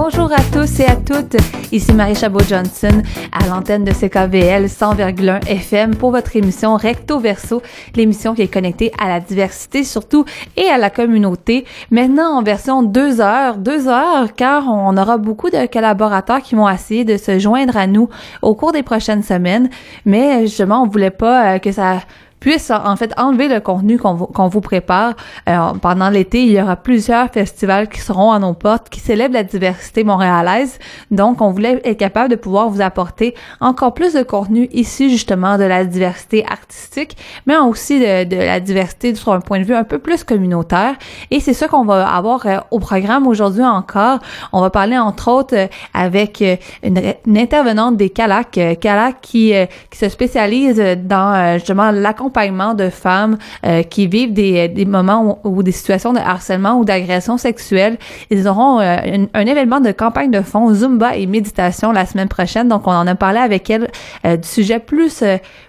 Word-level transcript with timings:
Bonjour 0.00 0.30
à 0.32 0.40
tous 0.52 0.78
et 0.78 0.84
à 0.84 0.94
toutes. 0.94 1.36
Ici 1.72 1.92
Marie 1.92 2.14
Chabot-Johnson 2.14 3.02
à 3.32 3.48
l'antenne 3.48 3.82
de 3.82 3.90
CKVL 3.90 4.66
100,1 4.66 5.44
FM 5.48 5.96
pour 5.96 6.12
votre 6.12 6.36
émission 6.36 6.76
Recto 6.76 7.18
Verso, 7.18 7.62
l'émission 7.96 8.32
qui 8.32 8.42
est 8.42 8.52
connectée 8.54 8.92
à 8.96 9.08
la 9.08 9.18
diversité 9.18 9.82
surtout 9.82 10.24
et 10.56 10.66
à 10.68 10.78
la 10.78 10.90
communauté. 10.90 11.64
Maintenant 11.90 12.38
en 12.38 12.44
version 12.44 12.84
2 12.84 13.20
heures, 13.20 13.56
2 13.56 13.88
heures 13.88 14.34
car 14.36 14.68
on 14.68 14.96
aura 14.96 15.18
beaucoup 15.18 15.50
de 15.50 15.66
collaborateurs 15.66 16.42
qui 16.42 16.54
vont 16.54 16.68
essayer 16.68 17.04
de 17.04 17.16
se 17.16 17.40
joindre 17.40 17.76
à 17.76 17.88
nous 17.88 18.08
au 18.40 18.54
cours 18.54 18.70
des 18.70 18.84
prochaines 18.84 19.24
semaines. 19.24 19.68
Mais 20.04 20.42
justement, 20.42 20.84
on 20.84 20.86
voulait 20.86 21.10
pas 21.10 21.54
euh, 21.54 21.58
que 21.58 21.72
ça 21.72 22.02
puisse 22.40 22.70
en 22.70 22.96
fait 22.96 23.12
enlever 23.18 23.48
le 23.48 23.60
contenu 23.60 23.98
qu'on 23.98 24.14
vous, 24.14 24.26
qu'on 24.26 24.48
vous 24.48 24.60
prépare. 24.60 25.14
Euh, 25.48 25.72
pendant 25.80 26.10
l'été, 26.10 26.42
il 26.42 26.52
y 26.52 26.60
aura 26.60 26.76
plusieurs 26.76 27.30
festivals 27.30 27.88
qui 27.88 28.00
seront 28.00 28.32
à 28.32 28.38
nos 28.38 28.54
portes, 28.54 28.88
qui 28.88 29.00
célèbrent 29.00 29.34
la 29.34 29.42
diversité 29.42 30.04
montréalaise. 30.04 30.78
Donc, 31.10 31.40
on 31.40 31.50
voulait 31.50 31.80
être 31.84 31.98
capable 31.98 32.30
de 32.30 32.36
pouvoir 32.36 32.68
vous 32.68 32.80
apporter 32.80 33.34
encore 33.60 33.94
plus 33.94 34.14
de 34.14 34.22
contenu 34.22 34.68
issu 34.72 35.10
justement 35.10 35.58
de 35.58 35.64
la 35.64 35.84
diversité 35.84 36.44
artistique, 36.46 37.16
mais 37.46 37.56
aussi 37.56 37.98
de, 37.98 38.24
de 38.24 38.36
la 38.36 38.60
diversité 38.60 39.14
sur 39.14 39.32
un 39.32 39.40
point 39.40 39.58
de 39.58 39.64
vue 39.64 39.74
un 39.74 39.84
peu 39.84 39.98
plus 39.98 40.24
communautaire. 40.24 40.94
Et 41.30 41.40
c'est 41.40 41.54
ça 41.54 41.68
qu'on 41.68 41.84
va 41.84 42.08
avoir 42.08 42.46
euh, 42.46 42.58
au 42.70 42.78
programme 42.78 43.26
aujourd'hui 43.26 43.64
encore. 43.64 44.18
On 44.52 44.60
va 44.60 44.70
parler 44.70 44.98
entre 44.98 45.30
autres 45.30 45.56
euh, 45.56 45.66
avec 45.94 46.42
une, 46.82 47.00
une, 47.26 47.38
intervenante 47.38 47.96
des 47.96 48.10
CALAC, 48.10 48.78
CALAC 48.80 49.20
qui, 49.20 49.52
qui 49.90 49.98
se 49.98 50.08
spécialise 50.08 50.82
dans 51.04 51.54
justement 51.58 51.90
l'accompagnement 51.90 52.27
accompagnement 52.28 52.74
de 52.74 52.90
femmes 52.90 53.38
euh, 53.64 53.82
qui 53.82 54.06
vivent 54.06 54.32
des, 54.32 54.68
des 54.68 54.84
moments 54.84 55.38
ou, 55.44 55.62
des 55.62 55.72
situations 55.72 56.12
de 56.12 56.18
harcèlement 56.18 56.78
ou 56.78 56.84
d'agression 56.84 57.38
sexuelle. 57.38 57.96
Ils 58.30 58.46
auront 58.46 58.80
euh, 58.80 58.96
un, 59.32 59.46
événement 59.46 59.80
de 59.80 59.92
campagne 59.92 60.30
de 60.30 60.42
fonds 60.42 60.72
Zumba 60.74 61.16
et 61.16 61.26
méditation 61.26 61.90
la 61.90 62.04
semaine 62.04 62.28
prochaine. 62.28 62.68
Donc, 62.68 62.86
on 62.86 62.92
en 62.92 63.06
a 63.06 63.14
parlé 63.14 63.38
avec 63.38 63.70
elle 63.70 63.88
euh, 64.26 64.36
du 64.36 64.46
sujet 64.46 64.78
plus 64.78 65.22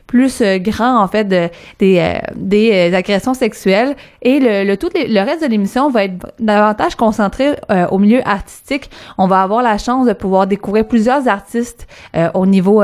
plus 0.10 0.42
euh, 0.42 0.58
grand 0.58 0.98
en 1.00 1.08
fait 1.08 1.26
de, 1.26 1.50
des, 1.78 2.00
euh, 2.00 2.18
des 2.36 2.92
euh, 2.92 2.98
agressions 2.98 3.36
sexuelles. 3.36 3.96
Et 4.24 4.40
le, 4.40 4.64
le 4.64 4.76
tout 4.76 4.90
le 4.96 5.24
reste 5.24 5.44
de 5.44 5.48
l'émission 5.48 5.92
va 5.92 6.06
être 6.06 6.34
davantage 6.40 6.96
concentré 6.96 7.52
au 7.92 8.00
milieu 8.00 8.22
artistique. 8.28 8.90
On 9.18 9.28
va 9.28 9.44
avoir 9.44 9.62
la 9.62 9.78
chance 9.78 10.08
de 10.08 10.14
pouvoir 10.14 10.48
découvrir 10.48 10.86
plusieurs 10.86 11.28
artistes 11.28 11.88
au 12.34 12.46
niveau 12.46 12.84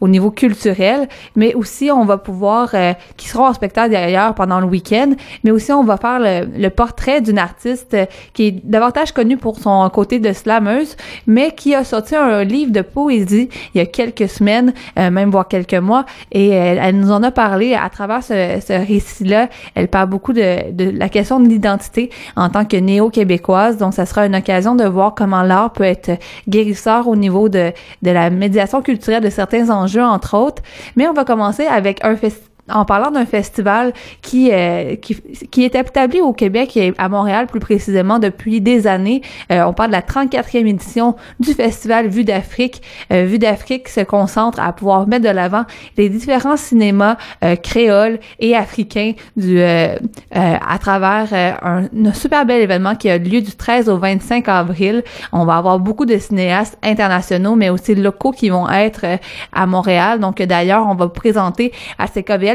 au 0.00 0.08
niveau 0.08 0.30
culturel, 0.32 1.08
mais 1.36 1.54
aussi 1.54 1.90
on 1.92 2.04
va 2.04 2.18
pouvoir 2.18 2.74
qui 3.16 3.28
seront 3.28 3.46
en 3.46 3.52
spectacle 3.52 3.90
derrière 3.90 4.34
pendant 4.34 4.58
le 4.58 4.66
week-end, 4.66 5.12
mais 5.44 5.52
aussi 5.52 5.70
on 5.72 5.84
va 5.84 5.98
faire 5.98 6.18
le, 6.18 6.46
le 6.58 6.70
portrait 6.70 7.20
d'une 7.20 7.38
artiste 7.38 7.96
qui 8.32 8.46
est 8.48 8.66
davantage 8.66 9.12
connue 9.12 9.36
pour 9.36 9.58
son 9.58 9.88
côté 9.90 10.18
de 10.18 10.32
slameuse, 10.32 10.96
mais 11.28 11.52
qui 11.54 11.74
a 11.76 11.84
sorti 11.84 12.16
un 12.16 12.42
livre 12.42 12.72
de 12.72 12.82
poésie 12.82 13.48
il 13.74 13.78
y 13.78 13.80
a 13.80 13.86
quelques 13.86 14.28
semaines, 14.28 14.72
même 14.96 15.30
voire 15.30 15.46
quelques 15.46 15.74
mois. 15.74 16.06
Et 16.32 16.61
elle, 16.62 16.96
nous 16.96 17.10
en 17.10 17.22
a 17.22 17.30
parlé 17.30 17.74
à 17.74 17.88
travers 17.90 18.22
ce, 18.22 18.60
ce 18.66 18.72
récit-là. 18.72 19.48
Elle 19.74 19.88
parle 19.88 20.08
beaucoup 20.08 20.32
de, 20.32 20.70
de 20.72 20.90
la 20.90 21.08
question 21.08 21.40
de 21.40 21.48
l'identité 21.48 22.10
en 22.36 22.48
tant 22.48 22.64
que 22.64 22.76
néo-québécoise. 22.76 23.76
Donc, 23.76 23.94
ça 23.94 24.06
sera 24.06 24.26
une 24.26 24.36
occasion 24.36 24.74
de 24.74 24.84
voir 24.84 25.14
comment 25.14 25.42
l'art 25.42 25.72
peut 25.72 25.84
être 25.84 26.18
guérisseur 26.48 27.08
au 27.08 27.16
niveau 27.16 27.48
de, 27.48 27.72
de 28.02 28.10
la 28.10 28.30
médiation 28.30 28.82
culturelle 28.82 29.22
de 29.22 29.30
certains 29.30 29.70
enjeux, 29.70 30.04
entre 30.04 30.36
autres. 30.36 30.62
Mais 30.96 31.08
on 31.08 31.12
va 31.12 31.24
commencer 31.24 31.66
avec 31.66 32.04
un 32.04 32.16
festival 32.16 32.51
en 32.70 32.84
parlant 32.84 33.10
d'un 33.10 33.26
festival 33.26 33.92
qui, 34.20 34.50
euh, 34.52 34.94
qui, 34.96 35.16
qui 35.50 35.64
est 35.64 35.74
établi 35.74 36.20
au 36.20 36.32
Québec 36.32 36.76
et 36.76 36.94
à 36.96 37.08
Montréal 37.08 37.46
plus 37.46 37.60
précisément 37.60 38.18
depuis 38.18 38.60
des 38.60 38.86
années. 38.86 39.22
Euh, 39.50 39.64
on 39.64 39.72
parle 39.72 39.90
de 39.90 39.96
la 39.96 40.02
34e 40.02 40.66
édition 40.66 41.16
du 41.40 41.54
festival 41.54 42.08
Vue 42.08 42.24
d'Afrique. 42.24 42.82
Euh, 43.12 43.24
Vue 43.24 43.38
d'Afrique 43.38 43.88
se 43.88 44.00
concentre 44.00 44.60
à 44.60 44.72
pouvoir 44.72 45.08
mettre 45.08 45.24
de 45.24 45.30
l'avant 45.30 45.64
les 45.96 46.08
différents 46.08 46.56
cinémas 46.56 47.16
euh, 47.42 47.56
créoles 47.56 48.20
et 48.38 48.54
africains 48.54 49.12
du 49.36 49.60
à 49.62 50.78
travers 50.78 51.32
un, 51.62 51.84
un, 51.84 52.12
super 52.12 52.46
bel 52.46 52.60
événement 52.62 52.94
qui 52.94 53.08
a 53.08 53.18
lieu 53.18 53.40
du 53.40 53.52
13 53.52 53.88
au 53.88 53.98
25 53.98 54.48
avril. 54.48 55.02
On 55.32 55.44
va 55.44 55.56
avoir 55.56 55.78
beaucoup 55.78 56.04
de 56.04 56.16
cinéastes 56.18 56.78
internationaux 56.82 57.54
mais 57.54 57.70
aussi 57.70 57.94
locaux 57.94 58.32
qui 58.32 58.50
vont 58.50 58.68
être 58.70 59.04
à 59.52 59.66
Montréal. 59.66 60.20
Donc 60.20 60.40
d'ailleurs, 60.42 60.86
on 60.86 60.94
va 60.94 61.08
présenter 61.08 61.72
à 61.98 62.06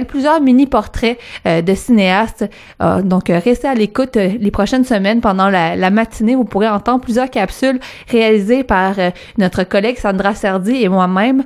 Plusieurs 0.06 0.42
mini-portraits 0.42 1.18
euh, 1.46 1.62
de 1.62 1.74
cinéastes. 1.74 2.50
Euh, 2.82 3.02
donc, 3.02 3.30
euh, 3.30 3.40
restez 3.44 3.68
à 3.68 3.74
l'écoute 3.74 4.16
les 4.16 4.52
prochaines 4.52 4.84
semaines 4.84 5.22
pendant 5.22 5.50
la, 5.50 5.90
matinée. 5.90 6.36
Vous 6.36 6.44
pourrez 6.44 6.68
entendre 6.68 7.02
plusieurs 7.02 7.30
capsules 7.30 7.80
réalisées 8.10 8.64
par 8.64 8.96
notre 9.38 9.64
collègue 9.64 9.98
Sandra 9.98 10.36
Serdi 10.36 10.84
et 10.84 10.90
moi-même. 10.90 11.44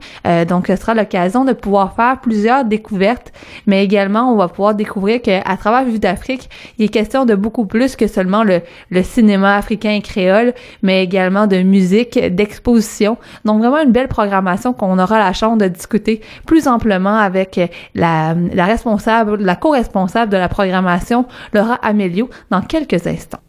donc, 0.48 0.68
ce 0.68 0.76
sera 0.76 0.94
l'occasion 0.96 1.46
de 1.46 1.54
pouvoir 1.54 1.96
faire 1.96 2.20
plusieurs 2.20 2.66
découvertes, 2.66 3.32
mais 3.68 3.84
également, 3.84 4.34
on 4.34 4.36
va 4.36 4.48
pouvoir 4.48 4.74
découvrir 4.74 5.22
qu'à 5.22 5.58
travers 5.58 5.86
Vue 5.86 6.00
d'Afrique, 6.00 6.50
il 6.78 6.86
est 6.86 6.90
question 6.90 7.26
de 7.26 7.36
beaucoup 7.36 7.66
plus 7.66 7.96
que 7.96 8.08
seulement 8.08 8.44
le, 8.44 8.62
le 8.90 9.04
cinéma 9.04 9.56
africain 9.58 9.92
et 9.92 10.02
créole, 10.02 10.54
mais 10.82 11.04
également 11.04 11.46
de 11.46 11.62
musique, 11.62 12.20
d'exposition. 12.20 13.18
Donc, 13.46 13.60
vraiment 13.60 13.84
une 13.84 13.92
belle 13.92 14.08
programmation 14.08 14.74
qu'on 14.74 14.98
aura 14.98 15.20
la 15.20 15.34
chance 15.34 15.58
de 15.60 15.68
discuter 15.68 16.22
plus 16.46 16.68
amplement 16.68 17.18
avec 17.18 17.60
la, 17.94 18.36
la 18.54 18.66
responsable, 18.66 19.38
la 19.44 19.56
co-responsable 19.56 20.32
de 20.32 20.38
la 20.38 20.50
programmation, 20.50 21.26
Laura 21.54 21.76
Amélio, 21.76 22.30
dans 22.50 22.62
quelques 22.62 23.08
instants. 23.08 23.42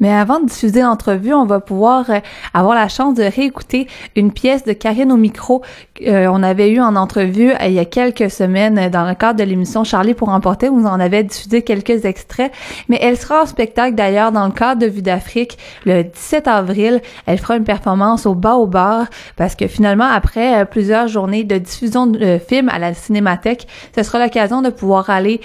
Mais 0.00 0.12
avant 0.12 0.40
de 0.40 0.46
diffuser 0.46 0.82
l'entrevue, 0.82 1.34
on 1.34 1.46
va 1.46 1.60
pouvoir 1.60 2.10
euh, 2.10 2.20
avoir 2.52 2.74
la 2.74 2.88
chance 2.88 3.14
de 3.14 3.22
réécouter 3.22 3.86
une 4.14 4.32
pièce 4.32 4.64
de 4.64 4.72
Karine 4.72 5.12
au 5.12 5.16
micro 5.16 5.62
euh, 6.06 6.28
on 6.30 6.42
avait 6.42 6.70
eu 6.70 6.80
en 6.80 6.94
entrevue 6.96 7.52
euh, 7.52 7.66
il 7.66 7.72
y 7.72 7.78
a 7.78 7.84
quelques 7.86 8.30
semaines 8.30 8.90
dans 8.90 9.08
le 9.08 9.14
cadre 9.14 9.38
de 9.38 9.44
l'émission 9.44 9.84
Charlie 9.84 10.12
pour 10.12 10.28
emporter 10.28 10.68
où 10.68 10.78
on 10.78 10.84
en 10.84 11.00
avait 11.00 11.24
diffusé 11.24 11.62
quelques 11.62 12.04
extraits. 12.04 12.52
Mais 12.88 12.98
elle 13.00 13.16
sera 13.16 13.42
en 13.42 13.46
spectacle 13.46 13.94
d'ailleurs 13.94 14.32
dans 14.32 14.46
le 14.46 14.52
cadre 14.52 14.82
de 14.82 14.86
Vue 14.86 15.02
d'Afrique 15.02 15.56
le 15.84 16.02
17 16.02 16.48
avril. 16.48 17.00
Elle 17.24 17.38
fera 17.38 17.56
une 17.56 17.64
performance 17.64 18.26
au 18.26 18.34
bas 18.34 18.56
au 18.56 18.66
bar 18.66 19.06
parce 19.36 19.54
que 19.54 19.66
finalement 19.66 20.04
après 20.04 20.66
plusieurs 20.66 21.08
journées 21.08 21.44
de 21.44 21.56
diffusion 21.56 22.06
de 22.06 22.38
films 22.38 22.68
à 22.68 22.78
la 22.78 22.92
Cinémathèque, 22.92 23.66
ce 23.94 24.02
sera 24.02 24.18
l'occasion 24.18 24.62
de 24.62 24.70
pouvoir 24.70 25.08
aller 25.10 25.40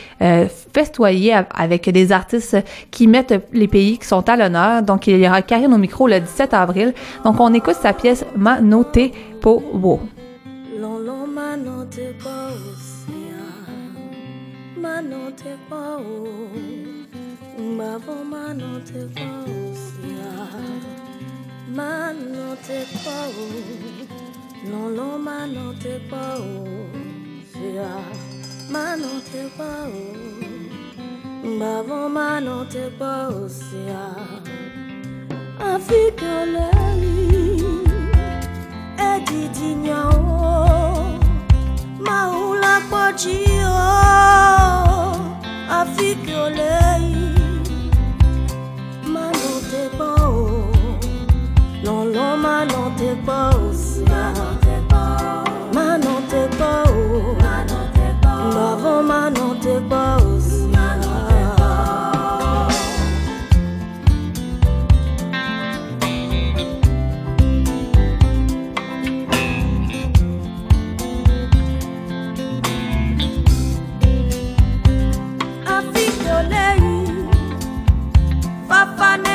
festoyer 0.73 1.33
avec 1.53 1.89
des 1.89 2.11
artistes 2.11 2.57
qui 2.91 3.07
mettent 3.07 3.33
les 3.53 3.67
pays 3.67 3.97
qui 3.97 4.07
sont 4.07 4.27
à 4.29 4.35
Donc, 4.81 5.07
il 5.07 5.19
aura 5.27 5.41
Karine 5.41 5.73
au 5.73 5.77
micro 5.77 6.07
le 6.07 6.19
17 6.19 6.53
avril. 6.53 6.93
Donc, 7.23 7.39
on 7.39 7.53
écoute 7.53 7.75
sa 7.81 7.93
pièce 7.93 8.25
po 9.41 9.61
mano 28.81 29.19
te 29.21 29.41
pausia 32.99 34.15
Afika 35.59 36.45
leli 36.45 37.63
Edidi 38.97 39.75
nyao 39.75 41.19
Maula 41.99 42.81
kwa 42.89 43.13
jio 43.13 43.75
Afika 45.69 46.49
leli 46.49 47.39
Mano 49.07 49.61
te 49.71 49.89
pao 49.97 50.67
Non 51.83 52.13
lo 52.13 52.37
mano 52.37 52.91
te 52.97 53.15
pausia 53.25 54.33
Mano 55.73 56.21
te 56.29 56.47
pao 56.59 57.35
Mbavo 58.51 59.03
mano 59.03 59.55
te 59.61 59.79
pausia 59.89 60.40
up 79.01 79.19
on 79.19 79.30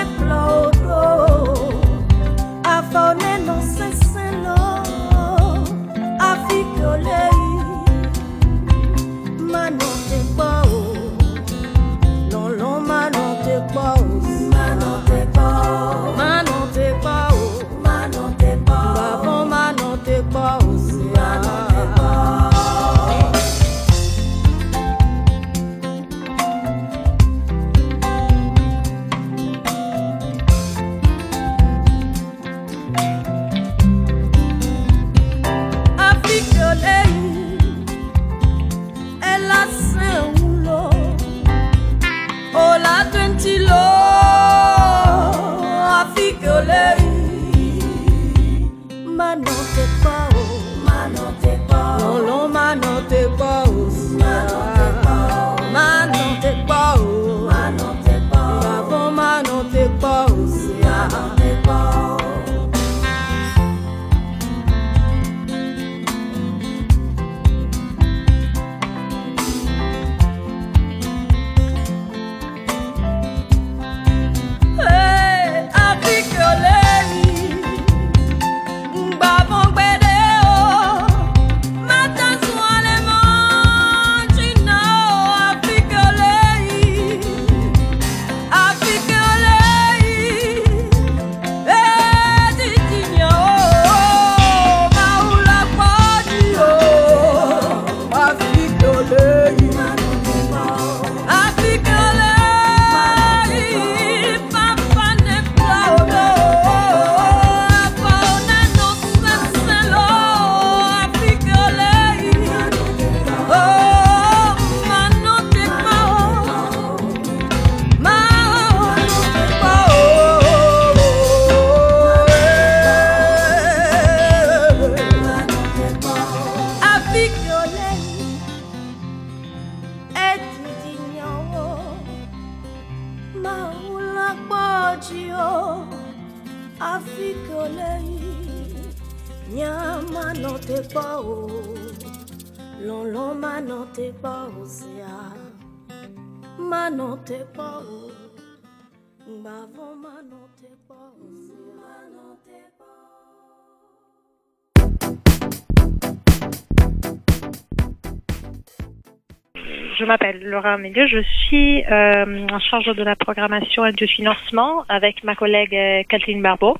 je 159.98 160.04
m'appelle 160.04 160.40
Laura 160.42 160.76
Mélieu, 160.76 161.06
je 161.06 161.22
suis 161.22 161.84
euh, 161.84 162.46
en 162.52 162.58
charge 162.58 162.94
de 162.94 163.02
la 163.02 163.16
programmation 163.16 163.86
et 163.86 163.92
du 163.92 164.06
financement 164.06 164.84
avec 164.88 165.24
ma 165.24 165.34
collègue 165.34 165.74
euh, 165.74 166.02
Kathleen 166.08 166.42
Barbeau. 166.42 166.76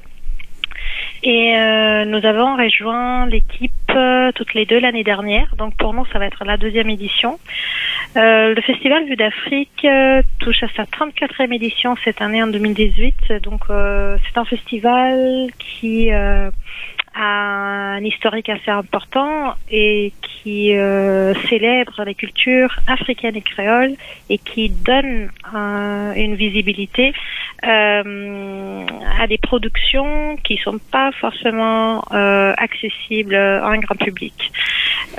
Et 1.23 1.57
euh, 1.57 2.05
nous 2.05 2.25
avons 2.27 2.57
rejoint 2.57 3.27
l'équipe 3.27 3.73
euh, 3.91 4.31
toutes 4.35 4.55
les 4.55 4.67
deux 4.67 4.79
l'année 4.79 5.05
dernière. 5.05 5.55
Donc 5.57 5.75
pour 5.77 5.95
nous, 5.95 6.05
ça 6.13 6.19
va 6.19 6.27
être 6.27 6.45
la 6.45 6.57
deuxième 6.57 6.91
édition. 6.91 7.39
Euh, 8.17 8.55
le 8.55 8.63
festival 8.63 9.07
Vue 9.07 9.17
d'Afrique 9.17 9.85
euh, 9.85 10.23
touche 10.39 10.63
à 10.63 10.69
sa 10.77 10.85
34e 10.85 11.55
édition 11.55 11.97
cette 12.05 12.21
année 12.21 12.43
en 12.43 12.49
2018. 12.49 13.43
Donc 13.43 13.63
c'est 13.69 14.39
un 14.39 14.45
festival 14.45 15.49
qui 15.59 16.11
un 17.19 18.05
historique 18.05 18.49
assez 18.49 18.71
important 18.71 19.55
et 19.71 20.13
qui 20.21 20.77
euh, 20.77 21.35
célèbre 21.49 22.05
les 22.05 22.15
cultures 22.15 22.75
africaines 22.87 23.37
et 23.37 23.41
créoles 23.41 23.95
et 24.29 24.39
qui 24.39 24.69
donne 24.69 25.31
euh, 25.55 26.13
une 26.15 26.35
visibilité 26.35 27.15
euh, 27.65 28.85
à 29.19 29.27
des 29.27 29.39
productions 29.39 30.37
qui 30.45 30.59
sont 30.59 30.79
pas 30.93 31.11
forcément 31.13 32.05
euh, 32.13 32.53
accessibles 32.59 33.35
à 33.35 33.67
un 33.67 33.79
grand 33.79 33.97
public. 33.97 34.53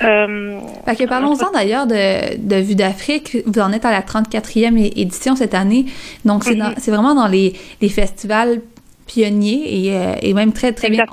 Euh, 0.03 0.59
que 0.85 1.07
parlons-en 1.07 1.51
d'ailleurs 1.51 1.87
de, 1.87 2.37
de 2.37 2.55
Vue 2.61 2.75
d'Afrique. 2.75 3.37
Vous 3.47 3.59
en 3.59 3.71
êtes 3.71 3.85
à 3.85 3.91
la 3.91 4.01
34e 4.01 4.77
édition 4.95 5.35
cette 5.35 5.55
année. 5.55 5.85
Donc, 6.25 6.43
c'est 6.43 6.55
mm 6.55 6.75
vraiment 6.87 7.15
dans 7.15 7.27
les, 7.27 7.53
les 7.81 7.89
festivals 7.89 8.61
pionnier 9.07 9.85
et, 9.85 9.95
euh, 9.95 10.13
et 10.21 10.33
même 10.33 10.53
très 10.53 10.73
très 10.73 10.89
bien 10.89 11.05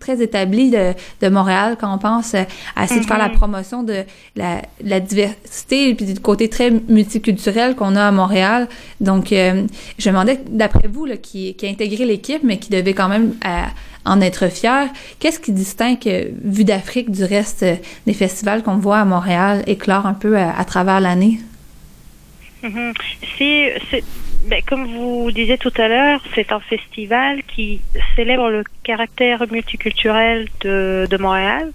très 0.00 0.22
établi 0.22 0.70
de, 0.70 0.94
de 1.20 1.28
Montréal 1.28 1.76
quand 1.78 1.94
on 1.94 1.98
pense 1.98 2.34
à 2.34 2.84
essayer 2.84 3.00
de 3.00 3.06
faire 3.06 3.18
la 3.18 3.28
mm-hmm. 3.28 3.34
promotion 3.34 3.82
de 3.82 4.04
la, 4.34 4.62
la 4.82 4.98
diversité 4.98 5.90
et 5.90 5.94
puis 5.94 6.06
du 6.06 6.18
côté 6.18 6.48
très 6.48 6.70
multiculturel 6.70 7.76
qu'on 7.76 7.94
a 7.94 8.08
à 8.08 8.10
Montréal. 8.10 8.68
Donc 9.00 9.32
euh, 9.32 9.66
je 9.98 10.08
me 10.08 10.14
demandais 10.14 10.40
d'après 10.48 10.88
vous 10.88 11.04
là, 11.04 11.16
qui, 11.16 11.54
qui 11.54 11.66
a 11.66 11.68
intégré 11.68 12.04
l'équipe 12.04 12.42
mais 12.42 12.58
qui 12.58 12.70
devait 12.70 12.94
quand 12.94 13.08
même 13.08 13.34
euh, 13.44 13.62
en 14.04 14.20
être 14.20 14.48
fier, 14.48 14.88
qu'est-ce 15.20 15.38
qui 15.38 15.52
distingue 15.52 16.32
Vue 16.42 16.64
d'Afrique 16.64 17.10
du 17.10 17.22
reste 17.22 17.64
des 18.06 18.14
festivals 18.14 18.64
qu'on 18.64 18.76
voit 18.78 18.98
à 18.98 19.04
Montréal 19.04 19.62
éclore 19.68 20.06
un 20.06 20.14
peu 20.14 20.36
à, 20.36 20.64
travers 20.64 21.00
l'année? 21.00 21.38
Mm-hmm. 22.64 22.94
C'est 23.38 24.02
ben, 24.44 24.60
comme 24.66 24.86
vous 24.86 25.30
disiez 25.30 25.56
tout 25.56 25.72
à 25.76 25.88
l'heure, 25.88 26.20
c'est 26.34 26.52
un 26.52 26.60
festival 26.60 27.42
qui 27.44 27.80
célèbre 28.16 28.50
le 28.50 28.64
caractère 28.82 29.44
multiculturel 29.50 30.48
de, 30.62 31.06
de 31.08 31.16
Montréal. 31.16 31.70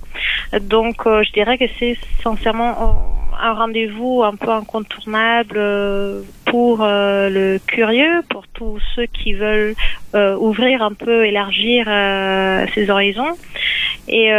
Donc, 0.62 1.06
euh, 1.06 1.24
je 1.24 1.32
dirais 1.32 1.58
que 1.58 1.66
c'est 1.80 1.98
sincèrement 2.22 3.04
un 3.40 3.54
rendez-vous 3.54 4.24
un 4.24 4.36
peu 4.36 4.50
incontournable 4.50 5.58
euh, 5.58 6.22
pour 6.46 6.84
euh, 6.84 7.30
le 7.30 7.60
curieux, 7.66 8.22
pour 8.30 8.48
tous 8.48 8.80
ceux 8.96 9.06
qui 9.06 9.34
veulent 9.34 9.76
ouvrir 10.40 10.82
un 10.82 10.94
peu, 10.94 11.26
élargir 11.26 11.86
ses 12.74 12.90
horizons. 12.90 13.38
Et 14.08 14.32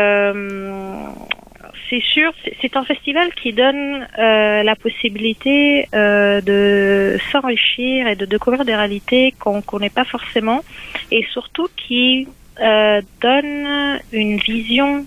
c'est 1.90 2.02
sûr, 2.02 2.32
c'est 2.60 2.76
un 2.76 2.84
festival 2.84 3.32
qui 3.34 3.52
donne 3.52 4.06
euh, 4.18 4.62
la 4.62 4.76
possibilité 4.76 5.88
euh, 5.94 6.40
de 6.40 7.18
s'enrichir 7.32 8.06
et 8.08 8.16
de 8.16 8.26
découvrir 8.26 8.64
des 8.64 8.74
réalités 8.74 9.34
qu'on 9.38 9.62
connaît 9.62 9.90
pas 9.90 10.04
forcément, 10.04 10.62
et 11.10 11.24
surtout 11.32 11.68
qui 11.76 12.28
euh, 12.60 13.00
donne 13.20 14.00
une 14.12 14.36
vision 14.38 15.06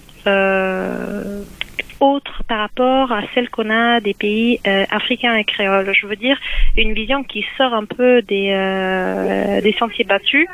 autre 2.01 2.43
par 2.48 2.60
rapport 2.60 3.12
à 3.12 3.22
celle 3.34 3.50
qu'on 3.50 3.70
a 3.70 4.01
des 4.01 4.13
pays 4.13 4.60
euh, 4.67 4.86
africains 4.89 5.36
et 5.36 5.43
créoles. 5.43 5.93
Je 5.93 6.08
veux 6.08 6.15
dire 6.15 6.38
une 6.75 6.93
vision 6.93 7.24
qui 7.24 7.46
sort 7.58 7.74
un 7.74 7.86
peu 7.86 8.22
des 8.22 8.50
euh, 8.51 9.62
des 9.62 9.74
sentiers 9.74 10.05
battus, 10.05 10.48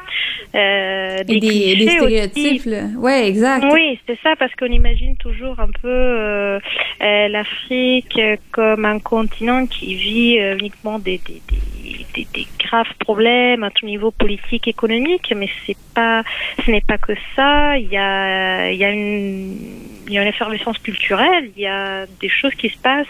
euh, 0.54 1.24
des, 1.24 1.40
des, 1.40 1.76
des, 1.76 1.90
stéréotypes. 1.90 2.70
Ouais, 2.98 3.28
exact. 3.28 3.66
Oui, 3.72 4.00
c'est 4.08 4.20
ça 4.22 4.36
parce 4.38 4.54
qu'on 4.56 4.68
imagine 4.68 5.16
toujours 5.18 5.60
un 5.60 5.70
peu 5.82 5.88
euh, 5.88 6.60
euh, 7.02 7.28
l'Afrique 7.30 8.20
comme 8.52 8.86
un 8.86 9.00
continent 9.00 9.66
qui 9.66 9.96
vit 9.96 10.38
uniquement 10.60 11.00
des, 11.00 11.20
des, 11.26 11.42
des, 11.50 11.87
des, 12.14 12.48
graves 12.60 12.94
problèmes 13.00 13.64
à 13.64 13.72
tout 13.72 13.86
niveau 13.86 14.12
politique, 14.12 14.68
économique, 14.68 15.34
mais 15.36 15.50
c'est 15.66 15.78
pas, 15.94 16.24
ce 16.66 16.72
n'est 16.72 16.82
pas 16.82 16.98
que 16.98 17.14
ça. 17.36 17.78
Il 17.78 17.88
y 17.88 17.98
a, 17.98 18.72
il 18.72 18.78
y 18.78 18.84
a 18.84 18.92
une, 18.92 19.56
il 20.08 20.14
y 20.14 20.18
a 20.18 20.22
une 20.22 20.28
effervescence 20.28 20.78
culturelle. 20.80 21.52
Il 21.56 21.64
y 21.64 21.68
a 21.68 22.06
des 22.20 22.30
choses 22.30 22.54
qui 22.56 22.70
se 22.70 22.78
passent 22.78 23.08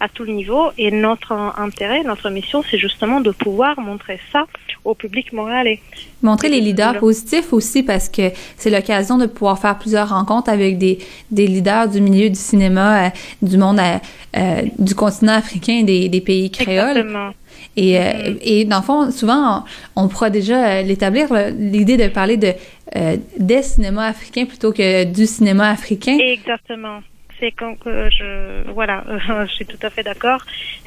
à 0.00 0.08
tout 0.08 0.24
niveau. 0.26 0.70
Et 0.78 0.90
notre 0.90 1.32
intérêt, 1.32 2.02
notre 2.02 2.30
mission, 2.30 2.62
c'est 2.68 2.78
justement 2.78 3.20
de 3.20 3.30
pouvoir 3.30 3.78
montrer 3.80 4.18
ça 4.32 4.46
au 4.84 4.94
public 4.94 5.32
montréalais. 5.32 5.80
Montrer 6.22 6.48
les 6.48 6.60
leaders 6.60 6.98
positifs 6.98 7.52
aussi 7.52 7.82
parce 7.82 8.08
que 8.08 8.30
c'est 8.56 8.70
l'occasion 8.70 9.18
de 9.18 9.26
pouvoir 9.26 9.58
faire 9.58 9.78
plusieurs 9.78 10.08
rencontres 10.08 10.50
avec 10.50 10.78
des, 10.78 10.98
des 11.30 11.46
leaders 11.46 11.88
du 11.88 12.00
milieu 12.00 12.28
du 12.28 12.38
cinéma, 12.38 13.06
euh, 13.06 13.10
du 13.42 13.56
monde, 13.56 13.80
euh, 13.80 13.98
euh, 14.36 14.62
du 14.78 14.94
continent 14.94 15.34
africain, 15.34 15.82
des, 15.82 16.08
des 16.08 16.20
pays 16.20 16.50
créoles. 16.50 16.98
Exactement. 16.98 17.30
Et, 17.76 17.98
euh, 17.98 18.34
et 18.40 18.64
dans 18.64 18.78
le 18.78 18.82
fond, 18.82 19.10
souvent, 19.10 19.64
on, 19.96 20.08
pourra 20.08 20.30
déjà 20.30 20.66
euh, 20.66 20.82
l'établir, 20.82 21.28
l'idée 21.58 21.96
de 21.96 22.08
parler 22.08 22.36
de 22.36 22.52
euh, 22.96 23.16
des 23.38 23.62
cinémas 23.62 24.06
africains 24.06 24.46
plutôt 24.46 24.72
que 24.72 25.04
du 25.04 25.26
cinéma 25.26 25.70
africain. 25.70 26.16
Exactement. 26.18 27.00
C'est 27.38 27.50
quand 27.50 27.74
que 27.74 28.08
je 28.08 28.70
voilà, 28.72 29.04
je 29.46 29.52
suis 29.52 29.66
tout 29.66 29.78
à 29.82 29.90
fait 29.90 30.02
d'accord. 30.02 30.40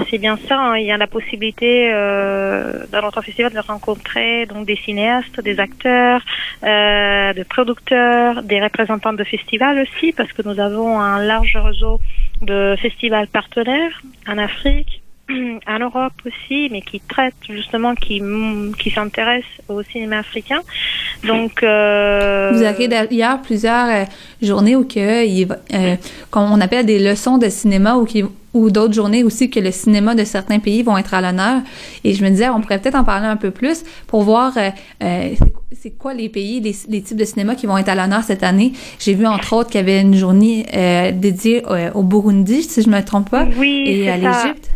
C'est 0.09 0.17
bien 0.17 0.35
ça. 0.47 0.59
Hein. 0.59 0.77
Il 0.77 0.87
y 0.87 0.91
a 0.91 0.97
la 0.97 1.05
possibilité 1.05 1.91
euh, 1.93 2.85
dans 2.91 3.03
notre 3.03 3.21
festival 3.21 3.53
de 3.53 3.59
rencontrer 3.59 4.47
donc 4.47 4.65
des 4.65 4.77
cinéastes, 4.77 5.39
des 5.41 5.59
acteurs, 5.59 6.21
des 6.63 7.43
producteurs, 7.43 8.41
des 8.41 8.59
représentants 8.61 9.13
de 9.13 9.23
festivals 9.23 9.79
aussi, 9.79 10.11
parce 10.11 10.33
que 10.33 10.41
nous 10.41 10.59
avons 10.59 10.99
un 10.99 11.23
large 11.23 11.55
réseau 11.55 11.99
de 12.41 12.75
festivals 12.81 13.27
partenaires 13.27 14.01
en 14.27 14.37
Afrique, 14.37 15.01
en 15.67 15.79
Europe 15.79 16.13
aussi, 16.25 16.69
mais 16.71 16.81
qui 16.81 16.99
traite 17.01 17.35
justement, 17.49 17.95
qui, 17.95 18.21
qui 18.77 18.91
s'intéresse 18.91 19.45
au 19.67 19.83
cinéma 19.83 20.19
africain. 20.19 20.61
Donc, 21.23 21.63
euh... 21.63 22.51
vous 22.53 22.63
avez 22.63 22.87
d'ailleurs 22.87 23.41
plusieurs 23.41 23.87
euh, 23.87 24.05
journées 24.41 24.75
où 24.75 24.85
que, 24.85 24.99
euh, 25.45 25.95
on 26.33 26.61
appelle 26.61 26.85
des 26.85 26.99
leçons 26.99 27.37
de 27.37 27.49
cinéma 27.49 27.95
ou 27.95 28.05
qui 28.05 28.23
ou 28.53 28.71
d'autres 28.71 28.93
journées 28.93 29.23
aussi 29.23 29.49
que 29.49 29.59
le 29.59 29.71
cinéma 29.71 30.15
de 30.15 30.23
certains 30.23 30.59
pays 30.59 30.81
vont 30.81 30.97
être 30.97 31.13
à 31.13 31.21
l'honneur. 31.21 31.61
Et 32.03 32.13
je 32.13 32.23
me 32.23 32.29
disais, 32.29 32.49
on 32.49 32.61
pourrait 32.61 32.79
peut-être 32.79 32.95
en 32.95 33.03
parler 33.03 33.27
un 33.27 33.35
peu 33.35 33.51
plus 33.51 33.83
pour 34.07 34.23
voir 34.23 34.57
euh, 34.57 34.69
euh 35.03 35.35
c'est 35.81 35.91
quoi 35.91 36.15
les 36.15 36.29
pays, 36.29 36.59
les, 36.59 36.75
les, 36.89 37.01
types 37.01 37.15
de 37.15 37.23
cinéma 37.23 37.55
qui 37.55 37.67
vont 37.67 37.77
être 37.77 37.89
à 37.89 37.95
l'honneur 37.95 38.23
cette 38.23 38.43
année. 38.43 38.73
J'ai 38.97 39.13
vu 39.13 39.25
entre 39.27 39.53
autres 39.53 39.69
qu'il 39.69 39.79
y 39.79 39.83
avait 39.83 40.01
une 40.01 40.15
journée 40.15 40.65
euh, 40.75 41.11
dédiée 41.11 41.63
au 41.93 42.03
Burundi, 42.03 42.63
si 42.63 42.81
je 42.81 42.89
me 42.89 43.01
trompe 43.01 43.29
pas, 43.29 43.47
oui, 43.55 43.83
et 43.85 44.09
à 44.09 44.17
l'Égypte. 44.17 44.71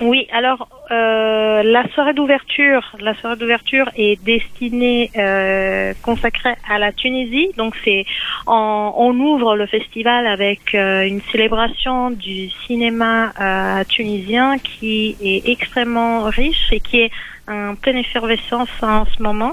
Oui, 0.00 0.26
alors 0.32 0.68
euh, 0.90 1.62
la 1.62 1.88
soirée 1.88 2.14
d'ouverture, 2.14 2.96
la 3.00 3.14
soirée 3.14 3.36
d'ouverture 3.36 3.90
est 3.96 4.22
destinée, 4.22 5.10
euh, 5.16 5.92
consacrée 6.02 6.54
à 6.68 6.78
la 6.78 6.92
Tunisie. 6.92 7.50
Donc 7.56 7.74
c'est, 7.84 8.04
on, 8.46 9.14
ouvre 9.18 9.56
le 9.56 9.66
festival 9.66 10.26
avec 10.26 10.74
euh, 10.74 11.02
une 11.02 11.20
célébration 11.32 12.10
du 12.10 12.48
cinéma 12.66 13.32
euh, 13.40 13.84
tunisien 13.84 14.58
qui 14.58 15.16
est 15.20 15.48
extrêmement 15.48 16.24
riche 16.24 16.72
et 16.72 16.80
qui 16.80 17.00
est 17.00 17.10
en 17.48 17.74
pleine 17.74 17.96
effervescence 17.96 18.68
en 18.82 19.06
ce 19.06 19.22
moment. 19.22 19.52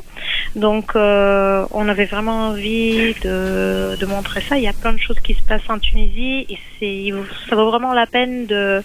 Donc, 0.56 0.96
euh, 0.96 1.66
on 1.72 1.88
avait 1.88 2.06
vraiment 2.06 2.50
envie 2.50 3.14
de, 3.24 3.96
de, 3.96 4.06
montrer 4.06 4.42
ça. 4.42 4.58
Il 4.58 4.64
y 4.64 4.68
a 4.68 4.74
plein 4.74 4.94
de 4.94 5.00
choses 5.00 5.20
qui 5.20 5.34
se 5.34 5.44
passent 5.44 5.70
en 5.70 5.80
Tunisie 5.80 6.46
et 6.50 7.14
ça 7.50 7.56
vaut 7.56 7.70
vraiment 7.70 7.94
la 7.94 8.06
peine 8.06 8.46
de, 8.46 8.82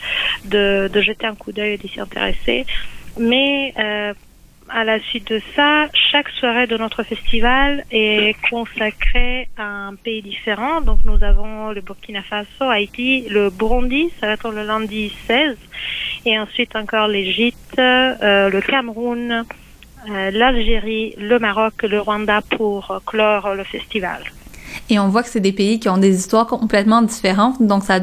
de, 0.46 0.90
de 0.92 1.00
jeter 1.00 1.26
un 1.26 1.34
coup 1.34 1.52
d'œil 1.52 1.74
et 1.74 1.78
d'y 1.78 1.88
s'intéresser. 1.88 2.66
Mais 3.18 3.74
euh, 3.78 4.14
à 4.72 4.84
la 4.84 5.00
suite 5.00 5.28
de 5.28 5.40
ça, 5.54 5.88
chaque 5.92 6.28
soirée 6.30 6.66
de 6.66 6.76
notre 6.76 7.02
festival 7.02 7.84
est 7.90 8.36
consacrée 8.48 9.48
à 9.56 9.64
un 9.64 9.94
pays 9.94 10.22
différent. 10.22 10.80
Donc 10.80 11.00
nous 11.04 11.22
avons 11.24 11.70
le 11.70 11.80
Burkina 11.80 12.22
Faso, 12.22 12.64
Haïti, 12.64 13.26
le 13.28 13.50
Burundi, 13.50 14.10
ça 14.20 14.26
va 14.26 14.34
être 14.34 14.50
le 14.50 14.62
lundi 14.62 15.12
16, 15.26 15.56
et 16.24 16.38
ensuite 16.38 16.74
encore 16.76 17.08
l'Égypte, 17.08 17.78
euh, 17.78 18.48
le 18.50 18.60
Cameroun, 18.60 19.44
l'Algérie, 20.06 21.14
le 21.18 21.38
Maroc, 21.38 21.82
le 21.82 22.00
Rwanda 22.00 22.40
pour 22.56 23.02
clore 23.04 23.54
le 23.54 23.64
festival. 23.64 24.22
Et 24.90 24.98
on 24.98 25.08
voit 25.08 25.22
que 25.22 25.28
c'est 25.28 25.40
des 25.40 25.52
pays 25.52 25.78
qui 25.78 25.88
ont 25.88 25.98
des 25.98 26.18
histoires 26.18 26.46
complètement 26.46 27.02
différentes, 27.02 27.62
donc 27.62 27.84
ça 27.84 28.00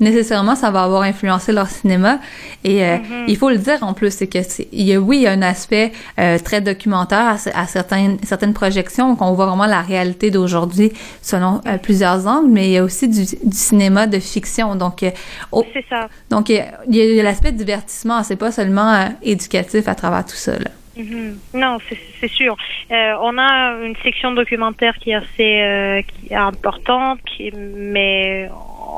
nécessairement 0.00 0.56
ça 0.56 0.70
va 0.70 0.82
avoir 0.82 1.02
influencé 1.02 1.52
leur 1.52 1.68
cinéma. 1.68 2.18
Et 2.64 2.82
euh, 2.82 2.96
mm-hmm. 2.96 3.24
il 3.28 3.36
faut 3.36 3.50
le 3.50 3.58
dire 3.58 3.78
en 3.82 3.92
plus, 3.92 4.12
c'est 4.12 4.26
que 4.26 4.38
il 4.72 4.82
y 4.82 4.94
a 4.94 5.00
oui 5.00 5.18
il 5.18 5.22
y 5.22 5.26
a 5.26 5.32
un 5.32 5.42
aspect 5.42 5.92
euh, 6.18 6.38
très 6.38 6.60
documentaire 6.60 7.36
à, 7.54 7.66
certaines 7.66 8.18
certaines 8.22 8.54
projections, 8.54 9.14
qu'on 9.16 9.32
voit 9.32 9.46
vraiment 9.46 9.66
la 9.66 9.82
réalité 9.82 10.30
d'aujourd'hui 10.30 10.92
selon 11.20 11.60
euh, 11.66 11.76
plusieurs 11.76 12.26
angles, 12.26 12.50
mais 12.50 12.68
il 12.68 12.72
y 12.72 12.78
a 12.78 12.84
aussi 12.84 13.08
du, 13.08 13.24
du 13.24 13.56
cinéma 13.56 14.06
de 14.06 14.18
fiction. 14.18 14.74
Donc 14.76 15.00
c'est 15.00 15.84
ça. 15.88 16.08
Donc 16.30 16.48
il 16.48 16.64
y 16.88 17.20
a, 17.20 17.22
l'aspect 17.22 17.52
divertissement, 17.52 18.22
c'est 18.22 18.36
pas 18.36 18.52
seulement 18.52 19.08
éducatif 19.22 19.88
à 19.88 19.94
travers 19.94 20.24
tout 20.24 20.36
ça. 20.36 20.52
Là. 20.52 20.70
Mhm. 20.96 21.40
Non, 21.54 21.78
c'est 22.20 22.28
sûr. 22.32 22.56
Euh, 22.90 23.14
on 23.20 23.38
a 23.38 23.78
une 23.84 23.94
section 24.02 24.32
documentaire 24.32 24.96
qui 24.98 25.10
est 25.10 25.14
assez 25.14 25.62
euh, 25.62 26.02
qui 26.02 26.32
est 26.32 26.34
importante, 26.36 27.20
qui, 27.24 27.52
mais 27.52 28.48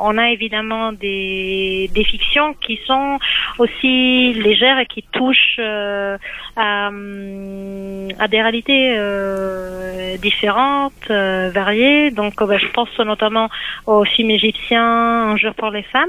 on 0.00 0.16
a 0.16 0.30
évidemment 0.30 0.92
des, 0.92 1.90
des 1.94 2.04
fictions 2.04 2.54
qui 2.54 2.80
sont 2.86 3.18
aussi 3.58 4.32
légères 4.32 4.78
et 4.78 4.86
qui 4.86 5.02
touchent 5.12 5.56
euh, 5.58 6.16
à, 6.56 6.86
à, 6.86 8.28
des 8.28 8.40
réalités 8.42 8.96
euh, 8.96 10.16
différentes, 10.16 10.94
euh, 11.10 11.50
variées. 11.50 12.10
Donc, 12.10 12.34
bah, 12.42 12.56
je 12.58 12.68
pense 12.68 12.98
notamment 13.00 13.50
au 13.86 14.04
film 14.04 14.30
égyptien 14.30 14.82
Un 14.82 15.36
jour 15.36 15.54
pour 15.54 15.70
les 15.70 15.82
femmes. 15.82 16.08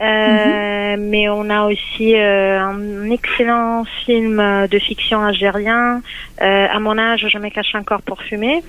Euh, 0.00 0.96
mais 0.98 1.28
on 1.28 1.50
a 1.50 1.66
aussi 1.66 2.16
euh, 2.16 2.58
un 2.58 3.10
excellent 3.10 3.84
film 4.04 4.38
de 4.66 4.78
fiction 4.78 5.22
algérien, 5.22 6.02
euh, 6.40 6.66
À 6.70 6.80
mon 6.80 6.98
âge, 6.98 7.26
je 7.28 7.38
me 7.38 7.50
cache 7.50 7.74
encore 7.74 8.02
pour 8.02 8.22
fumer. 8.22 8.62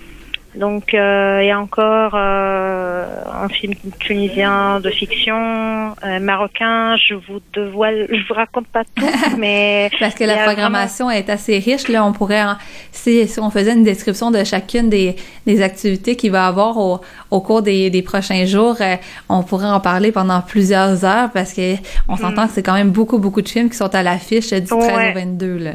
Donc, 0.56 0.94
euh, 0.94 1.40
il 1.42 1.48
y 1.48 1.52
a 1.52 1.60
encore 1.60 2.12
euh, 2.14 3.06
un 3.26 3.50
film 3.50 3.74
tunisien 4.00 4.80
de 4.80 4.90
fiction, 4.92 5.96
euh, 6.06 6.20
marocain. 6.20 6.96
Je 6.98 7.16
vous 7.16 7.40
dévoile, 7.54 8.08
je 8.12 8.28
vous 8.28 8.34
raconte 8.36 8.68
pas 8.68 8.84
tout, 8.84 9.06
mais 9.38 9.90
parce 10.00 10.14
que 10.14 10.24
la 10.24 10.44
programmation 10.44 11.10
est 11.10 11.30
assez 11.30 11.58
riche. 11.58 11.88
Là, 11.88 12.06
on 12.06 12.14
pourrait, 12.14 12.44
si, 12.92 13.28
si, 13.28 13.40
on 13.40 13.50
faisait 13.50 13.74
une 13.74 13.84
description 13.84 14.30
de 14.30 14.44
chacune 14.44 14.90
des, 14.90 15.16
des 15.48 15.62
activités 15.64 16.16
qu'il 16.16 16.32
va 16.32 16.46
avoir 16.46 16.78
au, 16.78 17.02
au 17.32 17.42
cours 17.42 17.64
des, 17.64 17.90
des 17.90 18.04
prochains 18.04 18.46
jours, 18.46 18.76
euh, 18.82 18.96
on 19.30 19.42
pourrait 19.42 19.68
en 19.68 19.80
parler 19.80 20.12
pendant 20.12 20.42
plusieurs 20.42 21.04
heures 21.04 21.32
parce 21.34 21.54
que 21.54 21.76
on 22.08 22.16
s'entend 22.16 22.44
mm. 22.44 22.48
que 22.48 22.54
c'est 22.54 22.64
quand 22.64 22.74
même 22.74 22.92
beaucoup 22.92 23.18
beaucoup 23.18 23.42
de 23.42 23.50
films 23.50 23.70
qui 23.70 23.78
sont 23.78 23.94
à 23.96 24.04
l'affiche 24.04 24.52
du 24.52 24.66
13 24.66 24.72
au 24.72 25.20
22 25.20 25.58
là. 25.58 25.72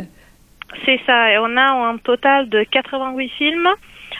C'est 0.84 1.00
ça. 1.06 1.32
Et 1.32 1.38
on 1.38 1.56
a 1.56 1.90
un 1.90 1.96
total 1.98 2.48
de 2.48 2.62
88 2.62 3.28
films 3.36 3.68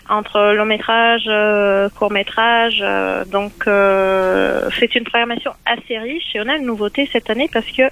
entre 0.08 0.54
long 0.54 0.64
métrage, 0.64 1.24
euh, 1.28 1.88
court 1.90 2.10
métrage. 2.10 2.80
Euh, 2.82 3.24
donc 3.24 3.66
euh, 3.66 4.68
c'est 4.78 4.94
une 4.94 5.04
programmation 5.04 5.52
assez 5.66 5.98
riche 5.98 6.34
et 6.34 6.40
on 6.40 6.48
a 6.48 6.56
une 6.56 6.66
nouveauté 6.66 7.08
cette 7.12 7.30
année 7.30 7.48
parce 7.52 7.70
que 7.70 7.82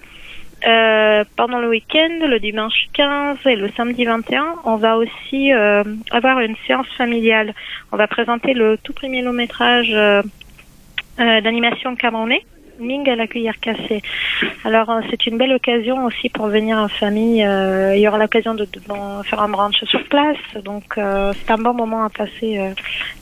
pendant 1.37 1.61
le 1.61 1.69
week-end, 1.69 2.27
le 2.27 2.41
dimanche 2.41 2.89
15 2.95 3.39
et 3.45 3.57
le 3.57 3.71
samedi 3.77 4.05
21, 4.05 4.57
on 4.65 4.77
va 4.77 4.97
aussi 4.97 5.53
avoir 5.53 6.41
une 6.41 6.57
séance 6.67 6.89
familiale. 6.97 7.55
On 7.93 7.97
va 7.97 8.09
présenter 8.09 8.53
le 8.53 8.77
tout 8.83 8.93
premier 8.93 9.23
long 9.23 9.35
métrage 9.35 9.95
d'animation 11.19 11.95
camerounais 11.95 12.45
Ming 12.81 13.09
à 13.09 13.17
la 13.17 13.27
cuillère 13.27 13.59
cassée. 13.61 14.03
Alors 14.65 14.91
euh, 14.91 15.01
c'est 15.11 15.27
une 15.27 15.39
belle 15.39 15.53
occasion 15.53 16.05
aussi 16.05 16.29
pour 16.29 16.47
venir 16.49 16.79
en 16.79 16.89
famille. 16.89 17.45
Euh, 17.45 17.97
il 17.97 18.01
y 18.01 18.09
aura 18.09 18.19
l'occasion 18.19 18.55
de, 18.55 18.67
faire 19.25 19.41
un 19.41 19.49
brunch 19.49 19.83
sur 19.85 20.03
place, 20.09 20.37
donc 20.65 20.85
euh, 20.99 21.33
c'est 21.35 21.53
un 21.53 21.59
bon 21.59 21.75
moment 21.75 22.05
à 22.05 22.11
passer 22.11 22.61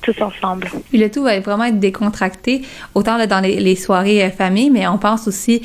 tous 0.02 0.20
ensemble. 0.20 0.68
Le 0.92 1.08
tout 1.08 1.22
va 1.22 1.38
vraiment 1.40 1.64
être 1.64 1.78
décontracté, 1.78 2.62
autant 2.94 3.24
dans 3.26 3.40
les, 3.40 3.76
soirées 3.76 4.30
famille, 4.30 4.70
mais 4.70 4.86
on 4.86 4.98
pense 4.98 5.28
aussi 5.28 5.62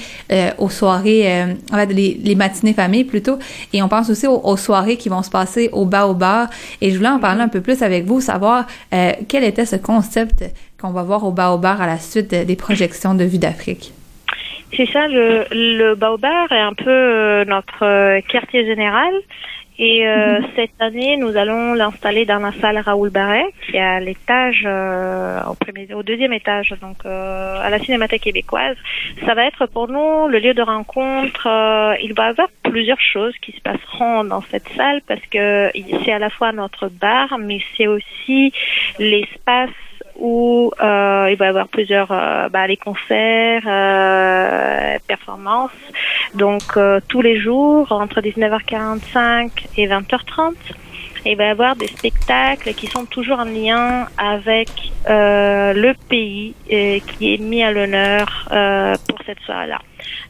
aux 0.57 0.69
soirées, 0.69 1.43
en 1.71 1.75
fait, 1.75 1.87
les, 1.87 2.35
matinées 2.35 2.73
famille 2.73 3.03
plutôt, 3.03 3.37
et 3.73 3.81
on 3.81 3.87
pense 3.87 4.09
aussi 4.09 4.27
aux, 4.27 4.57
soirées 4.57 4.97
qui 4.97 5.09
vont 5.09 5.23
se 5.23 5.29
passer 5.29 5.69
au 5.71 5.85
bas 5.85 6.07
au 6.07 6.13
bar. 6.13 6.49
Et 6.81 6.91
je 6.91 6.97
voulais 6.97 7.09
en 7.09 7.19
parler 7.19 7.41
un 7.41 7.47
peu 7.49 7.61
plus 7.61 7.81
avec 7.81 8.05
vous, 8.05 8.21
savoir 8.21 8.65
quel 8.91 9.43
était 9.43 9.65
ce 9.65 9.75
concept 9.75 10.43
qu'on 10.79 10.91
va 10.91 11.03
voir 11.03 11.23
au 11.23 11.31
Baobar 11.31 11.81
à 11.81 11.87
la 11.87 11.97
suite 11.97 12.29
des 12.29 12.55
projections 12.55 13.13
de 13.13 13.23
Vue 13.23 13.37
d'Afrique. 13.37 13.93
C'est 14.75 14.89
ça, 14.91 15.07
le, 15.07 15.45
le 15.51 15.95
Baobar 15.95 16.51
est 16.51 16.59
un 16.59 16.73
peu 16.73 16.89
euh, 16.89 17.45
notre 17.45 17.83
euh, 17.83 18.21
quartier 18.21 18.65
général. 18.65 19.13
Et 19.81 20.05
euh, 20.05 20.39
mhm. 20.39 20.47
cette 20.57 20.81
année, 20.81 21.15
nous 21.15 21.37
allons 21.37 21.73
l'installer 21.73 22.25
dans 22.25 22.39
la 22.39 22.51
salle 22.59 22.77
Raoul 22.79 23.11
Barret, 23.11 23.45
qui 23.65 23.77
est 23.77 23.79
à 23.79 24.01
l'étage, 24.01 24.65
au, 24.65 25.53
premier, 25.55 25.93
au 25.93 26.03
deuxième 26.03 26.33
étage, 26.33 26.73
donc 26.81 27.05
à 27.05 27.69
la 27.69 27.79
Cinémathèque 27.79 28.23
québécoise. 28.23 28.75
Ça 29.25 29.35
va 29.35 29.45
être 29.45 29.67
pour 29.67 29.87
nous 29.87 30.27
le 30.27 30.39
lieu 30.39 30.53
de 30.53 30.61
rencontre. 30.61 31.47
il 32.03 32.13
va 32.13 32.25
y 32.25 32.29
avoir 32.29 32.49
plusieurs 32.63 32.99
choses 32.99 33.33
qui 33.41 33.53
se 33.53 33.61
passeront 33.61 34.25
dans 34.25 34.41
cette 34.41 34.67
salle 34.75 35.01
parce 35.07 35.25
que 35.31 35.71
c'est 36.03 36.11
à 36.11 36.19
la 36.19 36.29
fois 36.29 36.51
notre 36.51 36.89
bar, 36.89 37.37
mais 37.39 37.61
c'est 37.77 37.87
aussi 37.87 38.51
l'espace 38.99 39.69
où 40.19 40.71
euh, 40.81 41.27
il 41.31 41.37
va 41.37 41.45
y 41.45 41.49
avoir 41.49 41.67
plusieurs 41.67 42.11
euh, 42.11 42.49
bah, 42.49 42.67
les 42.67 42.77
concerts, 42.77 43.63
euh, 43.65 44.97
performances. 45.07 45.71
Donc 46.35 46.61
euh, 46.77 46.99
tous 47.07 47.21
les 47.21 47.39
jours 47.39 47.91
entre 47.91 48.21
19h45 48.21 49.49
et 49.77 49.87
20h30. 49.87 50.53
il 51.25 51.37
va 51.37 51.45
y 51.45 51.47
avoir 51.47 51.75
des 51.75 51.87
spectacles 51.87 52.73
qui 52.73 52.87
sont 52.87 53.05
toujours 53.05 53.39
en 53.39 53.45
lien 53.45 54.07
avec 54.17 54.69
euh, 55.09 55.73
le 55.73 55.93
pays 56.09 56.53
qui 56.69 57.33
est 57.33 57.37
mis 57.37 57.63
à 57.63 57.71
l'honneur 57.71 58.47
pour 59.07 59.17
cette 59.25 59.39
soirée-là. 59.39 59.79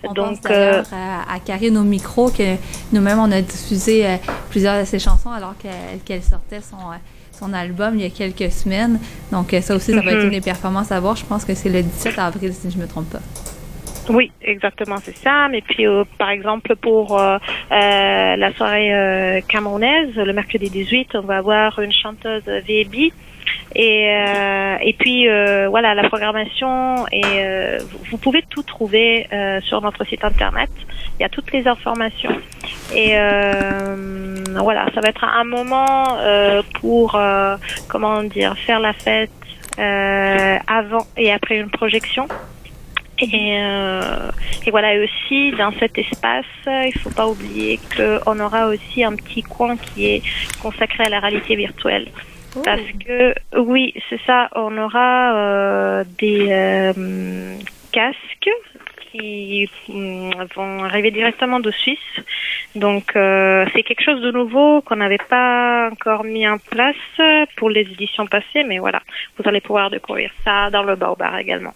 On 0.04 0.14
Donc, 0.14 0.42
pense 0.42 0.92
à, 0.94 1.34
à 1.34 1.40
Karine 1.46 1.78
au 1.78 1.84
micro 1.84 2.30
que 2.30 2.56
nous-mêmes 2.94 3.20
on 3.20 3.32
a 3.32 3.42
diffusé 3.42 4.06
plusieurs 4.50 4.80
de 4.80 4.86
ses 4.86 5.00
chansons 5.00 5.32
alors 5.32 5.56
qu'elle 6.06 6.24
sortait 6.24 6.62
son 6.62 6.78
son 7.40 7.54
album 7.54 7.96
il 7.96 8.02
y 8.02 8.06
a 8.06 8.10
quelques 8.10 8.52
semaines. 8.52 9.00
Donc 9.32 9.56
ça 9.62 9.76
aussi, 9.76 9.94
ça 9.94 10.02
va 10.02 10.12
être 10.12 10.20
mhm. 10.20 10.26
une 10.26 10.32
des 10.32 10.42
performances 10.42 10.92
à 10.92 11.00
voir. 11.00 11.16
Je 11.16 11.26
pense 11.26 11.46
que 11.46 11.54
c'est 11.54 11.70
le 11.70 11.82
17 11.82 12.20
avril, 12.20 12.54
si 12.54 12.70
je 12.70 12.78
ne 12.78 12.84
me 12.84 12.88
trompe 12.88 13.10
pas. 13.10 13.22
Oui, 14.10 14.32
exactement, 14.42 14.98
c'est 15.02 15.16
ça. 15.16 15.48
Mais 15.50 15.62
puis, 15.62 15.86
euh, 15.86 16.04
par 16.18 16.32
exemple, 16.32 16.76
pour 16.76 17.20
euh, 17.20 17.38
euh, 17.72 18.36
la 18.36 18.54
soirée 18.54 19.44
camerounaise, 19.48 20.16
le 20.16 20.34
mercredi 20.34 20.70
18, 20.70 21.10
on 21.16 21.22
va 21.22 21.38
avoir 21.38 21.80
une 21.80 21.92
chanteuse 21.92 22.44
VB 22.46 23.14
et, 23.76 24.10
euh, 24.10 24.78
et 24.82 24.94
puis 24.94 25.30
euh, 25.30 25.68
voilà, 25.70 25.94
la 25.94 26.08
programmation 26.08 27.06
et 27.12 27.22
euh, 27.26 27.80
vous 28.10 28.18
pouvez 28.18 28.44
tout 28.50 28.64
trouver 28.64 29.28
sur 29.64 29.82
notre 29.82 30.06
site 30.06 30.24
internet. 30.24 30.70
Il 31.20 31.24
y 31.24 31.26
a 31.26 31.30
toutes 31.30 31.52
les 31.52 31.68
informations. 31.68 32.32
Et 32.96 33.14
voilà, 34.56 34.86
ça 34.96 35.02
va 35.02 35.10
être 35.10 35.24
un 35.24 35.44
moment 35.44 36.18
pour 36.80 37.20
comment 37.88 38.24
dire 38.24 38.58
faire 38.58 38.80
la 38.80 38.94
fête 38.94 39.30
avant 39.78 41.06
et 41.18 41.32
après 41.32 41.58
une 41.58 41.70
projection. 41.70 42.28
Et, 43.22 43.58
et, 44.66 44.72
voilà, 44.72 44.96
et 44.96 45.04
aussi 45.04 45.52
dans 45.58 45.74
cet 45.78 45.98
espace, 45.98 46.46
il 46.68 46.98
faut 47.00 47.10
pas 47.10 47.28
oublier 47.28 47.78
qu'on 47.96 48.40
aura 48.40 48.68
aussi 48.68 49.04
un 49.04 49.14
petit 49.14 49.44
coin 49.44 49.76
qui 49.76 50.06
est 50.06 50.22
consacré 50.62 51.04
à 51.04 51.10
la 51.10 51.20
réalité 51.20 51.58
virtuelle. 51.58 52.08
Parce 52.64 52.82
que 53.06 53.36
oui, 53.58 53.94
c'est 54.10 54.20
ça, 54.26 54.50
on 54.56 54.76
aura 54.78 55.36
euh, 55.36 56.04
des 56.18 56.48
euh, 56.50 57.56
casques 57.92 58.50
qui 59.12 59.70
mm, 59.88 60.32
vont 60.56 60.84
arriver 60.84 61.12
directement 61.12 61.60
de 61.60 61.72
Suisse. 61.72 62.00
Donc 62.76 63.16
euh, 63.16 63.66
c'est 63.74 63.84
quelque 63.84 64.04
chose 64.04 64.22
de 64.22 64.32
nouveau 64.32 64.82
qu'on 64.82 64.98
n'avait 64.98 65.18
pas 65.18 65.90
encore 65.92 66.24
mis 66.24 66.48
en 66.48 66.58
place 66.58 66.96
pour 67.58 67.70
les 67.70 67.82
éditions 67.82 68.28
passées, 68.28 68.64
mais 68.66 68.80
voilà, 68.80 69.02
vous 69.38 69.48
allez 69.48 69.62
pouvoir 69.62 69.90
découvrir 69.90 70.32
ça 70.44 70.70
dans 70.70 70.84
le 70.84 70.96
Baobar 70.96 71.38
également. 71.38 71.74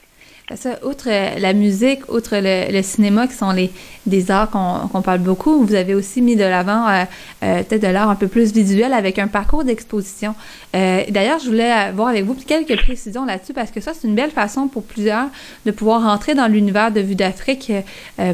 Ça, 0.55 0.77
outre 0.83 1.07
euh, 1.07 1.39
la 1.39 1.53
musique, 1.53 2.11
outre 2.11 2.35
le, 2.35 2.81
cinéma, 2.81 3.27
qui 3.27 3.33
sont 3.33 3.51
les 3.51 3.71
des 4.05 4.29
arts 4.29 4.49
qu'on 4.49 5.01
parle 5.01 5.19
beaucoup, 5.19 5.65
vous 5.65 5.73
avez 5.73 5.95
aussi 5.95 6.21
mis 6.21 6.35
de 6.35 6.43
l'avant 6.43 6.85
euh, 6.89 7.05
euh, 7.43 7.63
peut-être 7.63 7.83
de 7.83 7.87
l'art 7.87 8.09
un 8.09 8.15
peu 8.15 8.27
plus 8.27 8.51
visuel 8.51 8.91
avec 8.91 9.17
un 9.17 9.27
parcours 9.27 9.63
d'exposition. 9.63 10.35
D'ailleurs, 10.73 11.39
je 11.39 11.47
voulais 11.47 11.91
voir 11.91 12.09
avec 12.09 12.25
vous 12.25 12.33
quelques 12.33 12.75
précisions 12.75 13.23
là-dessus 13.23 13.53
parce 13.53 13.71
que 13.71 13.79
ça, 13.79 13.93
c'est 13.93 14.05
une 14.07 14.15
belle 14.15 14.31
façon 14.31 14.67
pour 14.67 14.83
plusieurs 14.83 15.27
de 15.65 15.71
pouvoir 15.71 16.01
rentrer 16.01 16.35
dans 16.35 16.47
l'univers 16.47 16.91
de 16.91 16.99
Vue 16.99 17.15
d'Afrique 17.15 17.71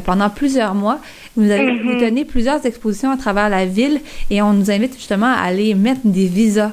pendant 0.04 0.28
plusieurs 0.30 0.74
mois. 0.74 0.98
Vous, 1.36 1.48
avez, 1.48 1.78
vous 1.78 1.90
mm-hmm. 1.90 2.00
tenez 2.00 2.24
plusieurs 2.24 2.66
expositions 2.66 3.10
à 3.10 3.16
travers 3.16 3.48
la 3.48 3.66
ville 3.66 4.00
et 4.30 4.42
on 4.42 4.54
nous 4.54 4.70
invite 4.70 4.94
justement 4.94 5.26
à 5.26 5.42
aller 5.42 5.74
mettre 5.74 6.00
des 6.04 6.26
visas 6.26 6.72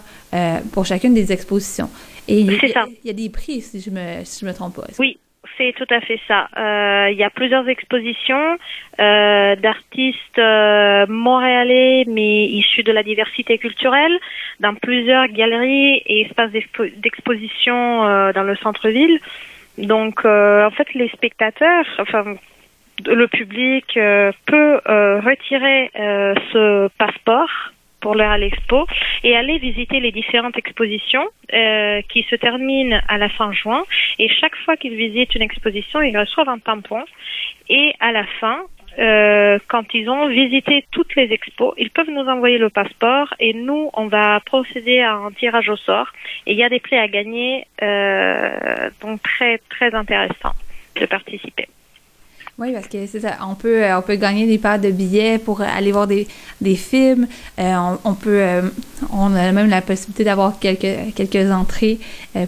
pour 0.72 0.86
chacune 0.86 1.13
des 1.13 1.32
expositions. 1.32 1.89
Et 2.27 2.39
il 2.39 2.51
y, 2.51 2.56
a, 2.56 2.88
il 3.03 3.08
y 3.08 3.10
a 3.10 3.13
des 3.13 3.29
prix, 3.29 3.62
si 3.62 3.79
je 3.79 3.89
me, 3.89 4.24
si 4.24 4.41
je 4.41 4.46
me 4.46 4.53
trompe 4.53 4.75
pas. 4.75 4.88
Oui, 5.00 5.17
c'est 5.58 5.74
tout 5.74 5.88
à 5.89 6.01
fait 6.01 6.20
ça. 6.27 6.48
Euh, 6.58 7.10
il 7.12 7.18
y 7.18 7.24
a 7.24 7.30
plusieurs 7.30 7.68
expositions 7.68 8.58
euh, 9.00 9.56
d'artistes 9.56 10.39
euh, 10.39 11.06
montréalais, 11.08 12.06
mais 12.08 12.46
issus 12.46 12.84
de 12.84 12.92
la 12.92 13.04
diversité 13.04 13.58
culturelle, 13.58 14.17
dans 14.60 14.74
plusieurs 14.76 15.28
galeries 15.28 16.02
et 16.06 16.22
espaces 16.22 16.52
d'exposition 16.52 18.02
dans 18.34 18.43
le 18.43 18.56
centre-ville. 18.58 19.19
Donc, 19.78 20.26
en 20.26 20.72
fait, 20.72 20.93
les 20.93 21.10
spectateurs, 21.10 21.86
enfin, 22.00 22.36
le 23.06 23.28
public 23.28 23.93
peut 23.93 24.80
retirer 24.86 25.91
ce 26.52 26.88
passeport 26.98 27.50
pour 28.08 28.15
leur 28.15 28.32
à 28.32 28.38
l'expo 28.38 28.88
et 29.26 29.36
aller 29.36 29.58
visiter 29.58 30.00
les 30.00 30.13
différentes 30.13 30.58
expositions 30.58 31.28
euh, 31.54 32.02
qui 32.08 32.24
se 32.30 32.38
terminent 32.38 33.02
à 33.10 33.17
la 33.17 33.28
fin 33.28 33.52
juin. 33.52 33.84
Et 34.17 34.30
chaque 34.30 34.56
fois 34.63 34.78
qu'ils 34.78 34.96
visitent 34.96 35.36
une 35.36 35.41
exposition, 35.41 36.02
ils 36.02 36.17
reçoivent 36.17 36.48
un 36.48 36.58
tampon. 36.58 37.04
Et 37.67 37.93
à 38.00 38.13
la 38.13 38.26
fin, 38.39 38.60
euh, 38.98 39.60
quand 39.67 39.93
ils 39.93 40.10
ont 40.10 40.30
visité 40.30 40.86
toutes 40.91 41.17
les 41.17 41.34
expos, 41.34 41.74
ils 41.78 41.89
peuvent 41.89 42.10
nous 42.10 42.28
envoyer 42.30 42.58
le 42.58 42.70
passeport 42.70 43.34
et 43.41 43.54
nous, 43.54 43.89
on 43.93 44.08
va 44.08 44.39
procéder 44.39 45.02
à 45.02 45.15
un 45.15 45.32
tirage 45.32 45.67
au 45.67 45.76
sort. 45.76 46.08
Et 46.46 46.54
il 46.54 46.58
y 46.58 46.63
a 46.63 46.70
des 46.70 46.80
prix 46.80 46.98
à 46.98 47.10
gagner, 47.10 47.65
euh, 47.82 48.89
donc 49.02 49.22
très 49.22 49.58
très 49.70 49.93
intéressant 49.93 50.54
de 50.96 51.06
participer. 51.08 51.67
Oui, 52.60 52.72
parce 52.74 52.88
que 52.88 53.06
c'est 53.06 53.20
ça. 53.20 53.38
On 53.48 53.54
peut, 53.54 53.84
euh, 53.84 54.00
on 54.00 54.02
peut 54.02 54.15
gagner 54.15 54.48
des 54.48 54.58
paires 54.58 54.80
de 54.80 54.89
billets 54.89 55.38
pour 55.38 55.62
aller 55.62 55.91
voir 55.91 56.08
des, 56.08 56.28
des 56.60 56.76
films. 56.76 57.28
Euh, 57.60 57.76
on, 58.04 58.15
peut, 58.15 58.41
euh, 58.41 58.63
on 59.13 59.36
a 59.36 59.52
même 59.52 59.70
la 59.70 59.82
possibilité 59.84 60.24
d'avoir 60.24 60.58
quelques, 60.58 61.13
quelques 61.13 61.52
entrées 61.52 62.00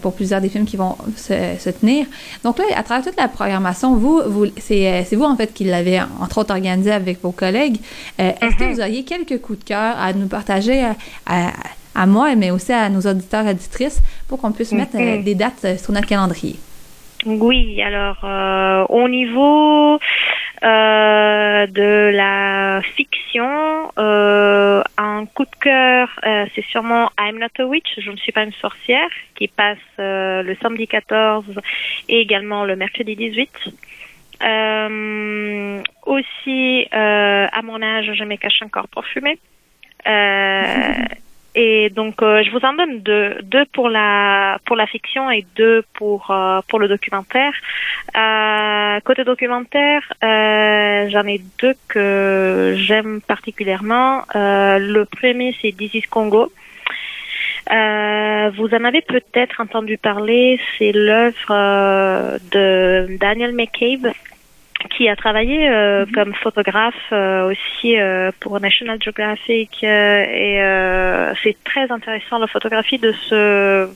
pour 0.01 0.15
plusieurs 0.15 0.41
des 0.41 0.49
films 0.49 0.65
qui 0.65 0.77
vont 0.77 0.97
se, 1.15 1.33
se, 1.59 1.69
tenir. 1.69 2.07
Donc 2.43 2.57
là, 2.57 2.63
à 2.75 2.81
travers 2.81 3.05
toute 3.05 3.17
la 3.17 3.27
programmation, 3.27 3.95
vous, 3.95 4.23
vous 4.25 4.45
c'est, 4.57 5.05
c'est 5.07 5.15
vous 5.15 5.25
en 5.25 5.35
fait 5.35 5.53
qui 5.53 5.63
l'avez 5.63 6.01
entre 6.19 6.39
autres 6.39 6.51
organisé 6.55 6.91
avec 6.91 7.21
vos 7.21 7.31
collègues. 7.31 7.77
Est-ce 8.17 8.55
que 8.55 8.63
mm-hmm. 8.63 8.73
vous 8.73 8.81
auriez 8.81 9.03
quelques 9.03 9.39
coups 9.41 9.59
de 9.59 9.63
cœur 9.63 9.95
à 9.95 10.11
nous 10.13 10.27
partager 10.27 10.87
à, 11.27 11.51
à, 11.93 12.05
moi, 12.07 12.35
mais 12.35 12.49
aussi 12.49 12.71
à 12.71 12.89
nos 12.89 13.01
auditeurs 13.01 13.45
et 13.45 13.51
auditrices 13.51 13.99
pour 14.27 14.39
qu'on 14.39 14.51
puisse 14.51 14.71
mettre 14.71 14.97
mm-hmm. 14.97 15.23
des 15.23 15.35
dates 15.35 15.79
sur 15.79 15.93
notre 15.93 16.07
calendrier? 16.07 16.55
Oui, 17.25 17.81
alors 17.81 18.21
euh, 18.23 18.85
au 18.87 19.09
niveau 19.09 19.99
euh, 20.63 21.67
de 21.67 22.11
la 22.15 22.81
fiction, 22.95 23.91
euh, 23.97 24.81
un 24.97 25.25
coup 25.25 25.43
de 25.43 25.55
cœur, 25.59 26.09
c'est 26.55 26.63
sûrement 26.65 27.09
I'm 27.19 27.37
Not 27.37 27.61
a 27.61 27.65
Witch, 27.65 27.89
je 27.97 28.11
ne 28.11 28.17
suis 28.17 28.31
pas 28.31 28.43
une 28.43 28.53
sorcière, 28.53 29.09
qui 29.35 29.49
passe 29.49 29.77
le 29.97 30.55
samedi 30.61 30.87
14 30.87 31.59
et 32.07 32.21
également 32.21 32.63
le 32.63 32.75
mercredi 32.77 33.15
18. 33.15 33.51
aussi, 36.05 36.87
à 36.91 37.61
mon 37.63 37.81
âge, 37.81 38.11
je 38.13 38.23
me 38.23 38.37
cache 38.37 38.61
encore 38.61 38.87
pour 38.87 39.05
fumer. 39.05 39.37
Et 41.61 41.89
donc, 41.89 42.21
euh, 42.21 42.41
je 42.41 42.51
vous 42.51 42.63
en 42.63 42.71
donne 42.71 42.99
deux, 43.01 43.35
deux 43.43 43.65
pour 43.73 43.89
la 43.89 44.59
pour 44.65 44.77
la 44.77 44.87
fiction 44.87 45.29
et 45.29 45.45
deux 45.57 45.83
pour 45.93 46.31
euh, 46.31 46.61
pour 46.69 46.79
le 46.79 46.87
documentaire. 46.87 47.51
Euh, 48.15 49.01
côté 49.01 49.25
documentaire, 49.25 50.01
euh, 50.23 51.09
j'en 51.09 51.27
ai 51.27 51.41
deux 51.59 51.75
que 51.89 52.75
j'aime 52.77 53.19
particulièrement. 53.19 54.23
le 54.35 55.03
premier, 55.03 55.53
c'est 55.61 55.75
This 55.75 55.95
is 55.95 56.03
Congo. 56.03 56.49
vous 57.69 58.69
en 58.77 58.83
avez 58.85 59.01
peut-être 59.01 59.59
entendu 59.59 59.97
parler. 59.97 60.61
C'est 60.77 60.93
l'œuvre 60.93 62.39
de 62.53 63.17
Daniel 63.17 63.51
McCabe 63.53 64.13
qui 64.87 65.09
a 65.09 65.15
travaillé 65.15 65.69
euh, 65.69 66.05
mhm. 66.05 66.11
comme 66.11 66.33
photographe 66.35 66.93
euh, 67.11 67.51
aussi 67.51 67.99
euh, 67.99 68.31
pour 68.39 68.59
National 68.59 69.01
Geographic 69.01 69.83
et 69.83 71.33
c'est 71.43 71.57
très 71.63 71.91
intéressant 71.91 72.37
la 72.39 72.47
photographie 72.47 72.97
de 72.97 73.11
ce 73.27 73.89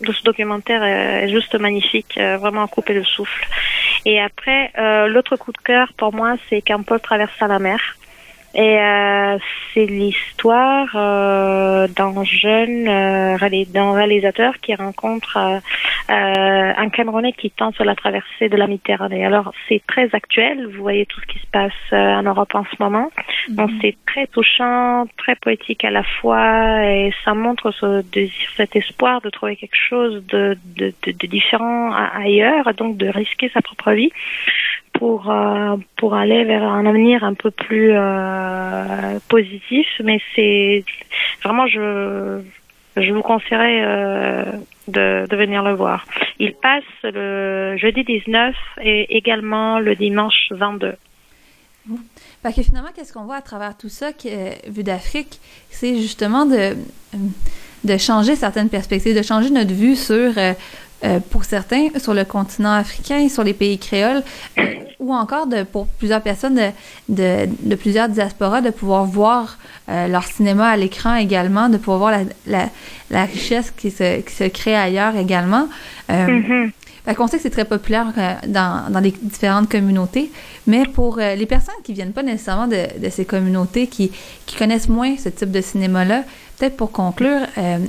de 0.00 0.12
ce 0.12 0.22
documentaire 0.24 0.82
est 0.82 1.28
juste 1.28 1.54
magnifique, 1.58 2.18
vraiment 2.18 2.64
à 2.64 2.66
couper 2.66 2.92
le 2.92 3.04
souffle. 3.04 3.46
Et 4.04 4.20
après, 4.20 4.70
l'autre 5.08 5.36
coup 5.36 5.52
de 5.52 5.58
cœur 5.58 5.92
pour 5.96 6.12
moi, 6.12 6.34
c'est 6.48 6.60
quand 6.60 6.82
Paul 6.82 7.00
traverse 7.00 7.32
la 7.40 7.58
mer. 7.58 7.78
Et 8.58 8.80
euh, 8.80 9.38
c'est 9.74 9.84
l'histoire 9.84 10.88
euh, 10.94 11.86
d'un 11.88 12.24
jeune 12.24 12.88
euh, 12.88 13.36
d'un 13.68 13.92
réalisateur 13.92 14.54
qui 14.62 14.74
rencontre 14.74 15.36
euh, 15.36 15.58
euh, 16.08 16.72
un 16.74 16.88
Camerounais 16.88 17.32
qui 17.32 17.50
tente 17.50 17.78
la 17.80 17.94
traversée 17.94 18.48
de 18.48 18.56
la 18.56 18.66
Méditerranée. 18.66 19.26
Alors 19.26 19.52
c'est 19.68 19.82
très 19.86 20.08
actuel, 20.14 20.68
vous 20.68 20.80
voyez 20.80 21.04
tout 21.04 21.20
ce 21.20 21.26
qui 21.26 21.38
se 21.38 21.46
passe 21.52 21.72
en 21.92 22.22
Europe 22.22 22.54
en 22.54 22.64
ce 22.64 22.82
moment. 22.82 23.10
Mhm. 23.50 23.56
Donc 23.56 23.70
c'est 23.82 23.94
très 24.06 24.26
touchant, 24.26 25.04
très 25.18 25.34
poétique 25.36 25.84
à 25.84 25.90
la 25.90 26.02
fois, 26.02 26.82
et 26.82 27.12
ça 27.26 27.34
montre 27.34 27.72
ce 27.72 28.00
désir, 28.10 28.50
cet 28.56 28.74
espoir 28.74 29.20
de 29.20 29.28
trouver 29.28 29.56
quelque 29.56 29.76
chose 29.76 30.24
de, 30.28 30.56
de, 30.76 30.94
de, 31.02 31.12
de 31.12 31.26
différent 31.26 31.92
ailleurs, 31.92 32.72
donc 32.72 32.96
de 32.96 33.08
risquer 33.08 33.50
sa 33.52 33.60
propre 33.60 33.92
vie 33.92 34.12
pour 34.98 35.30
euh, 35.30 35.76
pour 35.96 36.14
aller 36.14 36.44
vers 36.44 36.62
un 36.64 36.86
avenir 36.86 37.24
un 37.24 37.34
peu 37.34 37.50
plus 37.50 37.92
euh, 37.92 39.18
positif. 39.28 39.86
Mais 40.02 40.20
c'est 40.34 40.84
vraiment 41.42 41.66
je 41.66 42.40
je 42.96 43.12
vous 43.12 43.22
conseillerais 43.22 43.82
euh, 43.84 44.44
de, 44.88 45.26
de 45.28 45.36
venir 45.36 45.62
le 45.62 45.74
voir. 45.74 46.06
Il 46.38 46.54
passe 46.54 46.84
le 47.02 47.76
jeudi 47.76 48.04
19 48.04 48.54
et 48.82 49.16
également 49.16 49.78
le 49.78 49.94
dimanche 49.94 50.48
22. 50.50 50.94
Parce 52.42 52.56
que 52.56 52.62
finalement, 52.62 52.88
qu'est-ce 52.94 53.12
qu'on 53.12 53.24
voit 53.24 53.36
à 53.36 53.42
travers 53.42 53.76
tout 53.76 53.88
ça, 53.88 54.08
vu 54.66 54.82
d'Afrique, 54.82 55.38
c'est 55.70 55.96
justement 55.96 56.46
de, 56.46 56.74
de 57.84 57.96
changer 57.96 58.34
certaines 58.34 58.70
perspectives, 58.70 59.16
de 59.16 59.22
changer 59.22 59.50
notre 59.50 59.72
vue 59.72 59.94
sur 59.94 60.32
euh, 61.04 61.20
pour 61.20 61.44
certains 61.44 61.88
sur 61.98 62.14
le 62.14 62.24
continent 62.24 62.72
africain, 62.72 63.28
sur 63.28 63.44
les 63.44 63.52
pays 63.52 63.78
créoles, 63.78 64.22
euh, 64.58 64.62
ou 64.98 65.12
encore 65.12 65.46
de, 65.46 65.62
pour 65.62 65.86
plusieurs 65.86 66.22
personnes 66.22 66.58
de, 67.10 67.46
de, 67.50 67.74
plusieurs 67.74 68.08
diasporas, 68.08 68.62
de 68.62 68.70
pouvoir 68.70 69.04
voir 69.04 69.58
euh, 69.90 70.08
leur 70.08 70.24
cinéma 70.24 70.70
à 70.70 70.76
l'écran 70.78 71.16
également, 71.16 71.68
de 71.68 71.76
pouvoir 71.76 71.98
voir 71.98 72.10
la, 72.12 72.20
la, 72.46 72.68
la, 73.10 73.24
richesse 73.26 73.70
qui 73.76 73.90
se, 73.90 74.20
qui 74.22 74.32
se 74.32 74.44
crée 74.44 74.74
ailleurs 74.74 75.16
également. 75.16 75.68
Mm-hmm. 76.08 76.70
On 77.18 77.26
sait 77.26 77.36
que 77.36 77.42
c'est 77.42 77.50
très 77.50 77.66
populaire 77.66 78.12
dans, 78.46 78.90
dans 78.90 79.00
les 79.00 79.12
différentes 79.12 79.68
communautés, 79.68 80.30
mais 80.66 80.86
pour 80.86 81.18
les 81.18 81.46
personnes 81.46 81.74
qui 81.84 81.92
viennent 81.92 82.12
pas 82.12 82.22
nécessairement 82.22 82.66
de, 82.66 82.98
de 82.98 83.10
ces 83.10 83.26
communautés, 83.26 83.86
qui, 83.86 84.10
qui 84.46 84.56
connaissent 84.56 84.88
moins 84.88 85.16
ce 85.18 85.28
type 85.28 85.50
de 85.50 85.60
cinéma-là, 85.60 86.24
peut-être 86.58 86.76
pour 86.76 86.90
conclure, 86.90 87.42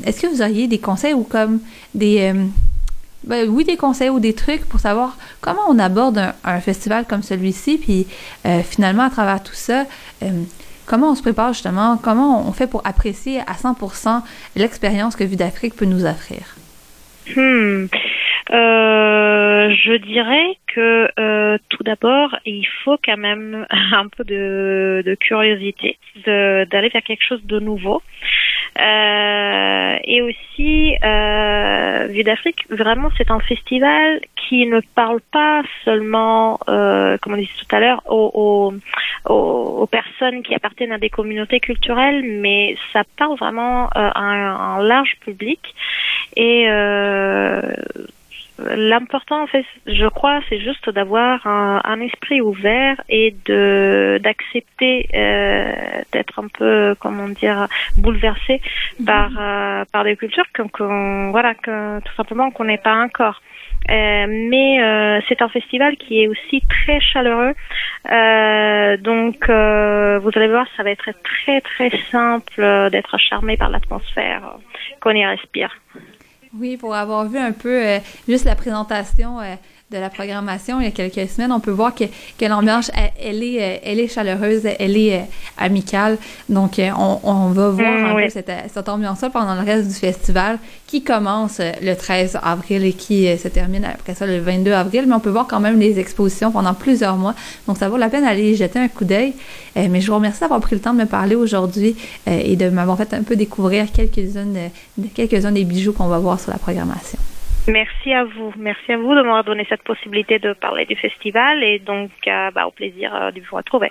est-ce 0.06 0.22
que 0.22 0.28
vous 0.28 0.42
auriez 0.42 0.68
des 0.68 0.78
conseils 0.78 1.14
ou 1.14 1.24
comme 1.24 1.62
des 1.96 2.32
ben, 3.28 3.48
oui, 3.50 3.66
des 3.66 3.76
conseils 3.76 4.10
ou 4.10 4.20
des 4.20 4.34
trucs 4.34 4.68
pour 4.68 4.80
savoir 4.80 5.18
comment 5.42 5.62
on 5.70 5.78
aborde 5.80 6.34
un, 6.44 6.60
festival 6.62 7.06
comme 7.06 7.22
celui-ci, 7.22 7.78
puis 7.78 8.08
euh, 8.46 8.62
finalement, 8.64 9.04
à 9.04 9.10
travers 9.10 9.44
tout 9.44 9.54
ça, 9.54 9.86
euh, 10.24 10.44
comment 10.86 11.12
on 11.12 11.16
se 11.16 11.22
prépare 11.22 11.52
justement, 11.54 11.98
comment 12.02 12.48
on 12.48 12.54
fait 12.54 12.68
pour 12.68 12.86
apprécier 12.88 13.42
à 13.42 13.54
100% 13.54 14.22
l'expérience 14.56 15.16
que 15.16 15.26
Vue 15.26 15.36
d'Afrique 15.36 15.76
peut 15.76 15.86
nous 15.86 16.06
offrir? 16.06 16.56
Hmm. 17.36 17.88
Euh, 18.50 19.70
je 19.72 19.98
dirais 19.98 20.58
que 20.74 21.58
tout 21.70 21.84
d'abord, 21.84 22.34
il 22.46 22.66
faut 22.86 22.98
quand 23.04 23.18
même 23.18 23.68
un 23.92 24.08
peu 24.08 24.24
de, 24.24 25.04
de 25.06 25.16
curiosité, 25.16 25.98
d'aller 26.26 26.90
vers 26.90 27.04
quelque 27.04 27.26
chose 27.28 27.44
de 27.44 27.60
nouveau. 27.60 28.02
Euh, 28.80 29.98
et 30.04 30.22
aussi, 30.22 30.96
euh, 31.04 32.08
Vue 32.10 32.24
d'Afrique, 32.24 32.66
vraiment, 32.70 33.10
c'est 33.18 33.32
un 33.32 33.40
festival 33.40 34.22
qui 34.36 34.66
ne 34.66 34.80
parle 34.96 35.20
pas 35.32 35.64
seulement, 35.84 36.60
euh, 36.70 37.18
comme 37.18 37.34
on 37.34 37.38
disait 37.38 37.50
tout 37.60 37.76
à 37.76 37.80
l'heure, 37.80 38.02
aux, 38.06 38.72
aux, 39.26 39.34
aux, 39.34 39.88
personnes 39.88 40.44
qui 40.44 40.54
appartiennent 40.54 40.92
à 40.92 40.98
des 40.98 41.10
communautés 41.10 41.60
culturelles, 41.60 42.24
mais 42.24 42.78
ça 42.94 43.04
parle 43.18 43.38
vraiment 43.38 43.86
euh, 43.86 44.10
à 44.14 44.20
un, 44.20 44.84
large 44.84 45.18
public. 45.22 45.60
Et 46.36 46.66
euh, 46.70 47.62
L'important, 48.60 49.44
en 49.44 49.48
fait, 49.48 49.66
je 49.86 50.08
crois, 50.08 50.40
c'est 50.50 50.60
juste 50.60 50.90
d'avoir 50.90 51.46
un, 51.46 51.82
un, 51.84 52.00
esprit 52.02 52.42
ouvert 52.42 53.00
et 53.08 53.36
de 53.46 54.20
d'accepter 54.24 55.08
euh, 55.14 56.02
d'être 56.12 56.40
un 56.40 56.48
peu, 56.48 56.96
comment 57.00 57.30
dire, 57.30 57.68
bouleversé 57.98 58.62
mhm. 59.00 59.06
par 59.06 59.30
euh, 59.40 59.86
par 59.92 60.04
des 60.04 60.16
cultures 60.16 60.46
qu'on, 60.54 61.30
voilà, 61.32 61.54
que 61.54 62.00
tout 62.00 62.14
simplement 62.16 62.50
qu'on 62.52 62.66
n'est 62.66 62.78
pas 62.78 62.96
encore. 62.96 63.42
Euh, 63.90 64.26
mais 64.28 64.84
euh, 64.84 65.22
c'est 65.30 65.42
un 65.42 65.48
festival 65.48 65.96
qui 65.98 66.22
est 66.22 66.28
aussi 66.28 66.62
très 66.68 67.00
chaleureux. 67.00 67.54
Euh, 68.12 68.98
donc, 68.98 69.50
euh, 69.50 70.20
vous 70.20 70.32
allez 70.36 70.48
voir, 70.48 70.66
ça 70.76 70.84
va 70.84 70.92
être 70.92 71.10
très 71.24 71.62
très 71.62 71.92
simple 72.12 72.90
d'être 72.92 73.18
charmé 73.18 73.56
par 73.56 73.70
l'atmosphère 73.70 74.58
qu'on 75.00 75.12
y 75.12 75.26
respire. 75.26 75.70
Oui, 76.54 76.78
pour 76.78 76.96
avoir 76.96 77.28
vu 77.28 77.38
un 77.38 77.52
peu 77.52 77.86
euh, 77.86 78.00
juste 78.28 78.46
la 78.46 78.56
présentation 78.56 79.40
euh, 79.40 79.56
de 79.90 79.98
la 79.98 80.10
programmation 80.10 80.82
il 80.82 80.84
y 80.84 80.88
a 80.88 80.92
quelques 80.92 81.30
semaines, 81.30 81.54
on 81.54 81.62
peut 81.62 81.72
voir 81.72 81.96
que, 81.96 82.04
que 82.38 82.46
l'ambiance, 82.46 82.92
elle, 83.18 83.42
est, 83.42 83.62
euh, 83.62 83.80
elle 83.84 84.02
est 84.02 84.10
chaleureuse, 84.10 84.64
elle 84.66 84.98
est 84.98 85.16
euh, 85.16 85.24
amicale. 85.58 86.18
Donc, 86.50 86.78
euh, 86.78 86.90
on, 87.00 87.22
on 87.24 87.50
va 87.52 87.70
voir 87.70 87.92
mm, 87.94 88.06
un 88.06 88.16
peu 88.16 88.30
cette, 88.30 88.52
cette 88.74 88.90
ambiance-là 88.90 89.30
pendant 89.30 89.56
le 89.56 89.62
reste 89.62 89.88
du 89.88 89.94
festival 89.94 90.60
qui 90.88 91.04
commence 91.04 91.62
le 91.82 91.94
13 91.94 92.38
avril 92.44 92.84
et 92.84 92.92
qui 92.92 93.28
se 93.38 93.48
termine 93.48 93.86
après 93.86 94.14
ça 94.14 94.26
le 94.28 94.40
22 94.40 94.74
avril. 94.74 95.06
Mais 95.08 95.16
on 95.16 95.22
peut 95.22 95.30
voir 95.30 95.48
quand 95.48 95.62
même 95.62 95.80
les 95.80 96.00
expositions 96.00 96.52
pendant 96.52 96.74
plusieurs 96.74 97.16
mois. 97.16 97.34
Donc, 97.66 97.78
ça 97.78 97.88
vaut 97.88 97.98
la 97.98 98.10
peine 98.10 98.26
d'aller 98.26 98.56
jeter 98.56 98.80
un 98.80 98.90
coup 98.90 99.06
d'œil. 99.06 99.36
mais 99.78 100.02
je 100.02 100.08
vous 100.08 100.16
remercie 100.16 100.42
d'avoir 100.42 100.60
pris 100.60 100.76
le 100.76 100.82
temps 100.82 100.94
de 100.94 101.00
me 101.00 101.06
parler 101.06 101.36
aujourd'hui 101.36 101.96
et 102.26 102.58
de 102.58 102.70
m'avoir 102.70 102.98
fait 102.98 103.14
un 103.14 103.24
peu 103.24 103.38
découvrir 103.38 103.90
quelques-unes, 103.92 104.70
quelques-uns 105.14 105.54
des 105.54 105.64
bijoux 105.64 105.94
qu'on 105.94 106.08
va 106.08 106.20
voir 106.20 106.40
sur 106.42 106.52
la 106.52 106.58
programmation. 106.58 107.20
Merci 107.70 108.14
à 108.14 108.24
vous. 108.24 108.54
Merci 108.58 108.94
à 108.94 108.98
vous 108.98 109.10
de 109.14 109.22
m'avoir 109.22 109.44
donné 109.44 109.66
cette 109.68 109.84
possibilité 109.84 110.40
de 110.40 110.54
parler 110.54 110.86
du 110.86 110.96
festival 110.96 111.62
et 111.64 111.80
donc 111.80 112.12
euh, 112.26 112.50
bah, 112.52 112.66
au 112.66 112.72
plaisir 112.72 113.14
euh, 113.14 113.32
de 113.32 113.42
vous 113.42 113.58
retrouver. 113.58 113.90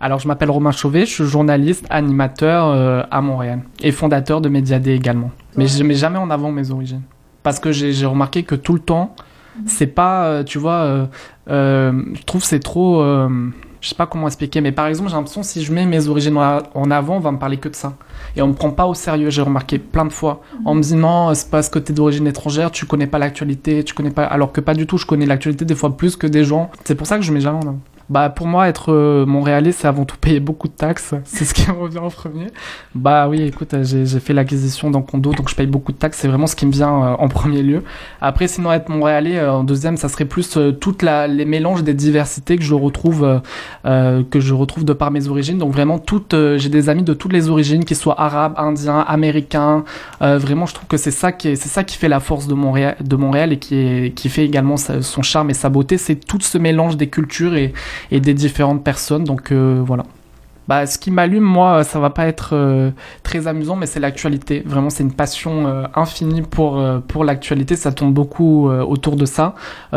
Alors, 0.00 0.18
je 0.18 0.28
m'appelle 0.28 0.50
Romain 0.50 0.70
Chauvet, 0.70 1.06
je 1.06 1.14
suis 1.14 1.24
journaliste, 1.24 1.86
animateur 1.88 2.66
euh, 2.66 3.02
à 3.10 3.22
Montréal 3.22 3.60
et 3.82 3.90
fondateur 3.90 4.42
de 4.42 4.50
Mediadé 4.50 4.94
également. 4.94 5.30
Mais 5.56 5.66
je 5.66 5.82
mets 5.82 5.94
jamais 5.94 6.18
en 6.18 6.28
avant 6.28 6.52
mes 6.52 6.70
origines. 6.70 7.02
Parce 7.42 7.58
que 7.58 7.72
j'ai 7.72 8.04
remarqué 8.04 8.42
que 8.42 8.54
tout 8.54 8.74
le 8.74 8.80
temps, 8.80 9.16
c'est 9.64 9.94
pas, 9.94 10.44
tu 10.44 10.58
vois, 10.58 11.08
je 11.48 12.22
trouve 12.24 12.44
c'est 12.44 12.60
trop 12.60 13.02
je 13.88 13.94
sais 13.94 13.96
pas 13.96 14.06
comment 14.06 14.26
expliquer, 14.26 14.60
mais 14.60 14.70
par 14.70 14.86
exemple, 14.86 15.08
j'ai 15.08 15.16
l'impression 15.16 15.42
si 15.42 15.64
je 15.64 15.72
mets 15.72 15.86
mes 15.86 16.08
origines 16.08 16.36
en 16.36 16.90
avant, 16.90 17.16
on 17.16 17.20
va 17.20 17.32
me 17.32 17.38
parler 17.38 17.56
que 17.56 17.70
de 17.70 17.74
ça. 17.74 17.94
Et 18.36 18.42
on 18.42 18.48
me 18.48 18.52
prend 18.52 18.70
pas 18.70 18.84
au 18.84 18.92
sérieux, 18.92 19.30
j'ai 19.30 19.40
remarqué 19.40 19.78
plein 19.78 20.04
de 20.04 20.12
fois. 20.12 20.42
On 20.66 20.74
me 20.74 20.82
dit 20.82 20.94
non, 20.94 21.32
c'est 21.32 21.48
parce 21.50 21.70
que 21.70 21.78
tu 21.78 21.92
es 21.92 21.94
d'origine 21.94 22.26
étrangère, 22.26 22.70
tu 22.70 22.84
connais 22.84 23.06
pas 23.06 23.16
l'actualité, 23.16 23.82
tu 23.84 23.94
connais 23.94 24.10
pas. 24.10 24.24
Alors 24.24 24.52
que 24.52 24.60
pas 24.60 24.74
du 24.74 24.86
tout, 24.86 24.98
je 24.98 25.06
connais 25.06 25.24
l'actualité 25.24 25.64
des 25.64 25.74
fois 25.74 25.96
plus 25.96 26.16
que 26.16 26.26
des 26.26 26.44
gens. 26.44 26.70
C'est 26.84 26.96
pour 26.96 27.06
ça 27.06 27.16
que 27.16 27.22
je 27.22 27.32
mets 27.32 27.40
jamais 27.40 27.56
en 27.56 27.68
avant. 27.68 27.78
Bah 28.10 28.30
pour 28.30 28.46
moi 28.46 28.68
être 28.68 28.92
euh, 28.92 29.26
montréalais 29.26 29.72
c'est 29.72 29.86
avant 29.86 30.06
tout 30.06 30.16
payer 30.16 30.40
beaucoup 30.40 30.68
de 30.68 30.72
taxes, 30.72 31.14
c'est 31.24 31.44
ce 31.44 31.52
qui 31.52 31.68
me 31.68 31.76
revient 31.76 31.98
en 31.98 32.10
premier. 32.10 32.46
Bah 32.94 33.28
oui 33.28 33.42
écoute 33.42 33.74
j'ai 33.82 34.06
fait 34.20 34.32
l'acquisition 34.32 34.90
d'un 34.90 35.02
condo 35.02 35.32
donc 35.32 35.48
je 35.48 35.54
paye 35.54 35.66
beaucoup 35.66 35.92
de 35.92 35.98
taxes, 35.98 36.18
c'est 36.18 36.28
vraiment 36.28 36.46
ce 36.46 36.56
qui 36.56 36.64
me 36.64 36.72
vient 36.72 36.88
euh, 36.88 37.16
en 37.18 37.28
premier 37.28 37.62
lieu. 37.62 37.82
Après 38.20 38.48
sinon 38.48 38.72
être 38.72 38.88
montréalais 38.88 39.38
euh, 39.38 39.52
en 39.52 39.64
deuxième 39.64 39.96
ça 39.96 40.08
serait 40.08 40.24
plus 40.24 40.58
toutes 40.80 41.02
les 41.02 41.44
mélanges 41.44 41.82
des 41.82 41.94
diversités 41.94 42.56
que 42.56 42.64
je 42.64 42.74
retrouve 42.74 43.40
que 43.84 44.40
je 44.40 44.54
retrouve 44.54 44.84
de 44.84 44.92
par 44.92 45.10
mes 45.10 45.28
origines. 45.28 45.58
Donc 45.58 45.72
vraiment 45.72 45.98
toutes 45.98 46.34
j'ai 46.56 46.68
des 46.68 46.88
amis 46.88 47.02
de 47.02 47.14
toutes 47.14 47.32
les 47.32 47.50
origines 47.50 47.84
qu'ils 47.84 47.96
soient 47.96 48.20
arabes, 48.20 48.54
indiens, 48.56 49.00
américains. 49.00 49.84
vraiment 50.20 50.66
je 50.66 50.74
trouve 50.74 50.88
que 50.88 50.96
c'est 50.96 51.10
ça 51.10 51.32
qui 51.32 51.56
c'est 51.56 51.68
ça 51.68 51.84
qui 51.84 51.96
fait 51.96 52.08
la 52.08 52.20
force 52.20 52.46
de 52.46 52.54
Montréal 52.54 52.96
de 53.00 53.16
Montréal 53.16 53.52
et 53.52 53.58
qui 53.58 53.76
est 53.76 54.14
qui 54.14 54.28
fait 54.28 54.44
également 54.44 54.76
son 54.76 55.22
charme 55.22 55.50
et 55.50 55.54
sa 55.54 55.68
beauté, 55.68 55.98
c'est 55.98 56.16
tout 56.16 56.38
ce 56.40 56.58
mélange 56.58 56.96
des 56.96 57.08
cultures 57.08 57.54
et 57.54 57.72
et 58.10 58.20
des 58.20 58.34
différentes 58.34 58.84
personnes. 58.84 59.24
Donc 59.24 59.52
euh, 59.52 59.82
voilà. 59.84 60.04
Bah, 60.66 60.84
ce 60.84 60.98
qui 60.98 61.10
m'allume, 61.10 61.44
moi, 61.44 61.82
ça 61.82 61.98
va 61.98 62.10
pas 62.10 62.26
être 62.26 62.50
euh, 62.52 62.90
très 63.22 63.46
amusant, 63.46 63.74
mais 63.74 63.86
c'est 63.86 64.00
l'actualité. 64.00 64.62
Vraiment, 64.66 64.90
c'est 64.90 65.02
une 65.02 65.14
passion 65.14 65.66
euh, 65.66 65.84
infinie 65.94 66.42
pour, 66.42 66.82
pour 67.08 67.24
l'actualité. 67.24 67.74
Ça 67.74 67.90
tombe 67.90 68.12
beaucoup 68.12 68.68
autour 68.68 69.16
de 69.16 69.24
ça. 69.24 69.54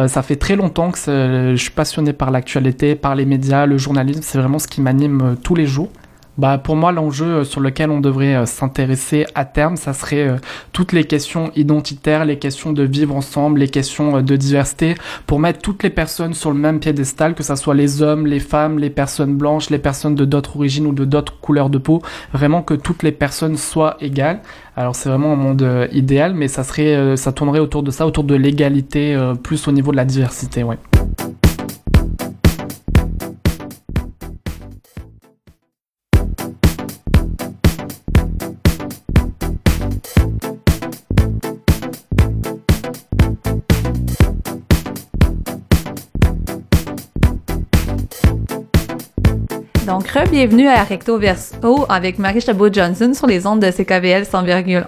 ça 0.07 0.21
fait 0.21 0.37
très 0.37 0.55
longtemps 0.55 0.91
que 0.91 0.97
je 0.97 1.61
suis 1.61 1.71
passionné 1.71 2.13
par 2.13 2.31
l'actualité, 2.31 2.95
par 2.95 3.15
les 3.15 3.25
médias, 3.25 3.65
le 3.65 3.77
journalisme. 3.77 4.21
C'est 4.23 4.37
vraiment 4.37 4.59
ce 4.59 4.67
qui 4.67 4.79
m'anime 4.79 5.35
tous 5.43 5.55
les 5.55 5.65
jours 5.65 5.89
bah, 6.37 6.57
pour 6.57 6.75
moi, 6.75 6.91
l'enjeu 6.91 7.25
euh, 7.25 7.43
sur 7.43 7.59
lequel 7.59 7.89
on 7.91 7.99
devrait 7.99 8.35
euh, 8.35 8.45
s'intéresser 8.45 9.25
à 9.35 9.43
terme, 9.43 9.75
ça 9.75 9.93
serait 9.93 10.29
euh, 10.29 10.35
toutes 10.71 10.93
les 10.93 11.03
questions 11.03 11.51
identitaires, 11.57 12.23
les 12.23 12.39
questions 12.39 12.71
de 12.71 12.83
vivre 12.83 13.15
ensemble, 13.15 13.59
les 13.59 13.67
questions 13.67 14.21
de 14.21 14.35
diversité, 14.37 14.95
pour 15.27 15.39
mettre 15.39 15.59
toutes 15.59 15.83
les 15.83 15.89
personnes 15.89 16.33
sur 16.33 16.51
le 16.51 16.57
même 16.57 16.79
piédestal, 16.79 17.35
que 17.35 17.43
ce 17.43 17.55
soit 17.55 17.75
les 17.75 18.01
hommes, 18.01 18.27
les 18.27 18.39
femmes, 18.39 18.79
les 18.79 18.89
personnes 18.89 19.35
blanches, 19.35 19.69
les 19.69 19.77
personnes 19.77 20.15
de 20.15 20.23
d'autres 20.23 20.55
origines 20.55 20.87
ou 20.87 20.93
de 20.93 21.03
d'autres 21.03 21.37
couleurs 21.41 21.69
de 21.69 21.77
peau, 21.77 22.01
vraiment 22.33 22.61
que 22.61 22.75
toutes 22.75 23.03
les 23.03 23.11
personnes 23.11 23.57
soient 23.57 23.97
égales. 23.99 24.39
Alors 24.77 24.95
c'est 24.95 25.09
vraiment 25.09 25.33
un 25.33 25.35
monde 25.35 25.89
idéal, 25.91 26.33
mais 26.33 26.47
ça 26.47 26.63
serait, 26.63 27.17
ça 27.17 27.33
tournerait 27.33 27.59
autour 27.59 27.83
de 27.83 27.91
ça, 27.91 28.07
autour 28.07 28.23
de 28.23 28.35
l'égalité, 28.35 29.19
plus 29.43 29.67
au 29.67 29.71
niveau 29.71 29.91
de 29.91 29.97
la 29.97 30.05
diversité, 30.05 30.63
ouais. 30.63 30.77
Donc, 49.91 50.07
bienvenue 50.31 50.69
à 50.69 50.85
Recto 50.85 51.17
Verso 51.17 51.85
avec 51.89 52.17
Marie 52.17 52.39
Chabot-Johnson 52.39 53.11
sur 53.13 53.27
les 53.27 53.45
ondes 53.45 53.59
de 53.59 53.69
CKVL 53.69 54.23
100,1. 54.23 54.85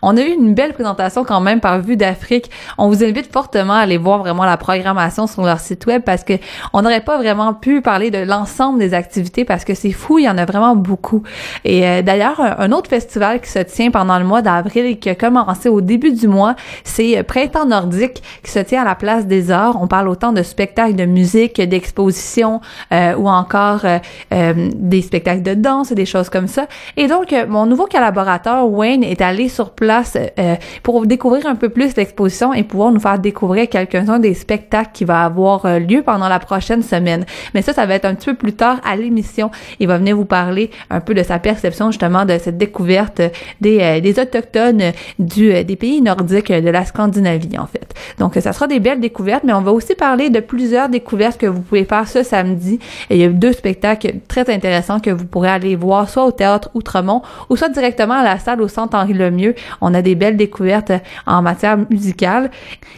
On 0.00 0.16
a 0.16 0.20
eu 0.20 0.30
une 0.30 0.54
belle 0.54 0.74
présentation 0.74 1.24
quand 1.24 1.40
même 1.40 1.58
par 1.58 1.80
Vue 1.80 1.96
d'Afrique. 1.96 2.48
On 2.78 2.88
vous 2.88 3.02
invite 3.02 3.32
fortement 3.32 3.72
à 3.72 3.78
aller 3.78 3.98
voir 3.98 4.20
vraiment 4.20 4.44
la 4.44 4.56
programmation 4.56 5.26
sur 5.26 5.42
leur 5.42 5.58
site 5.58 5.86
web 5.86 6.02
parce 6.02 6.22
que 6.22 6.34
on 6.72 6.82
n'aurait 6.82 7.00
pas 7.00 7.16
vraiment 7.18 7.52
pu 7.52 7.82
parler 7.82 8.12
de 8.12 8.18
l'ensemble 8.18 8.78
des 8.78 8.94
activités 8.94 9.44
parce 9.44 9.64
que 9.64 9.74
c'est 9.74 9.90
fou, 9.90 10.20
il 10.20 10.26
y 10.26 10.28
en 10.28 10.38
a 10.38 10.44
vraiment 10.44 10.76
beaucoup. 10.76 11.24
Et 11.64 11.84
euh, 11.84 12.02
d'ailleurs, 12.02 12.40
un 12.40 12.70
autre 12.70 12.88
festival 12.88 13.40
qui 13.40 13.50
se 13.50 13.58
tient 13.58 13.90
pendant 13.90 14.20
le 14.20 14.24
mois 14.24 14.40
d'avril 14.40 14.86
et 14.86 14.98
qui 14.98 15.08
a 15.10 15.16
commencé 15.16 15.68
au 15.68 15.80
début 15.80 16.12
du 16.12 16.28
mois, 16.28 16.54
c'est 16.84 17.24
Printemps 17.24 17.66
nordique 17.66 18.22
qui 18.44 18.52
se 18.52 18.60
tient 18.60 18.82
à 18.82 18.84
la 18.84 18.94
place 18.94 19.26
des 19.26 19.50
Arts. 19.50 19.82
On 19.82 19.88
parle 19.88 20.08
autant 20.08 20.30
de 20.30 20.44
spectacles 20.44 20.94
de 20.94 21.06
musique, 21.06 21.60
d'expositions 21.60 22.60
euh, 22.92 23.16
ou 23.16 23.28
encore 23.28 23.80
euh, 23.84 23.98
euh, 24.32 24.70
des 24.74 25.00
spectacles 25.00 25.42
de 25.42 25.54
danse, 25.54 25.92
des 25.92 26.04
choses 26.04 26.28
comme 26.28 26.48
ça. 26.48 26.66
Et 26.96 27.06
donc, 27.06 27.32
euh, 27.32 27.46
mon 27.46 27.64
nouveau 27.64 27.86
collaborateur, 27.86 28.68
Wayne, 28.68 29.02
est 29.02 29.22
allé 29.22 29.48
sur 29.48 29.70
place 29.70 30.18
euh, 30.38 30.54
pour 30.82 31.06
découvrir 31.06 31.46
un 31.46 31.54
peu 31.54 31.70
plus 31.70 31.96
l'exposition 31.96 32.52
et 32.52 32.62
pouvoir 32.62 32.92
nous 32.92 33.00
faire 33.00 33.18
découvrir 33.18 33.68
quelques-uns 33.68 34.18
des 34.18 34.34
spectacles 34.34 34.90
qui 34.92 35.04
va 35.04 35.24
avoir 35.24 35.80
lieu 35.80 36.02
pendant 36.02 36.28
la 36.28 36.38
prochaine 36.40 36.82
semaine. 36.82 37.24
Mais 37.54 37.62
ça, 37.62 37.72
ça 37.72 37.86
va 37.86 37.94
être 37.94 38.04
un 38.04 38.14
petit 38.14 38.26
peu 38.26 38.34
plus 38.34 38.52
tard 38.52 38.80
à 38.84 38.96
l'émission. 38.96 39.50
Il 39.80 39.88
va 39.88 39.96
venir 39.96 40.14
vous 40.14 40.26
parler 40.26 40.70
un 40.90 41.00
peu 41.00 41.14
de 41.14 41.22
sa 41.22 41.38
perception 41.38 41.90
justement 41.90 42.24
de 42.24 42.36
cette 42.38 42.58
découverte 42.58 43.22
des, 43.60 44.00
des 44.00 44.20
autochtones 44.20 44.92
du, 45.18 45.64
des 45.64 45.76
pays 45.76 46.02
nordiques 46.02 46.52
de 46.52 46.70
la 46.70 46.84
Scandinavie, 46.84 47.58
en 47.58 47.66
fait. 47.66 47.94
Donc, 48.18 48.34
ça 48.34 48.52
sera 48.52 48.66
des 48.66 48.80
belles 48.80 49.00
découvertes, 49.00 49.44
mais 49.44 49.54
on 49.54 49.62
va 49.62 49.72
aussi 49.72 49.94
parler 49.94 50.28
de 50.28 50.40
plusieurs 50.40 50.88
découvertes 50.88 51.38
que 51.38 51.46
vous 51.46 51.62
pouvez 51.62 51.84
faire 51.84 52.06
ce 52.06 52.22
samedi. 52.22 52.78
Il 53.10 53.16
y 53.16 53.24
a 53.24 53.28
deux 53.28 53.52
spectacles 53.52 54.17
très 54.26 54.52
intéressant 54.52 55.00
que 55.00 55.10
vous 55.10 55.26
pourrez 55.26 55.50
aller 55.50 55.76
voir 55.76 56.08
soit 56.08 56.24
au 56.24 56.32
théâtre 56.32 56.70
Outremont 56.74 57.22
ou 57.48 57.56
soit 57.56 57.68
directement 57.68 58.14
à 58.14 58.24
la 58.24 58.38
salle 58.38 58.60
au 58.60 58.68
centre 58.68 58.96
Henri 58.96 59.14
Lemieux. 59.14 59.54
On 59.80 59.94
a 59.94 60.02
des 60.02 60.14
belles 60.14 60.36
découvertes 60.36 60.92
en 61.26 61.42
matière 61.42 61.78
musicale. 61.90 62.50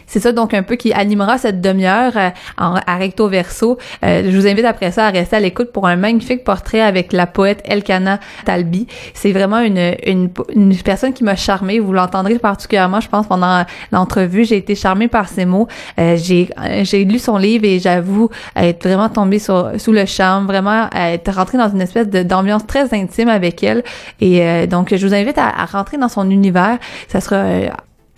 C'est 0.07 0.19
ça 0.19 0.31
donc 0.31 0.53
un 0.53 0.63
peu 0.63 0.75
qui 0.75 0.93
animera 0.93 1.37
cette 1.37 1.61
demi-heure 1.61 2.13
euh, 2.15 2.29
à 2.57 2.97
recto 2.97 3.27
verso. 3.27 3.77
Euh, 4.03 4.23
je 4.29 4.37
vous 4.37 4.47
invite 4.47 4.65
après 4.65 4.91
ça 4.91 5.07
à 5.07 5.09
rester 5.09 5.35
à 5.35 5.39
l'écoute 5.39 5.71
pour 5.71 5.87
un 5.87 5.95
magnifique 5.95 6.43
portrait 6.43 6.81
avec 6.81 7.13
la 7.13 7.27
poète 7.27 7.61
Elkana 7.65 8.19
Talbi. 8.45 8.87
C'est 9.13 9.31
vraiment 9.31 9.59
une, 9.59 9.95
une, 10.05 10.29
une 10.55 10.75
personne 10.77 11.13
qui 11.13 11.23
m'a 11.23 11.35
charmée. 11.35 11.79
Vous 11.79 11.93
l'entendrez 11.93 12.39
particulièrement, 12.39 12.99
je 12.99 13.09
pense, 13.09 13.27
pendant 13.27 13.63
l'entrevue. 13.91 14.45
J'ai 14.45 14.57
été 14.57 14.75
charmée 14.75 15.07
par 15.07 15.27
ses 15.27 15.45
mots. 15.45 15.67
Euh, 15.99 16.17
j'ai 16.17 16.49
j'ai 16.83 17.05
lu 17.05 17.19
son 17.19 17.37
livre 17.37 17.65
et 17.65 17.79
j'avoue 17.79 18.29
être 18.55 18.83
vraiment 18.83 19.09
tombée 19.09 19.39
sur, 19.39 19.71
sous 19.77 19.91
le 19.91 20.05
charme, 20.05 20.45
vraiment 20.47 20.87
être 21.13 21.31
rentré 21.33 21.57
dans 21.57 21.69
une 21.69 21.81
espèce 21.81 22.07
d'ambiance 22.07 22.65
très 22.65 22.93
intime 22.93 23.29
avec 23.29 23.63
elle. 23.63 23.83
Et 24.19 24.45
euh, 24.45 24.67
donc, 24.67 24.95
je 24.95 25.05
vous 25.05 25.13
invite 25.13 25.37
à, 25.37 25.65
rentrer 25.65 25.97
dans 25.97 26.09
son 26.09 26.29
univers. 26.29 26.77
Ça 27.07 27.21
sera 27.21 27.37
euh, 27.37 27.69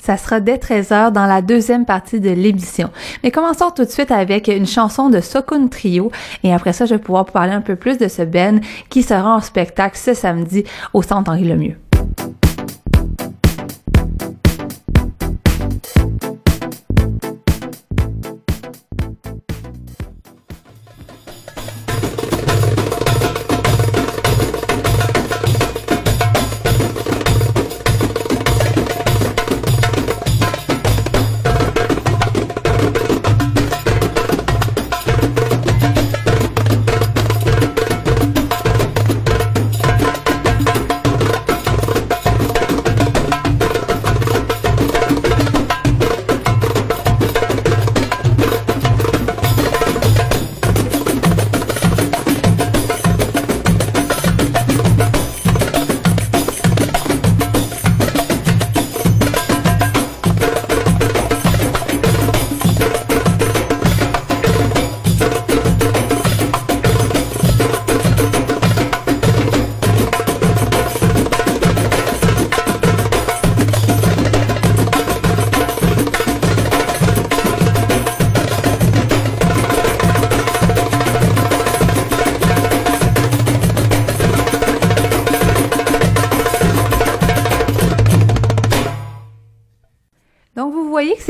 ça 0.04 0.18
sera 0.18 0.42
dès 0.42 0.58
13h 0.58 1.14
dans 1.14 1.26
la 1.26 1.42
deuxième 1.42 1.86
partie 1.86 2.20
de 2.20 2.30
l'émission. 2.30 2.90
Mais 3.24 3.32
commençons 3.32 3.72
tout 3.72 3.86
de 3.86 3.90
suite 3.90 4.12
avec 4.12 4.50
une 4.50 4.68
chanson 4.68 5.10
de 5.10 5.22
Sokun 5.22 5.68
Trio. 5.68 6.12
Et 6.44 6.54
après 6.54 6.74
ça, 6.74 6.86
je 6.86 6.96
vais 6.96 7.00
pouvoir 7.00 7.24
parler 7.24 7.54
un 7.54 7.62
peu 7.62 7.78
plus 7.78 7.98
de 7.98 8.10
ce 8.10 8.22
Ben 8.22 8.60
qui 8.90 9.02
sera 9.02 9.38
en 9.38 9.40
spectacle 9.40 9.98
ce 9.98 10.14
samedi 10.14 10.66
au 10.94 11.04
Centre 11.04 11.32
Henri 11.32 11.46
Lemieux. 11.46 11.78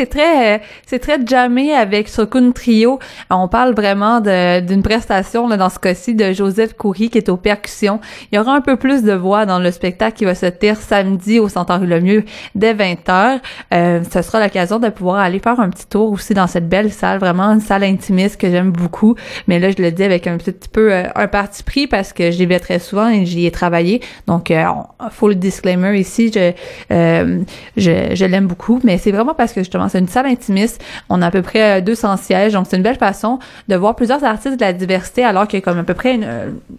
C'est 0.04 0.10
très, 0.10 0.62
c'est 0.86 1.00
très 1.00 1.26
jammé 1.26 1.74
avec 1.74 2.10
Sokun 2.10 2.52
Trio. 2.52 3.00
On 3.36 3.48
parle 3.48 3.74
vraiment 3.74 4.20
d'une 4.22 4.84
prestation 4.84 5.48
là, 5.48 5.58
dans 5.58 5.70
ce 5.70 5.80
cas-ci 5.80 6.14
de 6.14 6.34
Joseph 6.34 6.74
Coury 6.74 7.10
qui 7.10 7.18
est 7.18 7.30
aux 7.30 7.38
percussions. 7.38 8.00
Il 8.32 8.36
y 8.36 8.40
aura 8.40 8.54
un 8.54 8.62
peu 8.62 8.78
plus 8.78 9.04
de 9.04 9.14
voix 9.14 9.46
dans 9.46 9.60
le 9.60 9.72
spectacle 9.72 10.18
qui 10.18 10.26
va 10.26 10.36
se 10.36 10.46
tenir 10.46 10.78
samedi 10.78 11.40
au 11.40 11.50
Centre 11.50 11.80
Le 11.80 12.00
Mieux 12.00 12.24
dès 12.54 12.74
20h. 12.74 13.40
Euh, 13.74 14.02
ce 14.12 14.22
sera 14.22 14.40
l'occasion 14.40 14.80
de 14.80 14.90
pouvoir 14.90 15.18
aller 15.18 15.40
faire 15.40 15.60
un 15.60 15.70
petit 15.70 15.88
tour 15.88 16.12
aussi 16.12 16.34
dans 16.34 16.48
cette 16.48 16.70
belle 16.70 16.92
salle, 16.92 17.20
vraiment 17.20 17.46
une 17.46 17.60
salle 17.60 17.84
intimiste 17.84 18.40
que 18.40 18.50
j'aime 18.50 18.72
beaucoup. 18.72 19.16
Mais 19.48 19.60
là, 19.60 19.72
je 19.72 19.82
le 19.82 19.92
dis 19.92 20.04
avec 20.04 20.28
un 20.28 20.38
petit 20.38 20.70
peu 20.70 20.94
euh, 20.94 21.04
un 21.16 21.28
parti 21.28 21.64
pris 21.64 21.88
parce 21.88 22.14
que 22.14 22.30
j'y 22.32 22.46
vais 22.46 22.60
très 22.60 22.80
souvent 22.80 23.10
et 23.10 23.26
j'y 23.26 23.46
ai 23.46 23.52
travaillé. 23.52 24.02
Donc, 24.28 24.52
euh, 24.52 24.66
faut 25.12 25.28
le 25.28 25.36
disclaimer 25.36 25.98
ici, 26.00 26.32
je, 26.34 26.52
euh, 26.92 27.40
je, 27.78 28.14
je 28.14 28.26
l'aime 28.26 28.48
beaucoup. 28.48 28.80
Mais 28.84 28.98
c'est 28.98 29.12
vraiment 29.12 29.34
parce 29.34 29.54
que 29.54 29.62
justement, 29.62 29.90
c'est 29.90 30.00
une 30.00 30.08
salle 30.08 30.28
intimiste. 30.28 30.84
On 31.10 31.22
a 31.22 31.28
à 31.28 31.32
peu 31.32 31.42
près 31.42 31.82
200 31.82 32.18
sièges. 32.18 32.54
Donc, 32.54 32.68
c'est 32.70 32.78
une 32.78 32.84
belle 32.84 32.98
façon 32.98 33.23
de 33.68 33.76
voir 33.76 33.96
plusieurs 33.96 34.24
artistes 34.24 34.56
de 34.56 34.62
la 34.62 34.74
diversité 34.74 35.24
alors 35.24 35.48
qu'il 35.48 35.60
y 35.60 35.62
a 35.62 35.66
comme 35.66 35.80
à 35.80 35.84
peu 35.84 35.94
près 35.94 36.16
une, 36.16 36.28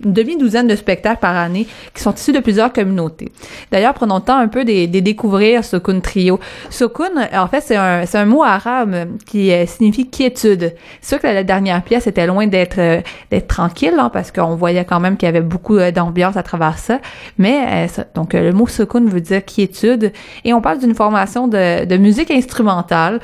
demi-douzaine 0.00 0.66
de 0.66 0.76
spectacles 0.76 1.20
par 1.20 1.36
année 1.36 1.66
qui 1.94 2.02
sont 2.02 2.14
issus 2.14 2.32
de 2.32 2.40
plusieurs 2.40 2.72
communautés. 2.72 3.32
D'ailleurs, 3.70 3.94
prenons 3.94 4.16
le 4.16 4.22
temps 4.22 4.38
un 4.38 4.48
peu 4.48 4.64
de, 4.64 4.86
de 4.86 5.00
découvrir 5.00 5.64
Sokun 5.64 6.00
Trio. 6.00 6.38
Sokun, 6.70 7.28
en 7.32 7.48
fait, 7.48 7.60
c'est 7.60 7.76
un, 7.76 8.04
un 8.12 8.24
mot 8.26 8.42
arabe 8.42 8.94
qui 9.26 9.52
euh, 9.52 9.66
signifie 9.66 10.08
quiétude. 10.08 10.74
C'est 11.00 11.08
sûr 11.16 11.20
que 11.20 11.26
la 11.26 11.44
dernière 11.44 11.82
pièce 11.82 12.06
était 12.06 12.26
loin 12.26 12.46
d'être 12.46 12.78
euh, 12.78 13.00
tranquille, 13.48 13.94
hein, 13.98 14.10
parce 14.12 14.30
qu'on 14.30 14.56
voyait 14.56 14.84
quand 14.84 15.00
même 15.00 15.16
qu'il 15.16 15.26
y 15.26 15.28
avait 15.28 15.40
beaucoup 15.40 15.76
euh, 15.76 15.90
d'ambiance 15.90 16.36
à 16.36 16.42
travers 16.42 16.78
ça. 16.78 17.00
Mais 17.38 17.86
donc 18.14 18.34
le 18.34 18.52
mot 18.52 18.66
Sokun 18.66 19.06
veut 19.06 19.20
dire 19.20 19.44
quiétude, 19.44 20.12
et 20.44 20.52
on 20.52 20.60
parle 20.60 20.78
d'une 20.78 20.94
formation 20.94 21.48
de, 21.48 21.84
de 21.84 21.96
musique 21.96 22.30
instrumentale 22.30 23.20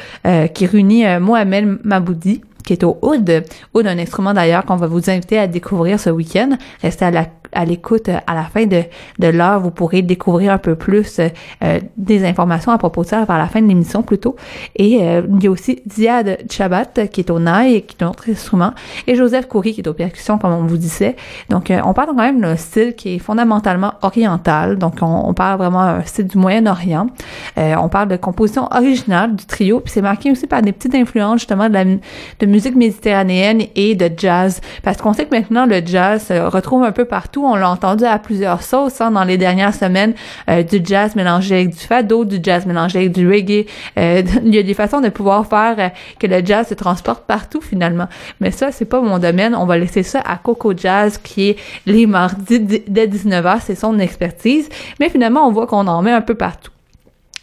qui 0.55 0.67
réunit 0.67 1.05
Mohamed 1.21 1.79
Maboudi 1.85 2.43
qui 2.77 2.85
au 2.85 2.99
oud. 3.03 3.45
Oud, 3.75 3.87
un 3.87 3.99
instrument 3.99 4.35
d'ailleurs 4.35 4.65
qu'on 4.65 4.77
va 4.77 4.87
vous 4.87 5.11
inviter 5.11 5.39
à 5.39 5.47
découvrir 5.47 5.99
ce 5.99 6.11
week-end. 6.11 6.57
Restez 6.83 7.05
à 7.05 7.11
la 7.11 7.27
à 7.53 7.65
l'écoute 7.65 8.09
euh, 8.09 8.19
à 8.27 8.35
la 8.35 8.45
fin 8.45 8.67
de, 8.67 8.83
de 9.19 9.29
l'heure, 9.29 9.61
vous 9.61 9.71
pourrez 9.71 10.03
découvrir 10.03 10.53
un 10.53 10.59
peu 10.59 10.75
plus 10.75 11.19
euh, 11.19 11.29
euh, 11.63 11.81
des 11.97 12.25
informations 12.25 12.73
à 12.73 12.79
propos 12.79 13.03
de 13.03 13.09
ça 13.09 13.25
vers 13.25 13.39
la 13.39 13.47
fin 13.47 13.61
de 13.61 13.67
l'émission 13.67 14.03
plutôt. 14.03 14.37
Et 14.77 15.01
il 15.01 15.43
y 15.43 15.47
a 15.47 15.51
aussi 15.51 15.83
Diad 15.87 16.39
Chabat 16.51 17.07
qui 17.11 17.21
est 17.21 17.31
au 17.31 17.39
naï, 17.39 17.83
qui 17.83 17.97
est 17.99 18.05
un 18.05 18.09
autre 18.09 18.29
instrument, 18.31 18.73
et 19.07 19.15
Joseph 19.15 19.47
Coury 19.47 19.75
qui 19.75 19.81
est 19.81 19.89
aux 19.89 19.95
percussions, 19.95 20.39
comme 20.39 20.53
on 20.53 20.67
vous 20.67 20.77
disait. 20.77 21.17
Donc, 21.49 21.73
on 21.85 21.93
parle 21.93 22.09
quand 22.09 22.15
même 22.15 22.41
d'un 22.41 22.57
style 22.57 22.95
qui 22.95 23.15
est 23.15 23.19
fondamentalement 23.19 23.95
oriental. 24.03 24.79
Donc, 24.79 24.95
on, 25.03 25.33
parle 25.35 25.59
vraiment 25.59 25.85
d'un 25.85 26.05
style 26.05 26.27
du 26.27 26.39
Moyen-Orient. 26.39 27.09
on 27.57 27.89
parle 27.89 28.09
de 28.09 28.17
composition 28.17 28.69
originale 28.71 29.37
du 29.37 29.45
trio, 29.47 29.81
puis 29.81 29.93
c'est 29.93 30.03
marqué 30.03 30.31
aussi 30.31 30.47
par 30.47 30.63
des 30.63 30.73
petites 30.73 30.95
influences 30.95 31.41
justement 31.41 31.69
de 31.69 31.75
la 31.75 31.85
de 31.85 32.47
musique 32.47 32.77
méditerranéenne 32.77 33.63
et 33.75 33.95
de 33.95 34.11
jazz, 34.17 34.61
parce 34.83 34.99
qu'on 34.99 35.13
sait 35.13 35.27
que 35.27 35.35
maintenant 35.35 35.67
le 35.67 35.83
jazz 35.85 36.27
se 36.27 36.35
retrouve 36.35 36.85
un 36.85 36.93
peu 36.93 37.05
partout 37.05 37.39
on 37.44 37.57
l'a 37.57 37.70
entendu 37.70 38.05
à 38.05 38.18
plusieurs 38.18 38.62
sauces 38.62 39.00
hein, 39.00 39.11
dans 39.11 39.24
les 39.24 39.38
dernières 39.38 39.74
semaines, 39.74 40.14
euh, 40.48 40.62
du 40.62 40.81
jazz 40.83 41.14
mélangé 41.16 41.55
avec 41.57 41.70
du 41.70 41.79
fado, 41.79 42.24
du 42.24 42.38
jazz 42.42 42.66
mélangé 42.66 42.98
avec 42.98 43.12
du 43.12 43.29
reggae. 43.29 43.66
Euh, 43.98 44.22
il 44.44 44.55
y 44.55 44.59
a 44.59 44.62
des 44.62 44.74
façons 44.74 45.00
de 45.00 45.09
pouvoir 45.09 45.46
faire 45.46 45.76
euh, 45.79 45.88
que 46.18 46.26
le 46.26 46.44
jazz 46.44 46.68
se 46.68 46.74
transporte 46.74 47.26
partout 47.26 47.61
finalement. 47.61 48.09
Mais 48.40 48.50
ça, 48.50 48.72
c'est 48.72 48.85
pas 48.85 49.00
mon 49.00 49.18
domaine. 49.18 49.55
On 49.55 49.66
va 49.66 49.79
laisser 49.79 50.03
ça 50.03 50.20
à 50.20 50.37
Coco 50.37 50.72
Jazz 50.76 51.18
qui 51.18 51.50
est 51.50 51.57
les 51.87 52.07
mardis 52.07 52.61
dès 52.61 53.07
19h, 53.07 53.61
c'est 53.64 53.74
son 53.74 53.98
expertise. 53.98 54.68
Mais 54.98 55.09
finalement, 55.09 55.46
on 55.46 55.53
voit 55.53 55.66
qu'on 55.66 55.87
en 55.87 56.03
met 56.03 56.12
un 56.12 56.22
peu 56.22 56.35
partout. 56.35 56.70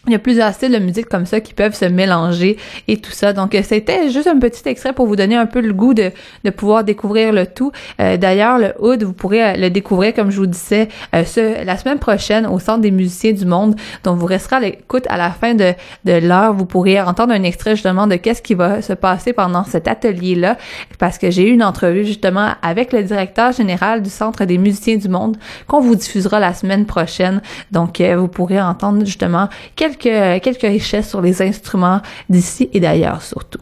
Il 0.08 0.12
y 0.12 0.14
a 0.14 0.18
plusieurs 0.18 0.54
styles 0.54 0.72
de 0.72 0.78
musique 0.78 1.06
comme 1.06 1.26
ça 1.26 1.42
qui 1.42 1.52
peuvent 1.52 1.74
se 1.74 1.84
mélanger 1.84 2.56
et 2.88 2.96
tout 2.96 3.10
ça. 3.10 3.34
Donc, 3.34 3.54
euh, 3.54 3.60
c'était 3.62 4.08
juste 4.08 4.26
un 4.26 4.38
petit 4.38 4.66
extrait 4.66 4.94
pour 4.94 5.06
vous 5.06 5.16
donner 5.16 5.36
un 5.36 5.44
peu 5.44 5.60
le 5.60 5.74
goût 5.74 5.92
de, 5.92 6.12
de 6.44 6.50
pouvoir 6.50 6.82
découvrir 6.82 7.30
le 7.30 7.44
tout. 7.44 7.72
Euh, 8.00 8.16
d'ailleurs, 8.16 8.58
le 8.58 8.72
Hood, 8.78 9.02
vous 9.02 9.12
pourrez 9.12 9.44
euh, 9.44 9.56
le 9.58 9.68
découvrir, 9.68 10.14
comme 10.14 10.30
je 10.30 10.38
vous 10.38 10.46
disais, 10.46 10.88
ce, 11.12 11.62
la 11.62 11.76
semaine 11.76 11.98
prochaine 11.98 12.46
au 12.46 12.58
Centre 12.58 12.80
des 12.80 12.90
musiciens 12.90 13.32
du 13.32 13.44
monde. 13.44 13.76
Donc, 14.02 14.16
vous 14.18 14.24
resterez 14.24 14.56
à 14.56 14.60
l'écoute 14.60 15.04
à 15.10 15.18
la 15.18 15.30
fin 15.30 15.52
de, 15.52 15.74
de 16.06 16.12
l'heure. 16.26 16.54
Vous 16.54 16.64
pourrez 16.64 16.98
entendre 17.02 17.34
un 17.34 17.42
extrait 17.42 17.72
justement 17.72 18.06
de 18.06 18.16
qu'est-ce 18.16 18.40
qui 18.40 18.54
va 18.54 18.80
se 18.80 18.94
passer 18.94 19.34
pendant 19.34 19.64
cet 19.64 19.88
atelier-là. 19.88 20.56
Parce 20.98 21.18
que 21.18 21.30
j'ai 21.30 21.46
eu 21.50 21.52
une 21.52 21.62
entrevue 21.62 22.06
justement 22.06 22.52
avec 22.62 22.94
le 22.94 23.02
directeur 23.02 23.52
général 23.52 24.00
du 24.00 24.08
Centre 24.08 24.46
des 24.46 24.56
musiciens 24.56 24.96
du 24.96 25.10
monde 25.10 25.36
qu'on 25.66 25.80
vous 25.80 25.96
diffusera 25.96 26.40
la 26.40 26.54
semaine 26.54 26.86
prochaine. 26.86 27.42
Donc, 27.72 28.00
vous 28.00 28.28
pourrez 28.28 28.62
entendre 28.62 29.04
justement 29.04 29.50
quelques 29.76 29.97
quelques, 29.98 30.62
richesses 30.62 31.08
sur 31.08 31.20
les 31.20 31.42
instruments 31.42 32.00
d'ici 32.28 32.68
et 32.72 32.80
d'ailleurs 32.80 33.22
surtout. 33.22 33.60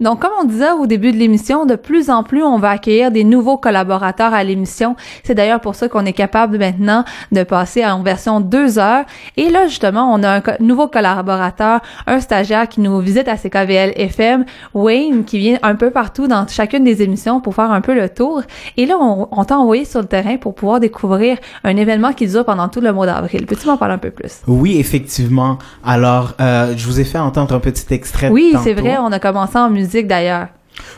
Donc, 0.00 0.20
comme 0.20 0.30
on 0.40 0.44
disait 0.44 0.72
au 0.72 0.86
début 0.86 1.12
de 1.12 1.18
l'émission, 1.18 1.66
de 1.66 1.74
plus 1.74 2.08
en 2.08 2.22
plus, 2.22 2.42
on 2.42 2.58
va 2.58 2.70
accueillir 2.70 3.10
des 3.10 3.22
nouveaux 3.22 3.58
collaborateurs 3.58 4.32
à 4.32 4.42
l'émission. 4.42 4.96
C'est 5.24 5.34
d'ailleurs 5.34 5.60
pour 5.60 5.74
ça 5.74 5.88
qu'on 5.88 6.06
est 6.06 6.14
capable 6.14 6.58
maintenant 6.58 7.04
de 7.32 7.42
passer 7.42 7.84
en 7.84 8.02
version 8.02 8.40
deux 8.40 8.78
heures. 8.78 9.04
Et 9.36 9.50
là, 9.50 9.66
justement, 9.66 10.10
on 10.10 10.22
a 10.22 10.38
un 10.38 10.42
nouveau 10.60 10.88
collaborateur, 10.88 11.80
un 12.06 12.20
stagiaire 12.20 12.66
qui 12.66 12.80
nous 12.80 12.98
visite 13.00 13.28
à 13.28 13.36
CKVL 13.36 13.92
FM, 13.94 14.46
Wayne, 14.72 15.24
qui 15.24 15.38
vient 15.38 15.58
un 15.62 15.74
peu 15.74 15.90
partout 15.90 16.28
dans 16.28 16.48
chacune 16.48 16.82
des 16.82 17.02
émissions 17.02 17.42
pour 17.42 17.54
faire 17.54 17.70
un 17.70 17.82
peu 17.82 17.94
le 17.94 18.08
tour. 18.08 18.40
Et 18.78 18.86
là, 18.86 18.96
on, 18.98 19.44
t'a 19.44 19.58
envoyé 19.58 19.84
sur 19.84 20.00
le 20.00 20.06
terrain 20.06 20.38
pour 20.38 20.54
pouvoir 20.54 20.80
découvrir 20.80 21.36
un 21.62 21.76
événement 21.76 22.14
qui 22.14 22.26
dure 22.26 22.46
pendant 22.46 22.68
tout 22.68 22.80
le 22.80 22.90
mois 22.94 23.04
d'avril. 23.04 23.44
Peux-tu 23.44 23.66
m'en 23.66 23.76
parler 23.76 23.94
un 23.94 23.98
peu 23.98 24.10
plus? 24.10 24.40
Oui, 24.46 24.78
effectivement. 24.78 25.58
Alors, 25.84 26.32
euh, 26.40 26.72
je 26.74 26.86
vous 26.86 27.00
ai 27.00 27.04
fait 27.04 27.18
entendre 27.18 27.54
un 27.54 27.60
petit 27.60 27.92
extrait. 27.92 28.30
Oui, 28.30 28.54
c'est 28.62 28.72
vrai. 28.72 28.96
On 28.98 29.12
a 29.12 29.18
commencé 29.18 29.58
en 29.58 29.68
musique 29.68 29.89
d'ailleurs. 29.98 30.48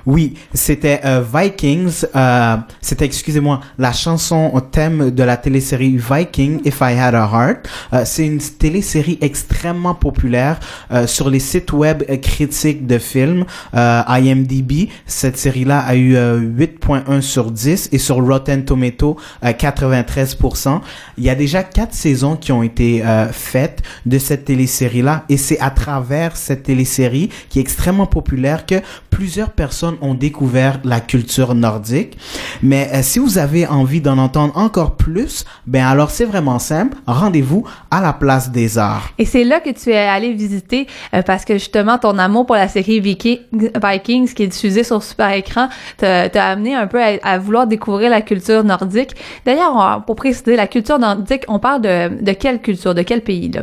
Oui, 0.06 0.34
c'était 0.52 1.00
euh, 1.04 1.22
Vikings. 1.22 2.04
Euh, 2.16 2.56
c'était, 2.80 3.04
excusez-moi, 3.04 3.60
la 3.78 3.92
chanson 3.92 4.50
au 4.52 4.60
thème 4.60 5.10
de 5.10 5.22
la 5.22 5.36
télésérie 5.36 5.96
Viking, 5.96 6.60
If 6.64 6.80
I 6.80 6.98
Had 6.98 7.14
a 7.14 7.28
Heart. 7.32 7.68
Euh, 7.92 8.02
c'est 8.04 8.26
une 8.26 8.38
télésérie 8.38 9.18
extrêmement 9.20 9.94
populaire 9.94 10.58
euh, 10.90 11.06
sur 11.06 11.30
les 11.30 11.38
sites 11.38 11.72
web 11.72 12.02
critiques 12.20 12.86
de 12.86 12.98
films. 12.98 13.44
IMDb, 13.72 14.88
cette 15.06 15.36
série-là 15.36 15.80
a 15.80 15.94
eu 15.94 16.14
8.1 16.14 17.20
sur 17.20 17.50
10 17.50 17.90
et 17.92 17.98
sur 17.98 18.16
Rotten 18.16 18.64
Tomato 18.64 19.16
93%. 19.42 20.80
Il 21.18 21.24
y 21.24 21.30
a 21.30 21.34
déjà 21.34 21.62
quatre 21.62 21.94
saisons 21.94 22.36
qui 22.36 22.52
ont 22.52 22.62
été 22.62 23.02
faites 23.32 23.82
de 24.06 24.18
cette 24.18 24.44
télésérie-là 24.44 25.24
et 25.28 25.36
c'est 25.36 25.58
à 25.60 25.70
travers 25.70 26.36
cette 26.36 26.64
télésérie 26.64 27.30
qui 27.48 27.58
est 27.58 27.62
extrêmement 27.62 28.06
populaire 28.06 28.66
que 28.66 28.76
plusieurs 29.10 29.50
personnes 29.50 29.61
ont 30.00 30.14
découvert 30.14 30.80
la 30.84 31.00
culture 31.00 31.54
nordique. 31.54 32.18
Mais 32.62 32.90
euh, 32.92 33.00
si 33.02 33.18
vous 33.18 33.38
avez 33.38 33.66
envie 33.66 34.00
d'en 34.00 34.18
entendre 34.18 34.56
encore 34.56 34.96
plus, 34.96 35.44
ben 35.66 35.84
alors 35.84 36.10
c'est 36.10 36.24
vraiment 36.24 36.58
simple. 36.58 36.96
Rendez-vous 37.06 37.64
à 37.90 38.00
la 38.00 38.12
place 38.12 38.50
des 38.50 38.78
arts. 38.78 39.10
Et 39.18 39.24
c'est 39.24 39.44
là 39.44 39.60
que 39.60 39.70
tu 39.70 39.90
es 39.90 39.96
allé 39.96 40.32
visiter 40.32 40.86
euh, 41.14 41.22
parce 41.22 41.44
que 41.44 41.54
justement 41.54 41.98
ton 41.98 42.18
amour 42.18 42.46
pour 42.46 42.56
la 42.56 42.68
série 42.68 43.00
Vikings 43.00 44.34
qui 44.34 44.42
est 44.42 44.46
diffusée 44.46 44.84
sur 44.84 45.02
super 45.02 45.32
écran 45.32 45.68
t'a 45.96 46.44
amené 46.44 46.74
un 46.74 46.86
peu 46.86 47.00
à, 47.22 47.38
vouloir 47.38 47.66
découvrir 47.66 48.10
la 48.10 48.22
culture 48.22 48.64
nordique. 48.64 49.14
D'ailleurs, 49.44 50.02
pour 50.06 50.16
préciser 50.16 50.56
la 50.56 50.66
culture 50.66 50.98
nordique, 50.98 51.44
on 51.48 51.58
parle 51.58 51.82
de, 51.82 52.22
de 52.22 52.32
quelle 52.32 52.60
culture, 52.60 52.94
de 52.94 53.02
quel 53.02 53.22
pays 53.22 53.50
là? 53.50 53.62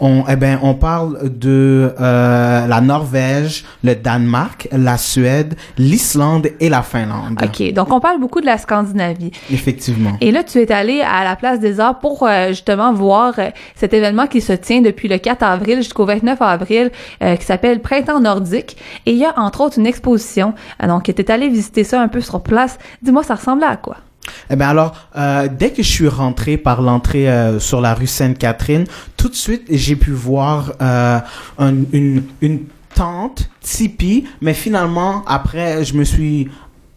On 0.00 0.24
eh 0.28 0.36
ben 0.36 0.58
on 0.62 0.74
parle 0.74 1.30
de 1.38 1.92
euh, 2.00 2.66
la 2.66 2.80
Norvège, 2.80 3.64
le 3.82 3.94
Danemark, 3.94 4.68
la 4.72 4.96
Suède, 4.96 5.37
l'Islande 5.76 6.48
et 6.60 6.68
la 6.68 6.82
Finlande. 6.82 7.38
OK, 7.42 7.72
donc 7.72 7.92
on 7.92 8.00
parle 8.00 8.20
beaucoup 8.20 8.40
de 8.40 8.46
la 8.46 8.58
Scandinavie. 8.58 9.30
Effectivement. 9.52 10.12
Et 10.20 10.30
là, 10.30 10.42
tu 10.44 10.58
es 10.58 10.70
allé 10.72 11.00
à 11.00 11.24
la 11.24 11.36
place 11.36 11.60
des 11.60 11.80
arts 11.80 11.98
pour 11.98 12.22
euh, 12.24 12.48
justement 12.48 12.92
voir 12.92 13.34
euh, 13.38 13.50
cet 13.76 13.94
événement 13.94 14.26
qui 14.26 14.40
se 14.40 14.52
tient 14.52 14.80
depuis 14.80 15.08
le 15.08 15.18
4 15.18 15.42
avril 15.42 15.76
jusqu'au 15.78 16.04
29 16.04 16.40
avril, 16.42 16.90
euh, 17.22 17.36
qui 17.36 17.44
s'appelle 17.44 17.80
Printemps 17.80 18.20
nordique. 18.20 18.76
Et 19.06 19.12
il 19.12 19.18
y 19.18 19.24
a 19.24 19.32
entre 19.38 19.60
autres 19.62 19.78
une 19.78 19.86
exposition. 19.86 20.54
donc, 20.86 21.04
tu 21.04 21.10
es 21.10 21.30
allé 21.30 21.48
visiter 21.48 21.84
ça 21.84 22.00
un 22.00 22.08
peu 22.08 22.20
sur 22.20 22.40
place. 22.42 22.78
Dis-moi, 23.02 23.22
ça 23.22 23.34
ressemblait 23.36 23.66
à 23.66 23.76
quoi? 23.76 23.96
Eh 24.50 24.56
bien 24.56 24.68
alors, 24.68 24.94
euh, 25.16 25.48
dès 25.50 25.70
que 25.70 25.82
je 25.82 25.88
suis 25.90 26.08
rentré 26.08 26.58
par 26.58 26.82
l'entrée 26.82 27.30
euh, 27.30 27.58
sur 27.58 27.80
la 27.80 27.94
rue 27.94 28.06
Sainte-Catherine, 28.06 28.84
tout 29.16 29.30
de 29.30 29.34
suite 29.34 29.62
j'ai 29.70 29.96
pu 29.96 30.10
voir 30.10 30.72
euh, 30.82 31.18
un- 31.58 31.74
une, 31.94 32.22
une 32.42 32.60
tente 32.94 33.48
tipi, 33.60 34.24
mais 34.40 34.54
finalement 34.54 35.22
après 35.26 35.84
je 35.84 35.94
me 35.94 36.04
suis 36.04 36.48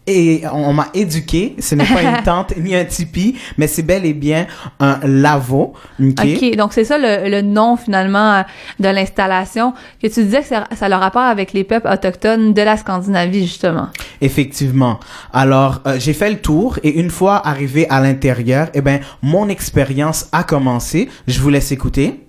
et 0.06 0.42
on, 0.52 0.68
on 0.68 0.72
m'a 0.72 0.88
éduqué. 0.94 1.54
Ce 1.58 1.74
n'est 1.74 1.84
pas 1.84 2.02
une 2.02 2.22
tente 2.24 2.56
ni 2.56 2.74
un 2.74 2.84
tipi, 2.84 3.36
mais 3.56 3.66
c'est 3.66 3.82
bel 3.82 4.04
et 4.04 4.14
bien 4.14 4.46
un 4.80 4.98
lavo. 5.04 5.74
ok? 6.00 6.18
OK, 6.18 6.56
donc 6.56 6.72
c'est 6.72 6.84
ça 6.84 6.98
le, 6.98 7.28
le 7.28 7.42
nom 7.42 7.76
finalement 7.76 8.32
euh, 8.34 8.42
de 8.80 8.88
l'installation 8.88 9.74
que 10.02 10.08
tu 10.08 10.24
disais 10.24 10.40
que 10.40 10.48
ça, 10.48 10.66
ça 10.74 10.86
a 10.86 10.88
le 10.88 10.96
rapport 10.96 11.22
avec 11.22 11.52
les 11.52 11.64
peuples 11.64 11.88
autochtones 11.88 12.52
de 12.52 12.62
la 12.62 12.76
Scandinavie 12.76 13.42
justement. 13.42 13.88
Effectivement. 14.20 14.98
Alors, 15.32 15.80
euh, 15.86 15.98
j'ai 15.98 16.12
fait 16.12 16.30
le 16.30 16.38
tour 16.38 16.78
et 16.82 16.98
une 16.98 17.10
fois 17.10 17.46
arrivé 17.46 17.88
à 17.88 18.00
l'intérieur, 18.00 18.68
eh 18.74 18.80
ben, 18.80 19.00
mon 19.22 19.48
expérience 19.48 20.28
a 20.32 20.42
commencé. 20.42 21.08
Je 21.26 21.40
vous 21.40 21.50
laisse 21.50 21.70
écouter. 21.72 22.21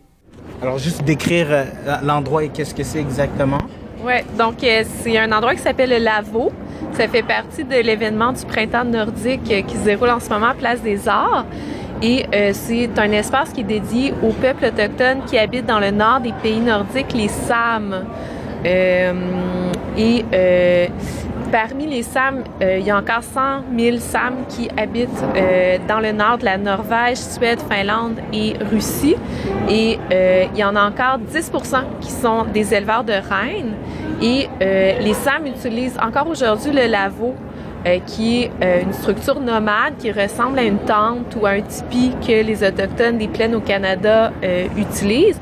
Alors, 0.64 0.78
juste 0.78 1.04
décrire 1.04 1.48
euh, 1.50 1.66
l'endroit 2.04 2.46
et 2.46 2.48
qu'est-ce 2.48 2.74
que 2.74 2.84
c'est 2.84 3.00
exactement. 3.00 3.58
Oui, 4.02 4.14
donc 4.38 4.64
euh, 4.64 4.84
c'est 5.02 5.18
un 5.18 5.30
endroit 5.34 5.56
qui 5.56 5.62
s'appelle 5.62 5.90
le 5.90 5.98
Lavo. 5.98 6.54
Ça 6.94 7.10
fait 7.10 7.22
partie 7.22 7.66
de 7.66 7.76
l'événement 7.76 8.32
du 8.32 8.46
printemps 8.46 8.86
nordique 8.86 9.42
euh, 9.52 9.62
qui 9.62 9.76
se 9.76 9.84
déroule 9.84 10.10
en 10.10 10.22
ce 10.22 10.30
moment 10.30 10.52
à 10.52 10.54
Place 10.54 10.82
des 10.82 11.10
Arts. 11.10 11.46
Et 12.02 12.26
c'est 12.52 12.90
un 12.98 13.12
espace 13.12 13.52
qui 13.54 13.62
est 13.62 13.66
dédié 13.66 14.14
aux 14.24 14.34
peuples 14.34 14.66
autochtones 14.66 15.24
qui 15.26 15.38
habitent 15.38 15.66
dans 15.68 15.80
le 15.80 15.92
nord 15.92 16.20
des 16.20 16.34
pays 16.42 16.60
nordiques, 16.60 17.14
les 17.14 17.30
Sams. 17.30 18.04
Et 18.66 20.26
parmi 21.54 21.86
les 21.86 22.02
Sams, 22.02 22.44
euh, 22.64 22.80
il 22.80 22.86
y 22.86 22.90
a 22.90 22.98
encore 22.98 23.22
100 23.22 23.78
000 23.78 23.98
Sams 24.00 24.48
qui 24.50 24.70
habitent 24.76 25.10
euh, 25.36 25.78
dans 25.88 26.00
le 26.00 26.12
nord 26.12 26.40
de 26.40 26.46
la 26.46 26.58
Norvège, 26.58 27.18
Suède, 27.18 27.60
Finlande 27.70 28.16
et 28.34 28.56
Russie. 28.72 29.16
Et 29.70 30.00
euh, 30.12 30.46
il 30.52 30.60
y 30.60 30.64
en 30.64 30.76
a 30.76 30.84
encore 30.84 31.20
10% 31.20 31.84
qui 32.02 32.10
sont 32.10 32.46
des 32.52 32.74
éleveurs 32.74 33.04
de 33.04 33.14
rennes. 33.14 33.76
Et 34.20 34.48
les 34.60 35.14
Sams 35.14 35.46
utilisent 35.46 36.00
encore 36.02 36.28
aujourd'hui 36.28 36.72
le 36.72 36.88
lavo, 36.88 37.36
euh, 37.86 38.00
qui 38.08 38.44
est 38.44 38.82
une 38.82 38.94
structure 38.94 39.40
nomade 39.40 39.98
qui 40.00 40.12
ressemble 40.12 40.58
à 40.58 40.64
une 40.64 40.80
tente 40.80 41.36
ou 41.40 41.46
à 41.46 41.52
un 41.52 41.62
tipi 41.62 42.14
que 42.26 42.44
les 42.44 42.64
Autochtones 42.64 43.20
des 43.20 43.28
plaines 43.28 43.54
au 43.54 43.60
Canada 43.60 44.32
utilisent 44.76 45.40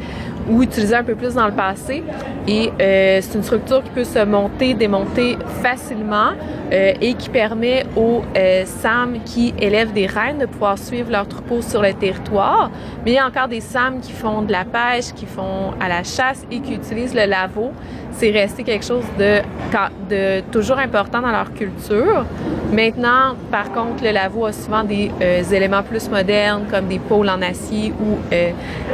ou 0.50 0.64
utilisaient 0.64 0.96
un 0.96 1.04
peu 1.04 1.16
plus 1.16 1.36
dans 1.36 1.48
le 1.48 1.54
passé. 1.54 2.04
Et 2.48 2.72
euh, 2.82 3.20
c'est 3.22 3.38
une 3.38 3.44
structure 3.44 3.84
qui 3.84 3.92
peut 3.92 4.04
se 4.04 4.24
monter, 4.26 4.74
démonter 4.74 5.38
facilement 5.62 6.32
euh, 6.72 6.94
et 7.00 7.14
qui 7.14 7.30
permet 7.30 7.86
aux 7.96 8.22
euh, 8.36 8.64
SAM 8.66 9.20
qui 9.24 9.54
élèvent 9.60 9.94
des 9.94 10.08
rennes 10.08 10.40
de 10.40 10.46
pouvoir 10.46 10.78
suivre 10.78 11.12
leur 11.12 11.28
troupeau 11.28 11.62
sur 11.62 11.82
le 11.82 11.94
territoire. 11.94 12.72
Mais 13.06 13.12
il 13.12 13.16
y 13.16 13.20
a 13.20 13.28
encore 13.28 13.48
des 13.48 13.62
SAM 13.62 14.00
qui 14.00 14.12
font 14.12 14.42
de 14.42 14.52
la 14.52 14.66
pêche, 14.66 15.14
qui 15.16 15.26
font 15.26 15.74
à 15.80 15.88
la 15.88 16.04
chasse 16.04 16.46
et 16.50 16.60
qui 16.60 16.74
utilisent 16.74 17.14
le 17.14 17.26
lavo. 17.26 17.72
C'est 18.14 18.32
resté 18.32 18.64
quelque 18.64 18.86
chose 18.86 19.06
de, 19.18 19.40
de 20.10 20.42
toujours 20.52 20.78
important 20.78 21.22
dans 21.22 21.32
leur 21.32 21.54
culture. 21.54 22.26
Maintenant, 22.72 23.36
par 23.50 23.72
contre, 23.72 24.04
le 24.04 24.12
lavo 24.12 24.46
a 24.46 24.52
souvent 24.52 24.84
des 24.84 25.10
euh, 25.22 25.42
éléments 25.52 25.82
plus 25.82 26.08
modernes 26.10 26.66
comme 26.70 26.88
des 26.88 27.00
pôles 27.00 27.30
en 27.30 27.42
acier 27.42 27.94
ou 28.00 28.18
euh, 28.32 28.52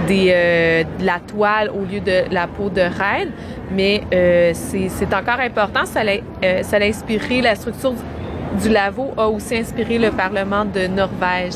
des, 0.08 0.32
euh, 0.32 0.84
de 1.00 1.06
la 1.06 1.20
toile 1.20 1.70
au 1.70 1.84
lieu 1.84 2.00
de 2.00 2.34
la 2.34 2.48
peau 2.48 2.70
de 2.70 2.82
reine. 2.82 3.32
Mais 3.72 4.02
euh, 4.14 4.52
c'est 4.54 5.14
encore 5.14 5.40
important. 5.42 5.86
Ça 5.86 6.04
l'a 6.04 6.14
euh, 6.44 6.64
ça 6.64 6.80
l'a 6.80 6.86
inspiré, 6.86 7.42
la 7.42 7.56
structure 7.56 7.92
du, 7.92 8.64
du 8.64 8.70
lavo 8.70 9.12
a 9.18 9.28
aussi 9.28 9.58
inspiré 9.58 9.98
le 9.98 10.12
Parlement 10.12 10.64
de 10.64 10.88
Norvège, 10.88 11.56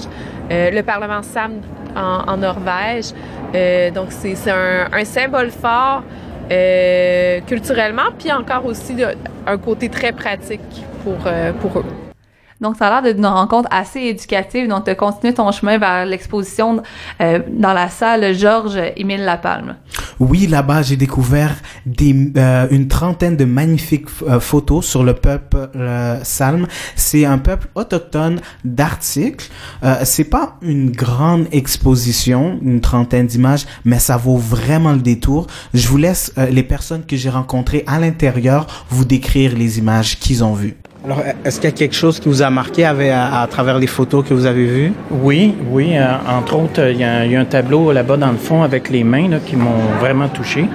euh, 0.52 0.72
le 0.72 0.84
Parlement 0.84 1.22
SAM 1.22 1.62
en, 1.96 2.24
en 2.28 2.38
Norvège. 2.38 3.14
Donc, 3.94 4.08
c'est 4.10 4.36
c'est 4.36 4.52
un, 4.52 4.88
un 4.94 5.06
symbole 5.06 5.52
fort 5.52 6.04
euh, 6.52 7.40
culturellement, 7.48 8.12
puis 8.18 8.32
encore 8.32 8.66
aussi 8.66 8.96
un 9.48 9.58
côté 9.58 9.90
très 9.90 10.12
pratique 10.12 10.84
pour, 11.04 11.18
euh, 11.26 11.54
pour 11.54 11.80
eux. 11.80 11.86
Donc, 12.62 12.78
ça 12.78 12.88
a 12.88 13.02
l'air 13.02 13.16
d'une 13.16 13.26
rencontre 13.26 13.68
assez 13.72 14.00
éducative. 14.02 14.68
Donc, 14.68 14.86
tu 14.86 14.92
as 14.92 14.96
continué 14.96 15.34
ton 15.34 15.52
chemin 15.52 15.80
vers 15.80 16.06
l'exposition 16.06 16.84
euh, 17.20 17.40
dans 17.50 17.74
la 17.74 17.90
salle 17.90 18.36
Georges-Émile 18.36 19.26
Lapalme. 19.26 19.76
Oui, 20.20 20.46
là-bas, 20.46 20.84
j'ai 20.84 20.96
découvert 20.96 21.56
des, 21.88 22.32
euh, 22.38 22.68
une 22.70 22.88
trentaine 22.88 23.36
de 23.36 23.46
magnifiques 23.46 24.10
euh, 24.22 24.40
photos 24.40 24.86
sur 24.86 25.04
le 25.04 25.16
peuple 25.16 25.70
euh, 25.76 26.20
Salm. 26.24 26.68
C'est 26.96 27.26
un 27.26 27.40
peuple 27.40 27.68
autochtone 27.74 28.40
d'articles. 28.64 29.50
Euh, 29.84 29.96
c'est 30.04 30.30
pas 30.30 30.58
une 30.62 30.92
grande 30.92 31.48
exposition, 31.52 32.60
une 32.62 32.80
trentaine 32.80 33.26
d'images, 33.26 33.66
mais 33.86 33.98
ça 33.98 34.18
vaut 34.18 34.38
vraiment 34.38 34.94
le 34.94 35.02
détour. 35.02 35.48
Je 35.74 35.88
vous 35.88 35.98
laisse 35.98 36.32
les 36.52 36.64
personnes 36.64 37.06
que 37.06 37.18
j'ai 37.18 37.30
rencontrées 37.30 37.84
à 37.88 38.00
l'intérieur 38.00 38.68
vous 38.90 39.06
décrire 39.06 39.56
les 39.58 39.80
images 39.80 40.20
qu'ils 40.20 40.44
ont 40.44 40.54
vues. 40.54 40.78
Alors, 41.04 41.24
est-ce 41.44 41.60
qu'il 41.60 41.68
y 41.68 41.74
a 41.74 41.76
quelque 41.76 41.96
chose 41.96 42.20
qui 42.20 42.30
vous 42.30 42.44
a 42.44 42.52
marqué 42.52 42.86
avec, 42.86 43.10
à, 43.10 43.42
à 43.42 43.48
travers 43.48 43.80
les 43.80 43.88
photos 43.88 44.24
que 44.24 44.36
vous 44.36 44.46
avez 44.46 44.68
vues? 44.68 44.94
Oui, 45.10 45.56
oui. 45.72 45.98
euh, 45.98 46.06
entre 46.30 46.56
autres, 46.58 46.92
il 46.92 46.98
y, 47.00 47.04
a 47.04 47.26
il 47.26 47.32
y 47.32 47.36
a 47.36 47.40
un 47.40 47.46
tableau 47.46 47.92
là-bas 47.92 48.18
dans 48.18 48.30
le 48.32 48.38
fond 48.38 48.62
avec 48.62 48.92
les 48.92 49.04
mains 49.04 49.28
là, 49.28 49.38
qui 49.44 49.56
m'ont 49.56 49.82
vraiment 50.00 50.28
touché. 50.28 50.66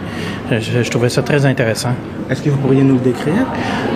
Euh, 0.50 0.58
Je, 0.60 0.82
je 0.82 0.90
trouvais 0.90 1.10
ça 1.10 1.22
très 1.22 1.46
intéressant. 1.46 1.90
Est-ce 2.28 2.42
que 2.42 2.50
vous 2.50 2.56
pourriez 2.56 2.82
nous 2.82 2.94
le 2.94 3.00
décrire? 3.00 3.46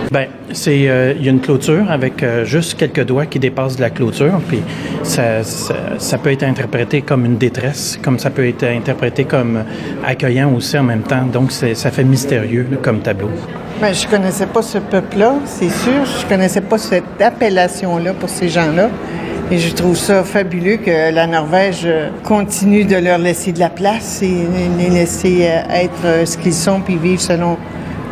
Ben, 0.09 0.27
c'est 0.53 0.87
euh, 0.87 1.13
il 1.19 1.25
y 1.25 1.27
a 1.27 1.31
une 1.31 1.41
clôture 1.41 1.91
avec 1.91 2.23
euh, 2.23 2.45
juste 2.45 2.77
quelques 2.77 3.03
doigts 3.03 3.25
qui 3.25 3.39
dépassent 3.39 3.75
de 3.75 3.81
la 3.81 3.89
clôture, 3.89 4.39
puis 4.47 4.61
ça, 5.03 5.43
ça, 5.43 5.75
ça 5.97 6.17
peut 6.17 6.31
être 6.31 6.43
interprété 6.43 7.01
comme 7.01 7.25
une 7.25 7.37
détresse, 7.37 7.99
comme 8.01 8.19
ça 8.19 8.29
peut 8.29 8.47
être 8.47 8.63
interprété 8.63 9.25
comme 9.25 9.65
accueillant 10.05 10.53
aussi 10.53 10.77
en 10.77 10.83
même 10.83 11.01
temps. 11.03 11.25
Donc, 11.25 11.51
ça 11.51 11.91
fait 11.91 12.05
mystérieux 12.05 12.67
là, 12.71 12.77
comme 12.81 12.99
tableau. 12.99 13.31
Ben, 13.81 13.95
je 13.95 14.07
connaissais 14.07 14.45
pas 14.45 14.61
ce 14.61 14.77
peuple-là, 14.77 15.37
c'est 15.45 15.71
sûr. 15.71 16.05
Je 16.05 16.27
connaissais 16.27 16.61
pas 16.61 16.77
cette 16.77 17.19
appellation-là 17.19 18.13
pour 18.13 18.29
ces 18.29 18.47
gens-là. 18.47 18.91
Et 19.49 19.57
je 19.57 19.73
trouve 19.73 19.97
ça 19.97 20.23
fabuleux 20.23 20.77
que 20.77 21.11
la 21.11 21.25
Norvège 21.25 21.81
euh, 21.85 22.09
continue 22.23 22.85
de 22.85 22.95
leur 22.97 23.17
laisser 23.17 23.51
de 23.51 23.59
la 23.59 23.69
place 23.69 24.21
et 24.21 24.47
les 24.77 24.91
laisser 24.91 25.47
euh, 25.47 25.63
être 25.73 26.05
euh, 26.05 26.25
ce 26.27 26.37
qu'ils 26.37 26.53
sont 26.53 26.79
puis 26.81 26.95
vivre 26.95 27.19
selon 27.19 27.57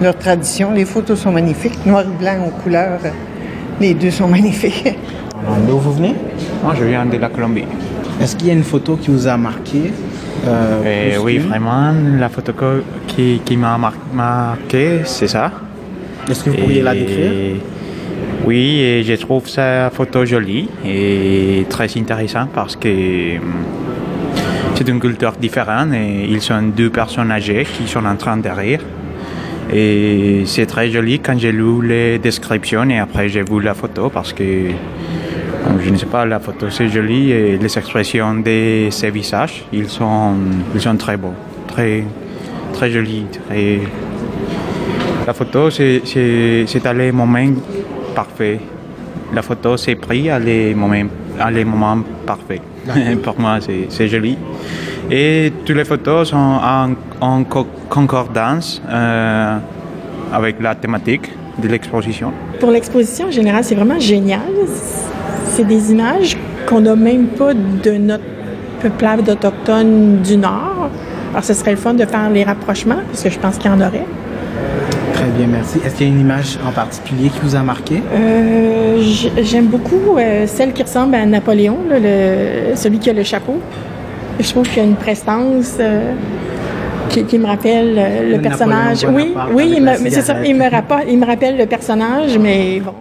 leurs 0.01 0.17
traditions. 0.17 0.71
Les 0.71 0.85
photos 0.85 1.19
sont 1.19 1.31
magnifiques, 1.31 1.85
noir 1.85 2.01
et 2.01 2.19
blanc 2.19 2.47
aux 2.47 2.61
couleurs. 2.63 2.99
Les 3.79 3.93
deux 3.93 4.09
sont 4.09 4.27
magnifiques. 4.37 4.97
D'où 5.67 5.77
vous 5.77 5.93
venez? 5.93 6.15
Moi, 6.63 6.73
je 6.79 6.83
viens 6.83 7.05
de 7.05 7.17
la 7.17 7.29
Colombie. 7.29 7.65
Est-ce 8.21 8.35
qu'il 8.35 8.47
y 8.47 8.51
a 8.51 8.53
une 8.53 8.63
photo 8.63 8.95
qui 8.97 9.09
vous 9.11 9.27
a 9.27 9.37
marqué? 9.37 9.91
euh, 10.47 11.11
plus 11.11 11.19
oui, 11.23 11.37
vraiment, 11.37 11.93
la 12.17 12.29
photo 12.29 12.53
qui, 13.07 13.41
qui 13.43 13.57
m'a 13.57 13.77
mar- 13.77 13.93
marqué, 14.13 15.01
c'est 15.05 15.27
ça. 15.27 15.51
Est-ce 16.29 16.43
que 16.43 16.49
vous 16.49 16.57
pourriez 16.57 16.81
la 16.81 16.93
décrire? 16.93 17.31
Oui, 18.45 18.79
et 18.79 19.03
je 19.03 19.13
trouve 19.15 19.47
sa 19.47 19.89
photo 19.89 20.25
jolie 20.25 20.67
et 20.85 21.65
très 21.69 21.87
intéressante 21.97 22.49
parce 22.53 22.75
que 22.75 23.37
hum, 23.37 23.43
c'est 24.75 24.87
une 24.87 24.99
culture 24.99 25.33
différente 25.33 25.93
et 25.93 26.25
ils 26.29 26.41
sont 26.41 26.61
deux 26.75 26.89
personnes 26.89 27.31
âgées 27.31 27.65
qui 27.65 27.87
sont 27.87 28.05
en 28.05 28.15
train 28.15 28.37
de 28.37 28.49
rire. 28.49 28.81
Et 29.71 30.43
c'est 30.45 30.65
très 30.65 30.89
joli 30.89 31.19
quand 31.19 31.37
j'ai 31.37 31.51
lu 31.51 31.85
les 31.85 32.17
descriptions 32.17 32.89
et 32.89 32.97
après 32.99 33.29
j'ai 33.29 33.43
vu 33.43 33.61
la 33.61 33.73
photo 33.73 34.09
parce 34.09 34.33
que 34.33 34.43
euh, 34.43 34.71
je 35.81 35.89
ne 35.89 35.97
sais 35.97 36.05
pas, 36.05 36.25
la 36.25 36.39
photo 36.39 36.69
c'est 36.69 36.89
joli 36.89 37.31
et 37.31 37.57
les 37.57 37.77
expressions 37.77 38.33
de 38.35 38.87
ces 38.89 39.09
visages, 39.11 39.65
ils 39.71 39.89
sont, 39.89 40.33
ils 40.75 40.81
sont 40.81 40.95
très 40.97 41.17
beaux, 41.17 41.33
très, 41.67 42.03
très 42.73 42.89
jolis. 42.91 43.25
Très... 43.47 43.79
La 45.27 45.33
photo 45.33 45.69
c'est, 45.69 46.01
c'est, 46.05 46.63
c'est 46.67 46.85
à 46.85 46.93
les 46.93 47.11
moments 47.11 47.53
parfaits. 48.15 48.59
La 49.33 49.41
photo 49.41 49.77
c'est 49.77 49.95
pris 49.95 50.29
à 50.29 50.39
les 50.39 50.73
moments, 50.73 51.09
à 51.39 51.51
les 51.51 51.63
moments 51.65 51.99
parfaits. 52.25 52.61
Pour 53.23 53.39
moi 53.39 53.57
c'est, 53.61 53.85
c'est 53.89 54.07
joli. 54.07 54.37
Et 55.11 55.51
toutes 55.65 55.75
les 55.75 55.85
photos 55.85 56.29
sont 56.29 56.37
en, 56.37 56.89
en 57.21 57.43
co- 57.43 57.67
concordance 57.89 58.81
euh, 58.89 59.57
avec 60.33 60.59
la 60.61 60.75
thématique 60.75 61.29
de 61.61 61.67
l'exposition. 61.67 62.31
Pour 62.59 62.71
l'exposition 62.71 63.27
en 63.27 63.31
général, 63.31 63.63
c'est 63.63 63.75
vraiment 63.75 63.99
génial. 63.99 64.41
C'est 65.59 65.65
des 65.65 65.91
images 65.91 66.37
qu'on 66.67 66.79
n'a 66.79 66.95
même 66.95 67.25
pas 67.27 67.53
de 67.53 67.91
notre 67.97 68.23
peuplade 68.81 69.27
autochtone 69.29 70.21
du 70.23 70.37
Nord. 70.37 70.87
Alors, 71.33 71.43
ce 71.43 71.53
serait 71.53 71.71
le 71.71 71.77
fun 71.77 71.93
de 71.95 72.05
faire 72.05 72.29
les 72.29 72.45
rapprochements, 72.45 73.01
parce 73.11 73.23
que 73.23 73.29
je 73.29 73.37
pense 73.37 73.57
qu'il 73.57 73.69
y 73.69 73.73
en 73.73 73.81
aurait. 73.81 74.05
Très 75.15 75.25
bien, 75.37 75.47
merci. 75.47 75.79
Est-ce 75.85 75.95
qu'il 75.95 76.07
y 76.07 76.09
a 76.11 76.13
une 76.13 76.21
image 76.21 76.57
en 76.65 76.71
particulier 76.71 77.27
qui 77.27 77.39
vous 77.43 77.57
a 77.57 77.59
marqué? 77.61 78.01
Euh, 78.13 79.01
J'aime 79.41 79.65
beaucoup 79.65 80.15
euh, 80.17 80.47
celle 80.47 80.71
qui 80.71 80.81
ressemble 80.81 81.15
à 81.15 81.25
Napoléon, 81.25 81.79
là, 81.89 81.97
le- 81.99 82.75
celui 82.77 82.99
qui 82.99 83.09
a 83.09 83.13
le 83.13 83.23
chapeau. 83.23 83.59
Je 84.39 84.49
trouve 84.49 84.65
qu'il 84.65 84.77
y 84.77 84.85
a 84.85 84.87
une 84.87 84.95
prestance 84.95 85.75
euh, 85.81 86.13
qui, 87.09 87.25
qui 87.25 87.37
me 87.37 87.47
rappelle 87.47 87.95
le 88.29 88.37
Le 88.37 88.41
personnage. 88.41 89.03
Napoléon 89.03 89.33
Oui, 89.53 89.65
oui, 89.73 89.79
mais 89.81 89.97
c'est 89.97 90.21
ça. 90.21 90.35
cigarette. 90.35 90.45
Il 90.47 90.55
me, 90.55 90.71
rappelle, 90.71 91.05
il 91.09 91.17
me 91.19 91.25
rappelle 91.25 91.57
le 91.57 91.65
personnage, 91.65 92.37
mais 92.39 92.79
bon. 92.79 92.93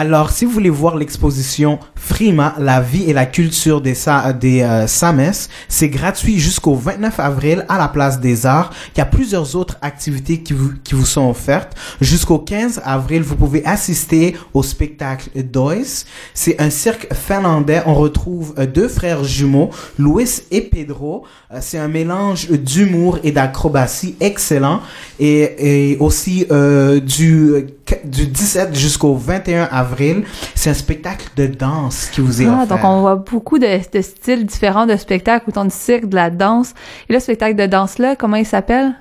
Alors, 0.00 0.30
si 0.30 0.44
vous 0.44 0.52
voulez 0.52 0.70
voir 0.70 0.96
l'exposition 0.96 1.80
Frima, 1.96 2.54
la 2.60 2.80
vie 2.80 3.10
et 3.10 3.12
la 3.12 3.26
culture 3.26 3.80
des, 3.80 3.94
Sa- 3.94 4.32
des 4.32 4.62
euh, 4.62 4.86
Sames, 4.86 5.32
c'est 5.66 5.88
gratuit 5.88 6.38
jusqu'au 6.38 6.76
29 6.76 7.18
avril 7.18 7.66
à 7.68 7.78
la 7.78 7.88
Place 7.88 8.20
des 8.20 8.46
Arts. 8.46 8.70
Il 8.94 8.98
y 8.98 9.00
a 9.00 9.06
plusieurs 9.06 9.56
autres 9.56 9.76
activités 9.82 10.40
qui 10.40 10.52
vous, 10.54 11.04
sont 11.04 11.28
offertes. 11.28 11.76
Jusqu'au 12.00 12.38
15 12.38 12.80
avril, 12.84 13.22
vous 13.22 13.34
pouvez 13.34 13.66
assister 13.66 14.36
au 14.54 14.62
spectacle 14.62 15.30
Dois. 15.42 16.06
C'est 16.32 16.60
un 16.60 16.70
cirque 16.70 17.12
finlandais. 17.12 17.82
On 17.84 17.94
retrouve 17.94 18.54
euh, 18.56 18.66
deux 18.66 18.86
frères 18.86 19.24
jumeaux, 19.24 19.70
Luis 19.98 20.42
et 20.52 20.60
Pedro. 20.60 21.24
Euh, 21.52 21.58
c'est 21.60 21.78
un 21.78 21.88
mélange 21.88 22.48
d'humour 22.48 23.18
et 23.24 23.32
d'acrobatie 23.32 24.14
excellent. 24.20 24.80
Et, 25.20 25.92
et 25.92 25.98
aussi 25.98 26.46
euh, 26.50 27.00
du, 27.00 27.66
du 28.04 28.26
17 28.26 28.74
jusqu'au 28.76 29.14
21 29.14 29.64
avril, 29.70 30.22
c'est 30.54 30.70
un 30.70 30.74
spectacle 30.74 31.26
de 31.36 31.46
danse 31.46 32.08
qui 32.12 32.20
vous 32.20 32.40
est 32.40 32.46
Ah, 32.46 32.62
offert. 32.62 32.66
donc 32.68 32.80
on 32.84 33.00
voit 33.00 33.16
beaucoup 33.16 33.58
de, 33.58 33.66
de 33.92 34.00
styles 34.02 34.46
différents 34.46 34.86
de 34.86 34.96
spectacles, 34.96 35.46
autant 35.48 35.64
du 35.64 35.74
cirque, 35.74 36.06
de 36.06 36.14
la 36.14 36.30
danse. 36.30 36.72
Et 37.08 37.12
le 37.12 37.20
spectacle 37.20 37.56
de 37.56 37.66
danse-là, 37.66 38.14
comment 38.16 38.36
il 38.36 38.46
s'appelle? 38.46 38.92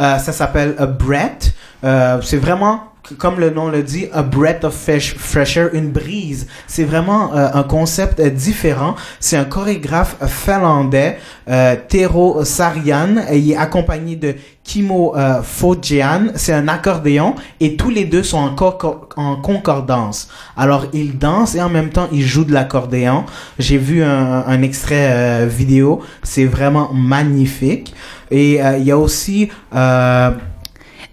Euh, 0.00 0.16
ça 0.18 0.32
s'appelle 0.32 0.74
a 0.78 0.86
Brett. 0.86 1.52
Euh, 1.84 2.18
c'est 2.22 2.38
vraiment, 2.38 2.80
comme 3.18 3.38
le 3.40 3.50
nom 3.50 3.68
le 3.68 3.82
dit, 3.82 4.06
a 4.12 4.22
breath 4.22 4.64
of 4.64 4.74
fresh, 4.74 5.14
fresh 5.16 5.56
air, 5.56 5.70
une 5.72 5.90
brise. 5.90 6.46
C'est 6.66 6.84
vraiment 6.84 7.34
euh, 7.34 7.48
un 7.54 7.62
concept 7.62 8.20
euh, 8.20 8.30
différent. 8.30 8.94
C'est 9.20 9.36
un 9.36 9.44
chorégraphe 9.44 10.16
finlandais, 10.26 11.18
euh, 11.48 11.76
Tero 11.88 12.44
Sarian. 12.44 13.16
Il 13.32 13.52
est 13.52 13.56
accompagné 13.56 14.16
de 14.16 14.34
Kimo 14.64 15.14
euh, 15.16 15.42
Fojian. 15.42 16.28
C'est 16.34 16.52
un 16.52 16.68
accordéon 16.68 17.34
et 17.60 17.76
tous 17.76 17.90
les 17.90 18.04
deux 18.04 18.22
sont 18.22 18.38
en, 18.38 18.50
co- 18.54 19.08
en 19.16 19.36
concordance. 19.36 20.28
Alors 20.56 20.86
ils 20.92 21.16
dansent 21.16 21.54
et 21.54 21.62
en 21.62 21.68
même 21.70 21.90
temps 21.90 22.08
ils 22.12 22.26
jouent 22.26 22.44
de 22.44 22.52
l'accordéon. 22.52 23.24
J'ai 23.58 23.78
vu 23.78 24.02
un, 24.02 24.44
un 24.46 24.62
extrait 24.62 25.08
euh, 25.10 25.46
vidéo. 25.48 26.00
C'est 26.22 26.46
vraiment 26.46 26.90
magnifique. 26.92 27.94
Et 28.32 28.58
il 28.58 28.82
y 28.82 28.90
a 28.90 28.98
aussi 28.98 29.50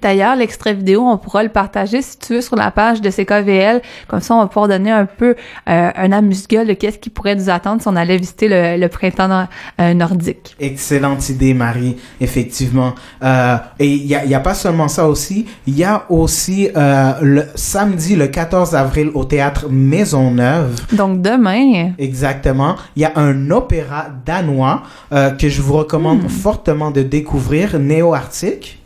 D'ailleurs, 0.03 0.35
l'extrait 0.35 0.73
vidéo, 0.73 1.01
on 1.07 1.17
pourra 1.17 1.43
le 1.43 1.49
partager 1.49 2.01
si 2.01 2.19
tu 2.19 2.33
veux 2.35 2.41
sur 2.41 2.55
la 2.57 2.71
page 2.71 2.99
de 3.01 3.09
CKVL. 3.09 3.81
Comme 4.09 4.19
ça, 4.19 4.35
on 4.35 4.39
va 4.41 4.47
pouvoir 4.47 4.67
donner 4.67 4.91
un 4.91 5.05
peu 5.05 5.35
euh, 5.69 5.91
un 5.95 6.11
amuse-gueule 6.11 6.67
de 6.67 6.73
qu'est-ce 6.73 6.97
qui 6.99 7.09
pourrait 7.09 7.35
nous 7.35 7.49
attendre 7.49 7.81
si 7.81 7.87
on 7.87 7.95
allait 7.95 8.17
visiter 8.17 8.49
le, 8.49 8.77
le 8.79 8.87
printemps 8.89 9.29
nor- 9.29 9.47
euh, 9.79 9.93
nordique. 9.93 10.55
Excellente 10.59 11.29
idée, 11.29 11.53
Marie, 11.53 11.95
effectivement. 12.19 12.93
Euh, 13.23 13.55
et 13.79 13.87
il 13.87 14.05
y 14.05 14.13
a, 14.13 14.25
y 14.25 14.35
a 14.35 14.39
pas 14.41 14.53
seulement 14.53 14.89
ça 14.89 15.07
aussi, 15.07 15.45
il 15.67 15.77
y 15.77 15.85
a 15.85 16.03
aussi 16.09 16.69
euh, 16.75 17.13
le 17.21 17.45
samedi, 17.55 18.17
le 18.17 18.27
14 18.27 18.75
avril, 18.75 19.09
au 19.13 19.23
théâtre 19.23 19.67
Maisonneuve. 19.69 20.75
Donc 20.91 21.21
demain, 21.21 21.91
Exactement. 21.97 22.75
Il 22.97 23.03
y 23.03 23.05
a 23.05 23.13
un 23.15 23.49
opéra 23.51 24.07
danois 24.25 24.83
euh, 25.13 25.31
que 25.31 25.47
je 25.47 25.61
vous 25.61 25.73
recommande 25.73 26.27
fortement 26.29 26.91
de 26.91 27.01
découvrir, 27.03 27.79
Néo-Arctique. 27.79 28.79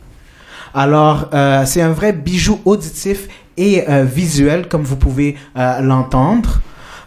Alors, 0.74 1.28
euh, 1.34 1.64
c'est 1.64 1.82
un 1.82 1.92
vrai 1.92 2.12
bijou 2.12 2.60
auditif 2.64 3.28
et 3.58 3.84
euh, 3.88 4.04
visuel, 4.04 4.68
comme 4.68 4.82
vous 4.82 4.96
pouvez 4.96 5.36
euh, 5.56 5.80
l'entendre. 5.80 6.60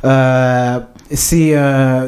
Euh, 0.04 0.80
c'est 1.14 1.54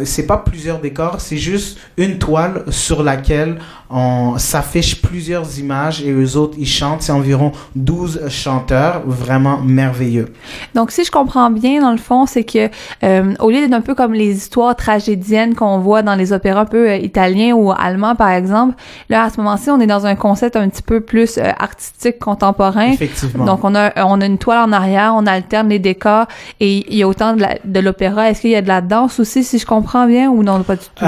c'est 0.06 0.26
pas 0.26 0.38
plusieurs 0.38 0.80
décors, 0.80 1.20
c'est 1.20 1.38
juste 1.38 1.78
une 1.98 2.20
toile 2.20 2.64
sur 2.70 3.04
laquelle 3.04 3.60
on 3.94 4.40
s'affiche 4.40 5.02
plusieurs 5.02 5.60
images 5.60 6.02
et 6.02 6.12
eux 6.12 6.36
autres 6.36 6.56
ils 6.58 6.68
chantent. 6.68 7.04
C'est 7.04 7.12
environ 7.12 7.52
12 7.76 8.28
chanteurs, 8.30 9.04
vraiment 9.06 9.60
merveilleux. 9.60 10.34
Donc, 10.74 10.92
si 10.92 11.04
je 11.04 11.12
comprends 11.12 11.52
bien, 11.52 11.80
dans 11.82 11.92
le 11.92 11.98
fond, 11.98 12.26
c'est 12.26 12.44
que 12.44 12.70
euh, 13.04 13.34
au 13.40 13.52
lieu 13.52 13.62
d'être 13.62 13.74
un 13.74 13.82
peu 13.82 13.94
comme 13.94 14.14
les 14.14 14.36
histoires 14.36 14.76
tragédiennes 14.76 15.54
qu'on 15.54 15.78
voit 15.78 16.02
dans 16.02 16.16
les 16.16 16.34
opéras 16.34 16.62
un 16.62 16.66
peu 16.66 16.90
euh, 16.90 16.98
italiens 16.98 17.54
ou 17.54 17.72
allemands, 17.72 18.16
par 18.16 18.30
exemple, 18.30 18.76
là, 19.10 19.24
à 19.26 19.30
ce 19.30 19.38
moment-ci, 19.38 19.70
on 19.70 19.80
est 19.80 19.88
dans 19.88 20.08
un 20.08 20.16
concept 20.16 20.56
un 20.56 20.70
petit 20.70 20.82
peu 20.82 21.00
plus 21.00 21.38
euh, 21.38 21.52
artistique, 21.60 22.18
contemporain. 22.20 22.92
Effectivement. 22.94 23.46
Donc, 23.46 23.64
on 23.64 23.76
a, 23.76 23.92
on 24.06 24.22
a 24.22 24.26
une 24.26 24.40
toile 24.40 24.68
en 24.68 24.72
arrière, 24.72 25.14
on 25.16 25.28
alterne 25.28 25.70
les 25.70 25.80
décors 25.80 26.26
et 26.60 26.86
il 26.92 26.98
y 26.98 27.04
a 27.04 27.08
autant 27.08 27.36
de 27.36 27.80
l'opéra. 27.80 28.32
Est-ce 28.32 28.42
qu'il 28.42 28.52
y 28.52 28.56
a 28.56 28.62
de 28.62 28.68
la 28.68 28.82
danse 28.82 29.20
aussi, 29.20 29.44
si 29.44 29.60
je 29.60 29.66
comprends 29.66 30.08
bien, 30.08 30.30
ou 30.32 30.42
non, 30.42 30.64
pas 30.64 30.76
du 30.76 30.86
tout? 30.96 31.06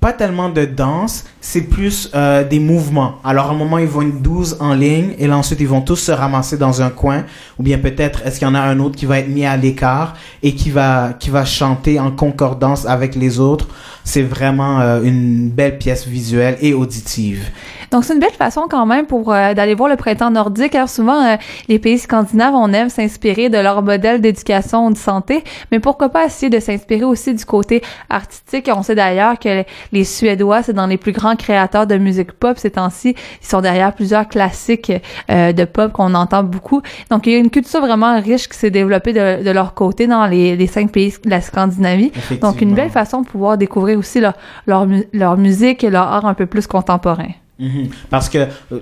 Pas 0.00 0.12
tellement 0.12 0.50
de 0.50 0.64
danse, 0.64 1.24
c'est 1.40 1.62
plus 1.62 2.10
euh, 2.14 2.44
des 2.44 2.58
mouvements. 2.58 3.16
Alors, 3.24 3.46
à 3.46 3.50
un 3.50 3.54
moment, 3.54 3.78
ils 3.78 3.88
vont 3.88 4.02
être 4.02 4.22
12 4.22 4.58
en 4.60 4.74
ligne, 4.74 5.14
et 5.18 5.26
là, 5.26 5.36
ensuite, 5.36 5.60
ils 5.60 5.68
vont 5.68 5.80
tous 5.80 5.96
se 5.96 6.12
ramasser 6.12 6.58
dans 6.58 6.82
un 6.82 6.90
coin, 6.90 7.24
ou 7.58 7.62
bien 7.62 7.78
peut-être, 7.78 8.24
est-ce 8.24 8.38
qu'il 8.38 8.46
y 8.46 8.50
en 8.50 8.54
a 8.54 8.60
un 8.60 8.78
autre 8.78 8.96
qui 8.96 9.06
va 9.06 9.18
être 9.18 9.28
mis 9.28 9.46
à 9.46 9.56
l'écart 9.56 10.14
et 10.42 10.54
qui 10.54 10.70
va, 10.70 11.14
qui 11.18 11.30
va 11.30 11.44
chanter 11.44 11.98
en 11.98 12.10
concordance 12.10 12.86
avec 12.86 13.14
les 13.14 13.40
autres? 13.40 13.68
C'est 14.06 14.22
vraiment 14.22 14.80
euh, 14.80 15.02
une 15.02 15.48
belle 15.50 15.78
pièce 15.78 16.06
visuelle 16.06 16.56
et 16.60 16.72
auditive. 16.72 17.50
Donc, 17.90 18.04
c'est 18.04 18.14
une 18.14 18.20
belle 18.20 18.30
façon 18.30 18.66
quand 18.70 18.86
même 18.86 19.06
pour 19.06 19.32
euh, 19.32 19.52
d'aller 19.52 19.74
voir 19.74 19.88
le 19.88 19.96
printemps 19.96 20.30
nordique. 20.30 20.74
Alors, 20.76 20.88
souvent, 20.88 21.24
euh, 21.24 21.36
les 21.68 21.80
pays 21.80 21.98
scandinaves, 21.98 22.54
on 22.54 22.72
aime 22.72 22.88
s'inspirer 22.88 23.48
de 23.48 23.58
leur 23.58 23.82
modèle 23.82 24.20
d'éducation 24.20 24.86
ou 24.86 24.92
de 24.92 24.96
santé, 24.96 25.42
mais 25.72 25.80
pourquoi 25.80 26.08
pas 26.08 26.24
essayer 26.26 26.50
de 26.50 26.60
s'inspirer 26.60 27.04
aussi 27.04 27.34
du 27.34 27.44
côté 27.44 27.82
artistique. 28.08 28.70
On 28.74 28.82
sait 28.82 28.94
d'ailleurs 28.94 29.38
que 29.38 29.64
les 29.92 30.04
Suédois, 30.04 30.62
c'est 30.62 30.72
dans 30.72 30.86
les 30.86 30.98
plus 30.98 31.12
grands 31.12 31.36
créateurs 31.36 31.86
de 31.86 31.96
musique 31.96 32.32
pop 32.32 32.58
ces 32.58 32.70
temps-ci. 32.70 33.16
Ils 33.42 33.46
sont 33.46 33.60
derrière 33.60 33.92
plusieurs 33.92 34.28
classiques 34.28 34.92
euh, 35.30 35.52
de 35.52 35.64
pop 35.64 35.92
qu'on 35.92 36.14
entend 36.14 36.44
beaucoup. 36.44 36.80
Donc, 37.10 37.26
il 37.26 37.32
y 37.32 37.36
a 37.36 37.38
une 37.38 37.50
culture 37.50 37.80
vraiment 37.80 38.20
riche 38.20 38.48
qui 38.48 38.56
s'est 38.56 38.70
développée 38.70 39.12
de, 39.12 39.42
de 39.42 39.50
leur 39.50 39.74
côté 39.74 40.06
dans 40.06 40.26
les, 40.26 40.56
les 40.56 40.66
cinq 40.66 40.92
pays 40.92 41.14
de 41.24 41.30
la 41.30 41.40
Scandinavie. 41.40 42.12
Donc, 42.40 42.60
une 42.60 42.74
belle 42.74 42.90
façon 42.90 43.22
de 43.22 43.26
pouvoir 43.26 43.58
découvrir 43.58 43.95
aussi 43.96 44.20
leur, 44.20 44.34
leur, 44.66 44.86
mu- 44.86 45.06
leur 45.12 45.36
musique 45.36 45.82
et 45.84 45.90
leur 45.90 46.04
art 46.06 46.26
un 46.26 46.34
peu 46.34 46.46
plus 46.46 46.66
contemporain. 46.66 47.30
Mhm. 47.58 47.88
Parce 48.10 48.28
que 48.28 48.38
euh, 48.72 48.80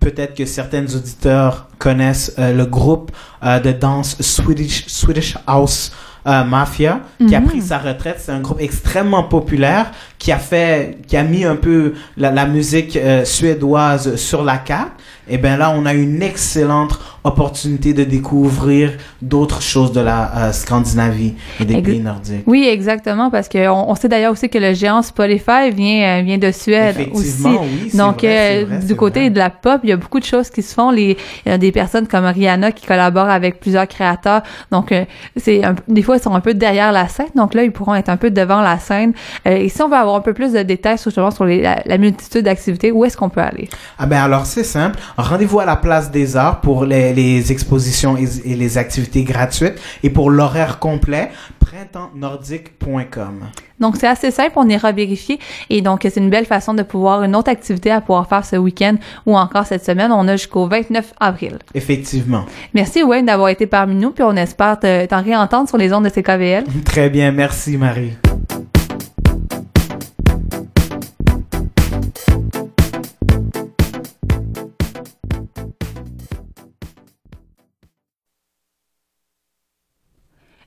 peut-être 0.00 0.34
que 0.34 0.46
certains 0.46 0.84
auditeurs 0.84 1.68
connaissent 1.78 2.34
euh, 2.38 2.54
le 2.54 2.64
groupe 2.64 3.12
euh, 3.44 3.60
de 3.60 3.70
danse 3.72 4.16
Swedish, 4.22 4.86
Swedish 4.88 5.36
House 5.46 5.92
Mafia 6.26 7.00
qui 7.28 7.34
a 7.34 7.40
Mhm. 7.40 7.46
pris 7.48 7.60
sa 7.60 7.76
retraite. 7.76 8.16
C'est 8.18 8.32
un 8.32 8.40
groupe 8.40 8.58
extrêmement 8.62 9.24
populaire 9.24 9.90
qui 10.18 10.32
a 10.32 10.38
fait, 10.38 10.96
qui 11.06 11.18
a 11.18 11.22
mis 11.22 11.44
un 11.44 11.56
peu 11.56 11.92
la, 12.16 12.30
la 12.30 12.46
musique 12.46 12.98
suédoise 13.24 14.16
sur 14.16 14.42
la 14.42 14.56
carte. 14.56 14.92
Et 15.28 15.36
ben 15.36 15.58
là, 15.58 15.70
on 15.76 15.84
a 15.84 15.92
une 15.92 16.22
excellente 16.22 16.98
opportunité 17.24 17.94
de 17.94 18.04
découvrir 18.04 18.92
d'autres 19.22 19.62
choses 19.62 19.92
de 19.92 20.00
la 20.00 20.30
euh, 20.36 20.52
Scandinavie 20.52 21.34
et 21.58 21.64
des 21.64 21.74
Ex- 21.74 21.82
pays 21.88 22.00
nordiques. 22.00 22.44
Oui, 22.46 22.68
exactement, 22.70 23.30
parce 23.30 23.48
que 23.48 23.66
on, 23.68 23.94
sait 23.94 24.08
d'ailleurs 24.08 24.32
aussi 24.32 24.48
que 24.50 24.58
le 24.58 24.74
géant 24.74 25.00
Spotify 25.02 25.70
vient 25.72 26.18
euh, 26.18 26.22
vient 26.22 26.38
de 26.38 26.50
Suède 26.52 26.96
aussi. 27.12 27.42
Oui, 27.46 27.90
Donc 27.94 28.18
vrai, 28.18 28.62
euh, 28.62 28.66
vrai, 28.66 28.78
du 28.86 28.94
côté 28.94 29.30
de 29.30 29.38
la 29.38 29.48
pop, 29.50 29.80
il 29.84 29.88
y 29.88 29.92
a 29.92 29.96
beaucoup 29.96 30.20
de 30.20 30.24
choses 30.24 30.50
qui 30.50 30.62
se 30.62 30.74
font. 30.74 30.90
Les 30.90 31.16
il 31.46 31.48
y 31.48 31.52
a 31.52 31.58
des 31.58 31.72
personnes 31.72 32.06
comme 32.06 32.26
Rihanna 32.26 32.72
qui 32.72 32.86
collaborent 32.86 33.30
avec 33.30 33.58
plusieurs 33.58 33.88
créateurs. 33.88 34.42
Donc 34.70 34.92
c'est 35.36 35.62
des 35.88 36.02
fois 36.02 36.16
ils 36.16 36.22
sont 36.22 36.34
un 36.34 36.40
peu 36.40 36.52
derrière 36.54 36.92
la 36.92 37.08
scène. 37.08 37.28
Donc 37.34 37.54
là 37.54 37.64
ils 37.64 37.72
pourront 37.72 37.94
être 37.94 38.10
un 38.10 38.16
peu 38.18 38.30
devant 38.30 38.60
la 38.60 38.78
scène. 38.78 39.12
Et 39.46 39.68
si 39.70 39.82
on 39.82 39.88
veut 39.88 39.96
avoir 39.96 40.16
un 40.16 40.20
peu 40.20 40.34
plus 40.34 40.52
de 40.52 40.62
détails 40.62 40.98
sur 40.98 41.10
justement 41.10 41.30
sur 41.30 41.44
les- 41.46 41.62
la, 41.62 41.80
la 41.86 41.96
multitude 41.98 42.42
d'activités, 42.44 42.92
où 42.92 43.04
est-ce 43.04 43.16
qu'on 43.16 43.28
peut 43.30 43.40
aller? 43.40 43.68
Ah 43.98 44.04
ben 44.06 44.20
alors 44.22 44.44
c'est 44.44 44.64
simple. 44.64 44.98
Rendez-vous 45.16 45.60
à 45.60 45.64
la 45.64 45.76
place 45.76 46.10
des 46.10 46.36
arts 46.36 46.60
pour 46.60 46.84
les, 46.84 47.13
les 47.14 47.50
expositions 47.52 48.16
et, 48.16 48.26
et 48.44 48.54
les 48.54 48.76
activités 48.78 49.22
gratuites 49.22 49.74
et 50.02 50.10
pour 50.10 50.30
l'horaire 50.30 50.78
complet, 50.78 51.30
printemps-nordique.com. 51.60 53.40
Donc, 53.80 53.96
c'est 53.96 54.06
assez 54.06 54.30
simple, 54.30 54.52
on 54.56 54.68
ira 54.68 54.92
vérifier. 54.92 55.38
Et 55.68 55.82
donc, 55.82 56.00
c'est 56.02 56.16
une 56.20 56.30
belle 56.30 56.46
façon 56.46 56.74
de 56.74 56.82
pouvoir, 56.82 57.22
une 57.24 57.34
autre 57.34 57.50
activité 57.50 57.90
à 57.90 58.00
pouvoir 58.00 58.28
faire 58.28 58.44
ce 58.44 58.56
week-end 58.56 58.96
ou 59.26 59.36
encore 59.36 59.66
cette 59.66 59.84
semaine. 59.84 60.12
On 60.12 60.28
a 60.28 60.36
jusqu'au 60.36 60.66
29 60.68 61.12
avril. 61.18 61.58
Effectivement. 61.74 62.44
Merci, 62.72 63.02
Wayne, 63.02 63.26
d'avoir 63.26 63.48
été 63.48 63.66
parmi 63.66 63.96
nous, 63.96 64.10
puis 64.12 64.22
on 64.24 64.36
espère 64.36 64.78
te- 64.78 65.06
t'en 65.06 65.22
réentendre 65.22 65.68
sur 65.68 65.78
les 65.78 65.92
ondes 65.92 66.04
de 66.04 66.08
CKVL. 66.10 66.64
Très 66.84 67.10
bien, 67.10 67.32
merci 67.32 67.76
Marie. 67.76 68.12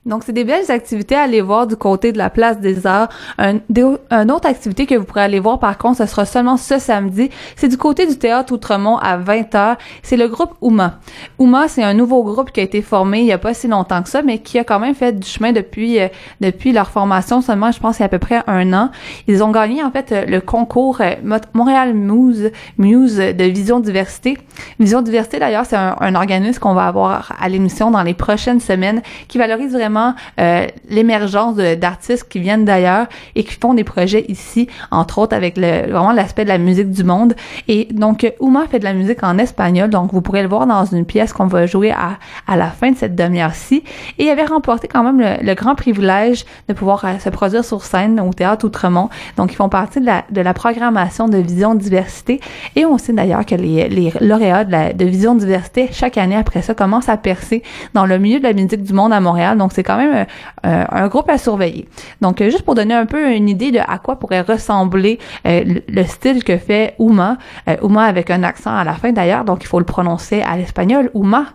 Donc, 0.08 0.22
c'est 0.24 0.32
des 0.32 0.44
belles 0.44 0.70
activités 0.70 1.14
à 1.14 1.22
aller 1.22 1.42
voir 1.42 1.66
du 1.66 1.76
côté 1.76 2.12
de 2.12 2.18
la 2.18 2.30
place 2.30 2.58
des 2.58 2.86
Arts. 2.86 3.10
Un, 3.36 3.58
une 3.76 4.30
autre 4.30 4.48
activité 4.48 4.86
que 4.86 4.94
vous 4.94 5.04
pourrez 5.04 5.20
aller 5.20 5.38
voir, 5.38 5.58
par 5.58 5.76
contre, 5.76 5.98
ce 5.98 6.06
sera 6.06 6.24
seulement 6.24 6.56
ce 6.56 6.78
samedi. 6.78 7.28
C'est 7.56 7.68
du 7.68 7.76
côté 7.76 8.06
du 8.06 8.16
théâtre 8.16 8.54
Outremont 8.54 8.96
à 8.96 9.18
20h. 9.18 9.76
C'est 10.02 10.16
le 10.16 10.28
groupe 10.28 10.54
Ouma. 10.62 10.98
Ouma, 11.38 11.68
c'est 11.68 11.82
un 11.82 11.92
nouveau 11.92 12.24
groupe 12.24 12.52
qui 12.52 12.60
a 12.60 12.62
été 12.62 12.80
formé 12.80 13.20
il 13.20 13.26
y 13.26 13.32
a 13.32 13.38
pas 13.38 13.52
si 13.52 13.68
longtemps 13.68 14.02
que 14.02 14.08
ça, 14.08 14.22
mais 14.22 14.38
qui 14.38 14.58
a 14.58 14.64
quand 14.64 14.78
même 14.78 14.94
fait 14.94 15.12
du 15.12 15.28
chemin 15.28 15.52
depuis 15.52 16.00
euh, 16.00 16.08
depuis 16.40 16.72
leur 16.72 16.88
formation 16.88 17.42
seulement, 17.42 17.70
je 17.70 17.78
pense, 17.78 17.98
il 17.98 18.00
y 18.00 18.02
a 18.04 18.06
à 18.06 18.08
peu 18.08 18.18
près 18.18 18.42
un 18.46 18.72
an. 18.72 18.90
Ils 19.26 19.44
ont 19.44 19.50
gagné, 19.50 19.84
en 19.84 19.90
fait, 19.90 20.14
le 20.26 20.40
concours 20.40 21.02
euh, 21.02 21.16
Montréal 21.52 21.92
Muse, 21.92 22.50
Muse 22.78 23.16
de 23.16 23.44
Vision 23.44 23.78
Diversité. 23.80 24.38
Vision 24.80 25.02
Diversité, 25.02 25.38
d'ailleurs, 25.38 25.66
c'est 25.66 25.76
un, 25.76 25.96
un 26.00 26.14
organisme 26.14 26.58
qu'on 26.60 26.74
va 26.74 26.86
avoir 26.86 27.32
à 27.38 27.50
l'émission 27.50 27.90
dans 27.90 28.02
les 28.02 28.14
prochaines 28.14 28.60
semaines 28.60 29.02
qui 29.28 29.36
valorise 29.36 29.72
vraiment 29.72 29.97
euh, 30.40 30.66
l'émergence 30.88 31.56
d'artistes 31.56 32.28
qui 32.28 32.38
viennent 32.40 32.64
d'ailleurs 32.64 33.06
et 33.34 33.44
qui 33.44 33.56
font 33.60 33.74
des 33.74 33.84
projets 33.84 34.24
ici, 34.28 34.68
entre 34.90 35.18
autres 35.18 35.36
avec 35.36 35.56
le, 35.56 35.90
vraiment 35.90 36.12
l'aspect 36.12 36.44
de 36.44 36.48
la 36.48 36.58
musique 36.58 36.90
du 36.90 37.04
monde. 37.04 37.34
Et 37.66 37.88
donc, 37.90 38.30
Uma 38.40 38.66
fait 38.66 38.78
de 38.78 38.84
la 38.84 38.94
musique 38.94 39.22
en 39.22 39.38
espagnol, 39.38 39.90
donc 39.90 40.12
vous 40.12 40.20
pourrez 40.20 40.42
le 40.42 40.48
voir 40.48 40.66
dans 40.66 40.84
une 40.84 41.04
pièce 41.04 41.32
qu'on 41.32 41.46
va 41.46 41.66
jouer 41.66 41.90
à, 41.90 42.18
à 42.46 42.56
la 42.56 42.66
fin 42.66 42.90
de 42.90 42.96
cette 42.96 43.14
demi-heure-ci. 43.14 43.82
Et 44.18 44.28
avait 44.38 44.44
remporté 44.44 44.88
quand 44.88 45.02
même 45.02 45.20
le, 45.42 45.54
grand 45.54 45.74
privilège 45.74 46.44
de 46.68 46.74
pouvoir 46.74 47.04
euh, 47.04 47.18
se 47.18 47.28
produire 47.28 47.64
sur 47.64 47.82
scène 47.82 48.20
au 48.20 48.32
Théâtre 48.32 48.66
Outremont. 48.66 49.08
Donc, 49.36 49.52
ils 49.52 49.56
font 49.56 49.68
partie 49.68 50.00
de 50.00 50.06
la, 50.06 50.24
de 50.30 50.40
la 50.40 50.54
programmation 50.54 51.28
de 51.28 51.38
Vision 51.38 51.74
Diversité. 51.74 52.40
Et 52.76 52.86
on 52.86 52.98
sait 52.98 53.12
d'ailleurs 53.12 53.44
que 53.44 53.54
les, 53.54 53.88
les 53.88 54.12
lauréats 54.20 54.64
de, 54.64 54.72
la, 54.72 54.92
de 54.92 55.04
Vision 55.04 55.34
Diversité, 55.34 55.88
chaque 55.92 56.18
année 56.18 56.36
après 56.36 56.62
ça, 56.62 56.74
commencent 56.74 57.08
à 57.08 57.16
percer 57.16 57.62
dans 57.94 58.06
le 58.06 58.18
milieu 58.18 58.38
de 58.38 58.44
la 58.44 58.52
musique 58.52 58.82
du 58.82 58.92
monde 58.92 59.12
à 59.12 59.20
Montréal. 59.20 59.58
Donc, 59.58 59.72
c'est 59.78 59.84
quand 59.84 59.96
même 59.96 60.26
euh, 60.66 60.84
un 60.90 61.06
groupe 61.06 61.30
à 61.30 61.38
surveiller. 61.38 61.86
Donc, 62.20 62.40
euh, 62.40 62.50
juste 62.50 62.62
pour 62.62 62.74
donner 62.74 62.94
un 62.94 63.06
peu 63.06 63.32
une 63.32 63.48
idée 63.48 63.70
de 63.70 63.78
à 63.78 63.98
quoi 63.98 64.16
pourrait 64.16 64.40
ressembler 64.40 65.20
euh, 65.46 65.62
le, 65.86 66.04
style 66.04 66.42
que 66.42 66.56
fait 66.56 66.96
Uma, 66.98 67.38
Uma 67.80 68.02
avec 68.02 68.28
un 68.30 68.42
accent 68.42 68.74
à 68.74 68.82
la 68.82 68.94
fin 68.94 69.12
d'ailleurs, 69.12 69.44
donc 69.44 69.62
il 69.62 69.68
faut 69.68 69.78
le 69.78 69.84
prononcer 69.84 70.42
à 70.42 70.56
l'espagnol, 70.56 71.10
Uma. 71.14 71.46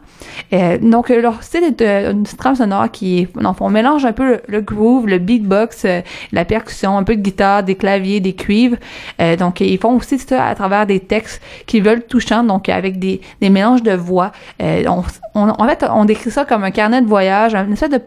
donc, 0.82 1.10
leur 1.10 1.44
style 1.44 1.66
est 1.66 1.82
une 1.82 2.24
trame 2.24 2.56
sonore 2.56 2.92
qui, 2.92 3.28
donc, 3.36 3.58
on 3.60 3.70
mélange 3.70 4.06
un 4.06 4.14
peu 4.14 4.40
le, 4.48 4.62
groove, 4.62 5.08
le 5.08 5.18
beatbox, 5.18 5.86
la 6.32 6.46
percussion, 6.46 6.98
un 6.98 7.04
peu 7.04 7.18
de 7.18 7.22
guitare, 7.22 7.64
des 7.64 7.76
claviers, 7.76 8.22
des 8.22 8.34
cuivres. 8.34 8.78
donc, 9.38 9.60
ils 9.60 9.80
font 9.80 9.98
aussi 9.98 10.18
ça 10.18 10.46
à 10.46 10.56
travers 10.56 10.86
des 10.86 11.02
textes 11.02 11.42
qui 11.66 11.82
veulent 11.82 12.04
touchants, 12.04 12.44
donc 12.44 12.70
avec 12.70 13.00
des, 13.00 13.20
des 13.42 13.50
mélanges 13.50 13.84
de 13.84 13.94
voix. 13.94 14.32
On, 14.62 15.04
en 15.36 15.68
fait, 15.68 15.86
on 15.92 16.06
décrit 16.06 16.32
ça 16.32 16.46
comme 16.46 16.64
un 16.64 16.72
carnet 16.72 17.02
de 17.02 17.08
voyage, 17.08 17.56
une 17.56 17.74
espèce 17.74 17.90
de 17.90 17.98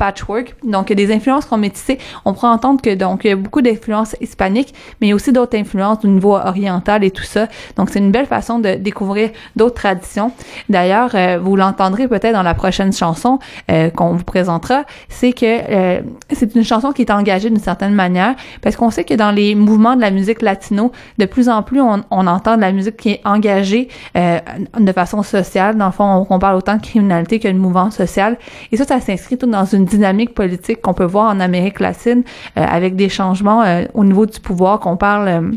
donc, 0.65 0.91
il 0.91 0.99
y 0.99 1.05
a 1.05 1.07
des 1.07 1.15
influences 1.15 1.47
qu'on 1.47 1.57
métissées. 1.57 1.99
On 2.25 2.33
pourrait 2.33 2.49
entendre 2.49 2.81
que, 2.81 2.95
donc, 2.95 3.25
il 3.25 3.29
y 3.29 3.33
a 3.33 3.37
beaucoup 3.37 3.63
d'influences 3.63 4.17
hispaniques, 4.21 4.75
mais 5.01 5.09
il 5.09 5.11
y 5.11 5.13
a 5.13 5.17
aussi 5.17 5.33
d'autres 5.33 5.57
influences 5.57 6.05
au 6.05 6.09
niveau 6.09 6.37
oriental 6.37 7.05
et 7.05 7.11
tout 7.11 7.23
ça. 7.23 7.49
Donc, 7.77 7.91
c'est 7.91 7.99
une 7.99 8.11
belle 8.11 8.27
façon 8.27 8.59
de 8.59 8.75
découvrir 8.75 9.31
d'autres 9.57 9.75
traditions. 9.75 10.33
D'ailleurs, 10.69 11.11
euh, 11.15 11.39
vous 11.41 11.57
l'entendrez 11.57 12.09
peut-être 12.09 12.33
dans 12.33 12.43
la 12.43 12.55
prochaine 12.55 12.93
chanson 12.93 13.39
euh, 13.71 13.91
qu'on 13.91 14.13
vous 14.13 14.25
présentera, 14.25 14.85
c'est 15.09 15.33
que 15.33 15.47
euh, 15.47 16.01
c'est 16.33 16.55
une 16.55 16.65
chanson 16.65 16.93
qui 16.93 17.03
est 17.03 17.11
engagée 17.11 17.51
d'une 17.51 17.59
certaine 17.59 17.95
manière, 17.95 18.35
parce 18.63 18.77
qu'on 18.77 18.91
sait 18.91 19.05
que 19.05 19.15
dans 19.15 19.31
les 19.31 19.55
mouvements 19.55 19.97
de 19.97 20.01
la 20.01 20.11
musique 20.11 20.43
latino, 20.43 20.93
de 21.19 21.27
plus 21.27 21.49
en 21.49 21.63
plus, 21.63 21.81
on, 21.81 22.03
on 22.11 22.27
entend 22.27 22.57
de 22.57 22.61
la 22.61 22.73
musique 22.73 22.97
qui 22.97 23.11
est 23.11 23.21
engagée 23.25 23.89
de 24.15 24.93
façon 24.93 25.23
sociale. 25.23 25.77
Dans 25.77 25.87
le 25.87 25.93
fond, 25.93 26.27
on, 26.29 26.39
parle 26.39 26.57
autant 26.57 26.77
de 26.77 26.83
criminalité 26.83 27.39
que 27.39 27.49
de 27.49 27.59
mouvement 27.59 27.91
social. 27.91 28.39
Et 28.73 28.77
ça, 28.77 28.85
ça 28.85 29.01
s'inscrit 29.01 29.39
tout 29.39 29.47
dans 29.47 29.65
une 29.65 29.85
dynamique 29.97 30.35
politique 30.35 30.81
qu'on 30.83 30.95
peut 30.95 31.05
voir 31.05 31.35
en 31.35 31.41
Amérique 31.41 31.81
latine 31.81 32.23
euh, 32.57 32.65
avec 32.65 32.97
des 32.97 33.09
changements 33.09 33.63
euh, 33.63 33.85
au 33.95 34.05
niveau 34.05 34.27
du 34.27 34.39
pouvoir 34.41 34.81
qu'on 34.81 34.97
parle 34.97 35.29
euh, 35.29 35.51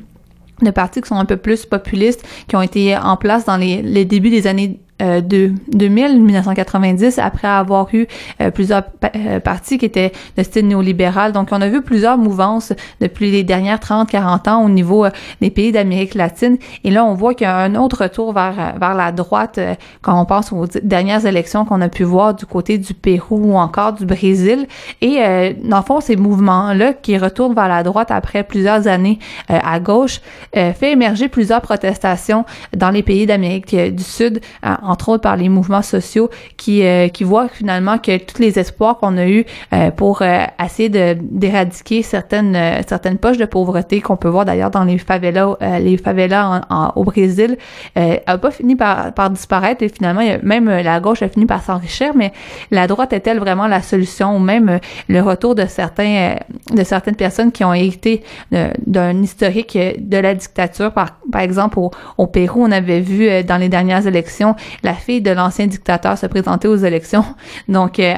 de 0.62 0.72
partis 0.72 1.02
qui 1.02 1.08
sont 1.08 1.16
un 1.16 1.26
peu 1.26 1.38
plus 1.38 1.66
populistes, 1.66 2.26
qui 2.48 2.56
ont 2.56 2.62
été 2.62 2.98
en 2.98 3.18
place 3.18 3.46
dans 3.46 3.58
les, 3.58 3.82
les 3.82 4.06
débuts 4.06 4.30
des 4.30 4.48
années 4.48 4.80
euh, 5.02 5.22
de 5.22 5.54
2000, 5.72 6.20
1990, 6.22 7.20
après 7.20 7.48
avoir 7.48 7.88
eu 7.94 8.06
euh, 8.42 8.52
plusieurs 8.52 8.84
euh, 9.16 9.40
partis 9.40 9.78
qui 9.78 9.86
étaient 9.86 10.12
de 10.36 10.44
style 10.44 10.68
néolibéral. 10.68 11.32
Donc, 11.32 11.50
on 11.52 11.62
a 11.62 11.70
vu 11.70 11.82
plusieurs 11.82 12.18
mouvances 12.18 12.74
depuis 13.00 13.32
les 13.32 13.44
dernières 13.44 13.80
30, 13.80 14.10
40 14.10 14.48
ans 14.50 14.62
au 14.66 14.68
niveau 14.68 15.06
des 15.40 15.52
pays 15.52 15.72
d'Amérique 15.72 16.16
latine. 16.16 16.58
Et 16.84 16.92
là, 16.92 17.06
on 17.06 17.14
voit 17.14 17.34
qu'il 17.34 17.46
y 17.46 17.50
a 17.50 17.56
un 17.56 17.76
autre 17.76 18.04
retour 18.04 18.34
vers, 18.34 18.76
vers 18.78 18.94
la 18.94 19.14
droite 19.14 19.58
quand 20.02 20.20
on 20.20 20.26
pense 20.26 20.52
aux 20.52 20.66
dernières 20.84 21.26
élections 21.26 21.64
qu'on 21.64 21.80
a 21.80 21.88
pu 21.88 22.04
voir 22.04 22.34
du 22.34 22.46
côté 22.46 22.78
du 22.78 22.94
Pérou 22.94 23.54
ou 23.54 23.56
encore 23.56 23.94
du 23.94 24.06
Brésil. 24.06 24.68
Et 25.02 25.56
dans 25.64 25.78
le 25.78 25.84
fond, 25.84 26.02
ces 26.02 26.18
mouvements-là 26.18 26.94
qui 26.94 27.18
retournent 27.18 27.54
vers 27.54 27.70
la 27.70 27.84
droite 27.84 28.12
après 28.12 28.44
plusieurs 28.44 28.88
années 28.88 29.20
à 29.48 29.80
gauche 29.80 30.20
fait 30.54 30.92
émerger 30.92 31.30
plusieurs 31.30 31.62
protestations 31.62 32.46
dans 32.76 32.90
les 32.90 33.04
pays 33.04 33.26
d'Amérique 33.26 33.76
du 33.76 34.04
Sud 34.04 34.42
entre 34.90 35.10
autres 35.10 35.22
par 35.22 35.38
les 35.38 35.50
mouvements 35.50 35.84
sociaux 35.84 36.30
qui, 36.58 36.84
euh, 36.84 37.08
qui 37.10 37.24
voient 37.24 37.48
finalement 37.48 37.98
que 38.00 38.18
tous 38.18 38.42
les 38.42 38.58
espoirs 38.58 38.98
qu'on 38.98 39.18
a 39.18 39.28
eus 39.28 39.46
euh, 39.74 39.92
pour 39.92 40.22
euh, 40.22 40.46
essayer 40.64 40.90
d'éradiquer 40.90 42.02
certaines 42.02 42.58
certaines 42.88 43.18
poches 43.18 43.38
de 43.38 43.46
pauvreté 43.46 44.02
qu'on 44.02 44.18
peut 44.18 44.28
voir 44.28 44.46
d'ailleurs 44.46 44.72
dans 44.72 44.84
les 44.84 44.98
favelas 44.98 45.56
les 45.80 45.98
favelas 45.98 46.62
au 46.96 47.04
Brésil 47.04 47.58
a 47.96 48.38
pas 48.38 48.52
fini 48.52 48.76
par, 48.76 49.14
par 49.14 49.30
disparaître 49.30 49.84
et 49.84 49.90
finalement 49.90 50.22
même 50.44 50.70
la 50.70 51.00
gauche 51.00 51.22
a 51.22 51.30
fini 51.30 51.46
par 51.46 51.62
s'enrichir 51.62 52.14
mais 52.16 52.32
la 52.72 52.88
droite 52.88 53.14
est-elle 53.14 53.40
vraiment 53.40 53.68
la 53.68 53.82
solution 53.82 54.36
ou 54.36 54.40
même 54.40 54.80
le 55.08 55.22
retour 55.22 55.56
de 55.56 55.66
certains 55.66 56.36
de 56.72 56.84
certaines 56.84 57.16
personnes 57.16 57.52
qui 57.52 57.64
ont 57.64 57.74
hérité 57.74 58.24
d'un 58.52 59.22
historique 59.22 59.78
de 59.78 60.18
la 60.18 60.34
dictature? 60.34 60.92
Par 60.92 61.20
par 61.32 61.42
exemple 61.42 61.80
au, 61.80 61.92
au 62.18 62.28
Pérou 62.28 62.64
on 62.64 62.72
avait 62.72 63.02
vu 63.02 63.44
dans 63.44 63.58
les 63.58 63.70
dernières 63.70 64.08
élections 64.08 64.56
la 64.84 64.94
fille 64.94 65.22
de 65.22 65.32
l'ancien 65.32 65.68
dictateur 65.68 66.18
se 66.18 66.26
présenter 66.26 66.68
aux 66.68 66.76
élections. 66.78 67.26
Donc, 67.68 68.00
euh, 68.00 68.14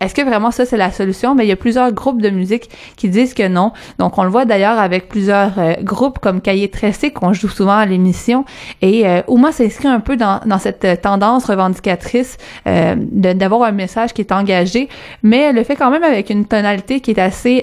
est-ce 0.00 0.14
que 0.14 0.22
vraiment 0.22 0.50
ça, 0.50 0.64
c'est 0.66 0.76
la 0.76 0.90
solution? 0.90 1.34
Mais 1.34 1.44
il 1.44 1.48
y 1.48 1.52
a 1.52 1.56
plusieurs 1.56 1.92
groupes 1.92 2.22
de 2.22 2.30
musique 2.30 2.70
qui 2.96 3.08
disent 3.08 3.34
que 3.34 3.46
non. 3.48 3.72
Donc, 3.98 4.18
on 4.18 4.24
le 4.24 4.30
voit 4.30 4.44
d'ailleurs 4.44 4.78
avec 4.78 5.08
plusieurs 5.08 5.58
euh, 5.58 5.74
groupes 5.82 6.18
comme 6.18 6.40
Cahiers 6.40 6.70
Tressé 6.70 7.10
qu'on 7.10 7.32
joue 7.32 7.48
souvent 7.48 7.76
à 7.76 7.86
l'émission. 7.86 8.44
Et 8.82 9.06
euh, 9.06 9.22
Ouma 9.28 9.52
s'inscrit 9.52 9.88
un 9.88 10.00
peu 10.00 10.16
dans, 10.16 10.40
cette 10.58 11.02
tendance 11.02 11.46
revendicatrice 11.46 12.36
euh, 12.66 12.94
d'avoir 12.96 13.62
un 13.62 13.72
message 13.72 14.12
qui 14.12 14.22
est 14.22 14.32
engagé, 14.32 14.88
mais 15.22 15.38
elle 15.38 15.56
le 15.56 15.64
fait 15.64 15.76
quand 15.76 15.90
même 15.90 16.04
avec 16.04 16.30
une 16.30 16.46
tonalité 16.46 17.00
qui 17.00 17.10
est 17.10 17.18
assez 17.18 17.62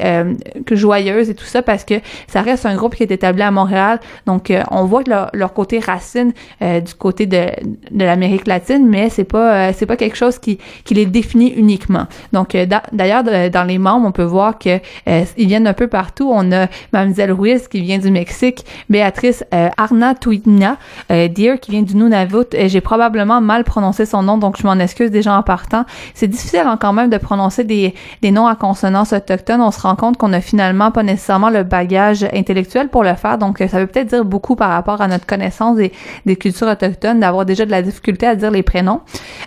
joyeuse 0.71 1.29
et 1.29 1.35
tout 1.35 1.45
ça 1.45 1.61
parce 1.61 1.83
que 1.83 1.95
ça 2.27 2.41
reste 2.41 2.65
un 2.65 2.75
groupe 2.75 2.95
qui 2.95 3.03
est 3.03 3.11
établi 3.11 3.41
à 3.41 3.51
Montréal. 3.51 3.99
Donc, 4.25 4.51
on 4.69 4.85
voit 4.85 5.03
leur, 5.07 5.29
leur 5.33 5.53
côté 5.53 5.79
racine 5.79 6.33
du 6.61 6.93
côté 6.97 7.25
de, 7.25 7.47
de 7.91 8.05
l'Amérique 8.05 8.40
latine, 8.47 8.87
mais 8.87 9.09
c'est 9.09 9.23
pas 9.23 9.69
euh, 9.69 9.71
c'est 9.75 9.85
pas 9.85 9.97
quelque 9.97 10.17
chose 10.17 10.39
qui, 10.39 10.57
qui 10.83 10.93
les 10.93 11.05
définit 11.05 11.49
uniquement. 11.49 12.05
Donc 12.33 12.55
euh, 12.55 12.65
d'ailleurs 12.91 13.23
dans 13.23 13.67
les 13.67 13.77
membres, 13.77 14.07
on 14.07 14.11
peut 14.11 14.23
voir 14.23 14.57
que 14.57 14.79
euh, 15.07 15.23
ils 15.37 15.47
viennent 15.47 15.67
un 15.67 15.73
peu 15.73 15.87
partout. 15.87 16.29
On 16.33 16.51
a 16.51 16.67
Mademoiselle 16.93 17.31
Ruiz 17.31 17.67
qui 17.67 17.81
vient 17.81 17.97
du 17.97 18.11
Mexique, 18.11 18.65
Béatrice 18.89 19.43
Arna 19.77 20.15
Tuitna, 20.15 20.77
Dear 21.09 21.59
qui 21.59 21.71
vient 21.71 21.81
du 21.81 21.95
Nunavut. 21.95 22.45
J'ai 22.53 22.81
probablement 22.81 23.41
mal 23.41 23.63
prononcé 23.63 24.05
son 24.05 24.23
nom, 24.23 24.37
donc 24.37 24.57
je 24.59 24.65
m'en 24.65 24.77
excuse 24.79 25.11
déjà 25.11 25.37
en 25.37 25.43
partant. 25.43 25.85
C'est 26.13 26.27
difficile 26.27 26.63
hein, 26.65 26.77
quand 26.79 26.93
même 26.93 27.09
de 27.09 27.17
prononcer 27.17 27.63
des, 27.63 27.93
des 28.21 28.31
noms 28.31 28.47
à 28.47 28.55
consonance 28.55 29.13
autochtone. 29.13 29.61
On 29.61 29.71
se 29.71 29.81
rend 29.81 29.95
compte 29.95 30.17
qu'on 30.17 30.33
a 30.33 30.41
finalement 30.41 30.91
pas 30.91 31.03
nécessairement 31.03 31.49
le 31.49 31.63
bagage 31.63 32.23
intellectuel 32.33 32.89
pour 32.89 33.03
le 33.03 33.15
faire, 33.15 33.37
donc 33.37 33.57
ça 33.59 33.79
veut 33.79 33.87
peut-être 33.87 34.07
dire 34.07 34.25
beaucoup 34.25 34.55
par 34.55 34.69
rapport 34.69 35.01
à 35.01 35.07
notre 35.07 35.25
connaissance 35.25 35.77
des, 35.77 35.91
des 36.25 36.35
cultures 36.35 36.67
autochtones, 36.67 37.19
d'avoir 37.19 37.45
déjà 37.45 37.65
de 37.65 37.71
la 37.71 37.81
difficulté 37.81 38.27
à 38.27 38.30
dire 38.35 38.51
les 38.51 38.63
prénoms. 38.63 39.01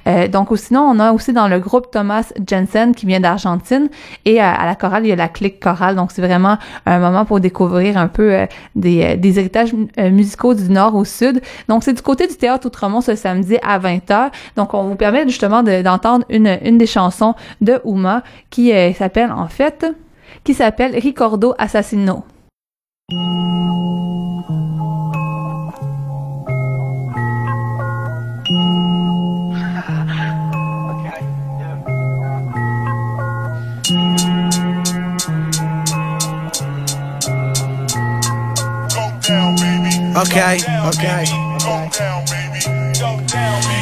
Euh, 0.06 0.28
donc 0.28 0.48
sinon, 0.56 0.82
on 0.82 0.98
a 0.98 1.12
aussi 1.12 1.32
dans 1.32 1.48
le 1.48 1.58
groupe 1.58 1.90
Thomas 1.90 2.32
Jensen 2.46 2.94
qui 2.94 3.06
vient 3.06 3.20
d'Argentine 3.20 3.88
et 4.24 4.40
euh, 4.40 4.44
à 4.44 4.66
la 4.66 4.74
chorale, 4.74 5.04
il 5.04 5.08
y 5.08 5.12
a 5.12 5.16
la 5.16 5.28
clique 5.28 5.60
chorale. 5.60 5.96
Donc 5.96 6.10
c'est 6.12 6.22
vraiment 6.22 6.58
un 6.86 6.98
moment 6.98 7.24
pour 7.24 7.40
découvrir 7.40 7.96
un 7.96 8.08
peu 8.08 8.32
euh, 8.32 8.46
des, 8.74 9.16
des, 9.16 9.38
héritages 9.38 9.74
musicaux 9.98 10.54
du 10.54 10.68
nord 10.70 10.94
au 10.94 11.04
sud. 11.04 11.40
Donc 11.68 11.84
c'est 11.84 11.92
du 11.94 12.02
côté 12.02 12.26
du 12.26 12.34
théâtre 12.36 12.66
Outremont 12.66 13.00
ce 13.00 13.14
samedi 13.14 13.56
à 13.62 13.78
20h. 13.78 14.30
Donc 14.56 14.74
on 14.74 14.84
vous 14.84 14.96
permet 14.96 15.26
justement 15.26 15.62
d'entendre 15.62 16.24
une, 16.28 16.58
une 16.62 16.78
des 16.78 16.86
chansons 16.86 17.34
de 17.60 17.80
Uma 17.84 18.22
qui 18.50 18.72
s'appelle 18.94 19.32
en 19.32 19.48
fait 19.48 19.86
qui 20.44 20.54
s'appelle 20.54 20.96
Ricordo 20.96 21.54
Assassino. 21.58 22.24
Okay, 40.16 40.60
okay. 40.84 41.24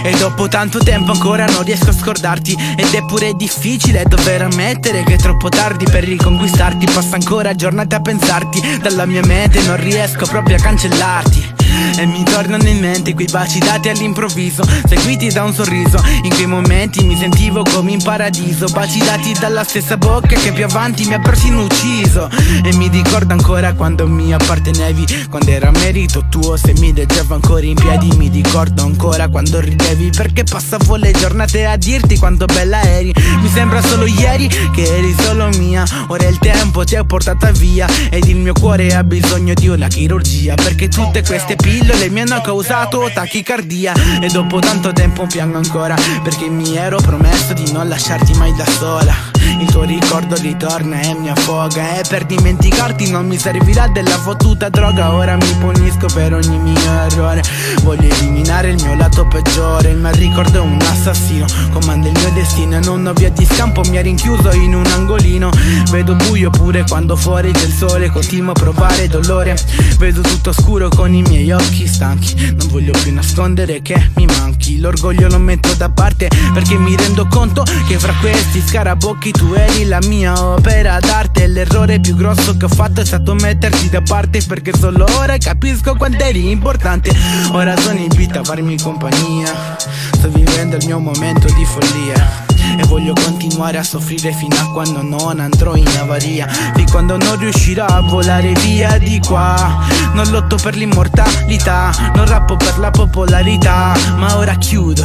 E 0.05 0.17
dopo 0.19 0.47
tanto 0.47 0.79
tempo 0.79 1.11
ancora 1.11 1.45
non 1.47 1.65
riesco 1.65 1.91
a 1.91 1.93
scordarti. 1.93 2.57
Ed 2.77 2.95
è 2.95 3.05
pure 3.05 3.35
difficile 3.35 4.05
dover 4.05 4.43
ammettere 4.43 5.03
che 5.03 5.15
è 5.15 5.19
troppo 5.19 5.49
tardi 5.49 5.87
per 5.87 6.05
riconquistarti. 6.05 6.87
Passa 6.87 7.17
ancora 7.17 7.53
giornate 7.57 7.97
a 7.97 8.01
pensarti. 8.01 8.79
Dalla 8.81 9.07
mia 9.07 9.25
mente 9.27 9.61
non 9.63 9.77
riesco 9.77 10.25
proprio 10.27 10.55
a 10.55 10.61
cancellarti 10.61 11.62
e 11.99 12.07
mi 12.07 12.23
tornano 12.25 12.67
in 12.69 12.79
mente 12.79 13.15
quei 13.15 13.29
baci 13.31 13.59
dati 13.59 13.89
all'improvviso 13.89 14.63
Seguiti 14.87 15.29
da 15.29 15.45
un 15.45 15.55
sorriso. 15.55 16.03
In 16.23 16.31
quei 16.35 16.47
momenti 16.47 17.05
mi 17.05 17.17
sentivo 17.17 17.63
come 17.63 17.93
in 17.93 18.03
paradiso. 18.03 18.67
Baci 18.67 18.99
dati 18.99 19.33
dalla 19.39 19.65
stessa 19.65 19.97
bocca 19.97 20.37
che 20.37 20.53
più 20.53 20.65
avanti 20.65 21.05
mi 21.07 21.15
ha 21.15 21.21
persino 21.21 21.63
ucciso. 21.63 22.29
E 22.63 22.75
mi 22.75 22.89
ricordo 22.89 23.33
ancora 23.33 23.73
quando 23.75 24.07
mi 24.07 24.33
appartenevi 24.33 25.27
Quando 25.31 25.51
era 25.51 25.71
merito 25.71 26.25
tuo. 26.29 26.57
Se 26.57 26.75
mi 26.79 26.93
leggevo 26.93 27.35
ancora 27.35 27.65
in 27.65 27.75
piedi 27.75 28.09
Mi 28.17 28.29
ricordo 28.29 28.83
ancora 28.83 29.29
quando 29.29 29.61
ridevi. 29.61 30.11
Perché 30.11 30.45
passavo 30.45 30.97
le 30.97 31.13
giornate 31.13 31.65
a 31.65 31.77
dirti 31.77 32.19
quanto 32.19 32.45
bella 32.47 32.83
eri. 32.83 33.15
Mi 33.41 33.49
sembra 33.49 33.81
solo 33.83 34.07
ieri 34.07 34.49
che 34.49 34.83
eri 34.83 35.15
solo 35.21 35.49
mia. 35.57 35.85
Ora 36.09 36.27
il 36.27 36.39
tempo 36.39 36.85
ti 36.85 36.97
ha 36.97 37.05
portata 37.05 37.51
via. 37.53 37.87
Ed 38.11 38.27
il 38.27 38.37
mio 38.37 38.53
cuore 38.53 38.95
ha 38.95 39.05
bisogno 39.05 39.55
di 39.55 39.69
una 39.69 39.89
chirurgia. 39.89 40.55
Perché 40.55 40.89
tutte 40.89 41.23
queste 41.23 41.57
pillole 41.63 42.11
mi 42.11 42.21
hanno 42.21 42.41
causato 42.41 43.09
tachicardia. 43.15 43.95
E 44.21 44.29
dopo 44.29 44.59
tanto 44.59 44.93
tempo 44.93 45.27
piango 45.27 45.57
ancora 45.57 45.95
Perché 46.23 46.49
mi 46.49 46.77
ero 46.77 47.01
promesso 47.01 47.55
di 47.55 47.71
non 47.73 47.89
lasciarti 47.89 48.35
mai 48.35 48.55
da 48.55 48.67
sola. 48.67 49.15
Il 49.61 49.71
tuo 49.71 49.83
ricordo 49.83 50.35
ritorna 50.37 51.01
e 51.01 51.15
mi 51.15 51.31
affoga. 51.31 51.99
E 51.99 52.03
per 52.09 52.25
dimenticarti 52.25 53.11
non 53.11 53.27
mi 53.27 53.39
servirà 53.39 53.87
della 53.89 54.19
fottuta 54.19 54.69
droga. 54.69 55.15
Ora 55.15 55.37
mi 55.37 55.57
punisco 55.61 56.07
per 56.13 56.35
ogni 56.35 56.59
mio 56.59 56.93
errore. 57.07 57.43
Voglio 57.83 58.13
eliminare 58.13 58.71
il 58.71 58.83
mio 58.83 58.97
lato 58.97 59.27
peggiore. 59.27 59.91
Il 59.91 59.99
mal 59.99 60.15
ricordo 60.15 60.59
è 60.59 60.61
un 60.61 60.79
assassino. 60.81 61.47
Comanda 61.71 62.09
il 62.09 62.19
mio 62.19 62.31
destino 62.33 62.77
e 62.77 62.81
non 62.81 63.07
ho 63.07 63.13
via 63.13 63.31
di 63.31 63.45
scampo. 63.45 63.83
Mi 63.89 63.99
ha 63.99 64.03
rinchiuso 64.03 64.53
in 64.53 64.75
un 64.75 64.87
angolino. 64.87 65.51
Vedo 65.91 66.15
buio 66.15 66.51
pure 66.51 66.85
quando 66.89 67.15
fuori 67.15 67.53
c'è 67.53 67.65
il 67.65 67.73
sole. 67.73 68.11
Continuo 68.11 68.51
a 68.51 68.55
provare 68.55 69.07
dolore. 69.07 69.57
Vedo 69.99 70.23
tutto 70.23 70.53
scuro 70.53 70.89
con 70.89 71.15
i 71.15 71.23
miei 71.23 71.52
occhi 71.55 71.87
stanchi. 71.87 72.55
Non 72.57 72.69
voglio 72.69 72.93
più 72.93 73.13
nascondere 73.13 73.83
che 73.83 74.11
mi 74.15 74.27
manchi. 74.27 74.79
L'orgoglio 74.79 75.29
lo 75.29 75.39
metto 75.39 75.73
da 75.75 75.89
parte 75.91 76.29
perché 76.53 76.77
mi 76.77 76.97
rendo 76.97 77.27
conto 77.27 77.65
Che 77.87 77.99
fra 77.99 78.15
questi 78.21 78.63
scarabocchi 78.65 79.31
tu 79.33 79.53
eri 79.55 79.87
la 79.87 79.99
mia 80.03 80.41
opera 80.41 80.99
d'arte. 80.99 81.47
L'errore 81.47 82.01
più 82.01 82.15
grosso 82.15 82.57
che 82.57 82.65
ho 82.65 82.69
fatto 82.69 83.01
è 83.01 83.05
stato 83.05 83.35
metterti 83.35 83.89
da 83.89 84.03
parte 84.03 84.43
Perché 84.47 84.73
solo 84.79 85.05
ora 85.19 85.37
capisco 85.39 85.95
quanto 85.95 86.23
eri 86.25 86.51
importante. 86.51 87.15
Ora 87.53 87.77
sono 87.79 87.99
in 87.99 88.09
vita 88.15 88.41
a 88.41 88.45
farmi 88.45 88.79
compagnia. 88.79 89.77
Sto 90.13 90.31
vivendo 90.31 90.77
il 90.77 90.87
mio 90.87 90.99
momento 90.99 91.47
di 91.47 91.65
follia 91.65 92.51
e 92.77 92.85
voglio 92.87 93.13
continuare 93.13 93.79
a 93.79 93.83
soffrire 93.83 94.33
fino 94.33 94.57
a 94.57 94.71
quando 94.73 95.03
non 95.03 95.41
andrò 95.41 95.75
in 95.75 95.89
avaria. 95.99 96.47
Fin 96.47 96.91
quando 96.91 97.17
non 97.17 97.39
riuscirò 97.39 97.85
a 97.85 98.01
volare 98.01 98.53
via 98.53 98.99
di 98.99 99.21
qua. 99.21 99.81
Non 100.13 100.31
lotto 100.31 100.57
per 100.57 100.77
l'immortalità 100.77 101.91
Non 102.15 102.27
rappo 102.27 102.57
per 102.57 102.79
la 102.79 102.91
popolarità. 102.91 103.95
Ma 104.17 104.37
ora 104.37 104.55
chiudo 104.57 105.05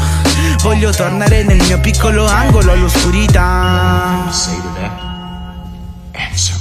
Voglio 0.61 0.91
tornare 0.91 1.43
nel 1.43 1.61
mio 1.63 1.79
piccolo 1.79 2.25
angolo 2.25 2.71
all'oscurità. 2.71 4.27
Say 4.31 4.55
to 4.55 4.73
that, 4.79 4.91
answer 6.13 6.56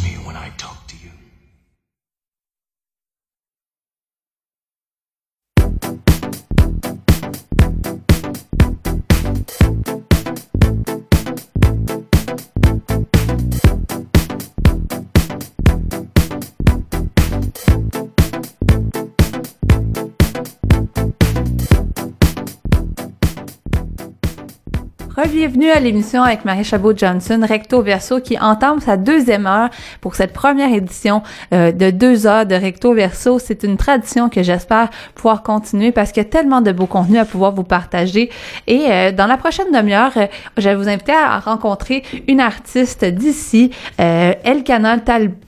Bienvenue 25.25 25.71
à 25.71 25.81
l'émission 25.81 26.23
avec 26.23 26.45
Marie 26.45 26.63
Chabot-Johnson, 26.63 27.41
Recto 27.43 27.81
Verso, 27.81 28.21
qui 28.21 28.39
entame 28.39 28.81
sa 28.81 28.99
deuxième 28.99 29.47
heure 29.47 29.71
pour 30.03 30.15
cette 30.15 30.33
première 30.33 30.73
édition 30.73 31.23
euh, 31.53 31.73
de 31.73 31.91
deux 31.91 32.27
heures 32.27 32.45
de 32.45 32.55
Recto 32.55 32.93
Verso. 32.93 33.39
C'est 33.39 33.65
une 33.65 33.79
tradition 33.79 34.29
que 34.29 34.43
j'espère 34.43 34.91
pouvoir 35.15 35.43
continuer 35.43 35.91
parce 35.91 36.13
qu'il 36.13 36.23
y 36.23 36.27
a 36.27 36.29
tellement 36.29 36.61
de 36.61 36.71
beaux 36.71 36.87
contenus 36.87 37.19
à 37.19 37.25
pouvoir 37.25 37.53
vous 37.53 37.65
partager. 37.65 38.31
Et 38.67 38.87
euh, 38.89 39.11
dans 39.11 39.27
la 39.27 39.39
prochaine 39.39 39.73
demi-heure, 39.73 40.13
euh, 40.17 40.27
je 40.59 40.69
vais 40.69 40.77
vous 40.77 40.89
inviter 40.89 41.13
à 41.13 41.41
rencontrer 41.41 42.05
une 42.29 42.41
artiste 42.41 43.05
d'ici, 43.05 43.71
euh, 43.99 44.33
Elkana 44.45 44.99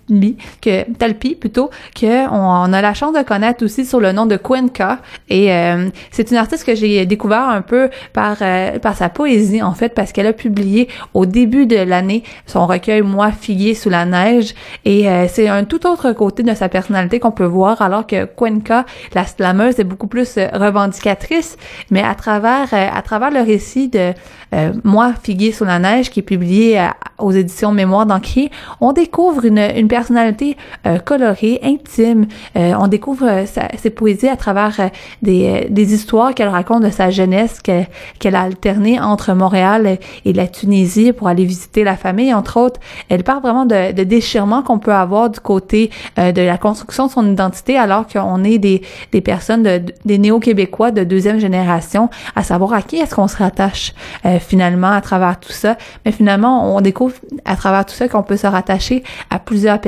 Talbi, 0.08 0.36
que, 0.60 0.90
Talpi 0.94 1.34
plutôt, 1.34 1.70
que 1.94 2.28
on, 2.30 2.68
on 2.68 2.72
a 2.72 2.80
la 2.80 2.94
chance 2.94 3.14
de 3.14 3.22
connaître 3.22 3.64
aussi 3.64 3.84
sur 3.84 4.00
le 4.00 4.12
nom 4.12 4.26
de 4.26 4.36
Cuenca. 4.36 4.98
Et 5.28 5.52
euh, 5.52 5.88
c'est 6.10 6.30
une 6.30 6.36
artiste 6.36 6.64
que 6.64 6.74
j'ai 6.74 7.06
découvert 7.06 7.48
un 7.48 7.62
peu 7.62 7.90
par, 8.12 8.36
euh, 8.40 8.78
par 8.78 8.96
sa 8.96 9.08
poésie, 9.08 9.62
en 9.62 9.74
fait, 9.74 9.94
parce 9.94 10.12
qu'elle 10.12 10.26
a 10.26 10.32
publié 10.32 10.88
au 11.14 11.26
début 11.26 11.66
de 11.66 11.76
l'année 11.76 12.22
son 12.46 12.66
recueil 12.66 13.02
Moi 13.02 13.30
figuier 13.32 13.74
sous 13.74 13.90
la 13.90 14.04
neige. 14.04 14.54
Et 14.84 15.08
euh, 15.08 15.26
c'est 15.28 15.48
un 15.48 15.64
tout 15.64 15.86
autre 15.86 16.12
côté 16.12 16.42
de 16.42 16.54
sa 16.54 16.68
personnalité 16.68 17.20
qu'on 17.20 17.30
peut 17.30 17.44
voir, 17.44 17.82
alors 17.82 18.06
que 18.06 18.24
Cuenca, 18.24 18.84
la 19.14 19.24
slameuse, 19.24 19.78
est 19.78 19.84
beaucoup 19.84 20.06
plus 20.06 20.36
euh, 20.38 20.48
revendicatrice, 20.52 21.56
mais 21.90 22.02
à 22.02 22.14
travers, 22.14 22.68
euh, 22.72 22.88
à 22.92 23.02
travers 23.02 23.30
le 23.30 23.40
récit 23.40 23.88
de 23.88 24.12
euh, 24.54 24.72
Moi 24.84 25.12
figuier 25.22 25.52
sous 25.52 25.64
la 25.64 25.78
neige, 25.78 26.10
qui 26.10 26.20
est 26.20 26.22
publié 26.22 26.80
euh, 26.80 26.86
aux 27.18 27.32
éditions 27.32 27.72
Mémoire 27.72 28.06
d'Ancrier, 28.06 28.50
on 28.80 28.92
découvre 28.92 29.44
une, 29.44 29.58
une 29.58 29.88
personnalité 29.98 30.56
euh, 30.86 30.98
colorée, 31.10 31.58
intime. 31.64 32.26
Euh, 32.56 32.72
on 32.78 32.86
découvre 32.96 33.26
euh, 33.28 33.46
sa- 33.46 33.68
ses 33.82 33.90
poésies 33.90 34.28
à 34.28 34.36
travers 34.36 34.74
euh, 34.78 34.88
des, 35.22 35.40
euh, 35.48 35.66
des 35.78 35.92
histoires 35.96 36.34
qu'elle 36.34 36.48
raconte 36.60 36.82
de 36.84 36.90
sa 36.90 37.10
jeunesse, 37.10 37.54
que- 37.68 37.82
qu'elle 38.20 38.36
a 38.36 38.42
alterné 38.42 39.00
entre 39.00 39.32
Montréal 39.34 39.98
et 40.24 40.32
la 40.32 40.46
Tunisie 40.46 41.12
pour 41.12 41.26
aller 41.32 41.44
visiter 41.44 41.82
la 41.92 41.96
famille, 41.96 42.32
entre 42.32 42.54
autres. 42.64 42.78
Elle 43.08 43.24
parle 43.24 43.42
vraiment 43.42 43.66
de, 43.66 43.92
de 43.92 44.04
déchirement 44.04 44.62
qu'on 44.62 44.78
peut 44.78 44.94
avoir 45.06 45.30
du 45.30 45.40
côté 45.40 45.90
de 46.16 46.42
la 46.52 46.58
construction 46.58 47.06
de 47.06 47.12
son 47.16 47.26
identité, 47.36 47.76
alors 47.76 48.04
qu'on 48.06 48.44
est 48.44 48.58
des, 48.58 48.82
des 49.12 49.20
personnes, 49.20 49.62
de, 49.64 49.82
des 50.04 50.18
néo-québécois 50.18 50.90
de 50.92 51.02
deuxième 51.04 51.40
génération, 51.40 52.08
à 52.36 52.42
savoir 52.44 52.72
à 52.74 52.82
qui 52.82 52.96
est-ce 52.96 53.14
qu'on 53.16 53.28
se 53.28 53.36
rattache 53.36 53.92
finalement 54.40 54.92
à 54.92 55.00
travers 55.00 55.38
tout 55.40 55.52
ça. 55.52 55.76
Mais 56.04 56.12
finalement, 56.12 56.76
on 56.76 56.80
découvre 56.80 57.14
à 57.44 57.56
travers 57.56 57.84
tout 57.84 57.94
ça 57.94 58.06
qu'on 58.08 58.22
peut 58.22 58.36
se 58.36 58.46
rattacher 58.46 59.02
à 59.30 59.38
plusieurs 59.38 59.80
personnes. 59.80 59.87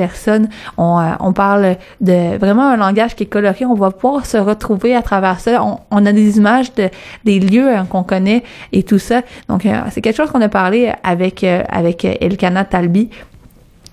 On, 0.77 0.99
euh, 0.99 1.11
on 1.19 1.33
parle 1.33 1.77
de 1.99 2.37
vraiment 2.37 2.69
un 2.69 2.77
langage 2.77 3.15
qui 3.15 3.23
est 3.23 3.27
coloré. 3.27 3.65
On 3.65 3.73
va 3.73 3.91
pouvoir 3.91 4.25
se 4.25 4.37
retrouver 4.37 4.95
à 4.95 5.01
travers 5.01 5.39
ça. 5.39 5.63
On, 5.91 6.05
a 6.05 6.13
des 6.13 6.37
images 6.37 6.73
de 6.75 6.89
des 7.25 7.39
lieux 7.39 7.75
hein, 7.75 7.85
qu'on 7.89 8.03
connaît 8.03 8.43
et 8.71 8.83
tout 8.83 8.99
ça. 8.99 9.21
Donc 9.47 9.65
euh, 9.65 9.79
c'est 9.91 10.01
quelque 10.01 10.17
chose 10.17 10.31
qu'on 10.31 10.41
a 10.41 10.49
parlé 10.49 10.91
avec 11.03 11.43
euh, 11.43 11.63
avec 11.69 12.05
Elkana 12.05 12.65
Talbi. 12.65 13.09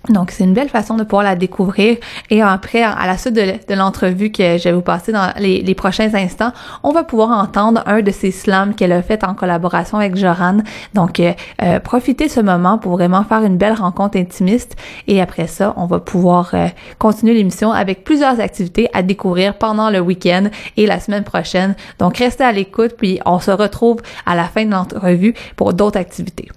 Donc, 0.09 0.31
c'est 0.31 0.45
une 0.45 0.55
belle 0.55 0.69
façon 0.69 0.97
de 0.97 1.05
pouvoir 1.05 1.23
la 1.23 1.37
découvrir. 1.37 1.97
Et 2.31 2.43
après, 2.43 2.83
à 2.83 3.07
la 3.07 3.17
suite 3.19 3.35
de, 3.35 3.75
l'entrevue 3.75 4.31
que 4.31 4.59
je 4.59 4.65
vais 4.65 4.73
vous 4.73 4.83
passer 4.83 5.13
dans 5.13 5.33
les, 5.39 5.75
prochains 5.75 6.13
instants, 6.15 6.53
on 6.83 6.91
va 6.91 7.05
pouvoir 7.05 7.31
entendre 7.31 7.83
un 7.87 8.03
de 8.03 8.11
ces 8.11 8.31
slams 8.31 8.75
qu'elle 8.75 8.93
a 8.93 9.03
fait 9.03 9.23
en 9.25 9.35
collaboration 9.35 9.99
avec 9.99 10.17
Joran. 10.17 10.59
Donc, 10.95 11.21
euh, 11.21 11.33
euh, 11.63 11.79
profitez 11.79 12.29
ce 12.29 12.41
moment 12.41 12.79
pour 12.79 12.93
vraiment 12.93 13.23
faire 13.25 13.43
une 13.43 13.57
belle 13.57 13.75
rencontre 13.75 14.19
intimiste. 14.19 14.77
Et 15.07 15.21
après 15.21 15.47
ça, 15.47 15.75
on 15.77 15.87
va 15.87 16.01
pouvoir 16.01 16.51
euh, 16.55 16.67
continuer 16.99 17.35
l'émission 17.35 17.73
avec 17.73 18.05
plusieurs 18.05 18.41
activités 18.41 18.89
à 18.93 19.03
découvrir 19.03 19.55
pendant 19.55 19.91
le 19.91 20.01
week-end 20.01 20.49
et 20.77 20.87
la 20.87 21.01
semaine 21.01 21.25
prochaine. 21.25 21.77
Donc, 21.99 22.17
restez 22.17 22.45
à 22.45 22.53
l'écoute, 22.53 22.95
puis 22.97 23.21
on 23.25 23.39
se 23.39 23.51
retrouve 23.51 23.99
à 24.27 24.35
la 24.35 24.45
fin 24.45 24.65
de 24.65 24.71
l'entrevue 24.71 25.35
pour 25.57 25.75
d'autres 25.75 25.99
activités. 25.99 26.49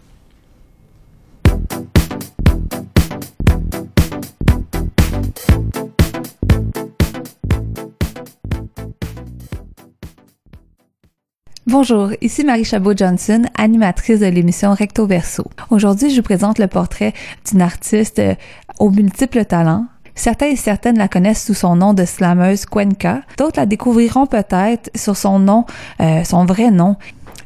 Bonjour, 11.71 12.09
ici 12.19 12.43
Marie 12.43 12.65
Chabot-Johnson, 12.65 13.43
animatrice 13.57 14.19
de 14.19 14.25
l'émission 14.25 14.73
Recto 14.73 15.07
Verso. 15.07 15.45
Aujourd'hui, 15.69 16.09
je 16.09 16.17
vous 16.17 16.21
présente 16.21 16.59
le 16.59 16.67
portrait 16.67 17.13
d'une 17.49 17.61
artiste 17.61 18.19
euh, 18.19 18.35
aux 18.79 18.89
multiples 18.89 19.45
talents. 19.45 19.85
Certains 20.13 20.47
et 20.47 20.57
certaines 20.57 20.97
la 20.97 21.07
connaissent 21.07 21.45
sous 21.45 21.53
son 21.53 21.77
nom 21.77 21.93
de 21.93 22.03
slameuse 22.03 22.65
Cuenca. 22.65 23.21
D'autres 23.37 23.61
la 23.61 23.65
découvriront 23.65 24.25
peut-être 24.25 24.91
sur 24.95 25.15
son 25.15 25.39
nom, 25.39 25.65
euh, 26.01 26.25
son 26.25 26.43
vrai 26.43 26.71
nom. 26.71 26.97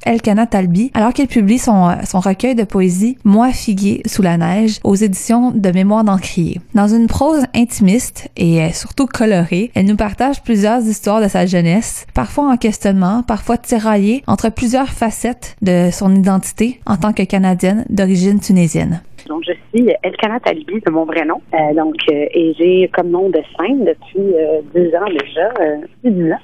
Elkana 0.06 0.46
Talbi 0.48 0.92
alors 0.94 1.14
qu'elle 1.14 1.28
publie 1.28 1.58
son, 1.58 1.90
son 2.06 2.20
recueil 2.20 2.56
de 2.56 2.64
poésie 2.64 3.18
Moi 3.24 3.50
figuier 3.50 4.02
sous 4.06 4.22
la 4.22 4.38
neige 4.38 4.80
aux 4.84 4.96
éditions 4.96 5.52
de 5.52 5.70
Mémoire 5.72 6.04
d'Encrier. 6.04 6.60
Dans 6.74 6.88
une 6.88 7.08
prose 7.08 7.46
intimiste 7.56 8.30
et 8.38 8.72
surtout 8.72 9.08
colorée, 9.08 9.72
elle 9.76 9.86
nous 9.86 9.96
partage 9.96 10.42
plusieurs 10.44 10.82
histoires 10.82 11.22
de 11.22 11.28
sa 11.28 11.46
jeunesse, 11.46 12.06
parfois 12.14 12.52
en 12.52 12.58
questionnement, 12.58 13.24
parfois 13.24 13.58
tiraillée 13.58 14.24
entre 14.28 14.50
plusieurs 14.50 14.90
facettes 14.90 15.56
de 15.62 15.90
son 15.92 16.16
identité 16.16 16.80
en 16.86 16.98
tant 16.98 17.14
que 17.14 17.24
Canadienne 17.24 17.86
d'origine 17.90 18.40
tunisienne. 18.40 19.02
Donc, 19.28 19.44
je 19.48 19.54
suis 19.74 19.90
Elkana 20.04 20.40
Talibi 20.40 20.82
de 20.86 20.92
mon 20.92 21.06
vrai 21.06 21.26
nom. 21.26 21.42
Euh, 21.54 21.74
donc, 21.74 21.96
euh, 22.12 22.26
et 22.32 22.54
j'ai 22.58 22.90
comme 22.94 23.10
nom 23.10 23.30
de 23.30 23.42
scène 23.58 23.86
depuis 23.86 24.36
euh, 24.36 24.62
10 24.76 24.96
ans 24.96 25.10
déjà, 25.10 25.48
euh, 25.62 25.78
plus 26.02 26.12
de 26.12 26.24
10 26.26 26.32
ans, 26.32 26.38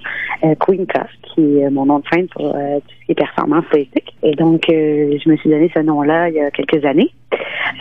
euh, 0.46 0.56
Queen 0.60 0.86
Cuff, 0.88 1.10
qui 1.34 1.60
est 1.60 1.70
mon 1.70 1.86
nom 1.86 2.00
de 2.00 2.06
scène 2.12 2.28
pour 2.30 2.56
euh, 3.12 3.12
tout 3.12 3.12
ce 3.12 3.12
qui 3.12 3.12
est 3.12 3.16
performance 3.16 3.66
poétique. 3.70 4.16
Et 4.24 4.36
donc, 4.36 4.70
euh, 4.70 5.18
je 5.24 5.30
me 5.30 5.38
suis 5.38 5.50
donné 5.50 5.72
ce 5.74 5.80
nom-là 5.80 6.30
il 6.30 6.36
y 6.36 6.42
a 6.42 6.52
quelques 6.52 6.84
années. 6.86 7.12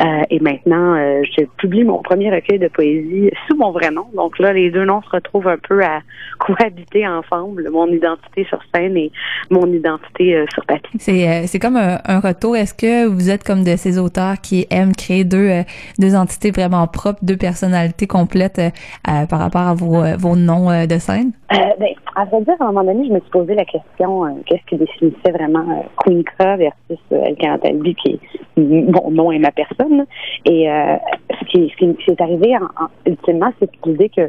Euh, 0.01 0.23
et 0.31 0.41
maintenant, 0.41 0.95
euh, 0.95 1.23
je 1.37 1.45
publie 1.59 1.85
mon 1.85 1.99
premier 1.99 2.31
recueil 2.31 2.59
de 2.59 2.69
poésie 2.69 3.31
sous 3.47 3.57
mon 3.57 3.73
vrai 3.73 3.91
nom. 3.91 4.07
Donc 4.15 4.39
là, 4.39 4.53
les 4.53 4.71
deux 4.71 4.85
noms 4.85 5.03
se 5.03 5.11
retrouvent 5.11 5.49
un 5.49 5.59
peu 5.59 5.83
à 5.83 6.01
cohabiter 6.39 7.07
ensemble, 7.07 7.69
mon 7.71 7.87
identité 7.89 8.45
sur 8.45 8.61
scène 8.75 8.97
et 8.97 9.11
mon 9.51 9.67
identité 9.67 10.37
euh, 10.37 10.47
sur 10.55 10.65
papier. 10.65 10.91
C'est 10.99 11.29
euh, 11.29 11.43
c'est 11.47 11.59
comme 11.59 11.77
un, 11.77 11.99
un 12.05 12.21
retour. 12.21 12.57
Est-ce 12.57 12.75
que 12.75 13.07
vous 13.07 13.31
êtes 13.31 13.45
comme 13.45 13.65
de 13.65 13.77
ces 13.77 13.99
auteurs 13.99 14.41
qui 14.41 14.67
aiment 14.71 14.95
créer 14.95 15.25
deux 15.25 15.49
euh, 15.51 15.63
deux 15.99 16.15
entités 16.15 16.51
vraiment 16.51 16.87
propres, 16.87 17.21
deux 17.23 17.37
personnalités 17.37 18.07
complètes 18.07 18.59
euh, 18.59 19.27
par 19.27 19.41
rapport 19.41 19.63
à 19.63 19.75
vos 19.75 19.97
euh, 19.97 20.17
vos 20.17 20.37
noms 20.37 20.87
de 20.87 20.99
scène? 20.99 21.33
Euh, 21.53 21.57
ben, 21.81 21.89
à 22.15 22.25
vrai 22.27 22.43
dire, 22.43 22.55
à 22.61 22.65
un 22.65 22.73
moment 22.73 22.85
donné, 22.85 23.09
je 23.09 23.13
me 23.13 23.21
suis 23.21 23.31
posé 23.31 23.55
la 23.55 23.65
question 23.65 24.25
euh, 24.25 24.31
qu'est-ce 24.47 24.65
qui 24.67 24.77
définissait 25.25 25.33
vraiment 25.45 25.61
euh, 25.71 25.83
Queen 25.97 26.23
versus 26.57 26.99
euh, 27.13 27.25
Elkan 27.25 27.59
Talbi, 27.59 27.95
qui 27.95 28.13
est 28.13 28.61
mon 28.61 29.11
nom 29.11 29.33
et 29.33 29.39
ma 29.39 29.51
personne. 29.51 30.05
Et 30.45 30.71
euh, 30.71 30.97
ce 31.41 31.45
qui, 31.47 31.73
arrivé 32.21 32.57
en, 32.57 32.65
en- 32.85 32.89
ultimement, 33.07 33.53
c'est 33.59 33.71
l'idée 33.87 34.09
que 34.09 34.29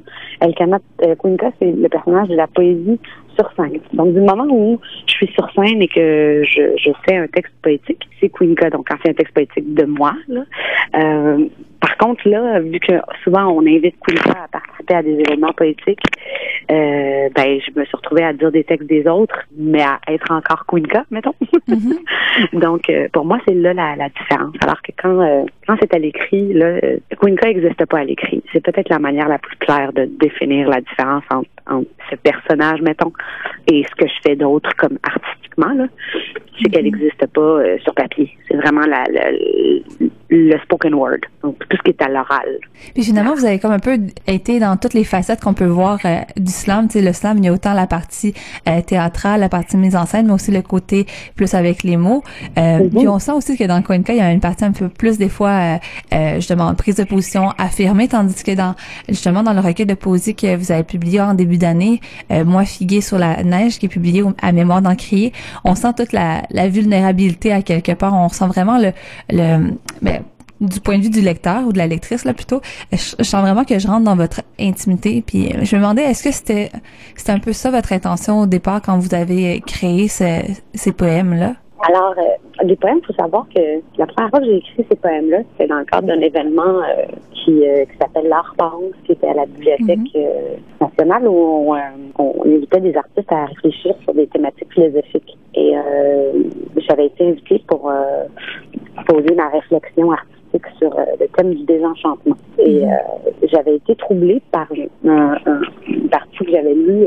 euh, 1.03 1.15
Queen 1.19 1.37
Ka, 1.37 1.51
c'est 1.59 1.71
le 1.71 1.89
personnage 1.89 2.27
de 2.29 2.35
la 2.35 2.47
poésie 2.47 2.99
sur 3.35 3.51
scène. 3.55 3.79
Donc, 3.93 4.13
du 4.13 4.21
moment 4.21 4.47
où 4.49 4.79
je 5.07 5.13
suis 5.13 5.31
sur 5.33 5.49
scène 5.53 5.81
et 5.81 5.87
que 5.87 6.43
je, 6.43 6.77
je 6.77 6.91
fais 7.07 7.17
un 7.17 7.27
texte 7.27 7.53
poétique, 7.61 8.07
c'est 8.19 8.29
Queen 8.29 8.55
Ka, 8.55 8.69
donc 8.69 8.87
quand 8.89 8.97
c'est 9.03 9.11
un 9.11 9.13
texte 9.13 9.33
poétique 9.33 9.73
de 9.73 9.85
moi. 9.85 10.13
Là. 10.27 10.43
Euh, 10.95 11.45
par 11.81 11.97
contre, 11.97 12.29
là, 12.29 12.59
vu 12.59 12.79
que 12.79 12.93
souvent 13.23 13.47
on 13.47 13.61
invite 13.61 13.95
Queen 14.05 14.19
Ka 14.19 14.43
à 14.43 14.47
participer 14.47 14.93
à 14.93 15.03
des 15.03 15.19
événements 15.19 15.51
poétiques, 15.53 15.99
euh, 16.71 17.29
ben 17.35 17.59
je 17.59 17.79
me 17.79 17.85
suis 17.85 17.97
retrouvée 17.97 18.23
à 18.23 18.33
dire 18.33 18.51
des 18.51 18.63
textes 18.63 18.87
des 18.87 19.07
autres, 19.07 19.39
mais 19.57 19.81
à 19.81 19.99
être 20.07 20.31
encore 20.31 20.65
Queen 20.67 20.85
Ka, 20.85 21.05
mettons. 21.09 21.33
Donc, 22.53 22.89
euh, 22.89 23.07
pour 23.11 23.25
moi, 23.25 23.39
c'est 23.47 23.55
là 23.55 23.73
la, 23.73 23.95
la 23.95 24.09
différence. 24.09 24.55
Alors 24.61 24.81
que 24.81 24.91
quand 25.01 25.21
euh, 25.21 25.43
quand 25.67 25.75
c'est 25.81 25.93
à 25.93 25.99
l'écrit, 25.99 26.53
là, 26.53 26.79
Ka 27.09 27.47
n'existe 27.47 27.85
pas 27.85 27.99
à 27.99 28.03
l'écrit. 28.03 28.43
C'est 28.53 28.63
peut-être 28.63 28.89
la 28.89 28.99
manière 28.99 29.27
la 29.27 29.39
plus 29.39 29.57
claire 29.57 29.91
de 29.93 30.05
définir 30.05 30.69
la 30.69 30.81
différence 30.81 31.23
entre, 31.31 31.49
entre 31.67 31.89
ce 32.09 32.15
personnage, 32.15 32.81
mettons, 32.81 33.11
et 33.67 33.83
ce 33.83 33.95
que 33.95 34.07
je 34.07 34.19
fais 34.23 34.35
d'autre 34.35 34.69
comme 34.77 34.97
là. 35.57 35.85
C'est 36.61 36.69
qu'elle 36.69 36.83
n'existe 36.83 37.25
pas 37.33 37.41
euh, 37.41 37.77
sur 37.83 37.93
papier. 37.95 38.29
C'est 38.47 38.57
vraiment 38.57 38.81
la, 38.81 39.03
la- 39.11 39.31
le 40.33 40.57
spoken 40.63 40.93
word. 40.93 41.17
Donc, 41.43 41.57
tout 41.67 41.77
ce 41.77 41.81
qui 41.83 41.89
est 41.89 42.01
à 42.01 42.07
l'oral. 42.07 42.57
Puis 42.93 43.03
finalement, 43.03 43.33
vous 43.35 43.43
avez 43.45 43.59
comme 43.59 43.71
un 43.71 43.79
peu 43.79 43.97
été 44.27 44.59
dans 44.59 44.77
toutes 44.77 44.93
les 44.93 45.03
facettes 45.03 45.41
qu'on 45.41 45.53
peut 45.53 45.65
voir 45.65 45.99
euh, 46.05 46.19
du 46.37 46.51
slam. 46.51 46.87
Tu 46.87 46.99
sais, 46.99 47.05
le 47.05 47.11
slam, 47.13 47.37
il 47.39 47.45
y 47.45 47.47
a 47.49 47.53
autant 47.53 47.73
la 47.73 47.85
partie 47.87 48.33
euh, 48.67 48.81
théâtrale, 48.81 49.41
la 49.41 49.49
partie 49.49 49.75
mise 49.75 49.95
en 49.95 50.05
scène, 50.05 50.27
mais 50.27 50.33
aussi 50.33 50.51
le 50.51 50.61
côté 50.61 51.05
plus 51.35 51.53
avec 51.53 51.83
les 51.83 51.97
mots. 51.97 52.23
Euh, 52.57 52.87
Puis 52.89 53.07
on 53.07 53.19
sent 53.19 53.31
aussi 53.33 53.57
que 53.57 53.63
dans 53.65 53.81
Coinca, 53.81 54.13
il 54.13 54.19
y 54.19 54.21
a 54.21 54.31
une 54.31 54.39
partie 54.39 54.63
un 54.63 54.71
peu 54.71 54.87
plus 54.87 55.17
des 55.17 55.29
fois, 55.29 55.79
justement, 56.35 56.73
prise 56.75 56.95
de 56.95 57.03
position 57.03 57.49
affirmée, 57.57 58.07
tandis 58.07 58.43
que 58.43 58.55
dans 58.55 58.75
justement 59.09 59.43
dans 59.43 59.53
le 59.53 59.59
recueil 59.59 59.85
de 59.85 59.93
poésie 59.95 60.35
que 60.35 60.55
vous 60.55 60.71
avez 60.71 60.83
publié 60.83 61.19
en 61.21 61.33
début 61.33 61.57
d'année, 61.57 61.99
Moi 62.45 62.63
figué 62.65 63.01
sur 63.01 63.17
la 63.17 63.43
neige, 63.43 63.79
qui 63.79 63.87
est 63.87 63.89
publié 63.89 64.23
à 64.41 64.51
Mémoire 64.51 64.81
d'Encrier, 64.81 65.33
on 65.63 65.75
sent 65.75 65.93
toute 65.97 66.13
la, 66.13 66.43
vulnérabilité 66.69 67.51
à 67.51 67.61
quelque 67.61 67.91
part. 67.93 68.13
On 68.13 68.29
sent 68.29 68.47
vraiment 68.47 68.77
le, 68.77 68.91
le 69.29 69.73
ben, 70.01 70.23
du 70.61 70.79
point 70.79 70.99
de 70.99 71.03
vue 71.03 71.09
du 71.09 71.21
lecteur 71.21 71.65
ou 71.65 71.73
de 71.73 71.77
la 71.79 71.87
lectrice 71.87 72.23
là 72.23 72.33
plutôt, 72.33 72.61
je, 72.91 72.97
sens 73.23 73.41
vraiment 73.41 73.65
que 73.65 73.79
je 73.79 73.87
rentre 73.87 74.03
dans 74.05 74.15
votre 74.15 74.41
intimité. 74.59 75.23
Puis 75.25 75.47
euh, 75.51 75.63
je 75.63 75.75
me 75.75 75.81
demandais, 75.81 76.03
est-ce 76.03 76.23
que 76.23 76.31
c'était 76.31 76.71
c'était 77.15 77.31
un 77.31 77.39
peu 77.39 77.51
ça 77.53 77.71
votre 77.71 77.91
intention 77.93 78.41
au 78.41 78.45
départ 78.45 78.81
quand 78.81 78.97
vous 78.99 79.13
avez 79.15 79.61
créé 79.65 80.07
ce- 80.07 80.43
ces 80.75 80.91
poèmes 80.91 81.33
là? 81.33 81.55
Alors, 81.87 82.13
euh, 82.17 82.63
les 82.63 82.75
poèmes, 82.75 82.99
il 83.01 83.05
faut 83.05 83.13
savoir 83.13 83.45
que 83.53 83.59
la 83.97 84.05
première 84.05 84.29
fois 84.29 84.39
que 84.39 84.45
j'ai 84.45 84.57
écrit 84.57 84.85
ces 84.89 84.95
poèmes-là, 84.95 85.39
c'était 85.51 85.67
dans 85.67 85.79
le 85.79 85.85
cadre 85.85 86.07
d'un 86.07 86.19
événement 86.19 86.79
euh, 86.79 87.05
qui, 87.33 87.67
euh, 87.67 87.85
qui 87.85 87.97
s'appelle 87.97 88.27
l'Art 88.27 88.53
Pense, 88.57 88.93
qui 89.05 89.13
était 89.13 89.27
à 89.27 89.33
la 89.33 89.45
Bibliothèque 89.45 90.15
euh, 90.15 90.55
nationale, 90.79 91.27
où 91.27 91.33
on, 91.33 91.75
euh, 91.75 91.79
on 92.19 92.45
invitait 92.45 92.81
des 92.81 92.95
artistes 92.95 93.31
à 93.31 93.45
réfléchir 93.45 93.95
sur 94.03 94.13
des 94.13 94.27
thématiques 94.27 94.71
philosophiques. 94.73 95.37
Et 95.55 95.75
euh, 95.75 96.43
j'avais 96.87 97.07
été 97.07 97.29
invitée 97.29 97.63
pour 97.67 97.89
euh, 97.89 98.25
poser 99.07 99.33
ma 99.35 99.49
réflexion 99.49 100.11
artistique 100.11 100.40
sur 100.77 100.97
euh, 100.97 101.03
le 101.19 101.27
thème 101.27 101.53
du 101.53 101.63
désenchantement. 101.63 102.35
Et 102.59 102.83
euh, 102.85 102.87
j'avais 103.51 103.75
été 103.75 103.95
troublée 103.95 104.41
par 104.51 104.67
un, 105.05 105.33
un- 105.45 105.61
une 105.87 106.09
partie 106.09 106.37
que 106.45 106.51
j'avais 106.51 106.73
lue 106.73 107.05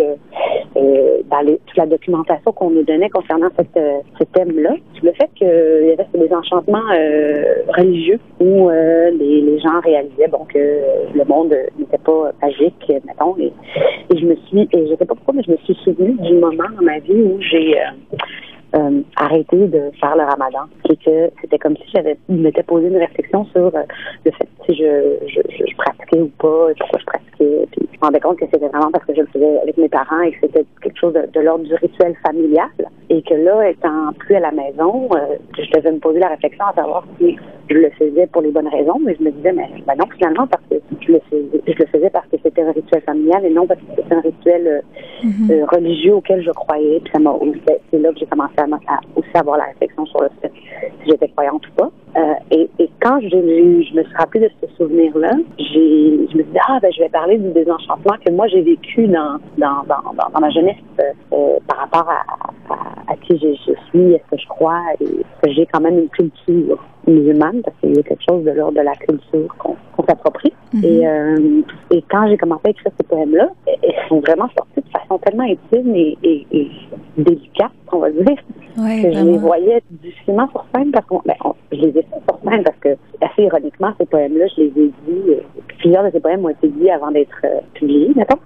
euh, 0.77 1.19
dans 1.31 1.41
les- 1.41 1.59
toute 1.67 1.77
la 1.77 1.87
documentation 1.87 2.53
qu'on 2.53 2.71
nous 2.71 2.83
donnait 2.83 3.11
concernant 3.11 3.49
cette, 3.57 3.79
ce 4.19 4.25
thème-là. 4.25 4.75
Le 5.03 5.13
fait 5.13 5.29
qu'il 5.35 5.47
y 5.47 5.93
avait 5.93 6.27
des 6.29 6.35
enchantements 6.35 6.79
euh, 6.95 7.55
religieux 7.77 8.19
où 8.41 8.69
les, 8.71 9.41
les 9.41 9.59
gens 9.61 9.81
réalisaient 9.83 10.29
bon, 10.29 10.45
que 10.53 10.59
le 11.15 11.25
monde 11.27 11.55
n'était 11.79 11.99
pas 11.99 12.33
magique, 12.43 12.93
mettons. 13.07 13.37
Et, 13.39 13.53
et 14.13 14.19
je 14.19 14.27
me 14.27 14.37
suis, 14.47 14.69
et 14.73 14.87
je 14.87 14.95
sais 14.97 15.05
pas 15.05 15.15
pourquoi, 15.15 15.35
mais 15.35 15.43
je 15.47 15.53
me 15.53 15.57
suis 15.59 15.75
souvenue 15.85 16.17
du 16.21 16.35
moment 16.35 16.65
dans 16.77 16.85
ma 16.85 16.99
vie 16.99 17.13
où 17.15 17.39
j'ai 17.41 17.79
euh, 17.79 18.17
euh, 18.75 19.01
arrêté 19.17 19.57
de 19.57 19.91
faire 20.01 20.17
le 20.17 20.25
ramadan. 20.25 20.65
Et 20.91 20.97
que 20.97 21.31
c'était 21.41 21.59
comme 21.59 21.77
si 21.77 21.91
j'avais 21.95 22.17
m'étais 22.29 22.63
posé 22.63 22.89
une 22.89 22.97
réflexion 22.97 23.45
sur 23.47 23.67
euh, 23.67 23.83
le 24.25 24.31
fait 24.33 24.49
si 24.67 24.75
je, 24.75 25.17
je, 25.29 25.41
je, 25.51 25.77
pratiquais 25.77 26.21
ou 26.21 26.31
pas, 26.39 26.71
et 26.71 26.75
pourquoi 26.79 26.99
je 26.99 27.05
pratiquais. 27.05 27.67
Puis 27.73 27.89
je 27.93 27.99
me 27.99 28.05
rendais 28.05 28.21
compte 28.21 28.39
que 28.39 28.47
c'était 28.47 28.69
vraiment 28.69 28.91
parce 28.91 29.05
que 29.05 29.15
je 29.15 29.21
le 29.21 29.27
faisais 29.27 29.59
avec 29.61 29.77
mes 29.77 29.89
parents 29.89 30.21
et 30.23 30.33
que 30.33 30.39
c'était 30.43 30.65
quelque 30.81 30.99
chose 30.99 31.13
de, 31.13 31.29
de 31.33 31.41
l'ordre 31.41 31.65
du 31.65 31.75
rituel 31.75 32.15
familial. 32.27 32.69
Et 33.11 33.23
que 33.23 33.35
là, 33.35 33.69
étant 33.69 34.13
plus 34.19 34.37
à 34.37 34.41
la 34.41 34.51
maison, 34.51 35.09
euh, 35.15 35.37
je 35.59 35.71
devais 35.77 35.93
me 35.93 35.99
poser 35.99 36.19
la 36.19 36.29
réflexion 36.29 36.65
à 36.65 36.73
savoir 36.73 37.05
si 37.19 37.37
je 37.69 37.75
le 37.75 37.91
faisais 37.91 38.27
pour 38.29 38.43
les 38.43 38.51
bonnes 38.51 38.69
raisons, 38.69 38.99
mais 39.05 39.17
je 39.19 39.25
me 39.25 39.31
disais, 39.31 39.53
mais 39.53 39.69
ben 39.87 39.95
non, 39.99 40.07
finalement, 40.17 40.47
parce 40.47 40.63
que 40.71 40.77
je 41.01 41.13
le 41.13 41.21
faisais, 41.31 41.61
je 41.67 41.79
le 41.79 41.87
faisais 41.87 42.11
parce 42.11 42.27
que 42.29 42.37
c'était 42.43 42.63
un 42.63 42.73
rituel 42.73 43.03
familial 43.03 43.45
et 43.45 43.51
non 43.51 43.67
parce 43.67 43.81
que 43.81 43.87
c'était 43.97 44.15
un 44.15 44.21
rituel 44.21 44.67
euh, 44.67 45.29
euh, 45.51 45.65
religieux 45.67 46.15
auquel 46.15 46.43
je 46.43 46.51
croyais. 46.51 47.01
Puis 47.01 47.13
ça 47.13 47.19
m'a 47.19 47.35
c'est 47.67 47.81
c'est 47.91 47.99
là 47.99 48.13
que 48.13 48.19
j'ai 48.19 48.27
commencé 48.27 48.55
à, 48.59 48.64
à 48.73 49.01
aussi 49.17 49.29
avoir 49.35 49.59
la 49.59 49.65
réflexion 49.65 50.07
sur 50.07 50.23
le 50.23 50.29
fait 50.41 50.53
si 51.03 51.11
j'étais 51.11 51.29
croyante 51.29 51.67
ou 51.69 51.73
pas. 51.73 51.91
Euh, 52.17 52.35
et, 52.51 52.69
quand 53.01 53.21
je 53.21 53.37
me 53.37 53.83
suis 53.83 54.17
rappelée 54.17 54.49
de 54.49 54.51
ce 54.63 54.75
souvenir-là, 54.77 55.33
je 55.59 56.21
me 56.21 56.27
suis 56.29 56.45
dit, 56.45 56.59
ah, 56.69 56.79
ben, 56.81 56.91
je 56.93 57.01
vais 57.03 57.09
parler 57.09 57.39
du 57.39 57.51
désenchantement 57.51 58.15
que 58.25 58.31
moi 58.31 58.47
j'ai 58.49 58.63
vécu 58.63 59.07
dans, 59.09 59.39
dans, 59.59 59.83
dans, 59.87 60.15
dans, 60.15 60.41
ma 60.41 60.51
jeunesse 60.51 60.77
euh, 61.01 61.13
euh, 61.33 61.59
par 61.69 61.79
rapport 61.79 62.09
à, 62.09 62.73
à, 62.73 63.13
à 63.13 63.17
qui 63.17 63.39
je, 63.39 63.49
je 63.67 63.75
suis, 63.89 64.13
est-ce 64.15 64.31
que 64.31 64.41
je 64.41 64.49
crois, 64.49 64.81
et 65.01 65.05
que 65.05 65.53
j'ai 65.53 65.67
quand 65.67 65.81
même 65.81 65.99
une 65.99 66.09
culture? 66.09 66.79
Musulmane, 67.07 67.63
parce 67.63 67.77
qu'il 67.81 67.97
y 67.97 67.99
a 67.99 68.03
quelque 68.03 68.23
chose 68.29 68.45
de 68.45 68.51
l'ordre 68.51 68.79
de 68.79 68.85
la 68.85 68.95
culture 68.95 69.55
qu'on 69.59 70.05
s'approprie. 70.07 70.53
Et, 70.83 71.07
euh, 71.07 71.63
et 71.91 72.03
quand 72.11 72.27
j'ai 72.29 72.37
commencé 72.37 72.63
à 72.65 72.71
écrire 72.71 72.93
ces 72.99 73.07
poèmes-là, 73.07 73.49
ils 73.83 74.09
sont 74.09 74.21
vraiment 74.21 74.49
sortis 74.57 74.81
de 74.81 74.91
façon 74.91 75.19
tellement 75.19 75.45
intime 75.45 75.95
et, 75.95 76.19
et, 76.25 76.47
et 76.51 76.71
délicate, 77.17 77.71
on 77.93 77.99
va 77.99 78.11
dire, 78.11 78.37
Ouais, 78.77 79.03
que 79.03 79.13
je 79.13 79.25
les 79.25 79.39
voyais 79.39 79.83
difficilement 79.89 80.49
sur 80.49 80.65
scène 80.75 80.91
parce 80.91 81.07
qu'on, 81.07 81.23
ben, 81.25 81.37
je 81.71 81.77
les 81.77 81.91
ai 81.91 82.03
fait 82.03 82.21
sur 82.29 82.51
scène 82.51 82.65
parce 82.65 82.77
que, 82.79 82.89
assez 83.21 83.43
ironiquement, 83.43 83.93
ces 84.01 84.07
poèmes-là, 84.07 84.47
je 84.57 84.63
les 84.63 84.67
ai 84.67 84.93
dit, 85.07 85.23
euh, 85.29 85.41
plusieurs 85.79 86.03
de 86.03 86.11
ces 86.11 86.19
poèmes 86.19 86.45
ont 86.45 86.49
été 86.49 86.67
dit 86.69 86.91
avant 86.91 87.13
d'être 87.13 87.41
euh, 87.45 87.61
publiés, 87.75 88.11
mettons. 88.17 88.39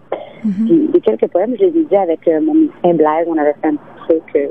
Les 0.92 1.00
quelques 1.00 1.28
poèmes, 1.28 1.54
je 1.58 1.64
les 1.66 1.78
ai 1.80 1.84
dit 1.84 1.96
avec 1.96 2.26
euh, 2.28 2.40
mon 2.40 2.54
musicien 2.54 2.94
Blaise, 2.94 3.26
on 3.26 3.36
avait 3.38 3.54
fait 3.62 3.68
un 3.68 3.74
petit 3.76 4.08
truc. 4.08 4.22
euh, 4.36 4.48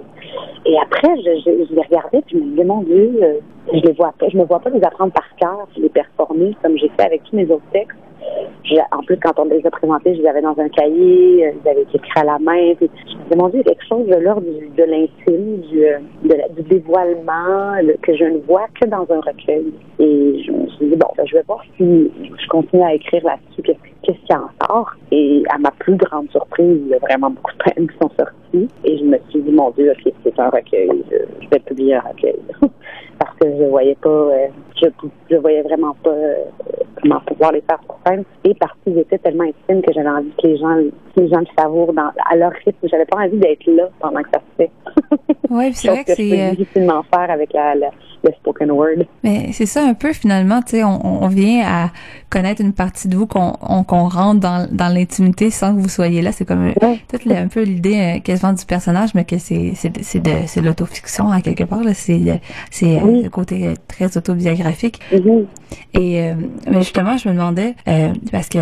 et 0.66 0.76
après, 0.80 1.16
je, 1.22 1.50
les 1.74 1.82
regardais, 1.82 2.22
puis 2.26 2.38
je 2.38 2.44
me 2.44 2.50
disais, 2.52 2.64
mon 2.66 2.82
Dieu, 2.82 3.12
euh, 3.22 3.34
je 3.74 3.80
les 3.80 3.94
vois 3.94 4.14
pas, 4.20 4.28
je 4.30 4.38
me 4.38 4.44
vois 4.44 4.60
pas 4.60 4.70
les 4.70 4.84
apprendre 4.84 5.14
par 5.14 5.28
cœur, 5.38 5.68
les 5.78 5.90
performer 5.90 6.56
comme 6.62 6.78
j'ai 6.78 6.90
fait 6.90 7.06
avec 7.06 7.24
tous 7.24 7.36
mes 7.36 7.46
autres 7.46 7.64
textes. 7.72 7.98
En 8.92 9.02
plus, 9.04 9.18
quand 9.18 9.40
on 9.40 9.46
les 9.46 9.66
a 9.66 9.72
présentés, 9.72 10.16
je 10.16 10.22
les 10.22 10.28
avais 10.28 10.42
dans 10.42 10.58
un 10.60 10.68
cahier, 10.68 11.54
ils 11.64 11.70
avaient 11.70 11.84
été 11.84 11.96
écrits 11.96 12.20
à 12.20 12.26
la 12.26 12.38
main. 12.40 12.74
Puis 12.76 12.90
je 13.08 13.16
me 13.16 13.24
disais, 13.24 13.36
mon 13.38 13.50
quelque 13.50 13.86
chose 13.88 14.06
de 14.08 14.16
l'ordre 14.16 14.42
de 14.46 14.84
l'intime, 14.84 15.62
du, 15.62 16.64
dévoilement, 16.64 17.76
le- 17.82 17.98
que 18.02 18.16
je 18.16 18.26
ne 18.26 18.40
vois 18.40 18.68
que 18.80 18.88
dans 18.88 19.06
un 19.10 19.22
recueil. 19.22 19.72
Et 20.00 20.44
je 20.44 20.52
me 20.52 20.68
suis 20.68 20.88
dit, 20.88 20.96
bon, 20.98 21.08
ben, 21.16 21.26
je 21.26 21.38
vais 21.38 21.44
voir 21.48 21.64
si 21.78 22.12
je 22.20 22.48
continue 22.50 22.84
à 22.84 22.94
écrire 22.94 23.24
là-dessus, 23.24 23.62
qu'est-ce 24.08 24.26
qui 24.26 24.34
en 24.34 24.50
sort. 24.66 24.92
Et 25.12 25.44
à 25.50 25.58
ma 25.58 25.72
plus 25.72 25.96
grande 25.98 26.30
surprise, 26.32 26.80
il 26.86 26.88
y 26.88 26.94
a 26.94 27.00
vraiment 27.00 27.30
beaucoup 27.30 27.52
de 27.52 27.58
poèmes 27.64 27.88
qui 27.90 27.98
sont 28.02 28.10
sortis. 28.18 28.68
Et 28.86 28.98
je 28.98 29.04
me 29.04 29.18
suis 29.30 29.42
dit, 29.42 29.52
mon 29.52 29.70
Dieu, 29.72 29.92
ok, 29.92 30.14
c'est 30.24 30.40
un 30.40 30.50
recueil. 30.50 30.90
Je, 31.12 31.48
vais 31.50 31.60
publier 31.60 31.96
un 31.96 32.02
recueil. 32.02 32.40
Parce 33.20 33.36
que 33.40 33.48
je 33.50 33.64
voyais 33.66 33.96
pas, 33.96 34.10
euh, 34.10 34.48
je, 34.82 34.88
je 35.30 35.36
voyais 35.38 35.62
vraiment 35.64 35.96
pas 36.04 36.12
euh, 36.12 36.36
comment 37.02 37.20
pouvoir 37.26 37.52
les 37.52 37.62
faire 37.62 37.80
sur 37.86 37.98
scène. 38.06 38.24
Et 38.44 38.54
parce 38.54 38.74
qu'ils 38.84 38.98
étaient 39.00 39.18
tellement 39.18 39.44
intimes 39.46 39.82
que 39.82 39.92
j'avais 39.92 40.08
envie 40.10 40.32
que 40.42 40.48
les 40.48 40.58
gens, 40.58 40.76
que 41.16 41.22
les 41.22 41.28
gens 41.28 41.40
le 41.40 41.46
savourent 41.58 41.94
dans, 41.94 42.12
à 42.30 42.36
leur 42.36 42.52
rythme. 42.64 42.88
J'avais 42.88 43.06
pas 43.06 43.18
envie 43.18 43.38
d'être 43.38 43.66
là 43.68 43.90
pendant 44.00 44.22
que 44.22 44.30
ça 44.34 44.40
se 44.40 44.64
fait. 44.64 44.72
Oui, 45.50 45.72
c'est 45.74 45.88
vrai 45.88 46.04
que 46.04 46.08
peux 46.10 46.16
c'est. 46.16 46.42
euh, 46.42 46.50
difficilement 46.52 47.04
faire 47.04 47.32
avec 47.32 47.54
la, 47.54 47.74
la- 47.76 47.92
le 48.24 48.32
spoken 48.34 48.70
word. 48.72 49.06
Mais 49.24 49.54
c'est 49.54 49.66
ça 49.66 49.82
un 49.82 49.94
peu 49.94 50.12
finalement, 50.12 50.60
tu 50.62 50.76
sais, 50.78 50.84
on, 50.84 51.24
on 51.24 51.28
vient 51.30 51.64
à 51.66 51.90
connaître 52.30 52.62
une 52.62 52.74
partie 52.74 53.08
de 53.08 53.16
vous 53.16 53.28
qu'on 53.28 53.54
on- 53.62 53.84
qu'on 53.84 54.08
rentre 54.10 54.40
dans, 54.40 54.68
dans 54.72 54.90
l'intimité 54.94 55.50
sans 55.50 55.76
que 55.76 55.80
vous 55.82 55.90
soyez 55.90 56.22
là. 56.22 56.32
C'est 56.32 56.46
comme 56.46 56.68
euh, 56.68 56.74
toute 57.10 57.26
la- 57.26 57.40
un 57.40 57.48
peu 57.48 57.64
l'idée 57.64 58.18
euh, 58.18 58.20
quasiment 58.20 58.54
du 58.54 58.66
personnage, 58.66 59.14
mais 59.16 59.24
que 59.26 59.38
c'est 59.38 59.74
c'est 59.76 59.90
de- 60.20 60.32
c'est 60.46 60.62
de 60.62 60.66
l'autofiction 60.66 61.32
à 61.32 61.42
quelque 61.42 61.64
part. 61.64 61.84
là. 61.84 61.94
C'est 61.94 62.18
le- 62.18 62.40
c'est 62.72 62.98
euh, 63.00 63.24
le 63.24 63.30
côté 63.30 63.68
euh, 63.68 63.74
très 63.88 64.18
autobiographique. 64.18 65.00
Et 65.94 66.22
euh, 66.22 66.34
mais 66.70 66.80
justement, 66.82 67.18
je 67.18 67.28
me 67.30 67.34
demandais 67.34 67.76
euh, 67.88 68.14
parce 68.32 68.50
que 68.50 68.60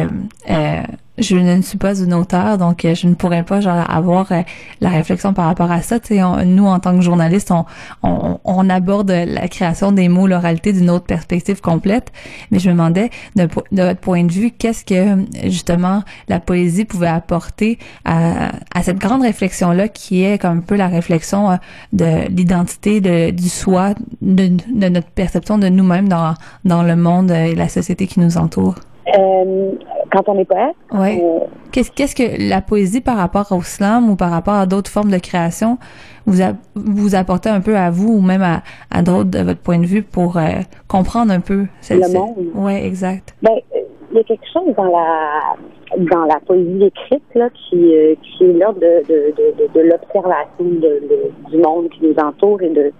euh, 0.50 0.82
je 1.18 1.38
ne 1.38 1.62
suis 1.62 1.78
pas 1.78 1.98
une 1.98 2.14
auteure, 2.14 2.58
donc 2.58 2.84
euh, 2.84 2.94
je 2.94 3.08
ne 3.08 3.14
pourrais 3.14 3.44
pas 3.44 3.62
genre 3.62 3.90
avoir 3.90 4.32
euh, 4.34 4.42
la 4.82 4.90
réflexion 4.90 5.34
par 5.34 5.46
rapport 5.46 5.72
à 5.72 5.82
ça. 5.82 6.00
Tu 6.00 6.16
sais, 6.16 6.24
on- 6.24 6.44
nous 6.46 6.66
en 6.66 6.80
tant 6.80 6.94
que 6.96 7.02
journalistes, 7.02 7.52
on, 7.52 7.64
on, 8.04 8.40
on 8.44 8.70
aborde 8.70 9.12
la 9.12 9.48
création 9.48 9.92
des 9.92 10.10
mots, 10.10 10.28
l'oralité 10.28 10.74
d'une 10.74 10.90
autre 10.90 11.06
perspective 11.06 11.62
complète. 11.62 12.12
Mais 12.52 12.60
je 12.60 12.68
me 12.70 12.74
demandais 12.74 13.12
de, 13.36 13.46
po- 13.46 13.55
de 13.72 13.84
votre 13.84 14.00
point 14.00 14.24
de 14.24 14.32
vue, 14.32 14.52
qu'est-ce 14.52 14.86
que 14.86 15.26
justement 15.50 16.04
la 16.28 16.40
poésie 16.40 16.86
pouvait 16.86 17.08
apporter 17.08 17.78
à, 18.06 18.52
à 18.74 18.84
cette 18.84 18.98
grande 18.98 19.22
réflexion 19.22 19.72
là, 19.72 19.88
qui 19.88 20.24
est 20.24 20.38
comme 20.40 20.58
un 20.58 20.62
peu 20.62 20.76
la 20.76 20.88
réflexion 20.88 21.52
euh, 21.52 21.56
de 21.94 22.28
l'identité, 22.30 23.02
de 23.02 23.32
du 23.32 23.50
soi, 23.50 23.94
de, 24.22 24.48
de 24.74 24.90
notre 24.90 25.10
perception 25.10 25.58
de 25.58 25.68
nous-mêmes 25.70 26.08
dans 26.10 26.34
dans 26.64 26.84
le 26.84 26.96
monde 26.96 27.32
euh, 27.32 27.46
et 27.46 27.56
la 27.56 27.68
société 27.68 28.08
qui 28.08 28.20
nous 28.20 28.38
entoure? 28.38 28.76
Euh, 29.18 29.72
quand 30.12 30.24
on 30.28 30.40
est 30.40 30.46
poète, 30.46 30.76
Ouais. 30.92 31.24
Qu'est-ce 31.72 31.92
qu'est-ce 31.92 32.16
que 32.16 32.50
la 32.50 32.62
poésie 32.62 33.02
par 33.02 33.18
rapport 33.18 33.52
au 33.52 33.62
slam 33.62 34.10
ou 34.10 34.16
par 34.16 34.32
rapport 34.32 34.56
à 34.56 34.66
d'autres 34.66 34.90
formes 34.90 35.12
de 35.12 35.18
création 35.18 35.78
vous 36.26 36.42
a, 36.42 36.54
vous 36.76 37.16
apportez 37.16 37.50
un 37.50 37.62
peu 37.62 37.76
à 37.76 37.90
vous 37.90 38.14
ou 38.18 38.22
même 38.22 38.42
à, 38.42 38.62
à 38.92 39.02
d'autres 39.02 39.30
de 39.30 39.40
votre 39.40 39.60
point 39.60 39.80
de 39.80 39.86
vue 39.86 40.02
pour 40.02 40.38
euh, 40.38 40.62
comprendre 40.88 41.32
un 41.32 41.40
peu 41.40 41.66
Le 41.90 42.14
monde. 42.14 42.36
Ouais, 42.56 42.86
exact. 42.86 43.36
Ben, 43.42 43.52
euh, 43.76 43.80
il 44.12 44.18
y 44.18 44.20
a 44.20 44.24
quelque 44.24 44.46
chose 44.52 44.74
dans 44.76 44.86
la 44.86 45.56
dans 45.98 46.26
la 46.26 46.40
poésie 46.46 46.86
écrite 46.86 47.24
là 47.36 47.50
qui 47.50 47.96
euh, 47.96 48.16
qui 48.22 48.44
est 48.44 48.54
là 48.54 48.74
de 48.74 49.04
de 49.08 49.34
de, 49.36 49.74
de, 49.74 49.82
l'observation 49.82 50.48
de, 50.60 51.02
du 51.50 51.58
monde 51.58 51.90
qui 51.90 52.06
nous 52.06 52.16
entoure 52.18 52.62
et 52.62 52.70
de 52.70 52.92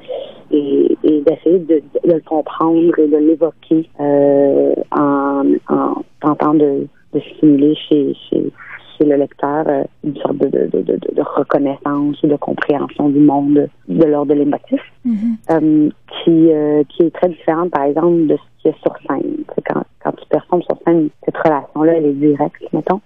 et, 0.52 0.98
et 1.04 1.22
d'essayer 1.22 1.60
de, 1.60 1.82
de 2.04 2.14
le 2.14 2.22
comprendre 2.22 2.98
et 3.00 3.08
de 3.08 3.18
l'évoquer 3.18 3.90
euh, 4.00 4.74
en, 4.92 5.44
en 5.70 6.04
tentant 6.22 6.54
de, 6.54 6.88
de 7.14 7.20
stimuler 7.20 7.76
chez 7.90 8.14
chez 8.30 8.52
chez 8.98 9.06
le 9.06 9.16
lecteur 9.16 9.66
euh, 9.68 9.84
une 10.04 10.16
sorte 10.18 10.38
de, 10.38 10.48
de, 10.48 10.68
de, 10.68 10.82
de, 10.82 10.98
de 10.98 11.22
reconnaissance 11.22 12.22
ou 12.24 12.28
de 12.28 12.36
compréhension 12.36 13.10
du 13.10 13.20
monde 13.20 13.70
de 13.88 14.06
l'ordre 14.06 14.34
de 14.34 14.40
l'émotif 14.40 14.82
euh, 15.52 15.90
qui, 16.08 16.52
euh, 16.52 16.84
qui 16.90 17.04
est 17.04 17.16
très 17.16 17.30
différente, 17.30 17.72
par 17.72 17.84
exemple, 17.84 18.28
de 18.28 18.38
ce 18.38 18.62
qu'il 18.62 18.72
y 18.72 18.74
a 18.74 18.78
sur 18.80 18.96
scène. 19.08 19.44
Quand, 19.66 19.84
quand 20.04 20.12
tu 20.12 20.26
performes 20.30 20.64
sur 20.64 20.78
scène, 20.86 21.10
cette 21.24 21.38
relation-là, 21.38 21.94
elle 21.94 22.06
est 22.06 22.14
directe, 22.14 22.64
mettons. 22.74 23.02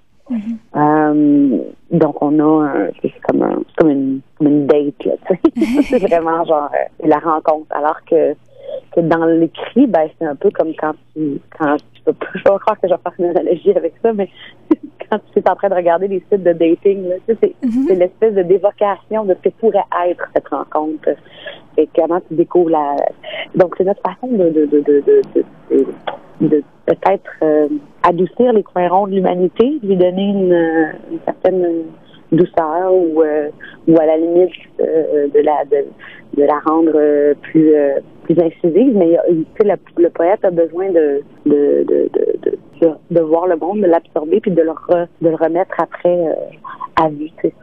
Euh, 0.76 1.58
donc, 1.92 2.22
on 2.22 2.40
a 2.40 2.66
un, 2.68 2.88
c'est 3.02 3.12
comme, 3.28 3.42
un, 3.42 3.62
comme, 3.78 3.90
une, 3.90 4.22
comme 4.38 4.48
une 4.48 4.68
date, 4.68 5.06
là, 5.06 5.14
tu 5.28 5.62
sais. 5.62 5.82
c'est 6.00 6.08
vraiment 6.08 6.46
genre 6.46 6.70
la 7.04 7.18
rencontre. 7.18 7.68
Alors 7.72 7.98
que, 8.06 8.34
que 8.96 9.02
dans 9.02 9.26
l'écrit, 9.26 9.88
ben, 9.88 10.08
c'est 10.18 10.26
un 10.26 10.36
peu 10.36 10.52
comme 10.52 10.74
quand 10.76 10.94
tu, 11.16 11.40
quand 11.58 11.78
tu 11.94 12.02
peux 12.04 12.14
pas, 12.14 12.28
je 12.36 12.44
croire 12.44 12.80
que 12.80 12.88
je 12.88 12.94
vais 12.94 13.00
faire 13.02 13.14
une 13.18 13.26
analogie 13.26 13.72
avec 13.72 13.94
ça, 14.04 14.14
mais 14.14 14.30
quand 15.10 15.20
tu 15.34 15.40
es 15.40 15.50
en 15.50 15.56
train 15.56 15.70
de 15.70 15.76
regarder 15.76 16.08
des 16.08 16.24
sites 16.32 16.44
de 16.44 16.54
dating, 16.54 17.04
tu 17.28 17.36
sais, 17.42 17.54
c'est, 17.88 17.96
l'espèce 17.96 18.34
de 18.34 18.44
dévocation 18.44 19.26
de 19.26 19.36
ce 19.36 19.50
que 19.50 19.54
pourrait 19.56 19.84
être 20.08 20.24
cette 20.34 20.48
rencontre. 20.50 21.10
Et 21.78 21.88
comment 21.96 22.20
tu 22.28 22.34
découvres 22.36 22.72
la. 22.72 22.96
Donc, 23.56 23.76
c'est 23.78 23.86
notre 23.86 24.02
façon 24.02 24.28
de, 24.32 24.50
de, 24.50 24.66
de, 24.66 24.80
de, 24.82 25.04
de, 25.06 25.22
de- 25.72 25.86
de 26.42 26.64
peut-être 26.86 27.32
euh, 27.44 27.68
adoucir 28.04 28.54
les 28.54 28.64
coins 28.64 28.88
ronds 28.88 29.08
de 29.08 29.12
l'humanité, 29.16 29.78
lui 29.84 29.96
donner 29.98 30.24
une, 30.30 30.94
une 31.12 31.20
certaine 31.26 31.68
douceur 32.32 32.94
ou, 32.94 33.22
euh, 33.24 33.50
ou 33.88 33.98
à 34.00 34.06
la 34.06 34.18
limite 34.18 34.52
euh, 34.80 35.28
de 35.34 35.40
la 35.40 35.66
de, 35.66 35.86
de 36.38 36.44
la 36.44 36.60
rendre 36.60 36.92
euh, 36.96 37.34
plus 37.42 37.74
plus 38.24 38.38
incisive. 38.40 38.96
Mais 38.96 39.18
le, 39.64 39.76
le 39.98 40.10
poète 40.10 40.44
a 40.46 40.52
besoin 40.52 40.90
de 40.92 41.22
de, 41.46 41.84
de, 41.88 42.10
de, 42.14 42.52
de, 42.82 42.88
de- 43.12 43.22
voir 43.22 43.48
le 43.48 43.56
monde, 43.58 43.82
de 43.82 43.88
l'absorber 43.88 44.40
puis 44.40 44.52
de 44.52 44.62
le 44.62 44.72
re- 44.72 45.08
de 45.22 45.30
le 45.30 45.36
remettre 45.36 45.76
après 45.80 46.18
à 46.96 47.10
sais. 47.42 47.54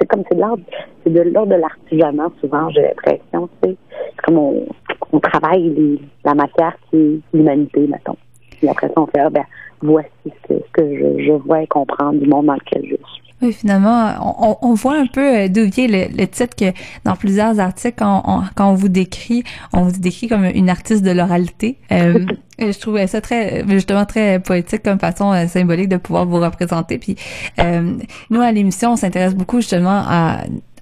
C'est 0.00 0.06
comme 0.06 0.22
c'est 0.28 0.36
de 0.36 0.40
l'ordre 0.40 0.62
c'est 1.04 1.12
de 1.12 1.20
l'ordre 1.22 1.52
de 1.54 1.60
l'artisanat 1.60 2.30
souvent, 2.40 2.68
j'ai 2.70 2.82
l'impression. 2.82 3.48
C'est 3.62 3.76
comme 4.24 4.38
on, 4.38 4.66
on 5.12 5.20
travaille 5.20 5.68
les- 5.68 6.00
la 6.24 6.34
matière 6.34 6.76
qui 6.90 6.96
est 6.96 7.36
l'humanité, 7.36 7.86
mettons. 7.86 8.16
Puis 8.58 8.68
après 8.68 8.88
ça, 8.88 8.94
on 8.96 9.06
fait, 9.06 9.20
ah, 9.20 9.30
ben, 9.30 9.44
voici 9.80 10.08
ce 10.24 10.48
que, 10.48 10.54
ce 10.60 10.72
que 10.72 10.96
je, 10.96 11.22
je 11.24 11.32
vois 11.32 11.62
et 11.62 11.66
comprends 11.68 12.12
du 12.12 12.26
monde 12.26 12.46
dans 12.46 12.54
lequel 12.54 12.82
je 12.84 12.96
suis. 12.96 13.27
Oui, 13.40 13.52
finalement, 13.52 14.14
on, 14.20 14.50
on- 14.50 14.70
on 14.70 14.74
voit 14.74 14.98
un 14.98 15.06
peu 15.06 15.20
euh, 15.44 15.48
d'où 15.48 15.70
vient 15.70 15.86
le, 15.86 16.08
le 16.16 16.26
titre 16.26 16.56
que 16.56 16.72
dans 17.04 17.14
plusieurs 17.14 17.60
articles, 17.60 17.94
quand 17.96 18.22
on, 18.26 18.42
quand 18.56 18.68
on 18.70 18.74
vous 18.74 18.88
décrit, 18.88 19.44
on 19.72 19.82
vous 19.82 20.00
décrit 20.00 20.26
comme 20.26 20.44
une 20.44 20.68
artiste 20.68 21.04
de 21.04 21.12
l'oralité. 21.12 21.78
Euh, 21.92 22.26
je 22.58 22.76
trouvais 22.80 23.06
ça 23.06 23.20
très, 23.20 23.64
justement, 23.68 24.06
très 24.06 24.40
poétique 24.40 24.82
comme 24.82 24.98
façon 24.98 25.32
euh, 25.32 25.46
symbolique 25.46 25.88
de 25.88 25.98
pouvoir 25.98 26.26
vous 26.26 26.40
représenter. 26.40 26.98
Puis, 26.98 27.14
euh, 27.60 27.94
nous, 28.30 28.40
à 28.40 28.50
l'émission, 28.50 28.92
on 28.92 28.96
s'intéresse 28.96 29.34
beaucoup 29.36 29.58
justement 29.58 30.02
à 30.04 30.38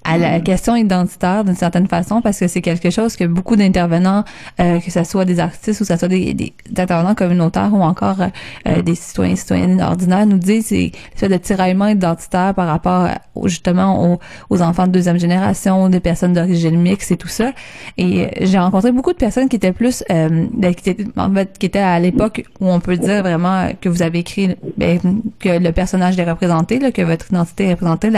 à 0.07 0.19
la 0.19 0.41
question 0.41 0.77
identitaire 0.77 1.45
d'une 1.45 1.57
certaine 1.57 1.89
façon 1.89 2.21
parce 2.23 2.39
que 2.39 2.49
c'est 2.49 2.61
quelque 2.61 2.91
chose 2.91 3.17
que 3.17 3.25
beaucoup 3.25 3.57
d'intervenants, 3.57 4.25
euh, 4.61 4.81
que 4.81 4.91
ce 4.91 5.05
soit 5.05 5.25
des 5.25 5.41
artistes 5.41 5.81
ou 5.81 5.85
que 5.85 5.93
ce 5.93 5.97
soit 5.97 6.09
des, 6.09 6.35
des 6.35 6.53
intervenants 6.77 7.15
communautaires 7.15 7.71
ou 7.73 7.83
encore 7.83 8.21
euh, 8.21 8.29
euh, 8.69 8.83
des 8.83 8.95
citoyens 8.95 9.37
citoyennes 9.37 9.81
ordinaires 9.81 10.27
nous 10.27 10.39
disent 10.39 10.67
c'est 10.67 10.93
l'espèce 11.13 11.31
de 11.31 11.37
tiraillement 11.37 11.89
identitaire 11.89 12.55
par 12.55 12.67
rapport 12.67 13.09
justement 13.45 14.13
aux, 14.13 14.21
aux 14.51 14.63
enfants 14.63 14.87
de 14.87 14.93
deuxième 14.93 15.19
génération, 15.19 15.89
des 15.89 16.01
personnes 16.01 16.33
d'origine 16.33 16.81
mixte 16.81 17.11
et 17.11 17.17
tout 17.17 17.29
ça. 17.29 17.53
Et 17.99 18.25
euh, 18.25 18.29
j'ai 18.41 18.59
rencontré 18.59 18.93
beaucoup 18.93 19.13
de 19.13 19.19
personnes 19.19 19.49
qui 19.49 19.57
étaient 19.57 19.73
plus 19.73 20.05
euh, 20.11 20.47
ben, 20.53 20.75
qui 20.75 20.91
étaient 20.91 21.05
en 21.17 21.33
fait 21.33 21.59
qui 21.59 21.67
étaient 21.67 21.79
à 21.79 21.99
l'époque 21.99 22.45
où 22.61 22.71
on 22.71 22.81
peut 22.81 22.97
dire 22.97 23.23
vraiment 23.23 23.69
que 23.81 23.89
vous 23.89 24.03
avez 24.03 24.21
écrit 24.21 24.57
ben, 24.77 24.99
que 25.39 25.59
le 25.59 25.73
personnage 25.73 26.19
est 26.19 26.31
représenté, 26.31 26.79
là, 26.79 26.93
que 26.93 27.03
votre 27.03 27.31
identité 27.31 27.65
est 27.67 27.73
représentée 27.73 28.11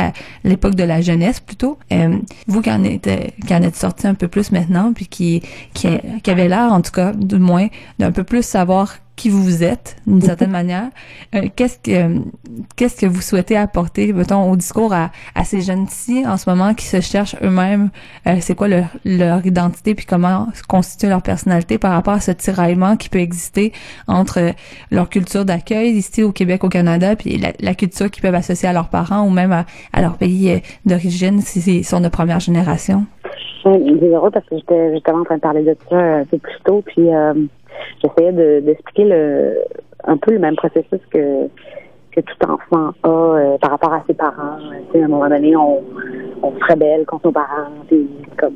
l'époque 0.44 0.74
de 0.74 0.84
la 0.84 1.00
jeunesse 1.00 1.40
plutôt. 1.40 1.77
Euh, 1.90 2.18
vous 2.46 2.60
qui 2.60 2.70
en 2.70 2.84
êtes 2.84 3.08
qui 3.46 3.54
en 3.54 3.62
êtes 3.62 3.76
sorti 3.76 4.06
un 4.06 4.14
peu 4.14 4.28
plus 4.28 4.52
maintenant, 4.52 4.92
puis 4.92 5.06
qui 5.06 5.42
qui, 5.72 5.88
qui 6.22 6.30
avait 6.30 6.48
l'air 6.48 6.72
en 6.72 6.82
tout 6.82 6.92
cas 6.92 7.12
du 7.12 7.38
moins 7.38 7.68
d'un 7.98 8.12
peu 8.12 8.24
plus 8.24 8.44
savoir 8.44 8.96
qui 9.18 9.28
vous 9.30 9.64
êtes 9.64 9.96
d'une 10.06 10.22
certaine 10.22 10.52
manière. 10.52 10.88
Euh, 11.34 11.48
qu'est-ce 11.54 11.78
que 11.78 12.20
qu'est-ce 12.76 13.00
que 13.00 13.06
vous 13.06 13.20
souhaitez 13.20 13.56
apporter, 13.56 14.12
mettons, 14.12 14.48
au 14.50 14.56
discours 14.56 14.92
à, 14.94 15.10
à 15.34 15.44
ces 15.44 15.60
jeunes-ci 15.60 16.24
en 16.26 16.36
ce 16.36 16.48
moment 16.48 16.72
qui 16.72 16.86
se 16.86 17.00
cherchent 17.00 17.36
eux-mêmes, 17.42 17.90
euh, 18.26 18.36
c'est 18.40 18.54
quoi 18.54 18.68
leur, 18.68 18.86
leur 19.04 19.44
identité 19.44 19.96
puis 19.96 20.06
comment 20.06 20.46
se 20.54 20.62
constitue 20.62 21.08
leur 21.08 21.22
personnalité 21.22 21.78
par 21.78 21.92
rapport 21.92 22.14
à 22.14 22.20
ce 22.20 22.30
tiraillement 22.30 22.96
qui 22.96 23.08
peut 23.08 23.18
exister 23.18 23.72
entre 24.06 24.38
euh, 24.38 24.52
leur 24.92 25.08
culture 25.08 25.44
d'accueil 25.44 25.90
ici 25.90 26.22
au 26.22 26.30
Québec, 26.30 26.62
au 26.62 26.68
Canada, 26.68 27.16
puis 27.16 27.36
la, 27.38 27.52
la 27.60 27.74
culture 27.74 28.10
qu'ils 28.10 28.22
peuvent 28.22 28.36
associer 28.36 28.68
à 28.68 28.72
leurs 28.72 28.88
parents 28.88 29.26
ou 29.26 29.30
même 29.30 29.52
à, 29.52 29.66
à 29.92 30.00
leur 30.00 30.16
pays 30.16 30.52
euh, 30.52 30.58
d'origine 30.86 31.40
si 31.40 31.60
c'est 31.60 31.82
sont 31.82 32.00
de 32.00 32.08
première 32.08 32.40
génération? 32.40 33.04
Heureux 33.64 34.30
parce 34.30 34.46
que 34.46 34.56
j'étais 34.56 34.92
justement 34.94 35.20
en 35.20 35.24
train 35.24 35.36
de 35.36 35.40
parler 35.40 35.62
de 35.62 35.76
ça 35.90 35.96
un 35.96 36.24
peu 36.24 36.38
plus 36.38 36.58
tôt, 36.64 36.82
puis 36.86 37.12
euh, 37.12 37.34
j'essayais 38.02 38.32
de- 38.32 38.60
d'expliquer 38.60 39.04
le 39.04 39.58
un 40.04 40.16
peu 40.16 40.32
le 40.32 40.38
même 40.38 40.56
processus 40.56 41.00
que 41.10 41.48
que 42.12 42.20
tout 42.20 42.50
enfant 42.50 42.92
a 43.02 43.08
euh, 43.08 43.58
par 43.58 43.70
rapport 43.70 43.92
à 43.92 44.02
ses 44.06 44.14
parents. 44.14 44.58
Tu 44.86 44.92
sais, 44.92 45.02
à 45.02 45.04
un 45.04 45.08
moment 45.08 45.28
donné, 45.28 45.54
on, 45.54 45.82
on 46.42 46.52
se 46.52 46.72
rebelle 46.72 47.04
contre 47.04 47.26
nos 47.26 47.32
parents, 47.32 47.70
puis 47.86 48.08
comme 48.38 48.54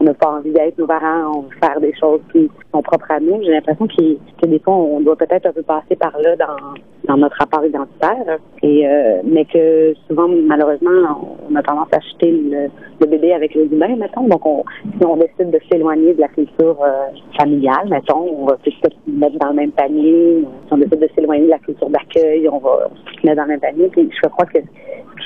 on 0.00 0.04
n'a 0.04 0.14
pas 0.14 0.30
envie 0.32 0.50
d'être 0.52 0.78
nos 0.78 0.86
parents, 0.86 1.32
on 1.36 1.40
veut 1.42 1.56
faire 1.62 1.80
des 1.80 1.94
choses 1.94 2.20
qui 2.32 2.50
sont 2.72 2.82
propres 2.82 3.10
à 3.10 3.20
nous. 3.20 3.42
J'ai 3.42 3.52
l'impression 3.52 3.86
qu'il- 3.86 4.18
que 4.42 4.46
des 4.48 4.58
fois, 4.58 4.74
on 4.74 5.00
doit 5.00 5.16
peut-être 5.16 5.46
un 5.46 5.52
peu 5.52 5.62
passer 5.62 5.96
par 5.96 6.12
là 6.18 6.36
dans 6.36 6.74
dans 7.06 7.16
notre 7.16 7.36
rapport 7.38 7.64
identitaire. 7.64 8.38
Et 8.64 8.84
euh, 8.86 9.20
mais 9.24 9.44
que 9.44 9.94
souvent, 10.08 10.26
malheureusement, 10.28 11.36
on 11.48 11.54
a 11.54 11.62
tendance 11.62 11.86
à 11.92 11.98
acheter 11.98 12.32
le, 12.32 12.68
le 13.00 13.06
bébé 13.06 13.32
avec 13.32 13.54
les 13.54 13.66
humains, 13.66 13.94
mettons. 13.96 14.26
Donc, 14.26 14.44
on, 14.44 14.64
si 14.98 15.06
on 15.06 15.16
décide 15.16 15.50
de 15.52 15.60
s'éloigner 15.70 16.14
de 16.14 16.20
la 16.20 16.26
culture 16.28 16.76
euh, 16.82 17.06
familiale, 17.38 17.88
mettons, 17.90 18.26
on 18.40 18.46
va 18.46 18.56
peut-être 18.56 18.96
mettre 19.06 19.38
dans 19.38 19.50
le 19.50 19.54
même 19.54 19.70
panier. 19.70 20.44
Si 20.66 20.72
on 20.72 20.78
décide 20.78 20.98
de 20.98 21.08
s'éloigner 21.14 21.44
de 21.44 21.50
la 21.50 21.58
culture 21.60 21.88
d'accueil, 21.90 22.48
on 22.48 22.58
va 22.58 22.88
se 23.20 23.24
mettre 23.26 23.36
dans 23.36 23.42
le 23.44 23.48
même 23.50 23.60
panier. 23.60 23.88
Puis 23.88 24.10
je 24.10 24.28
crois 24.28 24.46
que 24.46 24.58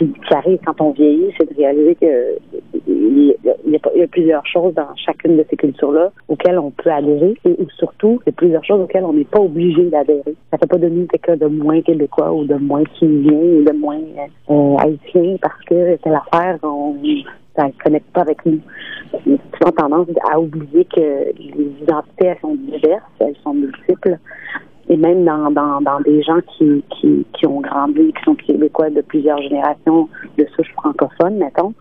qui, 0.07 0.34
arrive 0.34 0.59
quand 0.64 0.80
on 0.80 0.90
vieillit, 0.92 1.32
c'est 1.38 1.48
de 1.51 1.57
réaliser 1.57 1.94
que 1.94 2.38
il 2.86 3.34
y, 3.66 3.70
y 3.70 4.03
a- 4.03 4.07
plusieurs 4.09 4.44
choses 4.46 4.74
dans 4.74 4.94
chacune 4.96 5.36
de 5.36 5.44
ces 5.48 5.57
cultures-là 5.57 6.11
auxquelles 6.28 6.59
on 6.59 6.70
peut 6.70 6.90
adhérer 6.90 7.34
et 7.44 7.51
ou 7.59 7.66
surtout, 7.78 8.20
il 8.26 8.30
y 8.30 8.30
a 8.30 8.32
plusieurs 8.32 8.64
choses 8.64 8.80
auxquelles 8.80 9.05
on 9.05 9.12
n'est 9.12 9.24
pas 9.24 9.40
obligé 9.40 9.84
d'adhérer. 9.84 10.34
Ça 10.51 10.59
fait 10.59 10.66
pas 10.66 10.78
de 10.78 10.88
nous 10.88 11.07
quelqu'un 11.07 11.36
de 11.36 11.46
moins 11.46 11.80
québécois 11.82 12.32
ou 12.32 12.44
de 12.44 12.55
moins 12.55 12.82
tunisien 12.98 13.38
ou 13.38 13.62
de 13.62 13.72
moins 13.72 14.01
euh, 14.51 14.76
haïtien 14.78 15.36
parce 15.40 15.61
que 15.64 15.96
telle 15.96 16.14
affaire, 16.14 16.59
on 16.62 16.96
ça 17.57 17.66
ne 17.66 17.72
connecte 17.82 18.11
pas 18.12 18.22
avec 18.22 18.44
nous. 18.46 18.61
On 19.12 19.34
a 19.34 19.38
souvent 19.59 19.72
tendance 19.76 20.09
à 20.30 20.40
oublier 20.40 20.84
que 20.84 21.01
les 21.38 21.82
identités, 21.82 22.34
sont 22.40 22.55
diverses, 22.55 23.03
elles 23.18 23.36
sont 23.42 23.55
multiples. 23.55 24.18
Et 24.91 24.97
même 24.97 25.24
dans, 25.24 25.51
dans, 25.53 25.80
dans 25.80 26.01
des 26.01 26.20
gens 26.22 26.41
qui, 26.59 26.82
qui, 26.91 27.24
qui 27.32 27.47
ont 27.47 27.61
grandi, 27.61 28.12
qui 28.12 28.22
sont 28.24 28.34
québécois 28.34 28.91
de 28.91 29.01
plusieurs 29.01 29.41
générations 29.41 30.09
de 30.36 30.45
souche 30.57 30.70
francophone, 30.72 31.36
mettons, 31.38 31.72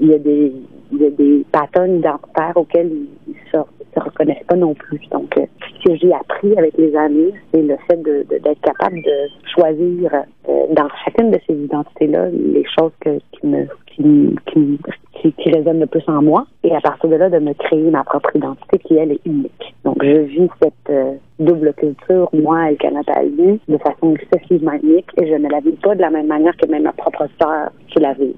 il 0.00 0.06
y 0.08 0.14
a 0.14 0.18
des 0.18 0.52
il 0.90 1.02
y 1.02 1.04
a 1.04 1.10
des 1.10 1.44
patterns 1.52 1.96
identitaires 1.98 2.56
auxquels 2.56 2.90
ils 3.28 3.34
se, 3.52 3.58
se 3.94 4.00
reconnaissent 4.00 4.46
pas 4.48 4.56
non 4.56 4.72
plus. 4.72 4.98
Donc, 5.10 5.36
euh, 5.36 5.44
ce 5.60 5.84
que 5.90 5.96
j'ai 5.96 6.12
appris 6.14 6.56
avec 6.56 6.78
les 6.78 6.96
années, 6.96 7.34
c'est 7.52 7.60
le 7.60 7.76
fait 7.86 8.00
de- 8.02 8.24
de- 8.30 8.38
d'être 8.38 8.60
capable 8.62 8.96
de 9.02 9.16
choisir 9.54 10.14
euh, 10.48 10.52
dans 10.72 10.88
chacune 11.04 11.30
de 11.30 11.38
ces 11.46 11.52
identités-là 11.54 12.30
les 12.30 12.64
choses 12.78 12.92
que, 13.00 13.18
qui 13.32 13.46
me 13.48 13.66
qui, 13.88 14.34
qui, 14.46 14.58
me- 14.58 14.78
qui, 15.20 15.32
qui 15.32 15.50
résonnent 15.50 15.80
le 15.80 15.86
plus 15.86 16.04
en 16.08 16.22
moi 16.22 16.46
et 16.64 16.74
à 16.74 16.80
partir 16.80 17.08
de 17.08 17.16
là 17.16 17.30
de 17.30 17.38
me 17.38 17.52
créer 17.54 17.90
ma 17.90 18.04
propre 18.04 18.34
identité 18.34 18.78
qui 18.78 18.96
elle 18.96 19.12
est 19.12 19.26
unique. 19.26 19.74
Donc 19.84 20.02
je 20.02 20.18
vis 20.20 20.48
cette 20.62 20.90
euh, 20.90 21.12
double 21.38 21.72
culture, 21.74 22.28
moi 22.32 22.70
et 22.70 22.78
le 22.80 23.58
de 23.68 23.78
façon 23.78 24.14
excessivement 24.14 24.72
unique 24.82 25.10
et 25.16 25.26
je 25.26 25.34
ne 25.34 25.48
la 25.48 25.60
vis 25.60 25.72
pas 25.72 25.94
de 25.94 26.00
la 26.00 26.10
même 26.10 26.26
manière 26.26 26.56
que 26.56 26.66
même 26.66 26.84
ma 26.84 26.92
propre 26.92 27.26
sœur 27.40 27.70
qui 27.88 28.00
la 28.00 28.14
vit. 28.14 28.36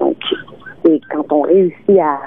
Donc 0.00 0.16
et 0.88 1.00
quand 1.10 1.24
on 1.30 1.42
réussit 1.42 1.98
à, 2.00 2.18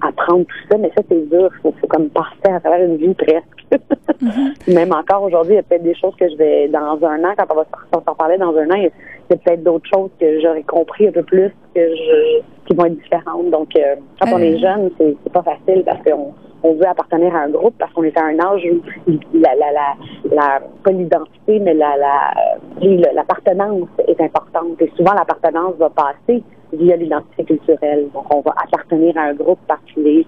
à 0.00 0.12
prendre 0.12 0.44
tout 0.44 0.68
ça, 0.70 0.78
mais 0.78 0.90
ça 0.96 1.02
c'est 1.08 1.30
dur, 1.30 1.50
faut, 1.62 1.72
faut 1.80 1.86
comme 1.86 2.08
passer 2.10 2.52
à 2.52 2.60
travers 2.60 2.84
une 2.84 2.96
vie 2.96 3.14
presque. 3.14 3.46
Même 4.68 4.92
encore 4.92 5.22
aujourd'hui, 5.22 5.54
il 5.54 5.56
y 5.56 5.60
a 5.60 5.62
peut-être 5.62 5.84
des 5.84 5.94
choses 5.94 6.14
que 6.16 6.28
je 6.28 6.36
vais 6.36 6.68
dans 6.68 6.98
un 7.04 7.24
an, 7.24 7.34
quand 7.38 7.46
on 7.50 7.54
va 7.54 7.66
s'en 7.92 8.02
s'en 8.02 8.14
parler 8.14 8.36
dans 8.36 8.56
un 8.56 8.68
an, 8.70 8.74
il 8.74 8.82
y 8.82 8.86
a, 8.86 8.90
a 9.34 9.36
peut-être 9.36 9.62
d'autres 9.62 9.88
choses 9.92 10.10
que 10.18 10.40
j'aurais 10.40 10.62
compris 10.62 11.08
un 11.08 11.12
peu 11.12 11.22
plus 11.22 11.50
que 11.74 11.80
je 11.80 12.40
qui 12.66 12.74
vont 12.74 12.86
être 12.86 13.00
différentes. 13.02 13.50
Donc 13.50 13.76
euh, 13.76 13.96
quand 14.20 14.32
on 14.32 14.38
est 14.38 14.58
jeune, 14.58 14.90
c'est 14.98 15.16
c'est 15.22 15.32
pas 15.32 15.42
facile 15.42 15.82
parce 15.84 16.02
qu'on 16.02 16.34
on 16.62 16.74
veut 16.74 16.86
appartenir 16.86 17.34
à 17.34 17.40
un 17.40 17.48
groupe 17.50 17.74
parce 17.78 17.92
qu'on 17.92 18.02
est 18.04 18.16
à 18.18 18.24
un 18.24 18.38
âge 18.38 18.62
où 19.06 19.12
la, 19.34 19.54
la, 19.54 19.72
la, 19.72 19.94
la 20.34 20.60
pas 20.84 20.90
l'identité, 20.92 21.58
mais 21.58 21.74
la, 21.74 21.96
la, 21.96 22.34
le- 22.82 23.14
l'appartenance 23.14 23.88
est 24.06 24.20
importante. 24.20 24.80
Et 24.80 24.90
souvent, 24.96 25.14
l'appartenance 25.14 25.74
va 25.78 25.90
passer 25.90 26.42
via 26.72 26.96
l'identité 26.96 27.44
culturelle. 27.44 28.06
Donc, 28.14 28.32
on 28.34 28.40
va 28.42 28.54
appartenir 28.62 29.16
à 29.18 29.22
un 29.22 29.34
groupe 29.34 29.58
parce 29.66 29.80
qu'il 29.92 30.24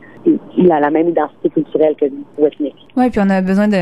a 0.72 0.80
la 0.80 0.90
même 0.90 1.08
identité 1.10 1.50
culturelle 1.50 1.94
que 1.96 2.06
nous, 2.06 2.24
ou 2.38 2.46
ethnique. 2.46 2.74
Oui, 2.96 3.10
puis 3.10 3.20
on 3.22 3.30
a 3.30 3.40
besoin 3.40 3.68
de 3.68 3.76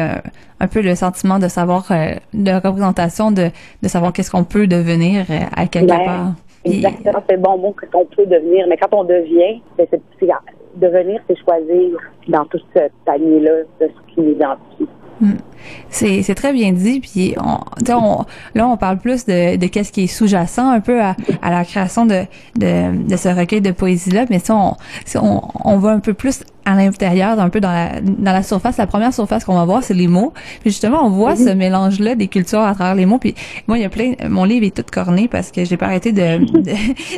un 0.62 0.66
peu 0.68 0.82
le 0.82 0.94
sentiment 0.94 1.38
de 1.38 1.48
savoir, 1.48 1.90
euh, 1.90 2.14
de 2.34 2.52
représentation, 2.52 3.30
de, 3.30 3.44
de 3.82 3.88
savoir 3.88 4.12
qu'est-ce 4.12 4.30
qu'on 4.30 4.44
peut 4.44 4.66
devenir 4.66 5.24
euh, 5.30 5.38
à 5.56 5.66
quelque 5.66 5.88
part. 6.04 6.32
Exactement, 6.62 7.22
c'est 7.26 7.36
le 7.36 7.42
bon 7.42 7.56
mot 7.56 7.74
qu'on 7.90 8.04
peut 8.04 8.26
devenir. 8.26 8.66
Mais 8.68 8.76
quand 8.76 8.92
on 8.92 9.04
devient, 9.04 9.62
ben, 9.78 9.86
c'est, 9.90 10.02
c'est- 10.18 10.26
devenir, 10.80 11.20
c'est 11.28 11.38
choisir 11.38 11.98
dans 12.28 12.44
tout 12.46 12.60
ce 12.74 12.80
panier-là 13.04 13.62
de 13.80 13.88
ce 13.88 14.14
qui 14.14 14.20
nous 14.20 14.32
identifie. 14.32 14.88
Mm. 15.20 15.32
C'est 15.90 16.22
c'est 16.22 16.34
très 16.34 16.52
bien 16.52 16.72
dit. 16.72 17.00
Puis 17.00 17.34
on, 17.38 17.58
on, 17.92 18.24
là, 18.54 18.68
on 18.68 18.76
parle 18.76 18.98
plus 18.98 19.26
de, 19.26 19.56
de 19.56 19.66
qu'est-ce 19.66 19.92
qui 19.92 20.04
est 20.04 20.06
sous-jacent 20.06 20.70
un 20.70 20.80
peu 20.80 21.00
à, 21.02 21.16
à 21.42 21.50
la 21.50 21.64
création 21.64 22.06
de, 22.06 22.24
de, 22.56 23.06
de 23.06 23.16
ce 23.16 23.28
recueil 23.28 23.60
de 23.60 23.70
poésie-là. 23.72 24.26
Mais 24.30 24.38
si 24.38 24.50
on, 24.50 24.76
si 25.04 25.18
on, 25.18 25.42
on 25.64 25.78
va 25.78 25.90
un 25.90 26.00
peu 26.00 26.14
plus 26.14 26.40
à 26.66 26.74
l'intérieur, 26.74 27.40
un 27.40 27.48
peu 27.48 27.58
dans 27.58 27.72
la, 27.72 28.00
dans 28.00 28.32
la 28.32 28.42
surface, 28.42 28.76
la 28.76 28.86
première 28.86 29.14
surface 29.14 29.44
qu'on 29.44 29.54
va 29.54 29.64
voir, 29.64 29.82
c'est 29.82 29.94
les 29.94 30.06
mots. 30.06 30.32
Puis 30.60 30.70
justement, 30.70 31.04
on 31.04 31.10
voit 31.10 31.34
ce 31.34 31.48
mélange-là 31.48 32.14
des 32.14 32.28
cultures 32.28 32.60
à 32.60 32.74
travers 32.74 32.94
les 32.94 33.06
mots. 33.06 33.18
Puis 33.18 33.34
moi, 33.66 33.78
il 33.78 33.82
y 33.82 33.84
a 33.84 33.88
plein, 33.88 34.12
mon 34.28 34.44
livre 34.44 34.66
est 34.66 34.76
tout 34.76 34.84
corné 34.92 35.26
parce 35.26 35.50
que 35.50 35.64
j'ai 35.64 35.76
pas 35.78 35.86
arrêté 35.86 36.12
de, 36.12 36.38
de, 36.38 36.72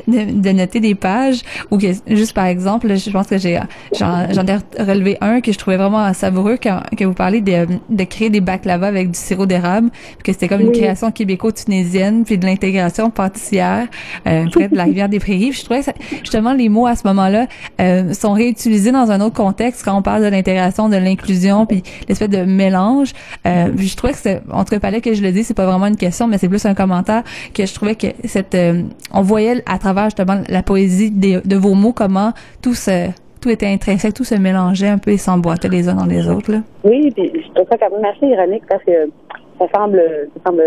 de, 0.06 0.40
de 0.40 0.50
noter 0.52 0.78
des 0.78 0.94
pages 0.94 1.42
ou 1.70 1.76
que, 1.76 1.88
juste 2.06 2.34
par 2.34 2.46
exemple, 2.46 2.96
je 2.96 3.10
pense 3.10 3.26
que 3.26 3.36
j'ai, 3.36 3.60
j'en, 3.98 4.32
j'en 4.32 4.46
ai 4.46 4.58
relevé 4.78 5.18
un 5.20 5.40
que 5.40 5.52
je 5.52 5.58
trouvais 5.58 5.76
vraiment 5.76 6.14
savoureux 6.14 6.56
quand, 6.62 6.80
que 6.96 7.04
vous 7.04 7.12
parlez 7.14 7.40
de, 7.40 7.66
de 7.90 8.04
créer 8.04 8.30
des 8.32 8.40
baklava 8.40 8.88
avec 8.88 9.10
du 9.12 9.18
sirop 9.18 9.46
d'érable, 9.46 9.90
que 10.24 10.32
c'était 10.32 10.48
comme 10.48 10.60
une 10.62 10.68
Oui. 10.70 10.78
création 10.80 11.12
québéco-tunisienne, 11.12 12.24
puis 12.24 12.38
de 12.38 12.46
l'intégration 12.46 13.10
pâtissière 13.10 13.86
euh, 14.26 14.46
près 14.50 14.68
de 14.68 14.76
la 14.76 14.84
rivière 14.84 15.08
des 15.08 15.18
Prairies. 15.20 15.50
Puis 15.50 15.60
je 15.60 15.64
trouvais 15.64 15.80
que 15.80 15.86
ça- 15.86 15.94
justement 16.20 16.52
les 16.54 16.68
mots 16.68 16.86
à 16.86 16.96
ce 16.96 17.06
moment-là 17.06 17.46
euh, 17.80 18.12
sont 18.12 18.32
réutilisés 18.32 18.90
dans 18.92 19.10
un 19.10 19.20
autre 19.20 19.34
contexte 19.36 19.84
quand 19.84 19.96
on 19.96 20.02
parle 20.02 20.22
de 20.22 20.28
l'intégration, 20.28 20.88
de 20.88 20.96
l'inclusion, 20.96 21.66
puis 21.66 21.82
l'espèce 22.08 22.28
de 22.30 22.42
mélange. 22.44 23.12
Euh, 23.46 23.68
puis 23.76 23.88
je 23.88 23.96
trouvais 23.96 24.12
que 24.12 24.18
c'est, 24.18 24.42
en 24.50 24.64
tout 24.64 24.70
cas, 24.70 24.76
il 24.76 24.80
fallait 24.80 25.00
que 25.00 25.14
je 25.14 25.22
le 25.22 25.30
dise, 25.32 25.46
c'est 25.46 25.54
pas 25.54 25.66
vraiment 25.66 25.86
une 25.86 25.96
question, 25.96 26.26
mais 26.26 26.38
c'est 26.38 26.48
plus 26.48 26.64
un 26.66 26.74
commentaire 26.74 27.22
que 27.54 27.66
je 27.66 27.74
trouvais 27.74 27.94
que 27.94 28.06
cette, 28.24 28.54
euh, 28.54 28.82
on 29.12 29.22
voyait 29.22 29.62
à 29.66 29.78
travers 29.78 30.04
justement 30.06 30.40
la 30.48 30.62
poésie 30.62 31.10
des- 31.10 31.40
de 31.44 31.56
vos 31.56 31.74
mots 31.74 31.92
comment 31.92 32.32
tout 32.62 32.74
se, 32.74 33.08
tout 33.42 33.50
était 33.50 33.66
intrinsèque, 33.66 34.14
tout 34.14 34.24
se 34.24 34.34
mélangeait 34.34 34.88
un 34.88 34.98
peu 34.98 35.10
et 35.10 35.18
s'emboîtait 35.18 35.68
les 35.68 35.88
uns 35.88 35.94
dans 35.94 36.06
les 36.06 36.28
autres 36.28 36.52
là. 36.52 36.58
Oui, 36.84 37.10
puis 37.10 37.30
je 37.34 37.52
trouve 37.54 37.66
ça 37.70 37.76
quand 37.76 37.90
même 37.90 38.04
assez 38.04 38.26
ironique 38.26 38.62
parce 38.68 38.82
que 38.84 39.10
ça 39.58 39.66
semble, 39.74 40.02
ça 40.34 40.50
semble, 40.50 40.62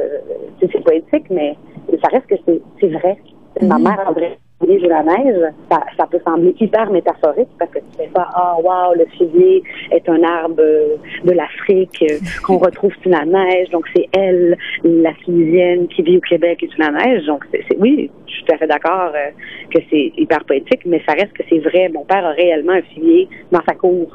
c'est 0.59 0.83
poétique, 0.83 1.25
mais 1.29 1.57
ça 2.03 2.09
reste 2.11 2.27
que 2.27 2.35
c'est 2.79 2.87
vrai. 2.87 3.17
Ma 3.61 3.79
mère 3.79 4.07
a 4.07 4.11
vrai 4.11 4.37
de 4.61 4.87
la 4.87 5.03
neige, 5.03 5.53
ça, 5.69 5.83
ça 5.97 6.07
peut 6.07 6.19
sembler 6.25 6.55
hyper 6.59 6.89
métaphorique 6.89 7.49
parce 7.59 7.71
que 7.71 7.79
tu 7.79 7.97
fais 7.97 8.07
pas 8.13 8.27
ah 8.33 8.55
wow 8.63 8.95
le 8.95 9.05
figuier 9.17 9.61
est 9.91 10.07
un 10.07 10.23
arbre 10.23 10.55
euh, 10.59 10.95
de 11.23 11.31
l'Afrique 11.31 12.03
euh, 12.09 12.17
qu'on 12.43 12.57
retrouve 12.57 12.93
sous 13.03 13.09
la 13.09 13.25
neige 13.25 13.69
donc 13.71 13.85
c'est 13.93 14.07
elle 14.13 14.57
la 14.83 15.13
tunisienne 15.25 15.87
qui 15.89 16.01
vit 16.03 16.17
au 16.17 16.21
Québec 16.21 16.63
et 16.63 16.69
sous 16.69 16.79
la 16.79 16.91
neige 16.91 17.25
donc 17.25 17.43
c'est 17.51 17.77
oui 17.77 18.09
je 18.27 18.33
suis 18.33 18.45
tout 18.45 18.55
à 18.55 18.57
fait 18.57 18.67
d'accord 18.67 19.11
euh, 19.13 19.29
que 19.71 19.79
c'est 19.89 20.13
hyper 20.17 20.43
poétique 20.45 20.85
mais 20.85 21.01
ça 21.05 21.13
reste 21.13 21.33
que 21.33 21.43
c'est 21.49 21.59
vrai 21.59 21.89
mon 21.89 22.05
père 22.05 22.25
a 22.25 22.31
réellement 22.31 22.73
un 22.73 22.81
figuier 22.81 23.27
dans 23.51 23.61
sa 23.67 23.75
cour. 23.75 24.07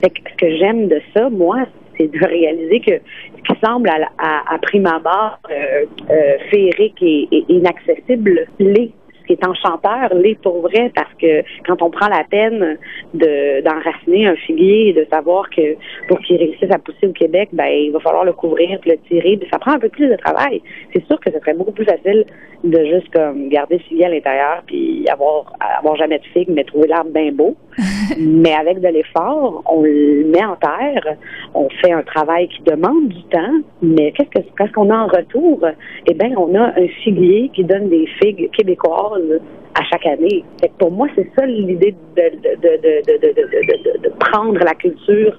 Fait 0.00 0.10
que 0.10 0.20
ce 0.30 0.36
que 0.36 0.56
j'aime 0.56 0.88
de 0.88 1.00
ça 1.14 1.30
moi 1.30 1.64
c'est 1.96 2.08
de 2.08 2.26
réaliser 2.26 2.80
que 2.80 3.00
ce 3.38 3.54
qui 3.54 3.60
semble 3.64 3.88
à, 3.88 4.08
à, 4.18 4.54
à 4.54 4.58
prime 4.58 4.86
abord 4.86 5.38
euh, 5.50 6.36
féerique 6.50 7.00
et, 7.00 7.28
et 7.30 7.44
inaccessible 7.48 8.46
l'est 8.58 8.92
qui 9.26 9.34
est 9.34 9.46
enchanteur 9.46 10.14
l'est 10.14 10.40
pour 10.40 10.60
vrai 10.60 10.90
parce 10.94 11.12
que 11.20 11.42
quand 11.66 11.82
on 11.82 11.90
prend 11.90 12.08
la 12.08 12.24
peine 12.24 12.78
de 13.14 13.62
d'enraciner 13.62 14.26
un 14.26 14.36
figuier 14.36 14.88
et 14.88 14.92
de 14.92 15.06
savoir 15.10 15.48
que 15.50 15.76
pour 16.08 16.18
qu'il 16.20 16.36
réussisse 16.36 16.70
à 16.70 16.78
pousser 16.78 17.06
au 17.06 17.12
Québec, 17.12 17.50
ben 17.52 17.66
il 17.66 17.92
va 17.92 18.00
falloir 18.00 18.24
le 18.24 18.32
couvrir, 18.32 18.78
le 18.84 18.96
tirer, 19.08 19.38
ça 19.50 19.58
prend 19.58 19.72
un 19.72 19.78
peu 19.78 19.88
plus 19.88 20.08
de 20.08 20.16
travail. 20.16 20.62
C'est 20.92 21.04
sûr 21.06 21.18
que 21.20 21.30
ce 21.30 21.38
serait 21.40 21.54
beaucoup 21.54 21.72
plus 21.72 21.84
facile 21.84 22.24
de 22.64 22.84
juste 22.84 23.12
comme 23.12 23.48
garder 23.48 23.76
le 23.76 23.82
figuier 23.82 24.06
à 24.06 24.08
l'intérieur 24.08 24.62
puis 24.66 25.04
avoir 25.08 25.52
avoir 25.78 25.96
jamais 25.96 26.18
de 26.18 26.24
figues, 26.26 26.50
mais 26.50 26.64
trouver 26.64 26.88
l'arbre 26.88 27.10
bien 27.10 27.32
beau. 27.32 27.56
mais 28.18 28.54
avec 28.54 28.80
de 28.80 28.88
l'effort, 28.88 29.62
on 29.66 29.82
le 29.82 30.24
met 30.26 30.44
en 30.44 30.56
terre, 30.56 31.16
on 31.54 31.68
fait 31.82 31.92
un 31.92 32.02
travail 32.02 32.48
qui 32.48 32.62
demande 32.62 33.08
du 33.08 33.22
temps, 33.24 33.60
mais 33.82 34.12
qu'est-ce 34.12 34.30
que 34.30 34.46
qu'est-ce 34.56 34.72
qu'on 34.72 34.90
a 34.90 34.96
en 34.96 35.06
retour 35.06 35.60
Eh 36.06 36.14
bien, 36.14 36.32
on 36.36 36.54
a 36.54 36.68
un 36.78 36.88
figuier 37.04 37.50
qui 37.54 37.64
donne 37.64 37.88
des 37.88 38.06
figues 38.20 38.50
québécoises 38.52 39.40
à 39.78 39.84
chaque 39.90 40.06
année. 40.06 40.44
Pour 40.78 40.90
moi, 40.90 41.08
c'est 41.14 41.30
ça 41.36 41.44
l'idée 41.44 41.94
de 42.16 44.08
prendre 44.18 44.58
la 44.58 44.74
culture 44.74 45.38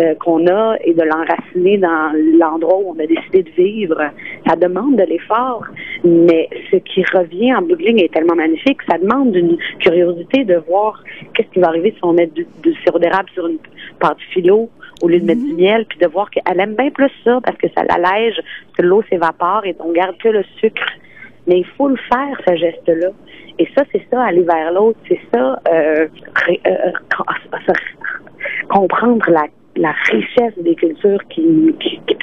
euh, 0.00 0.14
qu'on 0.16 0.46
a 0.46 0.76
et 0.84 0.92
de 0.94 1.02
l'enraciner 1.02 1.78
dans 1.78 2.12
l'endroit 2.38 2.78
où 2.78 2.94
on 2.96 2.98
a 3.02 3.06
décidé 3.06 3.42
de 3.42 3.50
vivre. 3.50 4.00
Ça 4.46 4.56
demande 4.56 4.96
de 4.96 5.02
l'effort, 5.04 5.64
mais 6.04 6.48
ce 6.70 6.76
qui 6.76 7.02
revient 7.12 7.54
en 7.54 7.62
bout 7.62 7.76
de 7.76 7.82
ligne 7.82 8.00
est 8.00 8.12
tellement 8.12 8.34
magnifique. 8.34 8.78
Ça 8.90 8.98
demande 8.98 9.34
une 9.34 9.56
curiosité 9.80 10.44
de 10.44 10.56
voir 10.68 11.02
qu'est-ce 11.34 11.48
qui 11.48 11.60
va 11.60 11.68
arriver 11.68 11.92
si 11.92 12.04
on 12.04 12.12
met 12.12 12.26
du, 12.26 12.46
du 12.62 12.74
sirop 12.82 12.98
d'érable 12.98 13.28
sur 13.34 13.46
une 13.46 13.58
pâte 13.98 14.18
philo 14.32 14.68
au 15.02 15.08
lieu 15.08 15.20
de 15.20 15.24
mettre 15.26 15.42
du 15.44 15.54
miel, 15.54 15.86
puis 15.88 15.98
de 15.98 16.06
voir 16.08 16.28
qu'elle 16.30 16.58
aime 16.60 16.74
bien 16.74 16.90
plus 16.90 17.10
ça 17.24 17.38
parce 17.44 17.56
que 17.56 17.68
ça 17.76 17.84
l'allège, 17.84 18.40
que 18.76 18.82
l'eau 18.82 19.02
s'évapore 19.08 19.64
et 19.64 19.74
on 19.80 19.92
garde 19.92 20.16
que 20.18 20.28
le 20.28 20.42
sucre. 20.60 20.86
Mais 21.46 21.60
il 21.60 21.66
faut 21.78 21.88
le 21.88 21.96
faire, 21.96 22.38
ce 22.46 22.56
geste-là. 22.56 23.08
Et 23.58 23.66
ça, 23.76 23.82
c'est 23.90 24.02
ça, 24.10 24.22
aller 24.22 24.42
vers 24.42 24.70
l'autre. 24.72 24.98
C'est 25.08 25.20
ça, 25.32 25.60
euh, 25.72 26.06
ré- 26.46 26.60
euh, 26.66 26.90
com- 27.16 27.24
comprendre 28.68 29.24
la, 29.30 29.44
la 29.78 29.92
richesse 30.10 30.54
des 30.58 30.74
cultures 30.74 31.20
qui, 31.28 31.74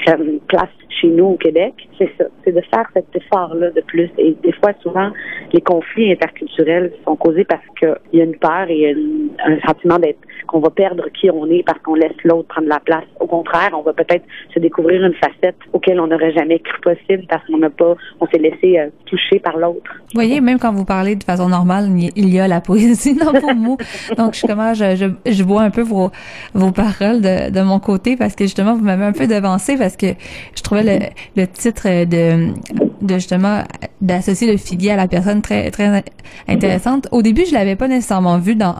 prennent 0.05 0.39
place 0.47 0.69
chez 1.01 1.07
nous 1.07 1.25
au 1.25 1.37
Québec, 1.37 1.73
c'est 1.97 2.09
ça, 2.17 2.25
c'est 2.43 2.51
de 2.51 2.61
faire 2.61 2.85
cet 2.93 3.07
effort-là 3.15 3.71
de 3.71 3.81
plus. 3.81 4.09
Et 4.17 4.35
des 4.43 4.51
fois, 4.51 4.71
souvent, 4.83 5.09
les 5.51 5.61
conflits 5.61 6.11
interculturels 6.11 6.91
sont 7.05 7.15
causés 7.15 7.45
parce 7.45 7.65
qu'il 7.79 7.95
y 8.13 8.21
a 8.21 8.25
une 8.25 8.37
peur 8.37 8.67
et 8.69 8.95
un 9.43 9.59
sentiment 9.67 9.97
d'être 9.97 10.19
qu'on 10.47 10.59
va 10.59 10.69
perdre 10.69 11.05
qui 11.19 11.29
on 11.29 11.49
est 11.49 11.63
parce 11.63 11.79
qu'on 11.79 11.95
laisse 11.95 12.15
l'autre 12.23 12.47
prendre 12.47 12.67
la 12.67 12.79
place. 12.79 13.05
Au 13.19 13.27
contraire, 13.27 13.71
on 13.73 13.81
va 13.81 13.93
peut-être 13.93 14.25
se 14.53 14.59
découvrir 14.59 15.03
une 15.03 15.13
facette 15.15 15.57
auquelle 15.73 15.99
on 15.99 16.07
n'aurait 16.07 16.33
jamais 16.33 16.59
cru 16.59 16.79
possible 16.81 17.25
parce 17.29 17.45
qu'on 17.47 17.57
n'a 17.57 17.69
pas, 17.69 17.95
on 18.19 18.27
s'est 18.27 18.37
laissé 18.37 18.79
euh, 18.79 18.89
toucher 19.05 19.39
par 19.39 19.57
l'autre. 19.57 19.91
Vous 19.99 20.21
voyez, 20.21 20.41
même 20.41 20.59
quand 20.59 20.71
vous 20.71 20.85
parlez 20.85 21.15
de 21.15 21.23
façon 21.23 21.49
normale, 21.49 21.89
il 22.15 22.29
y- 22.29 22.39
a 22.39 22.47
la 22.47 22.61
poésie 22.61 23.15
dans 23.19 23.31
vos 23.31 23.53
mots. 23.53 23.77
Donc, 24.17 24.33
je, 24.35 25.11
je 25.25 25.43
vois 25.43 25.61
un 25.61 25.69
peu 25.69 25.81
vos, 25.81 26.11
vos 26.53 26.71
paroles 26.71 27.21
de, 27.21 27.44
de 27.49 27.61
mon 27.61 27.79
côté 27.79 28.15
parce 28.15 28.35
que 28.35 28.45
justement, 28.45 28.75
vous 28.75 28.83
m'avez 28.83 29.05
un 29.05 29.11
peu 29.11 29.27
devancé 29.27 29.77
parce 29.77 29.95
que 29.95 30.07
je 30.55 30.61
trouvais 30.61 30.83
le, 30.83 31.05
le 31.41 31.47
titre 31.47 32.05
de, 32.05 32.53
de 33.01 33.13
justement 33.15 33.63
d'associer 34.01 34.51
le 34.51 34.57
figuier 34.57 34.91
à 34.91 34.95
la 34.95 35.07
personne 35.07 35.41
très 35.41 35.71
très 35.71 36.03
intéressante. 36.47 37.07
Au 37.11 37.21
début, 37.21 37.45
je 37.45 37.53
l'avais 37.53 37.75
pas 37.75 37.87
nécessairement 37.87 38.37
vu 38.37 38.55
dans 38.55 38.75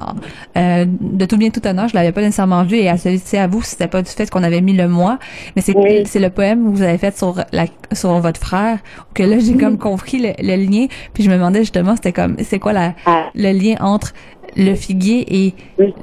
euh, 0.57 0.85
de 0.87 1.25
tout 1.25 1.37
bien 1.37 1.49
tout 1.49 1.65
honneur, 1.65 1.87
je 1.87 1.95
l'avais 1.95 2.11
pas 2.11 2.21
nécessairement 2.21 2.63
vu 2.63 2.77
et 2.77 2.89
associé 2.89 3.39
à 3.39 3.47
vous, 3.47 3.61
c'était 3.61 3.87
pas 3.87 4.01
du 4.01 4.09
fait 4.11 4.29
qu'on 4.29 4.43
avait 4.43 4.61
mis 4.61 4.73
le 4.73 4.87
moi, 4.87 5.19
mais 5.55 5.61
c'est 5.61 5.73
c'est 6.05 6.19
le 6.19 6.29
poème 6.29 6.65
que 6.65 6.77
vous 6.77 6.81
avez 6.81 6.97
fait 6.97 7.17
sur 7.17 7.43
la 7.51 7.65
sur 7.91 8.19
votre 8.19 8.39
frère 8.39 8.79
que 9.13 9.23
là 9.23 9.39
j'ai 9.39 9.55
comme 9.55 9.77
compris 9.77 10.19
le, 10.19 10.33
le 10.39 10.55
lien. 10.55 10.87
Puis 11.13 11.23
je 11.23 11.29
me 11.29 11.35
demandais 11.35 11.59
justement 11.59 11.95
c'était 11.95 12.13
comme 12.13 12.35
c'est 12.43 12.59
quoi 12.59 12.73
la 12.73 12.93
le 13.35 13.51
lien 13.51 13.75
entre 13.79 14.13
le 14.57 14.73
figuier 14.75 15.25
et 15.29 15.53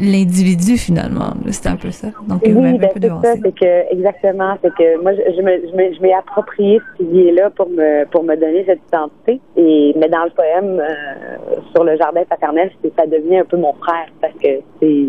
l'individu 0.01 0.77
finalement. 0.77 1.33
C'était 1.51 1.69
un 1.71 1.77
peu 1.77 1.91
ça. 1.91 2.09
Donc 2.29 2.47
vous 2.47 2.61
m'avez 2.61 2.73
Oui, 2.75 2.79
ben, 2.79 2.89
un 2.91 2.93
peu 2.93 3.01
c'est 3.01 3.09
ça, 3.09 3.15
devancé 3.15 3.41
c'est 3.45 3.55
que 3.55 3.93
exactement, 3.93 4.55
c'est 4.63 4.75
que 4.75 5.03
moi 5.03 5.13
je, 5.15 5.37
je 5.37 5.43
me 5.43 5.53
je 5.71 5.77
me- 5.77 5.95
je 5.95 6.01
m'ai 6.03 6.13
approprié 6.15 6.81
ce 6.99 7.03
pilier-là 7.05 7.51
pour 7.51 7.69
me 7.71 8.05
pour 8.07 8.23
me 8.25 8.35
donner 8.37 8.65
cette 8.67 8.81
identité. 8.89 9.41
Et 9.57 9.95
mais 9.99 10.09
dans 10.09 10.25
le 10.25 10.31
poème 10.31 10.81
euh, 10.81 11.59
sur 11.75 11.85
le 11.85 11.97
jardin 11.97 12.23
paternel, 12.29 12.71
c'est 12.83 12.93
ça 12.99 13.07
devient 13.07 13.39
un 13.39 13.45
peu 13.45 13.57
mon 13.57 13.73
frère 13.75 14.07
parce 14.21 14.35
que 14.35 14.49
c'est 14.81 15.07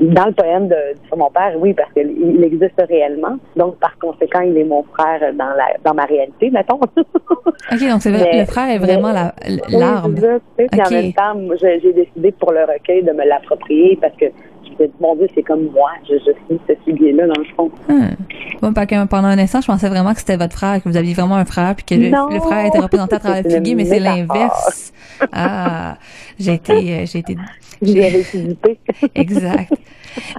dans 0.00 0.26
le 0.26 0.32
poème 0.32 0.68
de, 0.68 0.74
sur 1.06 1.16
mon 1.16 1.30
père, 1.30 1.52
oui, 1.58 1.72
parce 1.72 1.92
qu'il 1.92 2.10
il 2.10 2.42
existe 2.44 2.82
réellement. 2.88 3.36
Donc 3.56 3.78
par 3.78 3.96
conséquent, 3.98 4.40
il 4.40 4.56
est 4.58 4.64
mon 4.64 4.82
frère 4.82 5.20
dans 5.34 5.50
la 5.56 5.66
dans 5.84 5.94
ma 5.94 6.04
réalité, 6.04 6.50
mettons. 6.50 6.80
ok 6.96 7.88
donc 7.88 8.02
c'est 8.02 8.10
vrai 8.10 8.40
le 8.40 8.44
frère 8.44 8.68
est 8.70 8.78
vraiment 8.78 9.12
mais- 9.12 9.14
la 9.14 9.34
Oui, 9.48 9.78
l'arbre 9.78 10.10
c'est 10.16 10.22
ça, 10.22 10.38
tu 10.58 10.62
sais, 10.64 10.68
puis 10.70 10.80
Ok. 10.80 10.86
en 10.86 10.90
même 10.90 11.12
temps, 11.12 11.56
j'ai 11.80 11.92
décidé 11.92 12.32
pour 12.32 12.52
le 12.52 12.60
recueil 12.60 13.02
de 13.04 13.12
me 13.12 13.24
l'approprier 13.26 13.96
parce 14.00 14.14
que 14.16 14.26
me 14.72 14.86
dit, 14.86 14.92
mon 15.00 15.14
Dieu, 15.16 15.28
c'est 15.34 15.42
comme 15.42 15.64
moi, 15.72 15.90
je, 16.08 16.14
je 16.14 16.32
suis 16.46 16.60
ce 16.68 16.74
figuier-là 16.84 17.26
dans 17.26 17.40
le 17.40 17.46
fond. 17.56 17.70
Hmm. 17.88 18.14
Moi, 18.62 19.06
pendant 19.06 19.28
un 19.28 19.38
instant, 19.38 19.60
je 19.60 19.66
pensais 19.66 19.88
vraiment 19.88 20.12
que 20.12 20.20
c'était 20.20 20.36
votre 20.36 20.54
frère, 20.54 20.82
que 20.82 20.88
vous 20.88 20.96
aviez 20.96 21.14
vraiment 21.14 21.36
un 21.36 21.44
frère, 21.44 21.74
puis 21.74 21.84
que 21.84 21.94
le, 21.94 22.40
frère 22.40 22.66
était 22.66 22.78
représenté 22.78 23.16
à 23.16 23.18
travers 23.18 23.42
le 23.44 23.50
figuier, 23.50 23.74
mais 23.74 23.84
c'est 23.84 24.00
l'inverse. 24.00 24.92
Ah, 25.32 25.98
j'ai 26.38 26.54
été, 26.54 26.72
euh, 26.72 27.06
j'ai 27.06 27.18
été. 27.20 27.36
Exact. 29.14 29.72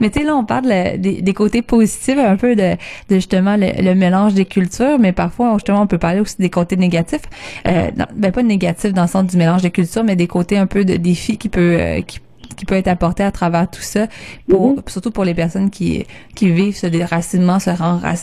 Mais 0.01 0.09
tu 0.09 0.19
sais, 0.19 0.25
là, 0.25 0.35
on 0.35 0.45
parle 0.45 0.67
des, 0.97 1.21
des 1.21 1.33
côtés 1.33 1.61
positifs, 1.61 2.17
un 2.17 2.37
peu 2.37 2.55
de, 2.55 2.75
de 3.09 3.15
justement 3.15 3.57
le, 3.57 3.67
le 3.81 3.93
mélange 3.93 4.33
des 4.33 4.45
cultures, 4.45 4.97
mais 4.99 5.11
parfois, 5.11 5.53
justement, 5.55 5.81
on 5.81 5.87
peut 5.87 5.97
parler 5.97 6.21
aussi 6.21 6.37
des 6.39 6.49
côtés 6.49 6.77
négatifs. 6.77 7.23
Euh, 7.67 7.89
non, 7.97 8.05
ben, 8.15 8.31
pas 8.31 8.43
négatifs 8.43 8.93
dans 8.93 9.03
le 9.03 9.07
sens 9.07 9.25
du 9.25 9.37
mélange 9.37 9.61
des 9.61 9.71
cultures, 9.71 10.03
mais 10.03 10.15
des 10.15 10.27
côtés 10.27 10.57
un 10.57 10.67
peu 10.67 10.85
de 10.85 10.95
défis 10.95 11.37
qui 11.37 11.49
peut, 11.49 11.77
euh, 11.79 12.01
qui 12.01 12.19
qui 12.55 12.65
peut 12.65 12.75
être 12.75 12.87
apporté 12.87 13.23
à 13.23 13.31
travers 13.31 13.69
tout 13.69 13.81
ça, 13.81 14.07
pour, 14.49 14.75
surtout 14.87 15.11
pour 15.11 15.25
les 15.25 15.33
personnes 15.33 15.69
qui, 15.69 16.05
qui 16.35 16.51
vivent 16.51 16.75
ce 16.75 16.87
déracinement, 16.87 17.59
ce, 17.59 17.71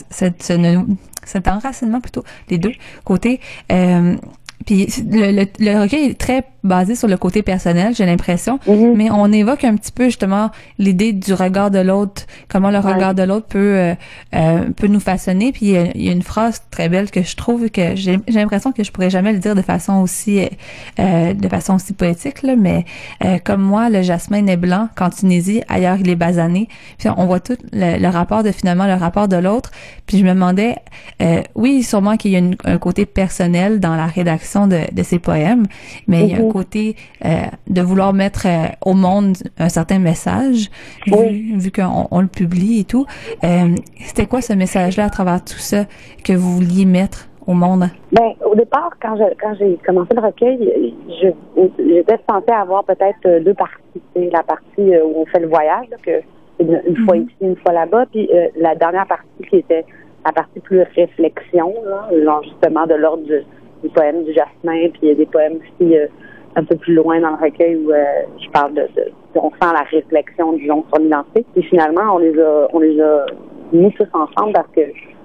cette, 0.09 0.43
ce 0.43 0.83
cet 1.25 1.47
enracinement 1.47 2.01
plutôt, 2.01 2.23
les 2.49 2.57
deux 2.57 2.73
côtés. 3.05 3.39
Euh, 3.71 4.15
puis 4.65 4.87
le, 5.09 5.31
le, 5.31 5.45
le 5.59 5.81
recueil 5.81 6.11
est 6.11 6.19
très 6.19 6.45
basé 6.63 6.95
sur 6.95 7.07
le 7.07 7.17
côté 7.17 7.41
personnel, 7.43 7.93
j'ai 7.95 8.05
l'impression, 8.05 8.59
mais 8.95 9.09
on 9.11 9.31
évoque 9.31 9.63
un 9.63 9.75
petit 9.75 9.91
peu 9.91 10.05
justement 10.05 10.49
l'idée 10.79 11.11
du 11.13 11.33
regard 11.33 11.71
de 11.71 11.79
l'autre, 11.79 12.23
comment 12.47 12.69
le 12.71 12.79
regard 12.93 13.13
de 13.15 13.23
l'autre 13.23 13.47
peut 13.47 13.59
euh, 13.77 13.95
euh, 14.35 14.69
peut 14.75 14.87
nous 14.87 14.99
façonner. 14.99 15.51
Puis 15.51 15.67
il 15.95 16.03
y, 16.03 16.09
a, 16.09 16.11
une 16.11 16.21
phrase 16.21 16.61
très 16.71 16.89
belle 16.89 17.11
que 17.11 17.21
je 17.23 17.35
trouve 17.35 17.69
que 17.69 17.95
j'ai 17.95 18.17
l'impression 18.27 18.71
que 18.71 18.83
je 18.83 18.91
pourrais 18.91 19.09
jamais 19.09 19.33
le 19.33 19.39
dire 19.39 19.55
de 19.55 19.61
façon 19.61 19.95
aussi 20.01 20.39
euh, 20.39 20.47
euh, 20.99 21.33
de 21.33 21.47
façon 21.47 21.75
aussi 21.75 21.93
poétique 21.93 22.43
là, 22.43 22.55
mais 22.55 22.85
euh, 23.25 23.37
comme 23.43 23.61
moi, 23.61 23.89
le 23.89 24.01
jasmin 24.01 24.45
est 24.47 24.57
blanc 24.57 24.87
qu'en 24.95 25.09
Tunisie, 25.09 25.61
ailleurs 25.67 25.97
il 25.99 26.09
est 26.09 26.15
basané. 26.15 26.67
Puis 26.97 27.09
on 27.15 27.25
voit 27.25 27.39
tout 27.39 27.57
le, 27.71 27.99
le 27.99 28.07
rapport 28.07 28.43
de 28.43 28.51
finalement 28.51 28.85
le 28.85 28.93
rapport 28.93 29.27
de 29.27 29.35
l'autre. 29.37 29.71
Puis 30.07 30.17
je 30.17 30.23
me 30.23 30.29
demandais, 30.33 30.75
euh, 31.21 31.41
oui, 31.55 31.83
sûrement 31.83 32.15
qu'il 32.17 32.31
y 32.31 32.35
a 32.35 32.39
une- 32.39 32.55
un 32.63 32.77
côté 32.77 33.05
personnel 33.05 33.79
dans 33.79 33.95
la 33.95 34.05
rédaction 34.05 34.67
de, 34.67 34.79
de 34.91 35.03
ces 35.03 35.19
poèmes, 35.19 35.65
mais 36.07 36.21
il 36.23 36.29
y 36.31 36.33
a 36.33 36.37
un 36.37 36.39
Mhm. 36.43 36.52
Côté 36.53 36.95
euh, 37.25 37.29
de 37.67 37.81
vouloir 37.81 38.13
mettre 38.13 38.45
euh, 38.45 38.67
au 38.85 38.93
monde 38.93 39.35
un 39.57 39.69
certain 39.69 39.99
message, 39.99 40.69
vu, 41.07 41.57
vu 41.57 41.71
qu'on 41.71 42.07
on 42.09 42.21
le 42.21 42.27
publie 42.27 42.81
et 42.81 42.83
tout. 42.83 43.05
Euh, 43.43 43.75
C'était 43.99 44.27
quoi 44.27 44.41
ce 44.41 44.53
message-là 44.53 45.05
à 45.05 45.09
travers 45.09 45.43
tout 45.43 45.63
ça 45.71 45.85
que 46.23 46.33
vous 46.33 46.51
vouliez 46.57 46.85
mettre 46.85 47.27
au 47.47 47.53
monde? 47.53 47.85
Ben, 48.11 48.29
au 48.45 48.55
départ, 48.55 48.91
quand 49.01 49.17
je, 49.17 49.23
quand 49.41 49.53
j'ai 49.59 49.77
commencé 49.85 50.13
le 50.13 50.21
recueil, 50.21 50.93
je, 51.21 51.27
j'étais 51.79 52.19
censée 52.29 52.51
avoir 52.51 52.83
peut-être 52.85 53.43
deux 53.43 53.53
parties. 53.53 54.01
C'est 54.15 54.29
la 54.31 54.43
partie 54.43 54.87
où 55.03 55.21
on 55.21 55.25
fait 55.25 55.39
le 55.39 55.47
voyage, 55.47 55.87
là, 55.89 55.97
que 56.05 56.21
une, 56.59 57.05
fois 57.05 57.17
ici, 57.17 57.35
une 57.41 57.55
fois 57.57 57.73
là-bas, 57.73 58.05
puis 58.11 58.29
euh, 58.33 58.47
la 58.55 58.75
dernière 58.75 59.07
partie 59.07 59.27
qui 59.49 59.57
était 59.57 59.85
la 60.25 60.31
partie 60.31 60.59
plus 60.59 60.81
réflexion, 60.95 61.73
là, 61.85 62.09
genre 62.23 62.43
justement 62.43 62.85
de 62.87 62.95
l'ordre 62.95 63.23
du, 63.23 63.39
du 63.83 63.89
poème 63.89 64.23
du 64.23 64.33
jasmin, 64.33 64.89
puis 64.89 64.99
il 65.03 65.07
y 65.09 65.11
a 65.11 65.15
des 65.15 65.25
poèmes 65.25 65.55
aussi 65.55 65.97
euh, 65.97 66.07
un 66.55 66.63
peu 66.63 66.75
plus 66.75 66.93
loin 66.95 67.19
dans 67.19 67.31
le 67.31 67.43
recueil 67.43 67.75
où 67.77 67.91
euh, 67.91 68.03
je 68.43 68.49
parle 68.51 68.73
de, 68.73 68.81
de- 68.95 69.11
on 69.35 69.49
sent 69.49 69.73
la 69.73 69.83
réflexion 69.89 70.53
disons 70.53 70.83
sur 70.93 71.01
l'identité. 71.01 71.45
Et 71.55 71.61
finalement, 71.63 72.15
on 72.15 72.17
les 72.19 72.39
a 72.39 72.67
on 72.73 72.79
les 72.79 72.99
a 73.01 73.25
mis 73.71 73.91
tous 73.93 74.07
ensemble 74.13 74.53
parce 74.53 74.67
que 74.75 74.81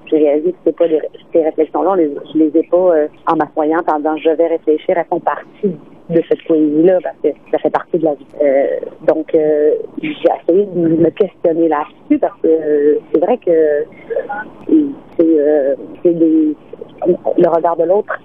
j'ai 0.07 0.17
réalisé 0.17 0.53
que 0.53 0.59
c'est 0.65 0.77
pas 0.77 0.89
des, 0.89 1.01
ces 1.33 1.43
réflexions-là, 1.45 1.97
je 2.33 2.39
les 2.39 2.57
ai 2.57 2.63
pas 2.71 2.77
euh, 2.97 3.09
en 3.27 3.37
m'assoyant 3.37 3.81
en 3.93 3.97
disant 3.99 4.17
je 4.17 4.31
vais 4.31 4.47
réfléchir, 4.47 4.97
elles 4.97 5.05
font 5.11 5.21
partie 5.21 5.77
de 6.09 6.23
cette 6.31 6.43
poésie-là 6.47 6.99
parce 7.03 7.17
que 7.23 7.29
ça 7.51 7.59
fait 7.59 7.69
partie 7.69 7.99
de 7.99 8.05
la 8.07 8.15
vie. 8.15 8.27
Euh, 8.43 8.67
donc, 9.07 9.35
euh, 9.35 9.73
j'ai 10.01 10.09
essayé 10.11 10.65
de 10.65 10.79
me 11.05 11.11
questionner 11.11 11.69
là-dessus 11.69 12.19
parce 12.19 12.41
que 12.41 12.49
euh, 12.49 12.95
c'est 13.13 13.21
vrai 13.21 13.37
que 13.37 13.51
euh, 13.51 13.83
c'est 15.19 15.27
euh, 15.27 15.75
c'est 16.03 16.15
des 16.15 16.57
le 17.07 17.49
regard 17.49 17.77
de 17.77 17.85
l'autre, 17.85 18.19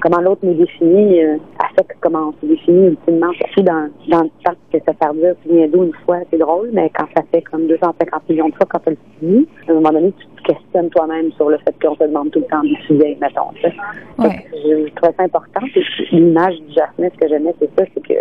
comment 0.00 0.20
l'autre 0.20 0.40
nous 0.44 0.54
définit, 0.54 1.22
euh, 1.22 1.36
affecte 1.58 1.96
comment 2.00 2.28
on 2.28 2.32
se 2.40 2.46
définit 2.52 2.88
ultimement, 2.88 3.32
surtout 3.32 3.62
dans, 3.62 3.88
dans 4.08 4.22
le 4.24 4.30
temps 4.44 4.52
que 4.72 4.78
ça 4.84 4.92
fait 4.92 5.18
dire 5.18 5.34
tu 5.42 5.52
viens 5.54 5.68
d'où 5.68 5.84
une 5.84 5.92
fois, 6.04 6.18
c'est 6.30 6.38
drôle, 6.38 6.70
mais 6.72 6.90
quand 6.96 7.06
ça 7.16 7.22
fait 7.32 7.42
comme 7.42 7.66
250 7.66 8.28
millions 8.28 8.48
de 8.48 8.54
fois 8.54 8.66
quand 8.68 8.80
tu 8.80 8.90
le 8.90 8.96
dis, 9.22 9.48
à 9.68 9.72
un 9.72 9.74
moment 9.74 9.92
donné, 9.92 10.12
tu 10.18 10.26
te 10.42 10.52
questionnes 10.52 10.90
toi-même 10.90 11.32
sur 11.32 11.48
le 11.50 11.58
fait 11.58 11.74
qu'on 11.82 11.94
te 11.96 12.04
demande 12.04 12.30
tout 12.30 12.40
le 12.40 12.46
temps 12.46 12.62
d'où 12.62 12.74
tu 12.86 12.94
viens, 12.94 13.14
mettons. 13.20 13.50
que 13.62 13.68
Je, 14.52 14.90
trouvais 14.94 15.14
ça 15.16 15.22
important. 15.24 15.60
L'image 16.12 16.56
du 16.60 16.72
jasmin, 16.74 17.08
ce 17.14 17.18
que 17.18 17.28
j'aimais, 17.28 17.54
c'est 17.60 17.70
ça, 17.78 17.86
c'est 17.94 18.02
que 18.06 18.14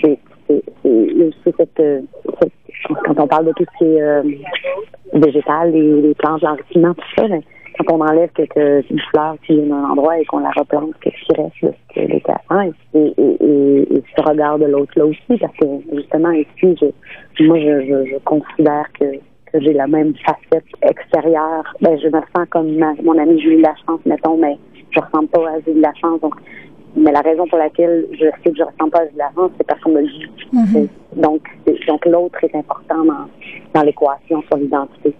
c'est 0.00 0.18
c'est- 0.48 0.62
c'est 0.82 0.88
aussi 1.24 1.54
cette, 1.56 1.80
euh, 1.80 2.00
cette- 2.40 2.52
quand 3.04 3.18
on 3.20 3.26
parle 3.28 3.46
de 3.46 3.52
tout 3.52 3.64
ce 3.72 3.78
qui 3.78 3.84
est 3.84 4.02
euh, 4.02 4.22
végétal, 5.14 5.70
les, 5.72 6.02
les 6.02 6.14
plantes, 6.14 6.42
l'enrichissement, 6.42 6.94
tout 6.94 7.04
ça, 7.16 7.28
ben, 7.28 7.40
quand 7.78 7.94
on 7.94 8.00
enlève 8.00 8.30
quelques 8.34 8.90
une 8.90 9.00
fleur 9.10 9.36
qui 9.46 9.54
vient 9.56 9.66
d'un 9.66 9.84
endroit 9.90 10.18
et 10.18 10.24
qu'on 10.24 10.38
la 10.40 10.50
replante, 10.50 10.94
qu'est-ce 11.00 11.24
qui 11.26 11.40
reste 11.40 11.62
de 11.62 11.68
ce 11.72 11.94
qu'elle 11.94 12.14
était 12.14 12.32
avant, 12.48 12.62
et, 12.62 12.72
et, 12.94 13.14
et, 13.18 13.96
et 13.96 14.02
ce 14.16 14.22
regard 14.22 14.58
de 14.58 14.66
l'autre 14.66 14.92
là 14.96 15.06
aussi, 15.06 15.38
parce 15.40 15.56
que 15.56 15.66
justement 15.94 16.30
ici, 16.30 16.76
je, 16.80 17.44
moi 17.44 17.58
je, 17.58 17.86
je, 17.86 18.10
je 18.12 18.18
considère 18.24 18.86
que, 18.98 19.04
que 19.52 19.60
j'ai 19.60 19.72
la 19.72 19.86
même 19.86 20.14
facette 20.24 20.64
extérieure. 20.82 21.64
Ben, 21.80 21.98
je 21.98 22.06
me 22.08 22.20
sens 22.34 22.46
comme 22.50 22.74
ma- 22.76 22.94
mon 23.02 23.18
ami 23.18 23.40
Julie 23.40 23.62
Lachance, 23.62 24.00
mettons, 24.06 24.36
mais 24.36 24.56
je 24.90 25.00
ressemble 25.00 25.28
pas 25.28 25.48
à 25.50 25.60
Julie 25.60 25.80
Lachance. 25.80 26.20
Donc, 26.20 26.34
mais 26.96 27.12
la 27.12 27.20
raison 27.20 27.46
pour 27.46 27.58
laquelle 27.58 28.06
je 28.12 28.26
sais 28.42 28.50
que 28.50 28.56
je 28.56 28.62
ressemble 28.62 28.90
pas 28.90 29.00
à 29.00 29.06
Julie 29.06 29.18
Lachance, 29.18 29.50
c'est 29.56 29.66
parce 29.66 29.80
qu'on 29.80 29.90
me 29.90 30.00
le 30.02 30.08
dit. 30.08 30.26
Mhm. 30.52 30.88
Donc, 31.16 31.42
donc 31.86 32.06
l'autre 32.06 32.44
est 32.44 32.54
important 32.54 33.04
dans, 33.04 33.26
dans 33.74 33.82
l'équation 33.82 34.42
sur 34.42 34.56
l'identité. 34.56 35.14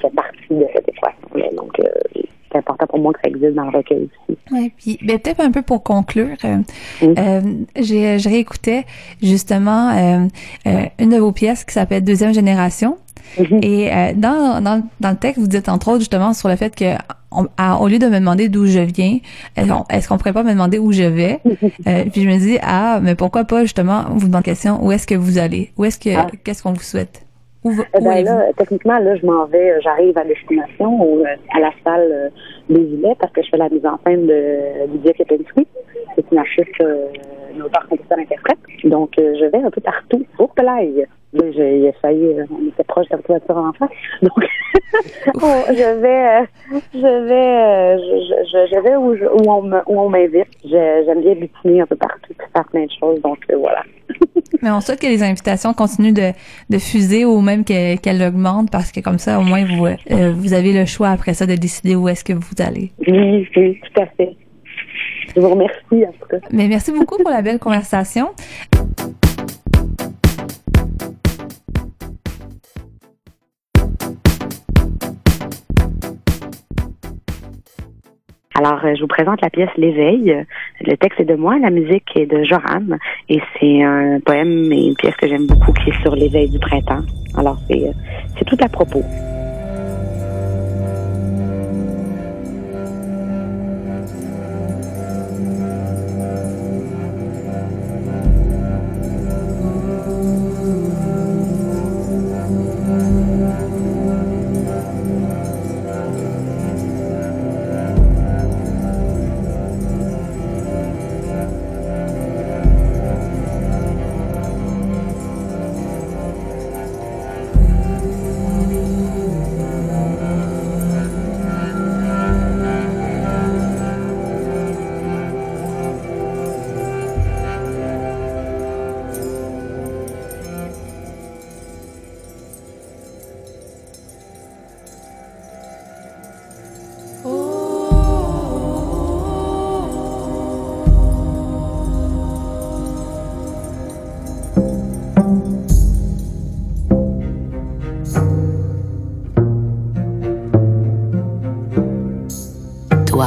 C'est 0.00 0.14
partie 0.14 0.54
de 0.54 0.66
cette 0.74 0.88
équation-là. 0.88 1.50
Donc, 1.56 1.78
euh, 1.80 2.22
c'est 2.56 2.58
important 2.58 2.86
pour 2.86 2.98
moi 2.98 3.12
que 3.12 3.20
ça 3.22 3.28
existe 3.28 3.54
dans 3.54 3.64
le 3.70 3.76
recueil 3.76 4.08
aussi. 4.28 4.38
Ouais, 4.52 4.72
puis 4.78 4.98
ben, 5.02 5.18
peut-être 5.18 5.40
un 5.40 5.50
peu 5.50 5.62
pour 5.62 5.82
conclure, 5.82 6.36
euh, 6.44 6.58
euh, 7.02 7.40
j'ai 7.80 8.18
je 8.18 8.28
réécoutais 8.28 8.84
justement 9.22 9.90
euh, 9.90 10.26
euh, 10.66 10.82
une 10.98 11.10
de 11.10 11.16
vos 11.18 11.32
pièces 11.32 11.64
qui 11.64 11.74
s'appelle 11.74 12.04
Deuxième 12.04 12.32
génération. 12.34 12.96
Et 13.60 13.92
euh, 13.92 14.12
dans, 14.14 14.62
dans, 14.62 14.82
dans 15.00 15.10
le 15.10 15.16
texte, 15.16 15.40
vous 15.40 15.48
dites 15.48 15.68
entre 15.68 15.88
autres 15.88 15.98
justement 15.98 16.32
sur 16.32 16.48
le 16.48 16.54
fait 16.56 16.74
que 16.74 16.94
on- 17.32 17.48
à- 17.56 17.78
au 17.80 17.88
lieu 17.88 17.98
de 17.98 18.06
me 18.06 18.18
demander 18.20 18.48
d'où 18.48 18.66
je 18.66 18.78
viens, 18.78 19.18
est-ce 19.56 20.08
qu'on- 20.08 20.16
pourrait 20.16 20.32
pas 20.32 20.44
me 20.44 20.52
demander 20.52 20.78
où 20.78 20.92
je 20.92 21.02
vais? 21.02 21.40
Euh, 21.88 22.04
Puis 22.12 22.22
je 22.22 22.28
me 22.28 22.38
dis 22.38 22.56
ah 22.62 23.00
mais 23.02 23.14
pourquoi 23.16 23.44
pas 23.44 23.62
justement 23.62 24.04
vous 24.10 24.28
demander 24.28 24.36
la 24.50 24.54
question 24.54 24.84
où 24.84 24.92
est-ce 24.92 25.06
que 25.08 25.14
vous 25.16 25.38
allez? 25.38 25.72
Où 25.76 25.84
est-ce 25.84 25.98
que 25.98 26.10
qu'est-ce 26.44 26.62
qu'on 26.62 26.72
vous 26.72 26.80
souhaite? 26.82 27.25
Où, 27.66 27.72
Eh 27.98 28.00
ben 28.00 28.24
là, 28.24 28.52
techniquement, 28.56 28.98
là, 29.00 29.16
je 29.16 29.26
m'en 29.26 29.44
vais, 29.46 29.72
euh, 29.72 29.80
j'arrive 29.82 30.16
à 30.16 30.24
destination, 30.24 31.02
au, 31.02 31.18
euh, 31.20 31.34
à 31.52 31.58
la 31.58 31.72
salle 31.82 32.08
euh, 32.12 32.28
des 32.70 32.84
Villets, 32.84 33.16
parce 33.18 33.32
que 33.32 33.42
je 33.42 33.48
fais 33.50 33.56
la 33.56 33.68
mise 33.68 33.84
en 33.84 33.98
scène 34.06 34.28
de 34.28 34.86
Lydia 34.92 35.12
Kepinski. 35.14 35.66
C'est 36.14 36.30
une 36.30 36.38
artiste, 36.38 36.80
une 37.52 37.62
auteure, 37.62 37.88
compositeur, 37.88 38.18
interprète. 38.18 38.58
Donc, 38.84 39.14
je 39.16 39.44
vais 39.50 39.58
un 39.58 39.70
peu 39.70 39.80
partout. 39.80 40.24
Au 40.38 40.46
play. 40.46 41.06
J'ai 41.54 41.84
essayé, 41.88 42.38
euh, 42.40 42.44
on 42.50 42.68
était 42.68 42.84
proche 42.84 43.06
de 43.08 43.16
la 43.16 43.22
voiture 43.26 43.56
en 43.56 43.72
face. 43.72 43.90
Donc, 44.22 44.32
je 45.34 46.00
vais, 46.00 46.40
euh, 46.42 46.78
je 46.94 46.98
vais, 47.28 47.56
euh, 47.62 47.98
je, 47.98 48.44
je, 48.44 48.74
je 48.74 48.80
vais 48.82 48.96
où, 48.96 49.14
je- 49.16 49.24
où 49.24 49.50
on 49.50 49.62
me- 49.62 49.82
où 49.86 50.00
on 50.00 50.08
m'invite. 50.08 50.46
J'aime 50.64 51.20
bien 51.20 51.34
butiner 51.34 51.80
un 51.82 51.86
peu 51.86 51.96
partout, 51.96 52.32
faire 52.54 52.64
plein 52.70 52.84
de 52.84 52.90
choses. 52.98 53.20
Donc, 53.22 53.38
euh, 53.50 53.56
voilà. 53.58 53.82
Mais 54.62 54.70
on 54.70 54.80
souhaite 54.80 55.00
que 55.00 55.06
les 55.06 55.22
invitations 55.22 55.74
continuent 55.74 56.14
de, 56.14 56.32
de 56.70 56.78
fuser 56.78 57.24
ou 57.24 57.40
même 57.40 57.64
que- 57.64 57.96
qu'elles 57.96 58.22
augmentent 58.22 58.70
parce 58.70 58.92
que 58.92 59.00
comme 59.00 59.18
ça, 59.18 59.38
au 59.38 59.42
moins, 59.42 59.64
vous, 59.64 59.86
euh, 59.86 60.32
vous 60.34 60.54
avez 60.54 60.72
le 60.72 60.86
choix 60.86 61.10
après 61.10 61.34
ça 61.34 61.46
de 61.46 61.54
décider 61.56 61.94
où 61.96 62.08
est-ce 62.08 62.24
que 62.24 62.32
vous 62.32 62.54
allez. 62.60 62.92
Oui, 63.06 63.46
oui, 63.56 63.80
tout 63.82 64.00
à 64.00 64.06
fait. 64.06 64.36
Je 65.34 65.40
vous 65.40 65.50
remercie, 65.50 65.80
en 65.92 66.12
tout 66.12 66.28
cas. 66.30 66.38
Mais 66.52 66.68
merci 66.68 66.92
beaucoup 66.92 67.16
pour 67.18 67.30
la 67.30 67.42
belle 67.42 67.58
conversation. 67.58 68.28
Alors, 78.58 78.82
euh, 78.86 78.94
je 78.94 79.02
vous 79.02 79.06
présente 79.06 79.42
la 79.42 79.50
pièce 79.50 79.68
L'éveil. 79.76 80.46
Le 80.80 80.96
texte 80.96 81.20
est 81.20 81.26
de 81.26 81.34
moi, 81.34 81.58
la 81.58 81.68
musique 81.68 82.08
est 82.14 82.24
de 82.24 82.42
Joran. 82.42 82.96
Et 83.28 83.38
c'est 83.60 83.82
un 83.82 84.18
poème 84.24 84.72
et 84.72 84.86
une 84.86 84.94
pièce 84.94 85.14
que 85.16 85.28
j'aime 85.28 85.46
beaucoup 85.46 85.72
qui 85.74 85.90
est 85.90 86.00
sur 86.00 86.16
l'éveil 86.16 86.48
du 86.48 86.58
printemps. 86.58 87.02
Alors, 87.36 87.58
c'est, 87.68 87.86
euh, 87.86 87.92
c'est 88.38 88.46
tout 88.46 88.56
à 88.60 88.68
propos. 88.68 89.02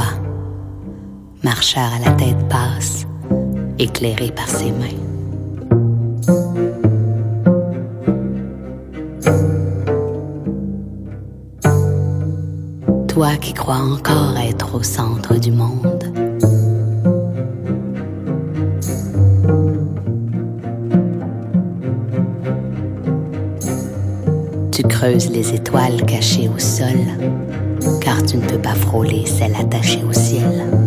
Toi, 0.00 0.06
marcheur 1.42 1.90
à 1.94 1.98
la 2.08 2.12
tête 2.12 2.48
basse, 2.48 3.06
éclairé 3.78 4.30
par 4.30 4.48
ses 4.48 4.72
mains. 4.72 4.86
Toi 13.08 13.36
qui 13.40 13.52
crois 13.52 13.76
encore 13.76 14.38
être 14.38 14.74
au 14.74 14.82
centre 14.82 15.34
du 15.38 15.52
monde. 15.52 16.04
Tu 24.72 24.82
creuses 24.84 25.28
les 25.30 25.54
étoiles 25.54 26.06
cachées 26.06 26.48
au 26.48 26.58
sol, 26.58 26.96
car 28.00 28.22
tu 28.24 28.36
ne 28.36 28.46
peux 28.46 28.58
pas 28.58 28.74
frôler 28.74 29.24
celles 29.26 29.54
attachées 29.56 30.02
au 30.04 30.12
ciel. 30.12 30.79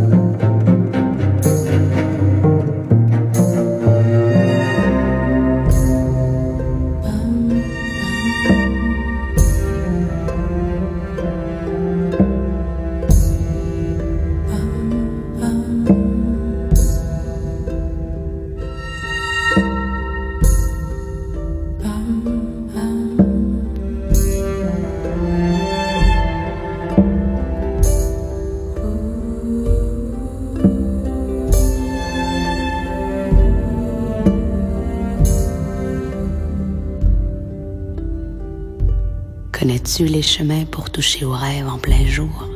Toucher 40.93 41.25
au 41.25 41.31
rêve 41.31 41.67
en 41.67 41.79
plein 41.79 42.05
jour? 42.05 42.47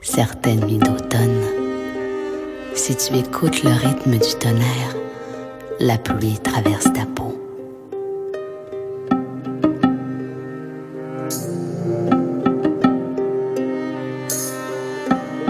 Certaines 0.00 0.64
nuits 0.64 0.78
d'automne, 0.78 1.42
si 2.74 2.94
tu 2.94 3.16
écoutes 3.16 3.64
le 3.64 3.70
rythme 3.70 4.12
du 4.12 4.34
tonnerre, 4.38 4.94
la 5.80 5.98
pluie 5.98 6.38
traverse 6.38 6.84
ta 6.92 7.04
peau. 7.04 7.36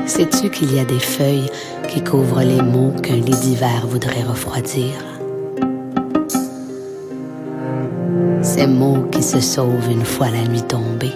Sais-tu 0.06 0.48
qu'il 0.48 0.74
y 0.74 0.78
a 0.78 0.84
des 0.86 0.98
feuilles 0.98 1.50
qui 1.88 2.02
couvrent 2.02 2.42
les 2.42 2.62
mots 2.62 2.94
qu'un 3.02 3.16
lit 3.16 3.36
d'hiver 3.42 3.86
voudrait 3.86 4.22
refroidir? 4.22 5.09
Ces 8.60 8.66
mots 8.66 9.06
qui 9.10 9.22
se 9.22 9.40
sauvent 9.40 9.90
une 9.90 10.04
fois 10.04 10.28
la 10.28 10.44
nuit 10.44 10.60
tombée. 10.60 11.14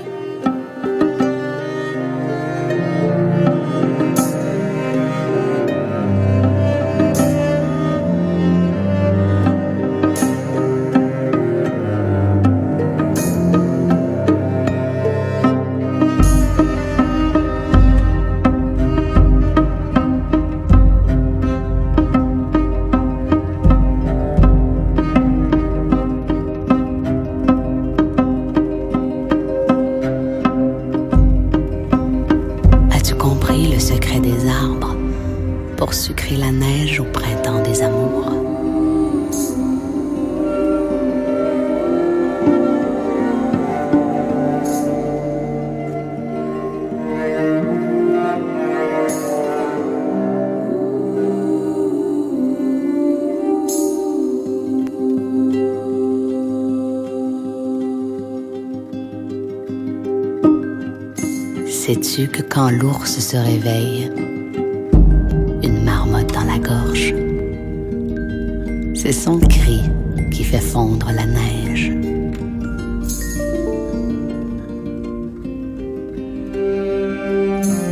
l'ours 62.78 63.18
se 63.20 63.36
réveille, 63.36 64.10
une 65.62 65.84
marmotte 65.84 66.32
dans 66.32 66.44
la 66.44 66.58
gorge. 66.58 67.14
C'est 68.94 69.12
son 69.12 69.38
cri 69.38 69.82
qui 70.32 70.44
fait 70.44 70.60
fondre 70.60 71.10
la 71.14 71.26
neige. 71.26 71.92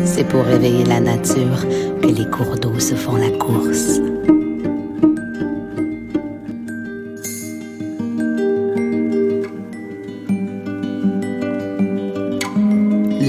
C'est 0.04 0.24
pour 0.24 0.44
réveiller 0.44 0.84
la 0.84 1.00
nature 1.00 1.66
que 2.02 2.08
les 2.08 2.28
cours 2.28 2.56
d'eau 2.56 2.78
se 2.78 2.94
font 2.94 3.16
la 3.16 3.30
cour. 3.30 3.71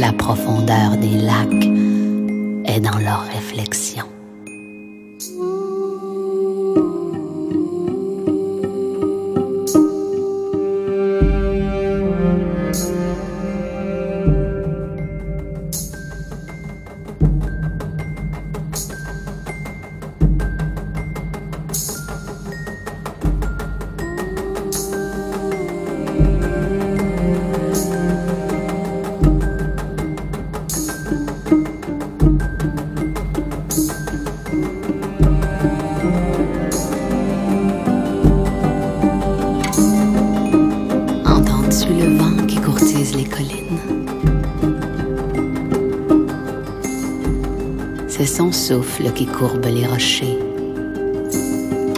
La 0.05 0.11
profondeur 0.11 0.97
des 0.97 1.17
lacs 1.17 1.69
est 2.65 2.81
dans 2.81 2.99
leur 2.99 3.21
réflexion. 3.21 4.12
Les 49.65 49.85
rochers 49.85 50.39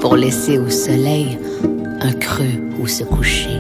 pour 0.02 0.16
laisser 0.16 0.58
au 0.58 0.70
soleil 0.70 1.38
un 2.02 2.14
creux 2.14 2.60
où 2.80 2.88
se 2.88 3.04
coucher. 3.04 3.60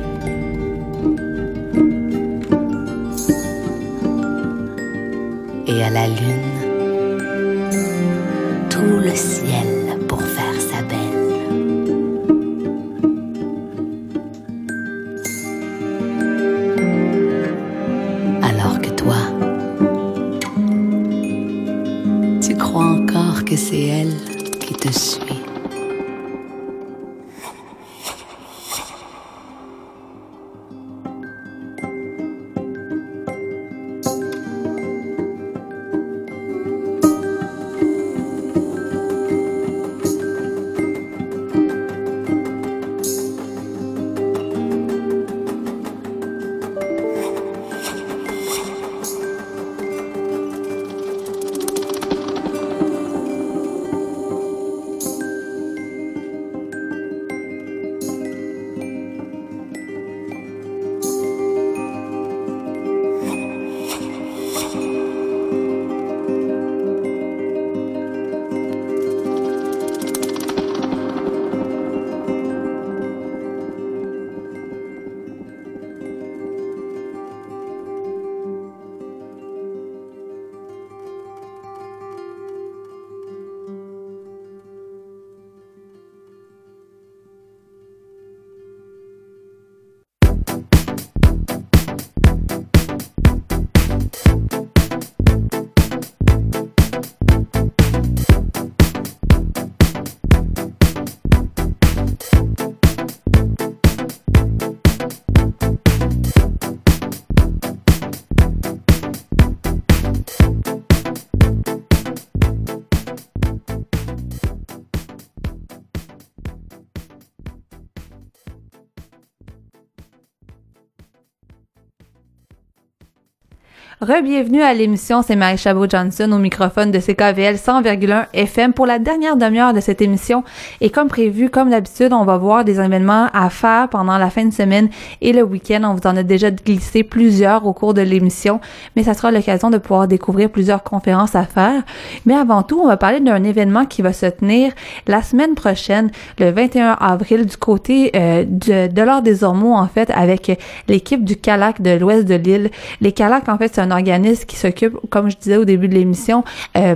Rebienvenue 124.08 124.62
à 124.62 124.76
l'émission, 124.76 125.24
c'est 125.24 125.36
Marie 125.36 125.58
Chabot-Johnson 125.58 126.32
au 126.32 126.38
microphone 126.38 126.92
de 126.92 127.00
CKVL 127.00 127.56
100,1 127.56 128.26
FM 128.34 128.74
pour 128.74 128.86
la 128.86 129.00
dernière 129.00 129.36
demi-heure 129.36 129.74
de 129.74 129.80
cette 129.80 130.00
émission. 130.00 130.44
Et 130.80 130.92
comme 130.92 131.08
prévu, 131.08 131.50
comme 131.50 131.72
d'habitude, 131.72 132.14
on 132.14 132.24
va 132.24 132.38
voir 132.38 132.64
des 132.64 132.80
événements 132.80 133.30
à 133.34 133.50
faire 133.50 133.90
pendant 133.90 134.20
la 134.20 134.30
fin 134.30 134.46
de 134.46 134.54
semaine 134.54 134.90
et 135.22 135.34
le 135.34 135.42
week-end. 135.42 135.82
On 135.86 135.96
vous 135.96 136.08
en 136.08 136.16
a 136.18 136.22
déjà 136.22 136.52
glissé 136.52 137.02
plusieurs 137.02 137.66
au 137.66 137.74
cours 137.74 137.96
de 137.96 138.02
l'émission, 138.02 138.60
mais 138.96 139.02
ça 139.02 139.16
sera 139.16 139.32
l'occasion 139.32 139.72
de 139.72 139.80
pouvoir 139.80 140.08
découvrir 140.08 140.52
plusieurs 140.52 140.84
conférences 140.84 141.36
à 141.36 141.46
faire. 141.46 141.82
Mais 142.28 142.36
avant 142.36 142.62
tout, 142.62 142.80
on 142.80 142.88
va 142.88 142.98
parler 142.98 143.22
d'un 143.22 143.44
événement 143.44 143.86
qui 143.86 144.04
va 144.04 144.14
se 144.14 144.28
tenir 144.28 144.72
la 145.08 145.24
semaine 145.24 145.56
prochaine, 145.56 146.12
le 146.38 146.52
21 146.52 146.92
avril, 147.00 147.48
du 147.48 147.58
côté 147.58 148.12
euh, 148.16 148.44
de, 148.48 148.86
de 148.86 149.02
l'Or 149.02 149.24
des 149.24 149.44
Ormeaux, 149.44 149.74
en 149.74 149.88
fait, 149.88 150.12
avec 150.12 150.62
l'équipe 150.88 151.26
du 151.26 151.38
CALAC 151.38 151.82
de 151.82 151.98
l'ouest 151.98 152.28
de 152.28 152.36
l'île. 152.36 152.70
Les 153.02 153.12
CALAC, 153.12 153.50
en 153.50 153.58
fait, 153.58 153.74
c'est 153.74 153.82
un 153.82 153.95
organisme 153.96 154.46
qui 154.46 154.56
s'occupe, 154.56 154.98
comme 155.10 155.30
je 155.30 155.38
disais 155.38 155.58
au 155.58 155.66
début 155.66 155.88
de 155.88 155.96
l'émission, 155.96 156.44
euh, 156.78 156.96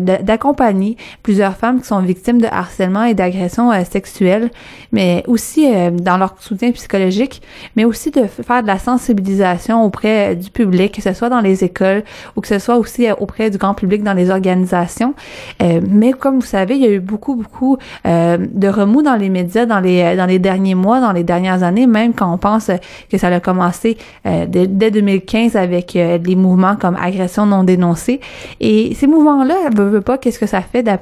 d'accompagner 0.00 0.96
plusieurs 1.22 1.56
femmes 1.56 1.80
qui 1.80 1.86
sont 1.86 2.00
victimes 2.00 2.40
de 2.40 2.46
harcèlement 2.46 3.04
et 3.04 3.14
d'agressions 3.14 3.72
euh, 3.72 3.84
sexuelles, 3.84 4.50
mais 4.92 5.22
aussi 5.26 5.72
euh, 5.72 5.90
dans 5.90 6.16
leur 6.16 6.34
soutien 6.40 6.70
psychologique, 6.72 7.42
mais 7.76 7.84
aussi 7.84 8.10
de 8.10 8.24
faire 8.26 8.62
de 8.62 8.66
la 8.66 8.78
sensibilisation 8.78 9.84
auprès 9.84 10.36
du 10.36 10.50
public, 10.50 10.94
que 10.94 11.02
ce 11.02 11.12
soit 11.12 11.28
dans 11.28 11.40
les 11.40 11.64
écoles 11.64 12.02
ou 12.34 12.40
que 12.40 12.48
ce 12.48 12.58
soit 12.58 12.76
aussi 12.76 13.08
euh, 13.08 13.14
auprès 13.18 13.50
du 13.50 13.58
grand 13.58 13.74
public 13.74 14.02
dans 14.02 14.12
les 14.12 14.30
organisations. 14.30 15.14
Mais 15.60 16.12
comme 16.12 16.36
vous 16.36 16.46
savez, 16.46 16.76
il 16.76 16.82
y 16.82 16.86
a 16.86 16.90
eu 16.90 17.00
beaucoup, 17.00 17.34
beaucoup 17.34 17.78
de 18.04 18.68
remous 18.68 19.02
dans 19.02 19.16
les 19.16 19.28
médias 19.28 19.66
dans 19.66 19.80
les, 19.80 20.16
dans 20.16 20.26
les 20.26 20.38
derniers 20.38 20.74
mois, 20.74 21.00
dans 21.00 21.12
les 21.12 21.24
dernières 21.24 21.62
années, 21.62 21.86
même 21.86 22.12
quand 22.12 22.32
on 22.32 22.38
pense 22.38 22.70
que 23.10 23.18
ça 23.18 23.28
a 23.28 23.40
commencé 23.40 23.96
dès, 24.24 24.66
dès 24.66 24.90
2015 24.90 25.56
avec 25.56 25.96
euh, 26.16 26.18
des 26.18 26.36
mouvements 26.36 26.76
comme 26.76 26.96
agression 26.96 27.46
non 27.46 27.64
dénoncée. 27.64 28.20
Et 28.60 28.94
ces 28.94 29.06
mouvements-là, 29.06 29.54
veut, 29.76 29.88
veut 29.88 30.00
pas, 30.00 30.18
qu'est-ce 30.18 30.38
que 30.38 30.46
ça 30.46 30.60
fait 30.62 30.86
euh, 30.88 30.92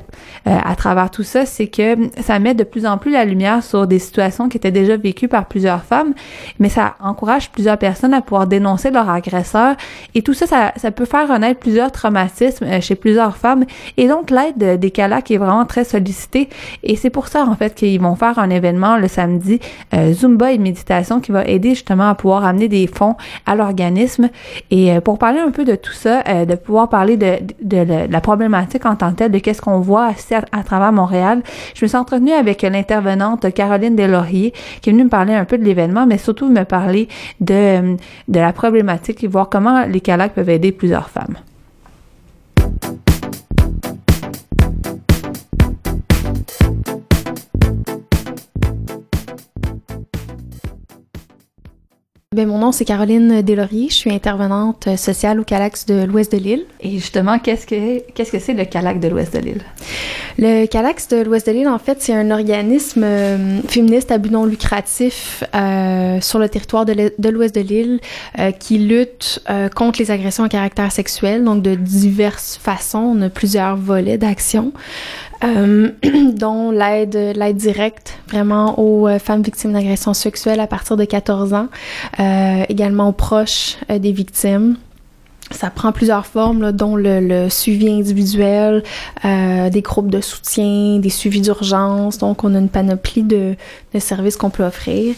à 0.44 0.74
travers 0.76 1.10
tout 1.10 1.22
ça, 1.22 1.46
c'est 1.46 1.66
que 1.68 1.96
ça 2.20 2.38
met 2.38 2.54
de 2.54 2.64
plus 2.64 2.86
en 2.86 2.98
plus 2.98 3.12
la 3.12 3.24
lumière 3.24 3.62
sur 3.62 3.86
des 3.86 3.98
situations 3.98 4.48
qui 4.48 4.56
étaient 4.56 4.70
déjà 4.70 4.96
vécues 4.96 5.28
par 5.28 5.46
plusieurs 5.46 5.82
femmes, 5.82 6.14
mais 6.58 6.68
ça 6.68 6.94
encourage 7.00 7.50
plusieurs 7.50 7.78
personnes 7.78 8.14
à 8.14 8.20
pouvoir 8.20 8.46
dénoncer 8.46 8.90
leur 8.90 9.08
agresseur. 9.08 9.76
Et 10.14 10.22
tout 10.22 10.34
ça, 10.34 10.46
ça, 10.46 10.72
ça 10.76 10.90
peut 10.90 11.04
faire 11.04 11.28
renaître 11.28 11.60
plusieurs 11.60 11.92
traumatismes 11.92 12.64
euh, 12.64 12.80
chez 12.80 12.94
plusieurs 12.94 13.36
femmes. 13.36 13.64
Et 13.96 14.08
donc, 14.08 14.30
l'aide 14.30 14.56
de- 14.56 14.76
des 14.76 14.90
CALAC 14.90 15.30
est 15.30 15.36
vraiment 15.38 15.64
très 15.66 15.84
sollicitée. 15.84 16.48
Et 16.82 16.96
c'est 16.96 17.10
pour 17.10 17.28
ça, 17.28 17.44
en 17.44 17.54
fait, 17.56 17.74
qu'ils 17.74 18.00
vont 18.00 18.14
faire 18.16 18.38
un 18.38 18.50
événement 18.50 18.96
le 18.96 19.08
samedi, 19.08 19.60
euh, 19.94 20.12
Zumba 20.12 20.52
et 20.52 20.58
méditation, 20.58 21.20
qui 21.20 21.32
va 21.32 21.44
aider 21.44 21.70
justement 21.70 22.08
à 22.08 22.14
pouvoir 22.14 22.44
amener 22.44 22.68
des 22.68 22.86
fonds 22.86 23.16
à 23.46 23.54
l'organisme. 23.54 24.28
Et 24.70 24.92
euh, 24.92 25.00
pour 25.04 25.18
parler 25.18 25.38
un 25.38 25.50
peu 25.50 25.64
de 25.64 25.76
tout 25.76 25.92
ça, 25.92 26.22
euh, 26.28 26.44
de 26.44 26.54
pouvoir 26.54 26.88
parler 26.88 27.16
de, 27.16 28.10
la 28.10 28.20
problématique 28.20 28.86
en 28.86 28.96
tant 28.96 29.12
que 29.12 29.16
telle, 29.16 29.32
de 29.32 29.38
qu'est-ce 29.38 29.60
qu'on 29.60 29.80
voit 29.80 30.10
à, 30.52 30.62
travers 30.64 30.92
Montréal, 30.92 31.42
je 31.74 31.84
me 31.84 31.88
suis 31.88 31.96
entretenue 31.96 32.32
avec 32.32 32.62
l'intervenante 32.62 33.52
Caroline 33.52 33.94
Deslauriers 33.94 34.52
qui 34.80 34.90
est 34.90 34.92
venue 34.92 35.04
me 35.04 35.10
parler 35.10 35.34
un 35.34 35.44
peu 35.44 35.58
de 35.58 35.64
l'événement, 35.64 36.06
mais 36.06 36.18
surtout 36.18 36.48
me 36.48 36.64
parler 36.64 37.08
de, 37.40 37.96
de 38.28 38.40
la 38.40 38.52
problématique 38.52 39.22
et 39.22 39.26
voir 39.28 39.48
comment 39.48 39.84
les 39.84 40.00
CALAC 40.00 40.34
peuvent 40.34 40.50
aider 40.50 40.72
plusieurs 40.72 41.10
femmes. 41.10 41.36
Bien, 52.34 52.46
mon 52.46 52.58
nom, 52.58 52.72
c'est 52.72 52.84
Caroline 52.84 53.42
Deslauriers. 53.42 53.90
Je 53.90 53.94
suis 53.94 54.10
intervenante 54.10 54.88
sociale 54.96 55.38
au 55.38 55.44
CALAX 55.44 55.86
de 55.86 56.02
l'Ouest 56.02 56.32
de 56.32 56.38
l'île. 56.38 56.64
Et 56.80 56.90
justement, 56.98 57.38
qu'est-ce 57.38 57.64
que 57.64 58.00
qu'est-ce 58.12 58.32
que 58.32 58.40
c'est 58.40 58.54
le 58.54 58.64
CALAX 58.64 58.98
de 58.98 59.06
l'Ouest 59.06 59.34
de 59.34 59.38
l'île? 59.38 59.62
Le 60.38 60.66
CALAX 60.66 61.06
de 61.06 61.22
l'Ouest 61.22 61.46
de 61.46 61.52
l'île, 61.52 61.68
en 61.68 61.78
fait, 61.78 62.02
c'est 62.02 62.12
un 62.12 62.32
organisme 62.32 63.04
euh, 63.04 63.60
féministe 63.68 64.10
à 64.10 64.18
but 64.18 64.32
non 64.32 64.46
lucratif 64.46 65.44
euh, 65.54 66.20
sur 66.20 66.40
le 66.40 66.48
territoire 66.48 66.84
de 66.84 67.30
l'Ouest 67.30 67.54
de 67.54 67.60
l'île 67.60 68.00
euh, 68.40 68.50
qui 68.50 68.78
lutte 68.78 69.40
euh, 69.48 69.68
contre 69.68 70.00
les 70.00 70.10
agressions 70.10 70.42
à 70.42 70.48
caractère 70.48 70.90
sexuel, 70.90 71.44
donc 71.44 71.62
de 71.62 71.76
diverses 71.76 72.58
façons. 72.60 73.14
On 73.16 73.22
a 73.22 73.28
plusieurs 73.28 73.76
volets 73.76 74.18
d'action. 74.18 74.72
Euh, 75.44 75.90
dont 76.32 76.70
l'aide 76.70 77.32
l'aide 77.36 77.56
directe 77.56 78.18
vraiment 78.28 78.78
aux 78.78 79.08
euh, 79.08 79.18
femmes 79.18 79.42
victimes 79.42 79.72
d'agressions 79.72 80.14
sexuelles 80.14 80.60
à 80.60 80.66
partir 80.66 80.96
de 80.96 81.04
14 81.04 81.52
ans, 81.54 81.68
euh, 82.18 82.64
également 82.68 83.08
aux 83.08 83.12
proches 83.12 83.76
euh, 83.90 83.98
des 83.98 84.12
victimes 84.12 84.76
ça 85.50 85.70
prend 85.70 85.92
plusieurs 85.92 86.26
formes, 86.26 86.62
là, 86.62 86.72
dont 86.72 86.96
le, 86.96 87.20
le, 87.20 87.48
suivi 87.50 87.88
individuel, 87.88 88.82
euh, 89.24 89.68
des 89.70 89.82
groupes 89.82 90.10
de 90.10 90.20
soutien, 90.20 90.98
des 90.98 91.10
suivis 91.10 91.40
d'urgence. 91.40 92.18
Donc, 92.18 92.44
on 92.44 92.54
a 92.54 92.58
une 92.58 92.68
panoplie 92.68 93.22
de, 93.22 93.54
de 93.92 93.98
services 93.98 94.36
qu'on 94.36 94.50
peut 94.50 94.64
offrir. 94.64 95.14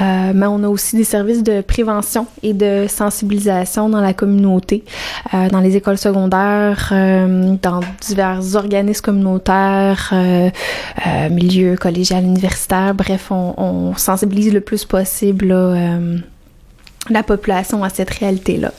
Euh, 0.00 0.32
mais 0.34 0.46
on 0.46 0.62
a 0.62 0.68
aussi 0.68 0.96
des 0.96 1.04
services 1.04 1.42
de 1.42 1.62
prévention 1.62 2.26
et 2.42 2.52
de 2.52 2.86
sensibilisation 2.88 3.88
dans 3.88 4.00
la 4.00 4.12
communauté, 4.12 4.84
euh, 5.32 5.48
dans 5.48 5.60
les 5.60 5.76
écoles 5.76 5.98
secondaires, 5.98 6.90
euh, 6.92 7.56
dans 7.60 7.80
divers 8.00 8.54
organismes 8.54 9.02
communautaires, 9.02 10.10
euh, 10.12 10.50
euh, 11.06 11.28
milieux 11.30 11.76
collégial, 11.76 12.24
universitaire. 12.24 12.94
Bref, 12.94 13.30
on, 13.30 13.54
on, 13.56 13.96
sensibilise 13.96 14.52
le 14.52 14.60
plus 14.60 14.84
possible 14.84 15.48
là, 15.48 15.98
la 17.10 17.22
population 17.22 17.82
à 17.84 17.90
cette 17.90 18.10
réalité-là. 18.10 18.72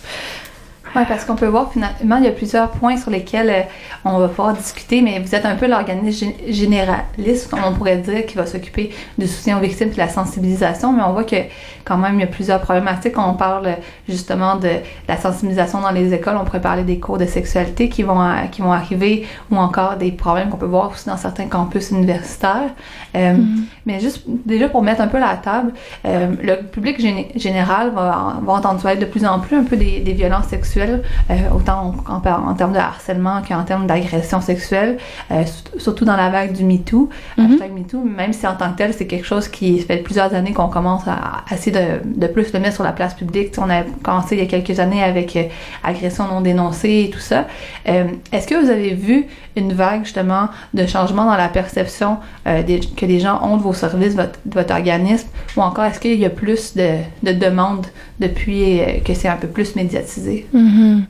Oui, 0.95 1.01
parce 1.07 1.25
qu'on 1.25 1.35
peut 1.35 1.47
voir 1.47 1.71
finalement, 1.71 2.17
il 2.17 2.25
y 2.25 2.27
a 2.27 2.31
plusieurs 2.31 2.69
points 2.69 2.97
sur 2.97 3.09
lesquels 3.09 3.49
euh, 3.49 3.61
on 4.05 4.19
va 4.19 4.27
pouvoir 4.27 4.53
discuter, 4.53 5.01
mais 5.01 5.17
vous 5.19 5.33
êtes 5.33 5.45
un 5.45 5.55
peu 5.55 5.67
l'organisme 5.67 6.27
généraliste, 6.47 7.49
comme 7.49 7.61
on 7.65 7.73
pourrait 7.73 7.97
dire, 7.97 8.27
qui 8.27 8.35
va 8.35 8.45
s'occuper 8.45 8.91
du 9.17 9.27
soutien 9.27 9.57
aux 9.57 9.61
victimes 9.61 9.87
et 9.87 9.93
de 9.93 9.97
la 9.97 10.07
sensibilisation, 10.07 10.93
mais 10.93 11.01
on 11.01 11.13
voit 11.13 11.23
que 11.23 11.35
quand 11.83 11.97
même, 11.97 12.15
il 12.15 12.21
y 12.21 12.23
a 12.23 12.27
plusieurs 12.27 12.61
problématiques. 12.61 13.17
On 13.17 13.33
parle 13.33 13.77
justement 14.07 14.55
de 14.55 14.69
la 15.07 15.17
sensibilisation 15.17 15.81
dans 15.81 15.91
les 15.91 16.13
écoles, 16.13 16.37
on 16.39 16.45
pourrait 16.45 16.61
parler 16.61 16.83
des 16.83 16.99
cours 16.99 17.17
de 17.17 17.25
sexualité 17.25 17.89
qui 17.89 18.03
vont, 18.03 18.21
qui 18.51 18.61
vont 18.61 18.71
arriver, 18.71 19.27
ou 19.51 19.57
encore 19.57 19.97
des 19.97 20.11
problèmes 20.11 20.49
qu'on 20.49 20.57
peut 20.57 20.65
voir 20.65 20.91
aussi 20.91 21.07
dans 21.07 21.17
certains 21.17 21.47
campus 21.47 21.89
universitaires. 21.89 22.71
Euh, 23.15 23.33
mm-hmm. 23.33 23.63
Mais 23.85 23.99
juste, 23.99 24.23
déjà 24.27 24.69
pour 24.69 24.83
mettre 24.83 25.01
un 25.01 25.07
peu 25.07 25.19
la 25.19 25.35
table, 25.37 25.73
euh, 26.05 26.35
le 26.41 26.61
public 26.67 26.99
général 27.35 27.91
va, 27.91 28.37
va 28.41 28.53
entendre 28.53 28.87
être 28.87 28.99
de 28.99 29.05
plus 29.05 29.25
en 29.25 29.39
plus 29.39 29.57
un 29.57 29.63
peu 29.63 29.75
des, 29.75 29.99
des 29.99 30.13
violences 30.13 30.47
sexuelles 30.47 30.82
euh, 30.91 31.33
autant 31.55 31.95
en, 32.07 32.13
en, 32.13 32.49
en, 32.49 32.53
termes 32.53 32.73
de 32.73 32.77
harcèlement 32.79 33.41
qu'en 33.47 33.63
termes 33.63 33.87
d'agression 33.87 34.41
sexuelle, 34.41 34.97
euh, 35.31 35.43
surtout 35.77 36.05
dans 36.05 36.15
la 36.15 36.29
vague 36.29 36.53
du 36.53 36.63
MeToo. 36.63 37.09
Mm 37.37 37.45
-hmm. 37.45 37.71
MeToo, 37.77 38.03
même 38.03 38.33
si 38.33 38.45
en 38.47 38.55
tant 38.55 38.71
que 38.71 38.77
tel, 38.77 38.93
c'est 38.93 39.07
quelque 39.07 39.25
chose 39.25 39.47
qui 39.47 39.79
fait 39.79 39.97
plusieurs 39.97 40.33
années 40.33 40.53
qu'on 40.53 40.69
commence 40.69 41.07
à, 41.07 41.17
à, 41.49 41.53
essayer 41.55 41.71
de, 41.71 41.85
de, 42.23 42.27
plus 42.27 42.47
le 42.53 42.59
mettre 42.59 42.75
sur 42.75 42.83
la 42.83 42.91
place 42.99 43.13
publique. 43.13 43.53
on 43.57 43.69
a 43.69 43.81
commencé 44.03 44.35
il 44.35 44.41
y 44.43 44.47
a 44.47 44.49
quelques 44.55 44.79
années 44.79 45.03
avec 45.03 45.35
euh, 45.35 45.43
agression 45.83 46.23
non 46.27 46.41
dénoncée 46.41 47.05
et 47.05 47.09
tout 47.09 47.19
ça. 47.31 47.39
Euh, 47.87 48.05
Est-ce 48.33 48.47
que 48.49 48.55
vous 48.61 48.69
avez 48.77 48.93
vu 49.07 49.17
une 49.55 49.73
vague 49.73 50.03
justement 50.03 50.45
de 50.73 50.85
changement 50.85 51.25
dans 51.25 51.37
la 51.37 51.47
perception 51.59 52.17
euh, 52.47 52.63
des, 52.63 52.79
que 52.79 53.05
les 53.05 53.19
gens 53.19 53.37
ont 53.43 53.57
de 53.57 53.61
vos 53.61 53.73
services, 53.73 54.15
votre, 54.15 54.39
de 54.45 54.53
votre 54.59 54.73
organisme, 54.73 55.27
ou 55.55 55.61
encore 55.61 55.85
est-ce 55.85 55.99
qu'il 55.99 56.19
y 56.19 56.25
a 56.25 56.29
plus 56.43 56.75
de, 56.75 56.89
de 57.27 57.31
demandes 57.45 57.85
depuis 58.19 58.79
euh, 58.81 58.85
que 59.05 59.13
c'est 59.13 59.27
un 59.35 59.37
peu 59.43 59.47
plus 59.47 59.75
médiatisé? 59.75 60.47
Mm 60.53 60.59
-hmm. 60.73 61.01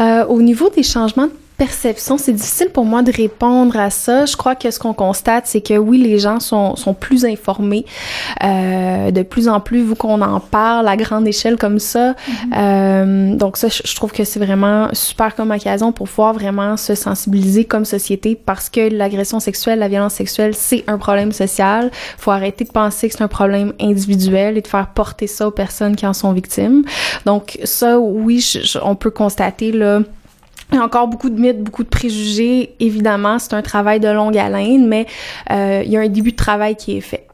euh, 0.00 0.24
au 0.26 0.40
niveau 0.42 0.68
des 0.70 0.82
changements 0.82 1.30
perception, 1.60 2.16
c'est 2.16 2.32
difficile 2.32 2.70
pour 2.70 2.86
moi 2.86 3.02
de 3.02 3.12
répondre 3.12 3.78
à 3.78 3.90
ça. 3.90 4.24
Je 4.24 4.34
crois 4.34 4.54
que 4.54 4.70
ce 4.70 4.78
qu'on 4.78 4.94
constate, 4.94 5.44
c'est 5.46 5.60
que 5.60 5.76
oui, 5.76 5.98
les 5.98 6.18
gens 6.18 6.40
sont, 6.40 6.74
sont 6.74 6.94
plus 6.94 7.26
informés 7.26 7.84
euh, 8.42 9.10
de 9.10 9.22
plus 9.22 9.46
en 9.46 9.60
plus, 9.60 9.82
vu 9.82 9.94
qu'on 9.94 10.22
en 10.22 10.40
parle 10.40 10.88
à 10.88 10.96
grande 10.96 11.28
échelle 11.28 11.58
comme 11.58 11.78
ça. 11.78 12.12
Mm 12.12 12.14
-hmm. 12.14 12.56
euh, 12.56 13.36
donc 13.36 13.58
ça, 13.58 13.68
je, 13.68 13.94
trouve 13.94 14.12
que 14.18 14.24
c'est 14.24 14.42
vraiment 14.46 14.88
super 14.94 15.30
comme 15.36 15.50
occasion 15.58 15.92
pour 15.92 16.06
pouvoir 16.08 16.32
vraiment 16.32 16.72
se 16.86 16.94
sensibiliser 16.94 17.64
comme 17.72 17.86
société 17.96 18.30
parce 18.50 18.66
que 18.74 18.82
l'agression 19.00 19.38
sexuelle, 19.48 19.78
la 19.86 19.90
violence 19.94 20.16
sexuelle, 20.22 20.52
c'est 20.68 20.82
un 20.94 20.98
problème 21.06 21.32
social. 21.44 21.82
faut 22.22 22.34
arrêter 22.38 22.64
de 22.70 22.72
penser 22.82 23.04
que 23.08 23.12
c'est 23.16 23.26
un 23.30 23.34
problème 23.40 23.70
individuel 23.90 24.50
et 24.58 24.62
de 24.66 24.70
faire 24.76 24.88
porter 25.00 25.28
ça 25.36 25.42
aux 25.48 25.56
personnes 25.64 25.94
qui 25.98 26.06
en 26.12 26.16
sont 26.22 26.32
victimes. 26.40 26.80
Donc 27.28 27.44
ça, 27.64 27.90
oui, 28.24 28.36
je, 28.48 28.58
je, 28.70 28.78
on 28.90 28.96
peut 29.02 29.14
constater 29.22 29.70
là 29.82 29.94
il 30.72 30.76
y 30.76 30.78
a 30.78 30.84
encore 30.84 31.08
beaucoup 31.08 31.30
de 31.30 31.40
mythes, 31.40 31.62
beaucoup 31.62 31.84
de 31.84 31.88
préjugés. 31.88 32.74
Évidemment, 32.80 33.38
c'est 33.38 33.54
un 33.54 33.62
travail 33.62 34.00
de 34.00 34.08
longue 34.08 34.36
haleine, 34.36 34.86
mais 34.86 35.06
euh, 35.50 35.82
il 35.84 35.90
y 35.90 35.96
a 35.96 36.00
un 36.00 36.08
début 36.08 36.32
de 36.32 36.36
travail 36.36 36.76
qui 36.76 36.96
est 36.96 37.00
fait. 37.00 37.26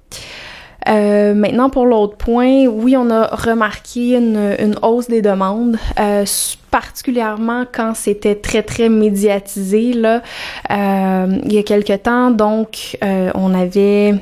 Euh, 0.88 1.34
maintenant, 1.34 1.68
pour 1.68 1.86
l'autre 1.86 2.16
point, 2.16 2.66
oui, 2.66 2.96
on 2.96 3.10
a 3.10 3.26
remarqué 3.26 4.16
une, 4.16 4.54
une 4.58 4.76
hausse 4.82 5.08
des 5.08 5.20
demandes, 5.20 5.78
euh, 5.98 6.24
particulièrement 6.70 7.64
quand 7.72 7.94
c'était 7.94 8.36
très, 8.36 8.62
très 8.62 8.88
médiatisé, 8.88 9.92
là, 9.94 10.22
euh, 10.70 11.38
il 11.44 11.52
y 11.52 11.58
a 11.58 11.62
quelque 11.62 11.96
temps. 11.96 12.30
Donc, 12.30 12.98
on 13.02 13.54
avait 13.54 14.14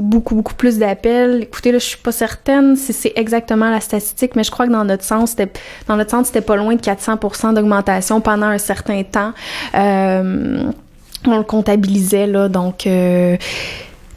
beaucoup, 0.00 0.34
beaucoup 0.34 0.54
plus 0.54 0.78
d'appels. 0.78 1.42
Écoutez, 1.42 1.72
là, 1.72 1.78
je 1.78 1.84
suis 1.84 1.98
pas 1.98 2.12
certaine 2.12 2.76
si 2.76 2.92
c'est 2.92 3.12
exactement 3.16 3.70
la 3.70 3.80
statistique, 3.80 4.36
mais 4.36 4.44
je 4.44 4.50
crois 4.50 4.66
que 4.66 4.72
dans 4.72 4.84
notre 4.84 5.04
sens, 5.04 5.30
c'était, 5.30 5.50
dans 5.86 5.96
notre 5.96 6.10
sens, 6.10 6.28
c'était 6.28 6.40
pas 6.40 6.56
loin 6.56 6.74
de 6.74 6.80
400% 6.80 7.54
d'augmentation 7.54 8.20
pendant 8.20 8.46
un 8.46 8.58
certain 8.58 9.02
temps. 9.02 9.32
Euh, 9.74 10.64
on 11.26 11.36
le 11.36 11.44
comptabilisait, 11.44 12.26
là, 12.26 12.48
donc... 12.48 12.86
Euh, 12.86 13.36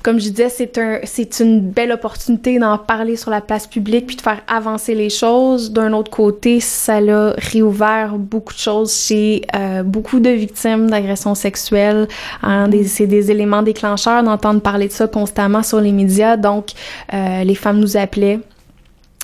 comme 0.04 0.20
je 0.20 0.30
disais, 0.30 0.50
c'est 0.50 0.78
un, 0.78 1.00
c'est 1.06 1.40
une 1.40 1.62
belle 1.62 1.94
opportunité 1.94 2.60
d'en 2.60 2.78
parler 2.78 3.16
sur 3.16 3.32
la 3.32 3.40
place 3.40 3.66
publique 3.68 4.06
puis 4.06 4.18
de 4.18 4.22
faire 4.22 4.42
avancer 4.48 4.94
les 4.96 5.10
choses. 5.10 5.72
D'un 5.72 5.94
autre 5.94 6.12
côté, 6.12 6.60
ça 6.60 6.98
a 6.98 7.34
réouvert 7.38 8.18
beaucoup 8.18 8.54
de 8.54 8.60
choses 8.60 8.94
chez 8.94 9.44
euh, 9.56 9.82
beaucoup 9.82 10.20
de 10.20 10.30
victimes 10.30 10.90
d'agressions 10.90 11.36
sexuelles. 11.36 12.10
Hein, 12.42 12.70
c'est 12.86 13.08
des 13.08 13.32
éléments 13.32 13.64
déclencheurs 13.64 14.24
d'entendre 14.24 14.60
parler 14.60 14.90
de 14.90 14.94
ça 14.94 15.08
constamment 15.08 15.64
sur 15.64 15.80
les 15.80 15.94
médias. 15.94 16.36
Donc, 16.36 16.72
euh, 17.14 17.46
les 17.46 17.56
femmes 17.56 17.80
nous 17.80 17.96
appelaient 17.96 18.40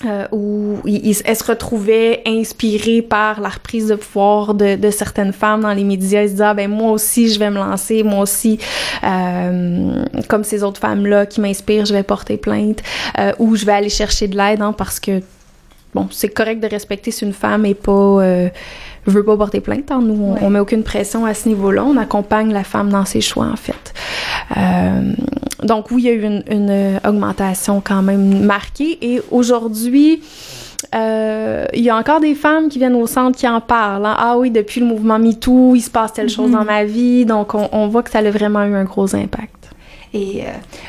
euh, 0.06 0.28
où 0.32 0.78
ils, 0.86 1.18
elles 1.26 1.36
se 1.36 1.44
retrouvaient 1.44 2.22
inspirées 2.26 3.02
par 3.02 3.42
la 3.42 3.50
reprise 3.50 3.88
de 3.88 3.96
pouvoir 3.96 4.54
de, 4.54 4.76
de 4.76 4.92
certaines 4.92 5.34
femmes 5.34 5.62
dans 5.62 5.74
les 5.74 5.84
médias. 5.84 6.22
Elles 6.22 6.30
se 6.30 6.34
disaient, 6.34 6.44
ah, 6.46 6.54
ben 6.54 6.70
moi 6.70 6.92
aussi, 6.92 7.30
je 7.30 7.38
vais 7.38 7.50
me 7.50 7.58
lancer, 7.58 8.04
moi 8.04 8.22
aussi, 8.22 8.60
euh, 9.04 10.06
comme 10.28 10.44
ces 10.44 10.64
autres 10.64 10.80
femmes-là 10.80 11.26
qui 11.26 11.42
m'inspirent, 11.42 11.86
je 11.86 11.94
vais 11.94 12.04
porter 12.04 12.38
plainte, 12.38 12.82
euh, 13.18 13.34
ou 13.40 13.56
je 13.56 13.66
vais 13.66 13.74
aller 13.74 13.90
chercher 13.90 14.28
de 14.28 14.38
l'aide, 14.38 14.62
hein, 14.62 14.74
parce 14.74 15.00
que, 15.00 15.22
bon, 15.94 16.08
c'est 16.12 16.30
correct 16.30 16.60
de 16.62 16.68
respecter 16.68 17.12
si 17.12 17.26
une 17.26 17.34
femme 17.34 17.66
est 17.66 17.74
pas... 17.74 17.92
Euh, 17.92 18.50
veut 19.06 19.24
pas 19.24 19.38
porter 19.38 19.60
plainte. 19.60 19.90
Hein. 19.92 20.02
Nous, 20.04 20.14
on, 20.22 20.34
ouais. 20.34 20.40
on 20.44 20.50
met 20.52 20.60
aucune 20.60 20.84
pression 20.84 21.26
à 21.26 21.34
ce 21.34 21.50
niveau-là. 21.50 21.84
On 21.84 21.98
accompagne 21.98 22.54
la 22.54 22.64
femme 22.64 22.90
dans 22.90 23.06
ses 23.06 23.22
choix, 23.22 23.48
en 23.48 23.56
fait. 23.56 23.94
Euh, 24.56 25.14
donc, 25.64 25.90
oui, 25.90 26.04
il 26.04 26.06
y 26.06 26.10
a 26.10 26.14
eu 26.14 26.24
une, 26.24 26.44
une 26.52 27.00
augmentation 27.08 27.82
quand 27.84 28.04
même 28.04 28.44
marquée. 28.46 29.00
Et 29.02 29.22
aujourd'hui, 29.32 30.22
euh, 30.94 31.66
il 31.74 31.82
y 31.82 31.90
a 31.90 31.96
encore 31.98 32.20
des 32.20 32.36
femmes 32.36 32.70
qui 32.70 32.78
viennent 32.78 32.96
au 32.96 33.08
centre 33.08 33.38
qui 33.38 33.48
en 33.48 33.62
parlent. 33.62 34.06
Hein. 34.06 34.16
Ah 34.18 34.38
oui, 34.38 34.52
depuis 34.52 34.80
le 34.82 34.86
mouvement 34.86 35.18
MeToo, 35.18 35.76
il 35.76 35.82
se 35.82 35.90
passe 35.90 36.14
telle 36.14 36.26
mm 36.26 36.30
-hmm. 36.30 36.36
chose 36.36 36.52
dans 36.52 36.66
ma 36.66 36.84
vie. 36.84 37.26
Donc, 37.26 37.56
on, 37.56 37.68
on 37.72 37.88
voit 37.88 38.04
que 38.04 38.12
ça 38.12 38.20
a 38.20 38.30
vraiment 38.30 38.64
eu 38.64 38.76
un 38.76 38.84
gros 38.84 39.16
impact. 39.16 39.56
Et 40.14 40.42
euh, 40.42 40.46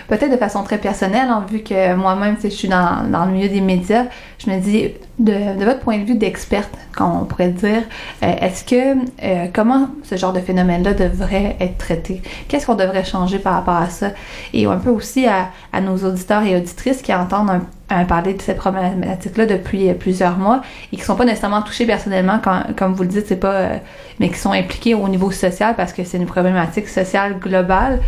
peut-être 0.08 0.32
de 0.32 0.38
façon 0.38 0.62
très 0.62 0.78
personnelle, 0.78 1.28
hein, 1.28 1.44
vu 1.50 1.60
que 1.60 1.94
moi-même, 1.94 2.36
je 2.42 2.48
suis 2.48 2.68
dans, 2.68 2.90
dans 3.10 3.24
le 3.26 3.32
milieu 3.32 3.50
des 3.56 3.60
médias, 3.60 4.06
je 4.44 4.50
me 4.50 4.58
dis, 4.58 4.88
de, 5.18 5.64
votre 5.64 5.80
point 5.80 5.98
de 5.98 6.04
vue 6.04 6.14
d'experte, 6.14 6.70
comme 6.96 7.14
on 7.22 7.24
pourrait 7.24 7.50
dire, 7.50 7.82
euh, 8.22 8.34
est-ce 8.40 8.64
que 8.64 8.96
euh, 9.22 9.46
comment 9.52 9.88
ce 10.02 10.16
genre 10.16 10.32
de 10.32 10.40
phénomène-là 10.40 10.94
devrait 10.94 11.56
être 11.60 11.76
traité? 11.76 12.22
Qu'est-ce 12.48 12.66
qu'on 12.66 12.74
devrait 12.74 13.04
changer 13.04 13.38
par 13.38 13.52
rapport 13.54 13.76
à 13.76 13.90
ça? 13.90 14.12
Et 14.54 14.64
un 14.64 14.78
peu 14.78 14.88
aussi 14.88 15.26
à, 15.26 15.50
nos 15.80 15.96
auditeurs 15.98 16.42
et 16.42 16.56
auditrices 16.56 17.02
qui 17.02 17.12
entendent 17.14 17.60
parler 18.08 18.34
de 18.34 18.40
cette 18.40 18.58
problématique-là 18.58 19.46
depuis 19.46 19.92
plusieurs 19.94 20.38
mois 20.38 20.62
et 20.92 20.96
qui 20.96 21.02
sont 21.02 21.16
pas 21.16 21.24
nécessairement 21.24 21.60
touchés 21.60 21.86
personnellement, 21.86 22.40
comme 22.76 22.94
vous 22.94 23.02
le 23.02 23.08
dites, 23.08 23.26
c'est 23.26 23.36
pas, 23.36 23.52
euh, 23.52 23.76
mais 24.20 24.28
qui 24.28 24.38
sont 24.38 24.52
impliqués 24.52 24.94
au 24.94 25.08
niveau 25.08 25.32
social 25.32 25.74
parce 25.76 25.92
que 25.92 26.04
c'est 26.04 26.16
une 26.16 26.26
problématique 26.26 26.88
sociale 26.88 27.38
globale. 27.38 28.00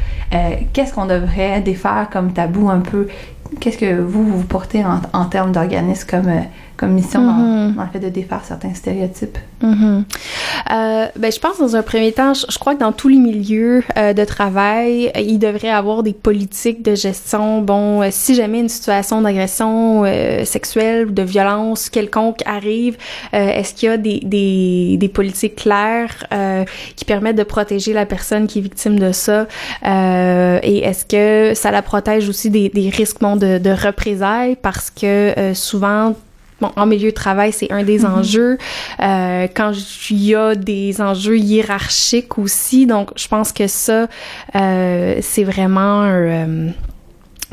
Qu'est-ce 0.72 0.94
qu'on 0.94 1.04
devrait 1.04 1.60
défaire 1.60 2.08
comme 2.10 2.32
tabou 2.32 2.70
un 2.70 2.80
peu 2.80 3.08
Qu'est-ce 3.60 3.78
que 3.78 4.00
vous 4.00 4.24
vous 4.24 4.44
portez 4.44 4.84
en, 4.84 5.00
en 5.12 5.24
termes 5.26 5.52
d'organismes 5.52 6.06
comme 6.08 6.30
comme 6.76 6.92
mission 6.92 7.20
mm-hmm. 7.20 7.74
dans, 7.74 7.82
le 7.82 7.88
fait 7.90 8.00
de 8.00 8.08
défaire 8.08 8.42
certains 8.44 8.74
stéréotypes? 8.74 9.38
Mm-hmm. 9.62 10.04
Euh, 10.70 11.06
ben, 11.16 11.32
je 11.32 11.38
pense 11.38 11.58
dans 11.58 11.76
un 11.76 11.82
premier 11.82 12.12
temps, 12.12 12.32
je, 12.34 12.58
crois 12.58 12.74
que 12.74 12.80
dans 12.80 12.92
tous 12.92 13.08
les 13.08 13.18
milieux 13.18 13.82
euh, 13.96 14.12
de 14.12 14.24
travail, 14.24 15.12
il 15.16 15.38
devrait 15.38 15.68
y 15.68 15.70
avoir 15.70 16.02
des 16.02 16.12
politiques 16.12 16.82
de 16.82 16.94
gestion. 16.94 17.62
Bon, 17.62 18.02
euh, 18.02 18.08
si 18.10 18.34
jamais 18.34 18.60
une 18.60 18.68
situation 18.68 19.22
d'agression 19.22 20.04
sexuelle 20.44 21.06
ou 21.06 21.10
de 21.10 21.22
violence 21.22 21.88
quelconque 21.88 22.40
arrive, 22.46 22.96
est-ce 23.32 23.74
qu'il 23.74 23.88
y 23.88 23.92
a 23.92 23.96
des, 23.96 24.20
des, 24.20 24.96
des 24.98 25.08
politiques 25.08 25.56
claires 25.56 26.26
qui 26.96 27.04
permettent 27.04 27.36
de 27.36 27.42
protéger 27.42 27.92
la 27.92 28.06
personne 28.06 28.46
qui 28.46 28.58
est 28.58 28.62
victime 28.62 28.98
de 28.98 29.12
ça? 29.12 29.46
et 29.84 30.78
est-ce 30.78 31.04
que 31.04 31.54
ça 31.54 31.70
la 31.70 31.82
protège 31.82 32.28
aussi 32.28 32.50
des, 32.50 32.68
des 32.68 32.88
risques 32.88 33.20
bon, 33.20 33.36
de, 33.36 33.58
de 33.58 33.70
représailles? 33.70 34.56
Parce 34.60 34.90
que 34.90 35.52
souvent, 35.54 36.14
Bon, 36.62 36.70
en 36.76 36.86
milieu 36.86 37.10
de 37.10 37.14
travail, 37.14 37.50
c'est 37.52 37.72
un 37.72 37.82
des 37.82 38.04
mm-hmm. 38.04 38.18
enjeux. 38.18 38.56
Euh, 39.00 39.48
quand 39.52 39.72
il 40.10 40.24
y 40.24 40.34
a 40.36 40.54
des 40.54 41.00
enjeux 41.00 41.36
hiérarchiques 41.36 42.38
aussi, 42.38 42.86
donc 42.86 43.10
je 43.16 43.26
pense 43.26 43.50
que 43.50 43.66
ça, 43.66 44.06
euh, 44.54 45.18
c'est 45.22 45.42
vraiment 45.42 46.04
euh, 46.04 46.68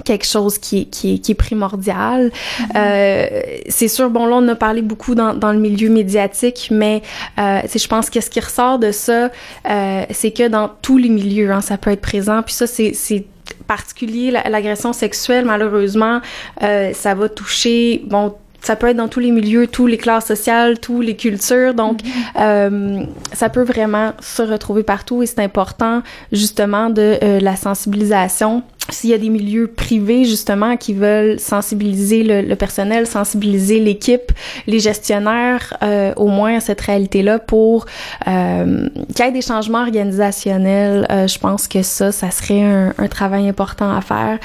quelque 0.05 0.27
chose 0.27 0.59
qui, 0.59 0.85
qui, 0.91 1.19
qui 1.21 1.31
est 1.31 1.41
primordial. 1.47 2.29
Mm-hmm. 2.29 2.65
Euh, 2.75 3.41
c'est 3.67 3.87
sûr, 3.87 4.11
bon 4.11 4.27
là, 4.27 4.35
on 4.35 4.47
a 4.47 4.53
parlé 4.53 4.83
beaucoup 4.83 5.15
dans, 5.15 5.33
dans 5.33 5.53
le 5.53 5.59
milieu 5.59 5.89
médiatique, 5.89 6.67
mais 6.69 7.01
euh, 7.39 7.61
je 7.75 7.87
pense 7.87 8.11
que 8.11 8.21
ce 8.21 8.29
qui 8.29 8.39
ressort 8.39 8.77
de 8.77 8.91
ça, 8.91 9.31
euh, 9.67 10.03
c'est 10.11 10.31
que 10.31 10.47
dans 10.47 10.69
tous 10.83 10.99
les 10.99 11.09
milieux, 11.09 11.51
hein, 11.51 11.61
ça 11.61 11.79
peut 11.79 11.89
être 11.89 12.01
présent. 12.01 12.43
Puis 12.43 12.53
ça, 12.53 12.67
c'est 12.67 13.25
particulier, 13.65 14.29
l'agression 14.29 14.93
sexuelle, 14.93 15.45
malheureusement, 15.45 16.21
euh, 16.61 16.93
ça 16.93 17.15
va 17.15 17.27
toucher, 17.27 18.03
bon, 18.05 18.35
ça 18.61 18.75
peut 18.75 18.87
être 18.87 18.97
dans 18.97 19.07
tous 19.07 19.19
les 19.19 19.31
milieux, 19.31 19.67
toutes 19.67 19.89
les 19.89 19.97
classes 19.97 20.25
sociales, 20.25 20.79
toutes 20.79 21.05
les 21.05 21.15
cultures. 21.15 21.73
Donc, 21.73 22.01
mm-hmm. 22.01 22.09
euh, 22.39 23.03
ça 23.33 23.49
peut 23.49 23.63
vraiment 23.63 24.13
se 24.21 24.41
retrouver 24.41 24.83
partout 24.83 25.23
et 25.23 25.25
c'est 25.25 25.39
important 25.39 26.01
justement 26.31 26.89
de 26.89 27.17
euh, 27.23 27.39
la 27.39 27.55
sensibilisation. 27.55 28.63
S'il 28.91 29.11
y 29.11 29.13
a 29.13 29.19
des 29.19 29.29
milieux 29.29 29.67
privés 29.67 30.25
justement 30.25 30.75
qui 30.75 30.95
veulent 30.95 31.39
sensibiliser 31.39 32.23
le, 32.23 32.55
personnel, 32.55 33.05
sensibiliser 33.05 33.79
l'équipe, 33.79 34.31
les 34.65 34.79
gestionnaires, 34.79 35.77
euh, 35.83 36.11
au 36.15 36.27
moins 36.27 36.57
à 36.57 36.59
cette 36.59 36.81
réalité-là 36.81 37.37
pour 37.37 37.85
qu'il 38.25 38.31
y 39.19 39.21
ait 39.21 39.31
des 39.31 39.43
changements 39.43 39.81
organisationnels, 39.81 41.05
je 41.27 41.37
pense 41.37 41.67
que 41.67 41.83
ça, 41.83 42.11
ça 42.11 42.31
serait 42.31 42.63
un, 42.63 42.95
un 42.97 43.07
travail 43.07 43.47
important 43.47 43.95
à 43.95 44.01
faire 44.01 44.39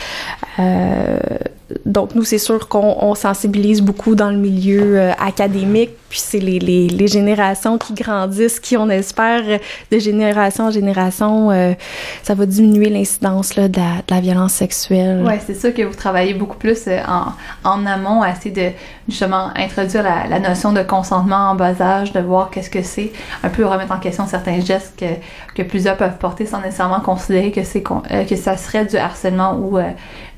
donc 1.86 2.14
nous, 2.14 2.24
c'est 2.24 2.38
sûr 2.38 2.68
qu'on 2.68 3.14
sensibilise 3.14 3.80
beaucoup 3.80 4.14
dans 4.14 4.30
le 4.30 4.36
milieu 4.36 4.98
euh, 4.98 5.12
académique, 5.18 5.90
puis 6.08 6.18
c'est 6.18 6.38
les, 6.38 6.58
les, 6.58 7.06
générations 7.08 7.78
qui 7.78 7.94
grandissent, 7.94 8.60
qui 8.60 8.76
on 8.76 8.88
espère 8.88 9.42
de 9.90 9.98
génération 9.98 10.66
en 10.66 10.70
génération, 10.70 11.50
euh, 11.50 11.72
ça 12.22 12.34
va 12.34 12.46
diminuer 12.46 12.88
l'incidence 12.90 13.50
de, 13.54 13.66
de, 13.66 13.80
la 14.08 14.20
violence 14.20 14.52
sexuelle. 14.52 15.22
Ouais, 15.24 15.40
c'est 15.44 15.58
sûr 15.58 15.74
que 15.74 15.82
vous 15.82 15.94
travaillez 15.94 16.34
beaucoup 16.34 16.56
plus 16.56 16.86
euh, 16.86 17.00
en, 17.06 17.32
en 17.68 17.86
amont 17.86 18.24
essayer 18.24 18.50
de 18.50 19.03
justement 19.08 19.50
introduire 19.56 20.02
la, 20.02 20.26
la, 20.26 20.38
notion 20.38 20.72
de 20.72 20.82
consentement 20.82 21.50
en 21.50 21.54
bas 21.54 21.80
âge, 21.80 22.12
de 22.12 22.20
voir 22.20 22.50
qu'est-ce 22.50 22.70
que 22.70 22.82
c'est, 22.82 23.12
un 23.42 23.48
peu 23.48 23.66
remettre 23.66 23.92
en 23.92 23.98
question 23.98 24.26
certains 24.26 24.60
gestes 24.60 24.98
que, 24.98 25.06
que 25.54 25.62
plusieurs 25.62 25.96
peuvent 25.96 26.18
porter 26.18 26.46
sans 26.46 26.60
nécessairement 26.60 27.00
considérer 27.00 27.52
que 27.52 27.64
c'est 27.64 27.82
que 27.82 28.36
ça 28.36 28.56
serait 28.56 28.86
du 28.86 28.96
harcèlement 28.96 29.56
ou 29.56 29.78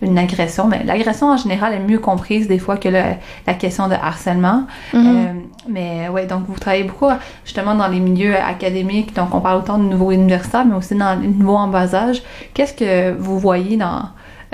une 0.02 0.18
agression. 0.18 0.66
Mais 0.66 0.82
l'agression 0.84 1.28
en 1.28 1.36
général 1.36 1.72
est 1.74 1.78
mieux 1.78 1.98
comprise 1.98 2.48
des 2.48 2.58
fois 2.58 2.76
que 2.76 2.88
le, 2.88 3.02
la 3.46 3.54
question 3.54 3.88
de 3.88 3.94
harcèlement. 3.94 4.64
Mm-hmm. 4.92 4.96
euh, 4.96 5.32
mais 5.68 6.08
ouais, 6.08 6.26
donc 6.26 6.44
vous 6.46 6.58
travaillez 6.58 6.84
beaucoup 6.84 7.08
justement 7.44 7.74
dans 7.74 7.88
les 7.88 8.00
milieux 8.00 8.36
académiques. 8.36 9.14
Donc 9.14 9.34
on 9.34 9.40
parle 9.40 9.58
autant 9.58 9.78
de 9.78 9.84
niveau 9.84 10.10
universitaire, 10.10 10.64
mais 10.64 10.74
aussi 10.74 10.94
dans 10.94 11.18
les 11.20 11.28
niveaux 11.28 11.56
en 11.56 11.68
bas 11.68 11.94
âge. 11.94 12.22
Qu'est-ce 12.54 12.74
que 12.74 13.12
vous 13.18 13.38
voyez 13.38 13.76
dans 13.76 14.02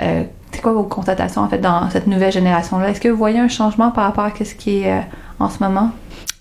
euh, 0.03 0.23
c'est 0.51 0.61
quoi 0.61 0.73
vos 0.73 0.83
constatations 0.83 1.41
en 1.41 1.49
fait 1.49 1.59
dans 1.59 1.89
cette 1.89 2.07
nouvelle 2.07 2.31
génération-là? 2.31 2.89
Est-ce 2.89 3.01
que 3.01 3.09
vous 3.09 3.17
voyez 3.17 3.39
un 3.39 3.47
changement 3.47 3.91
par 3.91 4.05
rapport 4.05 4.25
à 4.25 4.31
ce 4.43 4.53
qui 4.53 4.79
est 4.81 4.91
euh, 4.91 5.01
en 5.39 5.49
ce 5.49 5.63
moment? 5.63 5.91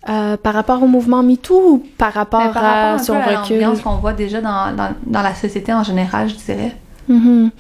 Euh, 0.09 0.37
par 0.37 0.55
rapport 0.55 0.83
au 0.83 0.87
mouvement 0.87 1.23
MeToo 1.23 1.55
ou 1.55 1.87
par 1.97 2.13
rapport, 2.13 2.41
ben, 2.41 2.53
par 2.53 2.63
rapport 2.63 2.95
à, 2.95 2.99
son 2.99 3.15
recul? 3.15 3.65
qu'on 3.83 3.97
voit 3.97 4.13
déjà 4.13 4.41
dans, 4.41 4.75
dans, 4.75 4.91
dans, 5.07 5.23
la 5.23 5.35
société 5.35 5.73
en 5.73 5.85
général, 5.85 6.29
je 6.29 6.35
dirais. 6.35 6.77
Mm-hmm. 7.09 7.51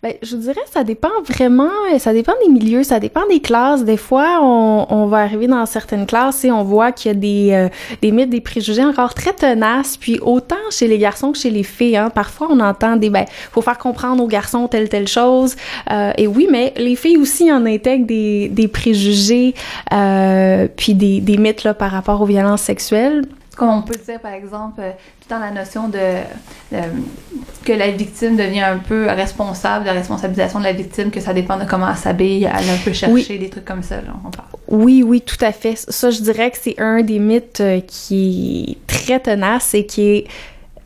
Ben, 0.00 0.12
je 0.22 0.36
dirais, 0.36 0.60
ça 0.72 0.84
dépend 0.84 1.10
vraiment, 1.28 1.72
ça 1.98 2.12
dépend 2.12 2.34
des 2.40 2.48
milieux, 2.48 2.84
ça 2.84 3.00
dépend 3.00 3.26
des 3.26 3.40
classes. 3.40 3.84
Des 3.84 3.96
fois, 3.96 4.38
on, 4.40 4.86
on 4.90 5.06
va 5.06 5.18
arriver 5.18 5.48
dans 5.48 5.66
certaines 5.66 6.06
classes 6.06 6.44
et 6.44 6.52
on 6.52 6.62
voit 6.62 6.92
qu'il 6.92 7.08
y 7.08 7.10
a 7.10 7.18
des, 7.18 7.48
euh, 7.50 7.68
des 8.00 8.12
mythes, 8.12 8.30
des 8.30 8.40
préjugés 8.40 8.84
encore 8.84 9.14
très 9.14 9.32
tenaces. 9.32 9.96
Puis 9.96 10.20
autant 10.20 10.54
chez 10.70 10.86
les 10.86 10.98
garçons 10.98 11.32
que 11.32 11.38
chez 11.38 11.50
les 11.50 11.64
filles, 11.64 11.96
hein, 11.96 12.10
parfois 12.10 12.46
on 12.48 12.60
entend 12.60 12.94
des, 12.94 13.10
ben, 13.10 13.24
faut 13.50 13.60
faire 13.60 13.76
comprendre 13.76 14.22
aux 14.22 14.28
garçons 14.28 14.68
telle 14.68 14.88
telle 14.88 15.08
chose. 15.08 15.56
Euh, 15.90 16.12
et 16.16 16.28
oui, 16.28 16.46
mais 16.48 16.72
les 16.76 16.94
filles 16.94 17.16
aussi 17.16 17.50
en 17.50 17.66
intègrent 17.66 18.06
des, 18.06 18.48
des 18.50 18.68
préjugés, 18.68 19.54
euh, 19.92 20.68
puis 20.76 20.94
des, 20.94 21.20
des 21.20 21.38
mythes 21.38 21.64
là 21.64 21.74
par 21.74 21.90
rapport 21.90 22.22
aux 22.22 22.26
violences 22.26 22.62
sexuelles. 22.62 23.24
Comme 23.58 23.70
on 23.70 23.82
peut 23.82 23.96
dire, 23.96 24.20
par 24.20 24.32
exemple, 24.32 24.80
euh, 24.80 24.92
tout 25.20 25.28
dans 25.28 25.40
la 25.40 25.50
notion 25.50 25.88
de, 25.88 25.98
que 27.64 27.72
la 27.72 27.90
victime 27.90 28.36
devient 28.36 28.60
un 28.60 28.78
peu 28.78 29.06
responsable, 29.08 29.84
de 29.84 29.88
la 29.88 29.94
responsabilisation 29.94 30.60
de 30.60 30.64
la 30.64 30.72
victime, 30.72 31.10
que 31.10 31.18
ça 31.18 31.34
dépend 31.34 31.58
de 31.58 31.64
comment 31.64 31.90
elle 31.90 31.96
s'habille, 31.96 32.44
elle 32.44 32.70
un 32.70 32.78
peu 32.84 32.92
chercher 32.92 33.36
des 33.36 33.50
trucs 33.50 33.64
comme 33.64 33.82
ça. 33.82 33.96
Là, 33.96 34.12
on 34.24 34.30
parle. 34.30 34.46
Oui, 34.68 35.02
oui, 35.04 35.22
tout 35.22 35.44
à 35.44 35.50
fait. 35.50 35.74
Ça, 35.76 36.10
je 36.10 36.20
dirais 36.20 36.52
que 36.52 36.56
c'est 36.60 36.78
un 36.78 37.02
des 37.02 37.18
mythes 37.18 37.60
euh, 37.60 37.80
qui 37.80 38.78
est 38.78 38.86
très 38.86 39.18
tenace 39.18 39.74
et 39.74 39.84
qui 39.84 40.02
est 40.02 40.26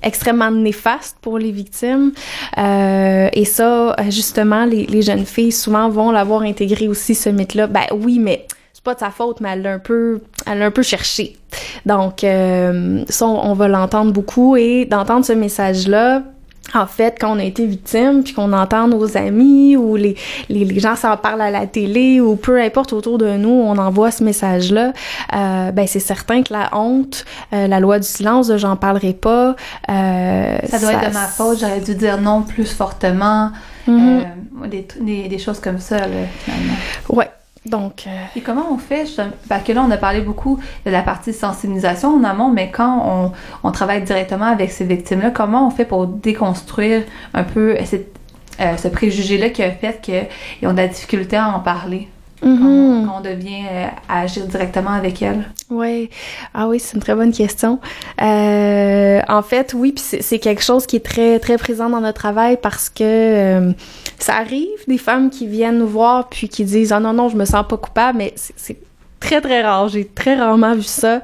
extrêmement 0.03 0.51
néfaste 0.51 1.19
pour 1.21 1.39
les 1.39 1.53
victimes. 1.53 2.13
Euh, 2.57 3.29
et 3.35 3.45
ça, 3.45 3.95
justement, 4.09 4.65
les, 4.65 4.87
les, 4.87 5.03
jeunes 5.03 5.27
filles 5.27 5.53
souvent 5.53 5.91
vont 5.91 6.11
l'avoir 6.11 6.41
intégré 6.41 6.89
aussi, 6.89 7.15
ce 7.15 7.29
mythe-là. 7.29 7.67
Ben 7.67 7.85
oui, 7.93 8.19
mais 8.19 8.47
pas 8.85 8.95
de 8.95 9.01
sa 9.01 9.11
faute, 9.11 9.41
mais 9.41 9.51
elle 9.51 9.63
l'a 9.63 9.75
un 9.75 9.79
peu, 9.79 10.21
elle 10.47 10.59
l'a 10.59 10.67
un 10.67 10.71
peu 10.71 10.83
cherché. 10.83 11.37
Donc, 11.87 12.25
euh, 12.25 13.05
ça, 13.09 13.27
on, 13.27 13.55
va 13.55 13.69
l'entendre 13.69 14.13
beaucoup 14.13 14.57
et 14.57 14.87
d'entendre 14.87 15.25
ce 15.25 15.33
message-là, 15.33 16.23
en 16.75 16.87
fait, 16.87 17.17
quand 17.21 17.37
on 17.37 17.39
a 17.39 17.45
été 17.45 17.67
victime, 17.67 18.23
puis 18.25 18.33
qu'on 18.33 18.53
entend 18.53 18.89
nos 18.89 19.17
amis 19.17 19.77
ou 19.77 19.97
les, 19.97 20.17
les, 20.49 20.65
les 20.65 20.81
gens 20.81 20.97
s'en 20.97 21.17
parlent 21.17 21.43
à 21.43 21.51
la 21.51 21.67
télé 21.67 22.21
ou 22.21 22.37
peu 22.37 22.61
importe 22.61 22.93
autour 22.93 23.19
de 23.19 23.37
nous, 23.37 23.51
on 23.51 23.77
envoie 23.77 24.11
ce 24.11 24.25
message-là, 24.25 24.93
euh, 25.35 25.71
ben 25.71 25.87
c'est 25.87 26.01
certain 26.01 26.43
que 26.43 26.53
la 26.53 26.71
honte, 26.73 27.25
euh, 27.53 27.67
la 27.67 27.79
loi 27.79 27.99
du 27.99 28.07
silence, 28.07 28.51
j'en 28.57 28.77
parlerai 28.77 29.13
pas. 29.13 29.55
Euh, 29.91 30.59
ça 30.67 30.79
doit 30.79 30.93
être 30.95 31.09
de 31.11 31.15
ma 31.15 31.27
faute, 31.27 31.59
j'aurais 31.61 31.81
dû 31.81 31.95
dire 31.95 32.21
non 32.21 32.43
plus 32.43 32.65
fortement, 32.65 33.51
euh, 33.89 34.23
des, 34.67 34.87
des, 35.01 35.29
des, 35.29 35.39
choses 35.39 35.61
comme 35.61 35.79
ça, 35.79 35.99
là, 35.99 36.07
finalement. 36.45 36.75
Ouais. 37.11 37.29
Donc, 37.65 38.05
euh... 38.07 38.11
Et 38.35 38.41
comment 38.41 38.73
on 38.73 38.79
fait? 38.79 39.05
Parce 39.49 39.63
que 39.63 39.73
là, 39.73 39.85
on 39.87 39.91
a 39.91 39.97
parlé 39.97 40.21
beaucoup 40.21 40.59
de 40.85 40.91
la 40.91 41.03
partie 41.03 41.33
sensibilisation 41.33 42.09
en 42.17 42.25
amont, 42.25 42.51
mais 42.51 42.71
quand 42.71 43.05
on, 43.07 43.33
on 43.67 43.71
travaille 43.71 44.03
directement 44.03 44.47
avec 44.47 44.73
ces 44.73 44.85
victimes-là, 44.85 45.31
comment 45.31 45.69
on 45.69 45.71
fait 45.71 45.85
pour 45.85 46.07
déconstruire 46.07 47.05
un 47.35 47.45
peu 47.45 47.77
euh, 47.79 48.77
ce 48.77 48.89
préjugé-là 48.89 49.51
qui 49.51 49.63
a 49.63 49.71
fait 49.71 50.01
qu'ils 50.01 50.69
ont 50.69 50.73
de 50.73 50.79
la 50.79 50.89
difficulté 50.89 51.37
à 51.37 51.49
en 51.49 51.61
parler? 51.61 52.09
Quand, 52.43 53.19
on 53.19 53.21
devient 53.21 53.65
euh, 53.71 53.87
agir 54.09 54.47
directement 54.47 54.91
avec 54.91 55.23
elles? 55.23 55.45
Oui. 55.71 56.11
Ah 56.55 56.69
oui, 56.69 56.81
c'est 56.81 56.97
une 56.97 57.03
très 57.03 57.15
bonne 57.15 57.33
question. 57.33 57.79
Euh, 58.21 59.21
en 59.29 59.43
fait, 59.43 59.75
oui, 59.75 59.93
puis 59.93 60.05
c'est 60.21 60.39
quelque 60.39 60.63
chose 60.63 60.87
qui 60.87 60.97
est 60.97 61.05
très, 61.05 61.39
très 61.39 61.57
présent 61.57 61.89
dans 61.89 62.01
notre 62.01 62.19
travail 62.19 62.59
parce 62.61 62.89
que 62.89 63.03
euh, 63.03 63.73
ça 64.19 64.37
arrive 64.37 64.69
des 64.89 64.99
femmes 64.99 65.31
qui 65.31 65.47
viennent 65.47 65.79
nous 65.79 65.87
voir 65.87 66.29
puis 66.29 66.49
qui 66.49 66.65
disent 66.65 66.93
«Ah 66.95 67.01
non, 67.01 67.13
non, 67.13 67.29
je 67.29 67.37
me 67.37 67.45
sens 67.45 67.65
pas 67.69 67.77
coupable», 67.77 68.19
mais 68.19 68.35
c'est 68.37 68.77
très, 69.21 69.41
très 69.41 69.63
rare. 69.63 69.89
J'ai 69.89 70.05
très 70.05 70.35
rarement 70.35 70.75
vu 70.75 70.83
ça. 70.83 71.23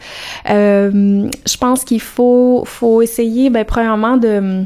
Euh, 0.49 1.29
je 1.47 1.57
pense 1.57 1.85
qu'il 1.85 2.01
faut, 2.01 2.63
faut 2.65 3.03
essayer, 3.03 3.51
ben, 3.51 3.65
premièrement, 3.65 4.17
de 4.17 4.65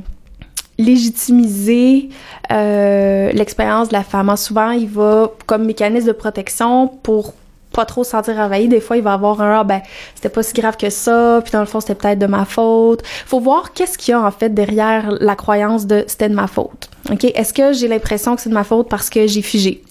légitimiser 0.82 2.08
euh, 2.50 3.32
l'expérience 3.32 3.88
de 3.88 3.94
la 3.94 4.02
femme. 4.02 4.34
Souvent, 4.36 4.70
il 4.70 4.88
va 4.88 5.30
comme 5.46 5.64
mécanisme 5.64 6.08
de 6.08 6.12
protection 6.12 6.88
pour 6.88 7.34
pas 7.72 7.84
trop 7.84 8.04
se 8.04 8.10
sentir 8.10 8.38
envahi. 8.38 8.68
Des 8.68 8.80
fois, 8.80 8.96
il 8.96 9.02
va 9.02 9.14
avoir 9.14 9.40
un 9.40 9.60
ah 9.60 9.64
ben 9.64 9.80
c'était 10.14 10.28
pas 10.28 10.42
si 10.42 10.52
grave 10.54 10.76
que 10.76 10.90
ça, 10.90 11.40
puis 11.42 11.52
dans 11.52 11.60
le 11.60 11.66
fond 11.66 11.80
c'était 11.80 11.94
peut-être 11.94 12.18
de 12.18 12.26
ma 12.26 12.44
faute. 12.44 13.02
Faut 13.26 13.40
voir 13.40 13.72
qu'est-ce 13.72 13.98
qu'il 13.98 14.12
y 14.12 14.14
a 14.14 14.20
en 14.20 14.30
fait 14.30 14.50
derrière 14.50 15.10
la 15.20 15.36
croyance 15.36 15.86
de 15.86 16.04
c'était 16.06 16.28
de 16.28 16.34
ma 16.34 16.46
faute. 16.46 16.88
OK, 17.10 17.24
est-ce 17.24 17.52
que 17.52 17.72
j'ai 17.72 17.88
l'impression 17.88 18.36
que 18.36 18.42
c'est 18.42 18.48
de 18.48 18.54
ma 18.54 18.62
faute 18.62 18.88
parce 18.88 19.10
que 19.10 19.26
j'ai 19.26 19.42
figé? 19.42 19.82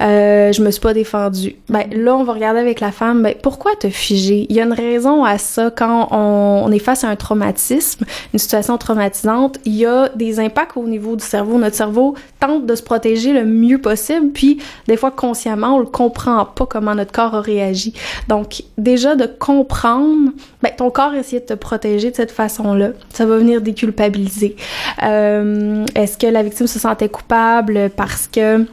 Euh, 0.00 0.52
je 0.52 0.62
me 0.62 0.70
suis 0.70 0.80
pas 0.80 0.94
défendue. 0.94 1.56
Ben 1.68 1.84
là 1.92 2.16
on 2.16 2.24
va 2.24 2.32
regarder 2.32 2.60
avec 2.60 2.80
la 2.80 2.92
femme 2.92 3.22
ben 3.22 3.34
pourquoi 3.42 3.72
te 3.76 3.90
figé? 3.90 4.46
Il 4.48 4.56
y 4.56 4.60
a 4.60 4.64
une 4.64 4.72
raison 4.72 5.24
à 5.24 5.38
ça 5.38 5.70
quand 5.70 6.08
on 6.10 6.70
est 6.72 6.78
face 6.78 7.04
à 7.04 7.08
un 7.08 7.16
traumatisme, 7.16 8.04
une 8.32 8.38
situation 8.38 8.78
traumatisante, 8.78 9.58
il 9.64 9.74
y 9.74 9.86
a 9.86 10.08
des 10.14 10.40
impacts 10.40 10.76
au 10.76 10.86
niveau 10.86 11.16
du 11.16 11.24
cerveau, 11.24 11.58
notre 11.58 11.76
cerveau 11.76 12.14
tente 12.40 12.66
de 12.66 12.74
se 12.74 12.82
protéger 12.82 13.32
le 13.32 13.44
mieux 13.44 13.80
possible 13.80 14.30
puis 14.32 14.58
des 14.88 14.96
fois 14.96 15.10
consciemment 15.10 15.76
on 15.76 15.78
le 15.80 15.86
comprend 15.86 16.44
pas 16.44 16.66
comment 16.66 16.94
notre 16.94 17.12
corps 17.12 17.34
a 17.34 17.40
réagi. 17.40 17.94
Donc, 18.28 18.62
déjà 18.78 19.14
de 19.16 19.26
comprendre, 19.26 20.30
ben, 20.62 20.72
ton 20.76 20.90
corps 20.90 21.14
essaie 21.14 21.40
de 21.40 21.46
te 21.46 21.54
protéger 21.54 22.10
de 22.10 22.16
cette 22.16 22.30
façon-là. 22.30 22.90
Ça 23.12 23.26
va 23.26 23.38
venir 23.38 23.60
déculpabiliser. 23.60 24.56
Euh, 25.02 25.84
Est-ce 25.94 26.18
que 26.18 26.26
la 26.26 26.42
victime 26.42 26.66
se 26.66 26.78
sentait 26.78 27.08
coupable 27.08 27.90
parce 27.96 28.26
que, 28.26 28.66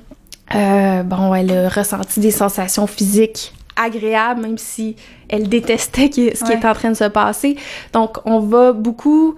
euh, 0.56 1.04
bon, 1.04 1.34
elle 1.34 1.52
a 1.52 1.70
ressenti 1.70 2.20
des 2.20 2.32
sensations 2.32 2.88
physiques 2.88 3.54
agréables, 3.76 4.42
même 4.42 4.58
si 4.58 4.96
elle 5.30 5.50
détestait 5.50 6.10
ce 6.14 6.44
qui 6.44 6.52
était 6.52 6.68
en 6.68 6.74
train 6.74 6.92
de 6.92 6.98
se 6.98 7.06
passer? 7.06 7.58
Donc, 7.92 8.18
on 8.26 8.40
va 8.40 8.72
beaucoup 8.72 9.36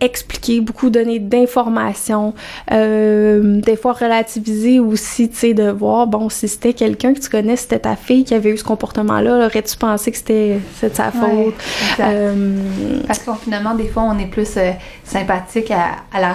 expliquer, 0.00 0.60
beaucoup 0.60 0.90
donner 0.90 1.18
d'informations, 1.18 2.34
euh, 2.72 3.60
des 3.60 3.76
fois 3.76 3.92
relativiser 3.92 4.80
aussi, 4.80 5.28
tu 5.28 5.36
sais, 5.36 5.54
de 5.54 5.70
voir, 5.70 6.06
bon, 6.06 6.28
si 6.28 6.48
c'était 6.48 6.72
quelqu'un 6.72 7.14
que 7.14 7.20
tu 7.20 7.28
connais, 7.28 7.56
c'était 7.56 7.80
ta 7.80 7.96
fille 7.96 8.24
qui 8.24 8.34
avait 8.34 8.50
eu 8.50 8.56
ce 8.58 8.64
comportement-là, 8.64 9.46
aurais-tu 9.46 9.76
pensé 9.76 10.10
que 10.12 10.16
c'était 10.16 10.60
de 10.82 10.94
sa 10.94 11.10
faute? 11.10 11.54
euh, 12.00 12.56
Parce 13.06 13.18
que 13.20 13.30
finalement, 13.42 13.74
des 13.74 13.88
fois, 13.88 14.04
on 14.04 14.18
est 14.18 14.26
plus 14.26 14.56
euh, 14.56 14.70
sympathique 15.04 15.70
à, 15.70 15.96
à 16.16 16.20
la 16.20 16.34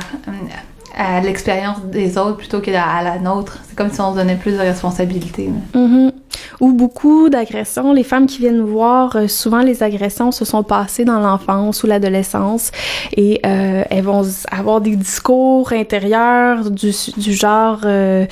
à 0.96 1.20
l'expérience 1.22 1.82
des 1.86 2.18
autres 2.18 2.38
plutôt 2.38 2.60
que 2.60 2.72
à 2.72 3.04
la 3.04 3.20
nôtre. 3.20 3.60
C'est 3.68 3.76
comme 3.76 3.92
si 3.92 4.00
on 4.02 4.12
se 4.12 4.18
donnait 4.18 4.36
plus 4.36 4.54
de 4.54 4.60
responsabilités. 4.60 5.50
Mm-hmm. 5.74 6.12
Ou 6.60 6.74
beaucoup 6.74 7.30
d'agressions. 7.30 7.94
Les 7.94 8.04
femmes 8.04 8.28
qui 8.28 8.40
viennent 8.40 8.58
nous 8.58 8.68
voir, 8.68 9.16
euh, 9.16 9.28
souvent 9.28 9.62
les 9.62 9.82
agressions 9.82 10.32
se 10.32 10.46
sont 10.46 10.64
passées 10.64 11.06
dans 11.06 11.20
l'enfance 11.20 11.84
ou 11.84 11.88
l'adolescence 11.88 12.72
et 13.16 13.42
euh, 13.46 13.84
elles 13.90 14.04
vont 14.04 14.24
avoir 14.52 14.82
des 14.82 14.96
discours 14.96 15.72
intérieurs 15.74 16.70
du, 16.70 16.92
genre 17.18 17.82
euh, 17.86 18.26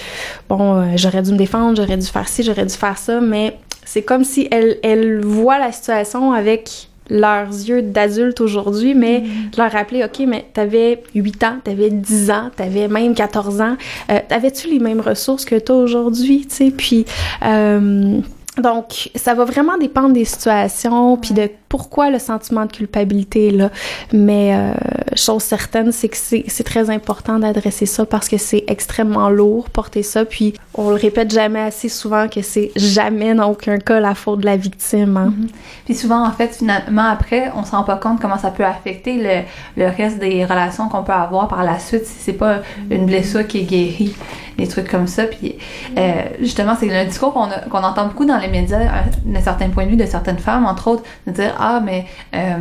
bon, 0.49 0.95
j'aurais 0.97 1.23
dû 1.23 1.31
me 1.31 1.37
défendre, 1.37 1.77
j'aurais 1.77 1.97
dû 1.97 2.07
faire 2.07 2.27
ci, 2.27 2.43
j'aurais 2.43 2.65
dû 2.65 2.73
faire 2.73 2.97
ça, 2.97 3.19
mais 3.21 3.57
c'est 3.85 4.03
comme 4.03 4.23
si 4.23 4.47
elles, 4.51 4.77
elles 4.83 5.21
voient 5.21 5.59
la 5.59 5.71
situation 5.71 6.31
avec 6.31 6.90
leurs 7.11 7.49
yeux 7.49 7.81
d'adultes 7.81 8.41
aujourd'hui, 8.41 8.95
mais 8.95 9.19
mm. 9.19 9.51
leur 9.57 9.71
rappeler, 9.71 10.03
OK, 10.03 10.25
mais 10.25 10.45
t'avais 10.53 11.03
8 11.13 11.43
ans, 11.43 11.57
t'avais 11.63 11.89
10 11.89 12.31
ans, 12.31 12.49
t'avais 12.55 12.87
même 12.87 13.13
14 13.13 13.61
ans, 13.61 13.75
euh, 14.09 14.19
t'avais-tu 14.27 14.69
les 14.69 14.79
mêmes 14.79 15.01
ressources 15.01 15.45
que 15.45 15.59
toi 15.59 15.75
aujourd'hui, 15.75 16.47
tu 16.49 16.55
sais, 16.55 16.71
puis... 16.71 17.05
Euh, 17.43 18.21
donc, 18.57 19.09
ça 19.15 19.33
va 19.33 19.45
vraiment 19.45 19.77
dépendre 19.77 20.11
des 20.13 20.25
situations, 20.25 21.15
puis 21.15 21.33
de 21.33 21.49
pourquoi 21.69 22.09
le 22.09 22.19
sentiment 22.19 22.65
de 22.65 22.71
culpabilité 22.71 23.47
est 23.47 23.51
là. 23.51 23.69
Mais 24.11 24.53
euh, 24.53 24.73
chose 25.15 25.41
certaine, 25.41 25.93
c'est 25.93 26.09
que 26.09 26.17
c'est 26.17 26.63
très 26.65 26.89
important 26.89 27.39
d'adresser 27.39 27.85
ça 27.85 28.05
parce 28.05 28.27
que 28.27 28.35
c'est 28.37 28.65
extrêmement 28.67 29.29
lourd 29.29 29.69
porter 29.69 30.03
ça. 30.03 30.25
Puis 30.25 30.53
on 30.75 30.89
le 30.89 30.97
répète 30.97 31.31
jamais 31.31 31.61
assez 31.61 31.87
souvent 31.87 32.27
que 32.27 32.41
c'est 32.41 32.71
jamais 32.75 33.33
dans 33.33 33.51
aucun 33.51 33.77
cas 33.77 34.01
la 34.01 34.15
faute 34.15 34.41
de 34.41 34.45
la 34.45 34.57
victime. 34.57 35.15
Hein. 35.15 35.27
Mm 35.27 35.45
-hmm. 35.45 35.49
Puis 35.85 35.95
souvent, 35.95 36.27
en 36.27 36.31
fait, 36.31 36.49
finalement, 36.57 37.07
après, 37.09 37.53
on 37.55 37.63
se 37.63 37.71
rend 37.71 37.83
pas 37.83 37.95
compte 37.95 38.19
comment 38.19 38.37
ça 38.37 38.51
peut 38.51 38.65
affecter 38.65 39.13
le, 39.15 39.35
le 39.81 39.87
reste 39.97 40.19
des 40.19 40.43
relations 40.43 40.89
qu'on 40.89 41.03
peut 41.03 41.19
avoir 41.27 41.47
par 41.47 41.63
la 41.63 41.79
suite 41.79 42.05
si 42.05 42.17
c'est 42.19 42.39
pas 42.45 42.55
une 42.89 43.05
blessure 43.05 43.47
qui 43.47 43.59
est 43.59 43.69
guérie, 43.75 44.13
des 44.61 44.67
trucs 44.67 44.89
comme 44.89 45.07
ça. 45.07 45.25
Puis 45.25 45.57
euh, 45.97 46.23
justement, 46.39 46.75
c'est 46.79 46.87
le 46.87 47.07
discours 47.07 47.33
qu'on 47.33 47.49
qu'on 47.69 47.83
entend 47.83 48.07
beaucoup 48.07 48.25
dans 48.25 48.37
les 48.37 48.47
médias, 48.47 48.79
d'un 49.25 49.41
certain 49.41 49.69
point 49.69 49.85
de 49.85 49.91
vue 49.91 49.95
de 49.97 50.05
certaines 50.05 50.39
femmes, 50.39 50.65
entre 50.65 50.87
autres, 50.87 51.03
de 51.27 51.31
dire 51.31 51.55
ah, 51.59 51.81
mais 51.83 52.05
euh, 52.35 52.57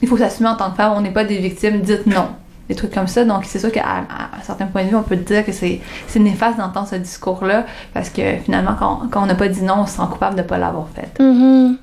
il 0.00 0.08
faut 0.08 0.16
s'assumer 0.16 0.48
en 0.48 0.56
tant 0.56 0.70
que 0.70 0.76
femme, 0.76 0.92
on 0.96 1.00
n'est 1.00 1.10
pas 1.10 1.24
des 1.24 1.38
victimes, 1.38 1.80
dites 1.80 2.06
non. 2.06 2.28
Trucs 2.74 2.92
comme 2.92 3.06
ça. 3.06 3.24
Donc, 3.24 3.44
c'est 3.44 3.58
sûr 3.58 3.70
qu'à 3.70 3.84
un 3.84 4.42
certain 4.42 4.66
point 4.66 4.84
de 4.84 4.88
vue, 4.88 4.96
on 4.96 5.02
peut 5.02 5.16
dire 5.16 5.44
que 5.44 5.52
c'est 5.52 5.80
néfaste 6.16 6.58
d'entendre 6.58 6.88
ce 6.88 6.96
discours-là 6.96 7.66
parce 7.94 8.10
que 8.10 8.22
finalement, 8.44 8.74
quand, 8.78 9.02
quand 9.10 9.22
on 9.22 9.26
n'a 9.26 9.34
pas 9.34 9.48
dit 9.48 9.62
non, 9.62 9.80
on 9.80 9.86
se 9.86 9.96
sent 9.96 10.02
coupable 10.10 10.36
de 10.36 10.42
ne 10.42 10.46
pas 10.46 10.58
l'avoir 10.58 10.88
fait. 10.94 11.22
Mm 11.22 11.32
-hmm. 11.32 11.76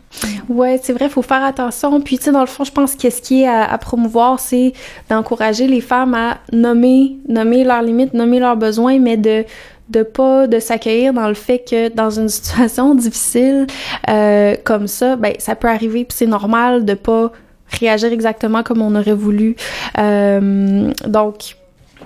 Ouais, 0.50 0.80
c'est 0.82 0.94
vrai, 0.94 1.06
il 1.06 1.12
faut 1.12 1.22
faire 1.22 1.44
attention. 1.44 2.02
Puis, 2.02 2.18
tu 2.18 2.26
sais, 2.26 2.32
dans 2.32 2.42
le 2.42 2.48
fond, 2.48 2.64
je 2.64 2.72
pense 2.72 2.96
que 2.96 3.10
ce 3.10 3.22
qui 3.22 3.44
est 3.44 3.48
à, 3.48 3.72
à 3.72 3.78
promouvoir, 3.78 4.40
c'est 4.40 4.74
d'encourager 5.10 5.68
les 5.68 5.82
femmes 5.82 6.16
à 6.16 6.38
nommer, 6.52 7.18
nommer 7.28 7.64
leurs 7.64 7.84
limites, 7.84 8.14
nommer 8.14 8.40
leurs 8.40 8.58
besoins, 8.58 9.00
mais 9.00 9.18
de 9.18 9.46
de 9.90 10.04
pas 10.04 10.48
de 10.48 10.60
s'accueillir 10.60 11.14
dans 11.14 11.28
le 11.28 11.34
fait 11.34 11.64
que 11.70 11.90
dans 11.90 12.12
une 12.12 12.30
situation 12.38 12.96
difficile 12.96 13.68
euh, 14.10 14.56
comme 14.64 14.88
ça, 14.88 15.16
ben 15.16 15.34
ça 15.40 15.56
peut 15.56 15.68
arriver 15.68 16.06
puis 16.06 16.16
c'est 16.18 16.28
normal 16.28 16.86
de 16.86 16.94
pas 16.94 17.32
réagir 17.72 18.12
exactement 18.12 18.64
comme 18.64 18.82
on 18.82 18.96
aurait 18.96 19.14
voulu. 19.14 19.56
Euh, 19.98 20.92
donc 21.08 21.56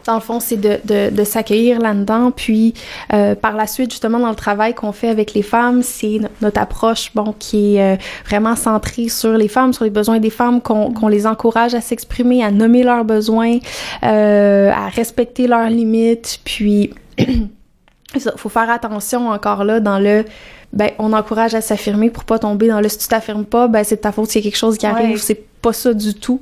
dans 0.05 0.15
le 0.15 0.21
fond, 0.21 0.39
c'est 0.39 0.57
de, 0.57 0.79
de, 0.83 1.09
de 1.15 1.23
s'accueillir 1.23 1.79
là-dedans. 1.79 2.31
Puis, 2.31 2.73
euh, 3.13 3.35
par 3.35 3.55
la 3.55 3.67
suite, 3.67 3.91
justement, 3.91 4.19
dans 4.19 4.29
le 4.29 4.35
travail 4.35 4.73
qu'on 4.73 4.91
fait 4.91 5.09
avec 5.09 5.33
les 5.33 5.41
femmes, 5.43 5.81
c'est 5.81 6.19
notre 6.41 6.59
approche, 6.59 7.11
bon, 7.15 7.33
qui 7.37 7.75
est 7.75 7.93
euh, 7.93 7.97
vraiment 8.25 8.55
centrée 8.55 9.07
sur 9.07 9.33
les 9.37 9.47
femmes, 9.47 9.73
sur 9.73 9.83
les 9.83 9.89
besoins 9.89 10.19
des 10.19 10.29
femmes, 10.29 10.61
qu'on 10.61 10.91
qu'on 10.91 11.07
les 11.07 11.25
encourage 11.25 11.73
à 11.73 11.81
s'exprimer, 11.81 12.43
à 12.43 12.51
nommer 12.51 12.83
leurs 12.83 13.05
besoins, 13.05 13.59
euh, 14.03 14.71
à 14.71 14.89
respecter 14.89 15.47
leurs 15.47 15.69
limites. 15.69 16.39
Puis, 16.43 16.93
il 17.17 18.21
faut 18.35 18.49
faire 18.49 18.69
attention 18.69 19.29
encore 19.29 19.63
là 19.63 19.79
dans 19.79 19.99
le 19.99 20.25
ben 20.71 20.89
on 20.97 21.13
encourage 21.13 21.53
à 21.53 21.61
s'affirmer 21.61 22.09
pour 22.09 22.23
pas 22.23 22.39
tomber 22.39 22.67
dans 22.67 22.81
le 22.81 22.89
si 22.89 22.97
tu 22.97 23.07
t'affirmes 23.07 23.45
pas 23.45 23.67
ben 23.67 23.83
c'est 23.83 23.97
de 23.97 24.01
ta 24.01 24.11
faute 24.11 24.29
s'il 24.29 24.43
y 24.43 24.47
a 24.47 24.49
quelque 24.49 24.57
chose 24.57 24.77
qui 24.77 24.87
arrive 24.87 25.11
Ouais. 25.11 25.17
c'est 25.17 25.43
pas 25.63 25.73
ça 25.73 25.93
du 25.93 26.13
tout 26.13 26.41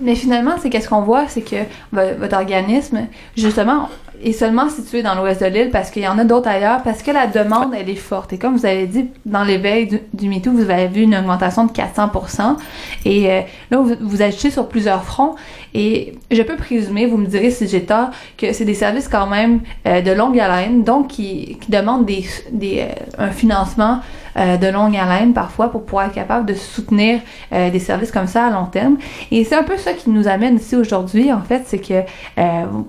Mais 0.00 0.14
finalement, 0.14 0.52
c'est 0.60 0.70
qu'est-ce 0.70 0.88
qu'on 0.88 1.02
voit, 1.02 1.26
c'est 1.28 1.42
que 1.42 1.56
vo- 1.92 2.14
votre 2.20 2.36
organisme, 2.36 3.06
justement, 3.36 3.88
est 4.22 4.32
seulement 4.32 4.68
situé 4.68 5.02
dans 5.02 5.16
l'ouest 5.16 5.40
de 5.42 5.46
l'île 5.46 5.70
parce 5.70 5.90
qu'il 5.90 6.02
y 6.02 6.06
en 6.08 6.16
a 6.18 6.24
d'autres 6.24 6.48
ailleurs, 6.48 6.82
parce 6.84 7.02
que 7.02 7.10
la 7.10 7.26
demande, 7.26 7.72
elle 7.76 7.90
est 7.90 7.96
forte. 7.96 8.32
Et 8.32 8.38
comme 8.38 8.56
vous 8.56 8.66
avez 8.66 8.86
dit, 8.86 9.08
dans 9.26 9.42
l'éveil 9.42 9.86
du, 9.88 9.98
du 10.12 10.28
MeToo, 10.28 10.52
vous 10.52 10.70
avez 10.70 10.86
vu 10.86 11.02
une 11.02 11.16
augmentation 11.16 11.64
de 11.64 11.72
400% 11.72 12.56
Et 13.04 13.30
euh, 13.30 13.40
là, 13.72 13.78
vous, 13.78 13.94
vous 14.00 14.22
agissez 14.22 14.50
sur 14.50 14.68
plusieurs 14.68 15.02
fronts. 15.02 15.34
Et 15.74 16.14
je 16.30 16.42
peux 16.42 16.56
présumer, 16.56 17.06
vous 17.06 17.16
me 17.16 17.26
direz 17.26 17.50
si 17.50 17.66
j'ai 17.68 17.82
tort, 17.84 18.10
que 18.36 18.52
c'est 18.52 18.64
des 18.64 18.74
services 18.74 19.08
quand 19.08 19.26
même 19.26 19.60
euh, 19.86 20.00
de 20.02 20.10
longue 20.10 20.38
haleine, 20.38 20.82
donc 20.84 21.08
qui, 21.08 21.58
qui 21.60 21.70
demandent 21.70 22.04
des, 22.04 22.24
des, 22.52 22.80
euh, 23.18 23.26
un 23.26 23.30
financement 23.30 24.00
euh, 24.38 24.56
de 24.56 24.66
longue 24.68 24.96
haleine 24.96 25.34
parfois 25.34 25.70
pour 25.70 25.84
pouvoir 25.84 26.06
être 26.06 26.14
capable 26.14 26.46
de 26.46 26.54
soutenir 26.54 27.20
euh, 27.52 27.68
des 27.70 27.78
services 27.78 28.10
comme 28.10 28.26
ça 28.26 28.46
à 28.46 28.50
long 28.50 28.64
terme. 28.64 28.96
Et 29.30 29.44
c'est 29.44 29.54
un 29.56 29.62
peu 29.62 29.76
ça 29.76 29.92
qui 29.92 30.08
nous 30.10 30.26
amène 30.26 30.56
ici 30.56 30.74
aujourd'hui, 30.76 31.30
en 31.32 31.42
fait, 31.42 31.62
c'est 31.66 31.78
que 31.78 31.94
euh, 32.38 32.42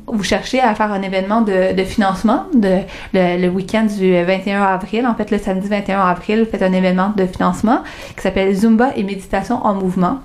vous- 0.07 0.23
cherchez 0.23 0.59
à 0.61 0.73
faire 0.73 0.91
un 0.91 1.01
événement 1.01 1.41
de, 1.41 1.73
de 1.73 1.83
financement 1.83 2.43
de, 2.53 2.77
le, 3.13 3.41
le 3.41 3.47
week-end 3.49 3.83
du 3.97 4.13
21 4.23 4.61
avril. 4.63 5.05
En 5.05 5.15
fait, 5.15 5.31
le 5.31 5.37
samedi 5.37 5.67
21 5.67 5.99
avril, 5.99 6.43
vous 6.45 6.49
faites 6.49 6.63
un 6.63 6.71
événement 6.71 7.11
de 7.15 7.25
financement 7.25 7.79
qui 8.15 8.21
s'appelle 8.21 8.53
Zumba 8.55 8.91
et 8.95 9.03
méditation 9.03 9.55
en 9.65 9.73
mouvement. 9.73 10.19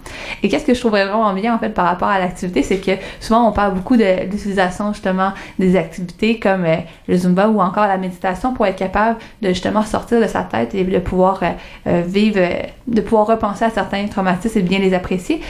Et 0.45 0.49
qu'est-ce 0.49 0.65
que 0.65 0.75
je 0.75 0.79
trouverais 0.81 1.05
vraiment 1.07 1.33
bien, 1.35 1.53
en 1.55 1.59
fait, 1.59 1.71
par 1.71 1.87
rapport 1.87 2.09
à 2.09 2.19
l'activité, 2.21 2.48
c'est 2.62 2.79
que 2.79 2.93
souvent, 3.20 3.49
on 3.49 3.53
parle 3.53 3.75
beaucoup 3.75 3.97
de 3.97 4.25
l'utilisation, 4.31 4.93
justement, 4.93 5.33
des 5.59 5.77
activités 5.77 6.39
comme 6.39 6.65
euh, 6.65 6.77
le 7.09 7.16
Zumba 7.16 7.49
ou 7.49 7.61
encore 7.61 7.87
la 7.87 7.97
méditation 7.99 8.53
pour 8.55 8.66
être 8.66 8.77
capable 8.77 9.19
de, 9.43 9.49
justement, 9.49 9.83
sortir 9.83 10.20
de 10.20 10.27
sa 10.27 10.43
tête 10.43 10.75
et 10.75 10.85
de 10.85 10.99
pouvoir 10.99 11.41
euh, 11.43 11.47
euh, 11.87 12.03
vivre, 12.07 12.41
de 12.87 13.01
pouvoir 13.01 13.27
repenser 13.27 13.65
à 13.65 13.70
certains 13.70 14.07
traumatismes 14.07 14.59
et 14.59 14.62
bien 14.62 14.79
les 14.79 14.95
apprécier. 14.95 15.41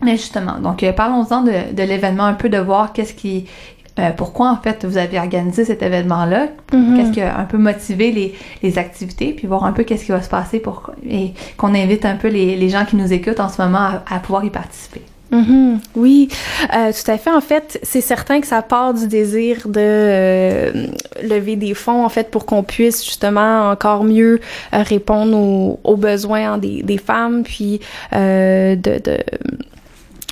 Mais 0.00 0.12
justement, 0.12 0.58
donc 0.62 0.84
parlons-en 0.92 1.42
de, 1.42 1.72
de 1.72 1.82
l'événement, 1.82 2.24
un 2.24 2.34
peu 2.34 2.48
de 2.48 2.58
voir 2.58 2.92
qu'est-ce 2.92 3.14
qui, 3.14 3.46
euh, 3.98 4.10
pourquoi 4.16 4.52
en 4.52 4.56
fait 4.56 4.84
vous 4.84 4.96
avez 4.96 5.18
organisé 5.18 5.64
cet 5.64 5.82
événement-là, 5.82 6.46
Mhm. 6.72 6.96
qu'est-ce 6.96 7.10
qui 7.10 7.20
a 7.20 7.36
un 7.36 7.44
peu 7.44 7.58
motivé 7.58 8.12
les, 8.12 8.34
les 8.62 8.78
activités, 8.78 9.32
puis 9.32 9.48
voir 9.48 9.64
un 9.64 9.72
peu 9.72 9.82
qu'est-ce 9.82 10.04
qui 10.04 10.12
va 10.12 10.22
se 10.22 10.28
passer 10.28 10.60
pour 10.60 10.92
et 11.08 11.32
qu'on 11.56 11.74
invite 11.74 12.04
un 12.04 12.14
peu 12.14 12.28
les, 12.28 12.54
les 12.54 12.68
gens 12.68 12.84
qui 12.84 12.94
nous 12.94 13.12
écoutent 13.12 13.40
en 13.40 13.48
ce 13.48 13.60
moment 13.60 13.78
à, 13.78 14.04
à 14.08 14.18
pouvoir 14.20 14.44
y 14.44 14.50
participer. 14.50 15.02
Mhm, 15.30 15.80
oui, 15.94 16.28
euh, 16.74 16.90
tout 16.92 17.10
à 17.10 17.18
fait. 17.18 17.30
En 17.30 17.42
fait, 17.42 17.78
c'est 17.82 18.00
certain 18.00 18.40
que 18.40 18.46
ça 18.46 18.62
part 18.62 18.94
du 18.94 19.06
désir 19.08 19.68
de 19.68 19.74
euh, 19.78 20.86
lever 21.22 21.56
des 21.56 21.74
fonds, 21.74 22.04
en 22.04 22.08
fait, 22.08 22.30
pour 22.30 22.46
qu'on 22.46 22.62
puisse 22.62 23.04
justement 23.04 23.70
encore 23.70 24.04
mieux 24.04 24.40
euh, 24.72 24.82
répondre 24.82 25.78
aux, 25.84 25.96
besoins 25.96 26.54
hein, 26.54 26.58
des, 26.58 26.98
femmes, 26.98 27.42
puis 27.42 27.80
euh, 28.14 28.74
de, 28.74 28.98
de 28.98 29.18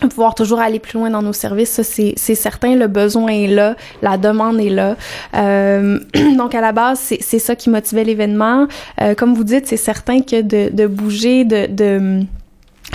pouvoir 0.09 0.35
toujours 0.35 0.61
aller 0.61 0.79
plus 0.79 0.99
loin 0.99 1.11
dans 1.11 1.23
nos 1.23 1.33
services, 1.33 1.71
ça 1.71 1.83
c'est 1.83 2.35
certain, 2.35 2.77
le 2.77 2.87
besoin 2.87 3.29
est 3.29 3.49
là, 3.49 3.77
la 4.03 4.17
demande 4.17 4.61
est 4.61 4.71
là. 4.71 4.97
Donc 6.37 6.55
à 6.55 6.61
la 6.61 6.73
base, 6.73 7.01
c'est 7.21 7.39
ça 7.39 7.57
qui 7.57 7.71
motivait 7.71 8.05
l'événement. 8.05 8.67
Euh, 9.01 9.15
comme 9.15 9.35
vous 9.35 9.45
dites, 9.45 9.67
c'est 9.67 9.77
certain 9.77 10.21
que 10.21 10.41
de, 10.43 10.75
de 10.75 10.87
bouger, 10.87 11.45
de, 11.45 11.67
de 11.67 12.25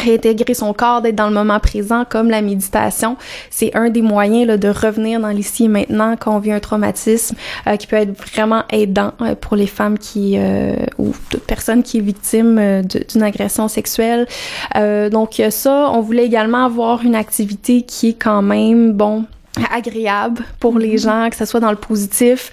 réintégrer 0.01 0.53
son 0.53 0.73
corps, 0.73 1.01
d'être 1.01 1.15
dans 1.15 1.27
le 1.27 1.33
moment 1.33 1.59
présent, 1.59 2.05
comme 2.07 2.29
la 2.29 2.41
méditation, 2.41 3.17
c'est 3.49 3.75
un 3.75 3.89
des 3.89 4.01
moyens 4.01 4.47
là, 4.47 4.57
de 4.57 4.69
revenir 4.69 5.19
dans 5.19 5.29
l'ici 5.29 5.65
et 5.65 5.67
maintenant 5.67 6.15
quand 6.19 6.35
on 6.35 6.39
vit 6.39 6.51
un 6.51 6.59
traumatisme 6.59 7.35
euh, 7.67 7.75
qui 7.77 7.87
peut 7.87 7.97
être 7.97 8.17
vraiment 8.33 8.63
aidant 8.69 9.13
euh, 9.21 9.35
pour 9.35 9.55
les 9.55 9.67
femmes 9.67 9.97
qui 9.97 10.35
euh, 10.37 10.75
ou 10.97 11.13
toute 11.29 11.43
personne 11.43 11.83
qui 11.83 11.97
est 11.97 12.01
victime 12.01 12.81
d'une 12.83 13.23
agression 13.23 13.67
sexuelle. 13.67 14.27
donc 14.75 15.41
ça, 15.49 15.89
on 15.93 16.01
voulait 16.01 16.25
également 16.25 16.65
avoir 16.65 17.03
une 17.03 17.15
activité 17.15 17.83
qui 17.83 18.09
est 18.09 18.21
quand 18.21 18.41
même 18.41 18.93
bon 18.93 19.25
agréable 19.71 20.43
pour 20.59 20.79
les 20.79 20.95
mm-hmm. 20.95 21.01
gens, 21.01 21.29
que 21.29 21.35
ce 21.35 21.45
soit 21.45 21.59
dans 21.59 21.71
le 21.71 21.77
positif, 21.77 22.51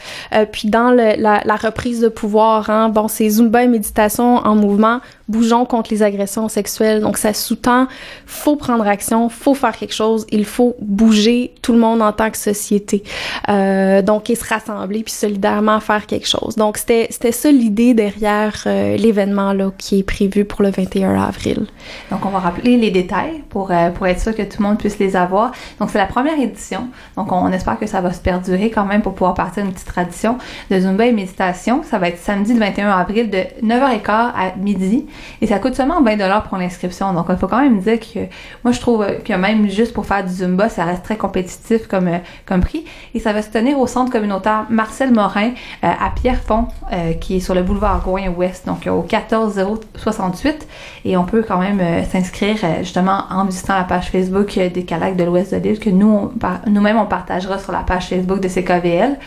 puis 0.53 0.69
dans 0.69 0.91
le, 0.91 1.21
la, 1.21 1.43
la, 1.45 1.57
reprise 1.57 2.01
de 2.01 2.09
pouvoir. 2.09 2.71
Hein. 2.71 2.89
Bon, 2.89 3.09
c'est 3.09 3.29
Zumba 3.29 3.63
et 3.63 3.69
méditation 3.69 4.39
en 4.39 4.55
mouvement 4.55 5.01
bougeons 5.29 5.65
contre 5.65 5.91
les 5.91 6.03
agressions 6.03 6.49
sexuelles. 6.49 7.01
Donc 7.01 7.19
ça 7.19 7.33
sous-tend 7.33 7.87
faut 8.27 8.57
prendre 8.57 8.87
action, 8.87 9.29
faut 9.29 9.55
faire 9.55 9.77
quelque 9.77 9.95
chose, 9.95 10.27
il 10.31 10.45
faut 10.45 10.77
bouger 10.81 11.55
tout 11.63 11.73
le 11.73 11.79
monde 11.79 12.03
en 12.03 12.13
tant 12.13 12.31
que 12.31 12.37
société. 12.37 13.03
Euh, 13.49 14.03
donc 14.03 14.31
et 14.31 14.35
se 14.35 14.45
rassembler 14.45 15.03
puis 15.03 15.13
solidairement 15.13 15.81
faire 15.81 16.07
quelque 16.07 16.27
chose. 16.27 16.57
Donc 16.57 16.79
c'était 16.79 17.09
c'était 17.11 17.33
ça 17.33 17.51
l'idée 17.51 17.95
derrière 17.95 18.63
euh, 18.67 18.97
l'événement 18.97 19.53
là 19.53 19.71
qui 19.77 20.01
est 20.01 20.03
prévu 20.03 20.45
pour 20.45 20.63
le 20.63 20.71
21 20.71 21.21
avril. 21.21 21.67
Donc 22.11 22.25
on 22.25 22.31
va 22.31 22.39
rappeler 22.39 22.77
les 22.77 22.91
détails 22.91 23.43
pour 23.49 23.71
euh, 23.71 23.91
pour 23.91 24.07
être 24.07 24.21
sûr 24.21 24.35
que 24.35 24.43
tout 24.43 24.63
le 24.63 24.69
monde 24.69 24.79
puisse 24.79 24.99
les 24.99 25.17
avoir. 25.17 25.53
Donc 25.81 25.91
c'est 25.91 25.99
la 25.99 26.07
première 26.07 26.39
édition. 26.39 26.89
Donc 27.17 27.33
on, 27.33 27.51
espère 27.53 27.79
que 27.79 27.87
ça 27.87 28.01
va 28.01 28.13
se 28.13 28.21
perdurer 28.21 28.71
quand 28.71 28.85
même 28.85 29.03
pour 29.03 29.15
pouvoir 29.15 29.35
partir 29.35 29.65
une 29.65 29.73
petite 29.73 29.89
tradition 29.89 30.39
de 30.71 30.79
Zumba 30.79 31.07
et 31.07 31.13
méditation. 31.13 31.83
Ça 31.83 31.99
va 31.99 32.09
être 32.09 32.19
samedi 32.19 32.53
le 32.53 32.61
21 32.61 32.91
avril 32.91 33.31
de 33.31 33.45
9h15 33.65 34.11
à 34.11 34.57
midi. 34.57 35.07
Et 35.41 35.47
ça 35.47 35.59
coûte 35.59 35.75
seulement 35.75 36.03
20 36.03 36.41
pour 36.49 36.59
l'inscription. 36.59 37.13
Donc, 37.13 37.27
il 37.31 37.37
faut 37.37 37.47
quand 37.47 37.61
même 37.61 37.81
dire 37.81 38.01
que 38.01 38.21
moi, 38.65 38.73
je 38.73 38.81
trouve 38.81 39.05
que 39.25 39.33
même 39.33 39.69
juste 39.69 39.93
pour 39.93 40.07
faire 40.07 40.25
du 40.25 40.33
Zumba, 40.33 40.69
ça 40.69 40.85
reste 40.85 41.05
très 41.05 41.17
compétitif 41.17 41.87
comme, 41.87 42.09
euh, 42.09 42.19
comme 42.47 42.61
prix. 42.61 42.85
Et 43.15 43.21
ça 43.21 43.33
va 43.33 43.43
se 43.43 43.51
tenir 43.51 43.79
au 43.79 43.87
centre 43.87 44.11
communautaire 44.11 44.67
Marcel 44.71 45.13
Morin 45.13 45.51
euh, 45.85 45.87
à 45.89 46.11
Pierrefonds, 46.11 46.69
euh, 46.93 47.13
qui 47.15 47.37
est 47.37 47.41
sur 47.41 47.55
le 47.55 47.63
boulevard 47.63 48.03
Gouin-Ouest, 48.05 48.67
donc 48.67 48.87
au 48.87 49.03
14068. 49.03 50.67
Et 51.05 51.17
on 51.17 51.25
peut 51.25 51.45
quand 51.47 51.59
même 51.59 52.05
s'inscrire 52.11 52.57
justement 52.81 53.25
en 53.31 53.45
visitant 53.45 53.75
la 53.75 53.85
page 53.85 54.11
Facebook 54.11 54.59
des 54.59 54.85
Calacs 54.85 55.17
de 55.17 55.25
l'Ouest 55.25 55.55
de 55.55 55.59
l'île, 55.59 55.79
que 55.79 55.91
nous, 55.91 56.33
nous-mêmes, 56.67 56.99
on 56.99 57.07
partagera 57.07 57.59
sur 57.59 57.73
la 57.73 57.81
page 57.81 58.09
Facebook 58.09 58.41
de 58.41 58.49
CKVL. 58.49 59.19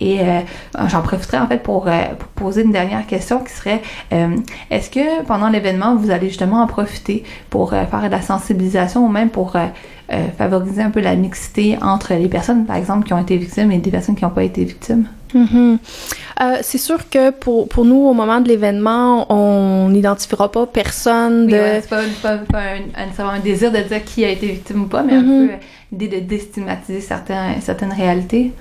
Et 0.00 0.20
euh, 0.20 0.40
j'en 0.88 1.02
profiterai 1.02 1.38
en 1.38 1.46
fait 1.46 1.62
pour, 1.62 1.86
euh, 1.86 2.02
pour, 2.18 2.28
poser 2.46 2.62
une 2.62 2.72
dernière 2.72 3.06
question 3.06 3.40
qui 3.40 3.52
serait 3.52 3.82
euh, 4.12 4.34
est-ce 4.70 4.88
que 4.88 5.22
pendant 5.24 5.50
l'événement, 5.50 5.94
vous 5.94 6.10
allez 6.10 6.28
justement 6.28 6.62
en 6.62 6.66
profiter 6.66 7.22
pour 7.50 7.70
faire 7.70 8.02
de 8.02 8.08
la 8.08 8.22
sensibilisation 8.22 9.04
ou 9.04 9.08
même 9.08 9.28
pour 9.28 9.56
favoriser 10.38 10.82
un 10.82 10.90
peu 10.90 11.00
la 11.00 11.14
mixité 11.14 11.78
entre 11.82 12.14
les 12.14 12.28
personnes, 12.28 12.64
par 12.64 12.76
exemple, 12.76 13.06
qui 13.06 13.12
ont 13.12 13.18
été 13.18 13.36
victimes 13.36 13.70
et 13.70 13.78
des 13.78 13.90
personnes 13.90 14.16
qui 14.16 14.24
n'ont 14.24 14.30
pas 14.30 14.42
été 14.42 14.64
victimes? 14.64 15.06
Mm-hmm. 15.34 15.78
c'est 16.62 16.78
sûr 16.78 17.08
que 17.08 17.30
pour, 17.30 17.68
pour 17.68 17.84
nous, 17.84 18.08
au 18.08 18.14
moment 18.14 18.40
de 18.40 18.48
l'événement, 18.48 19.32
on 19.32 19.90
n'identifiera 19.90 20.50
pas 20.50 20.66
personne 20.66 21.46
de... 21.46 21.56
c'est 21.80 21.88
pas, 21.88 22.00
un, 22.00 23.24
un, 23.24 23.38
désir 23.38 23.70
de 23.70 23.78
dire 23.78 24.02
qui 24.04 24.24
a 24.24 24.30
été 24.30 24.46
victime 24.46 24.82
ou 24.82 24.86
pas, 24.86 25.02
mais 25.02 25.12
un 25.12 25.22
mm-hmm. 25.22 25.46
peu 25.48 25.52
l'idée 25.92 26.20
de 26.20 26.26
déstigmatiser 26.26 27.00
certains, 27.00 27.60
certaines 27.60 27.92
réalités. 27.92 28.52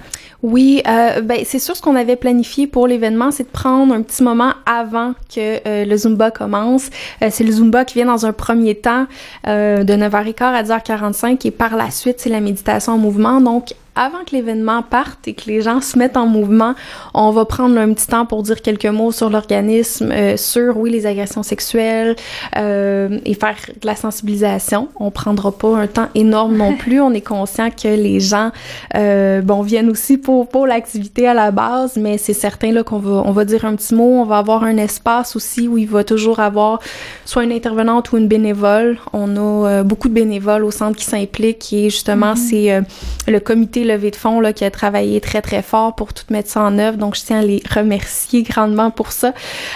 Oui, 0.41 0.81
euh, 0.87 1.19
ben 1.21 1.41
c'est 1.43 1.59
sûr 1.59 1.75
ce 1.75 1.81
qu'on 1.81 1.97
avait 1.97 2.15
planifié 2.15 2.65
pour 2.65 2.87
l'événement, 2.87 3.29
c'est 3.29 3.43
de 3.43 3.49
prendre 3.49 3.93
un 3.93 4.01
petit 4.01 4.23
moment 4.23 4.53
avant 4.65 5.13
que 5.33 5.67
euh, 5.67 5.83
le 5.83 5.97
Zumba 5.97 6.31
commence. 6.31 6.89
Euh, 7.21 7.27
c'est 7.29 7.43
le 7.43 7.51
Zumba 7.51 7.83
qui 7.83 7.95
vient 7.95 8.05
dans 8.05 8.25
un 8.25 8.31
premier 8.31 8.75
temps 8.75 9.05
euh, 9.47 9.83
de 9.83 9.93
9h15 9.93 10.43
à 10.43 10.63
10h45 10.63 11.45
et 11.45 11.51
par 11.51 11.75
la 11.75 11.91
suite 11.91 12.21
c'est 12.21 12.29
la 12.29 12.39
méditation 12.39 12.93
en 12.93 12.97
mouvement. 12.97 13.41
Donc 13.41 13.73
avant 13.99 14.23
que 14.25 14.31
l'événement 14.31 14.81
parte 14.81 15.27
et 15.27 15.33
que 15.33 15.45
les 15.47 15.61
gens 15.61 15.81
se 15.81 15.99
mettent 15.99 16.15
en 16.15 16.25
mouvement, 16.25 16.73
on 17.13 17.31
va 17.31 17.43
prendre 17.43 17.77
un 17.77 17.93
petit 17.93 18.07
temps 18.07 18.25
pour 18.25 18.43
dire 18.43 18.61
quelques 18.61 18.85
mots 18.85 19.11
sur 19.11 19.29
l'organisme, 19.29 20.11
euh, 20.11 20.37
sur, 20.37 20.77
oui, 20.77 20.89
les 20.89 21.05
agressions 21.05 21.43
sexuelles 21.43 22.15
euh, 22.55 23.19
et 23.25 23.33
faire 23.33 23.57
de 23.67 23.85
la 23.85 23.97
sensibilisation. 23.97 24.87
On 24.95 25.11
prendra 25.11 25.51
pas 25.51 25.75
un 25.75 25.87
temps 25.87 26.07
énorme 26.15 26.55
non 26.55 26.75
plus. 26.77 27.01
On 27.01 27.13
est 27.13 27.21
conscient 27.21 27.69
que 27.71 27.89
les 27.89 28.21
gens, 28.21 28.51
euh, 28.95 29.41
bon, 29.41 29.61
viennent 29.61 29.89
aussi 29.89 30.17
pour, 30.17 30.47
pour 30.47 30.65
l'activité 30.65 31.27
à 31.27 31.33
la 31.33 31.51
base, 31.51 31.97
mais 31.97 32.17
c'est 32.17 32.33
certain 32.33 32.71
là 32.71 32.83
qu'on 32.83 32.99
va, 32.99 33.21
on 33.25 33.31
va 33.31 33.43
dire 33.43 33.65
un 33.65 33.75
petit 33.75 33.93
mot. 33.93 34.21
On 34.21 34.25
va 34.25 34.37
avoir 34.37 34.63
un 34.63 34.77
espace 34.77 35.35
aussi 35.35 35.67
où 35.67 35.77
il 35.77 35.89
va 35.89 36.05
toujours 36.05 36.39
avoir 36.39 36.79
soit 37.25 37.43
une 37.43 37.51
intervenante 37.51 38.13
ou 38.13 38.17
une 38.17 38.27
bénévole. 38.29 38.97
On 39.11 39.35
a 39.35 39.39
euh, 39.69 39.83
beaucoup 39.83 40.07
de 40.07 40.13
bénévoles 40.13 40.63
au 40.63 40.71
centre 40.71 40.97
qui 40.97 41.05
s'impliquent 41.05 41.73
et 41.73 41.89
justement, 41.89 42.33
mm-hmm. 42.33 42.49
c'est 42.49 42.71
euh, 42.71 42.81
le 43.27 43.39
comité 43.39 43.83
levée 43.89 44.11
de 44.11 44.15
fonds 44.15 44.39
là, 44.39 44.53
qui 44.53 44.63
a 44.63 44.71
travaillé 44.71 45.19
très, 45.19 45.41
très 45.41 45.61
fort 45.61 45.95
pour 45.95 46.13
tout 46.13 46.23
mettre 46.29 46.49
ça 46.49 46.61
en 46.61 46.77
œuvre. 46.79 46.97
Donc, 46.97 47.15
je 47.15 47.21
tiens 47.21 47.39
à 47.39 47.41
les 47.41 47.61
remercier 47.73 48.43
grandement 48.43 48.91
pour 48.91 49.11
ça. 49.11 49.33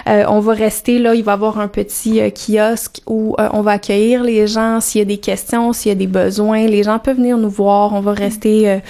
Euh, 0.07 0.23
on 0.27 0.39
va 0.39 0.53
rester 0.53 0.99
là, 0.99 1.15
il 1.15 1.23
va 1.23 1.31
y 1.31 1.33
avoir 1.33 1.59
un 1.59 1.67
petit 1.67 2.21
euh, 2.21 2.29
kiosque 2.29 3.01
où 3.07 3.35
euh, 3.39 3.49
on 3.51 3.61
va 3.61 3.71
accueillir 3.71 4.23
les 4.23 4.47
gens 4.47 4.79
s'il 4.79 4.99
y 4.99 5.01
a 5.01 5.05
des 5.05 5.17
questions, 5.17 5.73
s'il 5.73 5.89
y 5.89 5.91
a 5.91 5.95
des 5.95 6.07
besoins. 6.07 6.67
Les 6.67 6.83
gens 6.83 6.99
peuvent 6.99 7.17
venir 7.17 7.37
nous 7.37 7.49
voir. 7.49 7.93
On 7.93 8.01
va 8.01 8.13
rester 8.13 8.81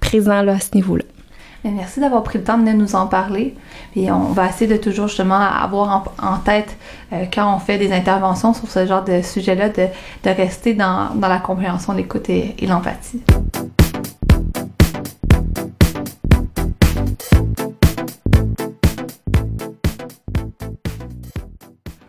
présent 0.00 0.42
là, 0.42 0.54
à 0.54 0.60
ce 0.60 0.74
niveau-là. 0.74 1.04
Merci 1.64 2.00
d'avoir 2.00 2.22
pris 2.22 2.38
le 2.38 2.44
temps 2.44 2.58
de 2.58 2.70
nous 2.70 2.94
en 2.94 3.06
parler. 3.06 3.54
Et 3.96 4.10
on 4.10 4.32
va 4.32 4.48
essayer 4.48 4.70
de 4.70 4.76
toujours 4.76 5.08
justement 5.08 5.40
avoir 5.40 6.04
en, 6.22 6.36
tête 6.38 6.76
quand 7.32 7.54
on 7.54 7.58
fait 7.58 7.78
des 7.78 7.92
interventions 7.92 8.52
sur 8.52 8.70
ce 8.70 8.86
genre 8.86 9.04
de 9.04 9.22
sujet-là, 9.22 9.70
de, 9.70 9.88
rester 10.24 10.74
dans 10.74 11.08
la 11.20 11.38
compréhension, 11.38 11.94
l'écoute 11.94 12.28
et 12.28 12.54
l'empathie. 12.66 13.22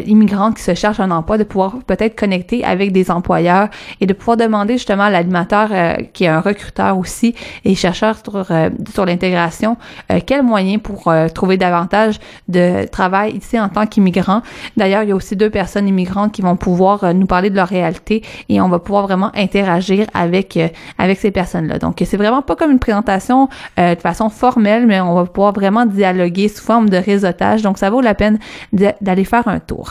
immigrantes 0.07 0.57
qui 0.57 0.63
se 0.63 0.73
cherchent 0.73 0.99
un 0.99 1.11
emploi, 1.11 1.37
de 1.37 1.43
pouvoir 1.43 1.75
peut-être 1.85 2.15
connecter 2.15 2.63
avec 2.63 2.91
des 2.91 3.11
employeurs 3.11 3.69
et 3.99 4.05
de 4.05 4.13
pouvoir 4.13 4.37
demander 4.37 4.73
justement 4.73 5.03
à 5.03 5.09
l'animateur 5.09 5.69
euh, 5.71 5.95
qui 6.13 6.25
est 6.25 6.27
un 6.27 6.41
recruteur 6.41 6.97
aussi 6.97 7.35
et 7.65 7.75
chercheur 7.75 8.15
sur, 8.17 8.51
euh, 8.51 8.69
sur 8.93 9.05
l'intégration, 9.05 9.77
euh, 10.11 10.19
quels 10.25 10.43
moyens 10.43 10.81
pour 10.81 11.11
trouver 11.33 11.57
davantage 11.57 12.19
de 12.47 12.85
travail 12.87 13.35
ici 13.35 13.59
en 13.59 13.69
tant 13.69 13.85
qu'immigrant. 13.85 14.41
D'ailleurs, 14.77 15.03
il 15.03 15.09
y 15.09 15.11
a 15.11 15.15
aussi 15.15 15.35
deux 15.35 15.49
personnes 15.49 15.87
immigrantes 15.87 16.31
qui 16.31 16.41
vont 16.41 16.55
pouvoir 16.55 17.13
nous 17.13 17.25
parler 17.25 17.49
de 17.49 17.55
leur 17.55 17.67
réalité 17.67 18.23
et 18.49 18.61
on 18.61 18.69
va 18.69 18.79
pouvoir 18.79 19.03
vraiment 19.03 19.31
interagir 19.35 20.07
avec 20.13 20.59
avec 20.97 21.19
ces 21.19 21.31
personnes-là. 21.31 21.79
Donc, 21.79 22.01
c'est 22.05 22.17
vraiment 22.17 22.41
pas 22.41 22.55
comme 22.55 22.71
une 22.71 22.79
présentation 22.79 23.49
de 23.77 23.95
façon 23.95 24.29
formelle, 24.29 24.85
mais 24.87 25.01
on 25.01 25.15
va 25.15 25.25
pouvoir 25.25 25.53
vraiment 25.53 25.85
dialoguer 25.85 26.47
sous 26.47 26.63
forme 26.63 26.89
de 26.89 26.97
réseautage. 26.97 27.61
Donc, 27.61 27.77
ça 27.77 27.89
vaut 27.89 28.01
la 28.01 28.13
peine 28.13 28.39
d'aller 28.73 29.25
faire 29.25 29.47
un 29.47 29.59
tour. 29.59 29.90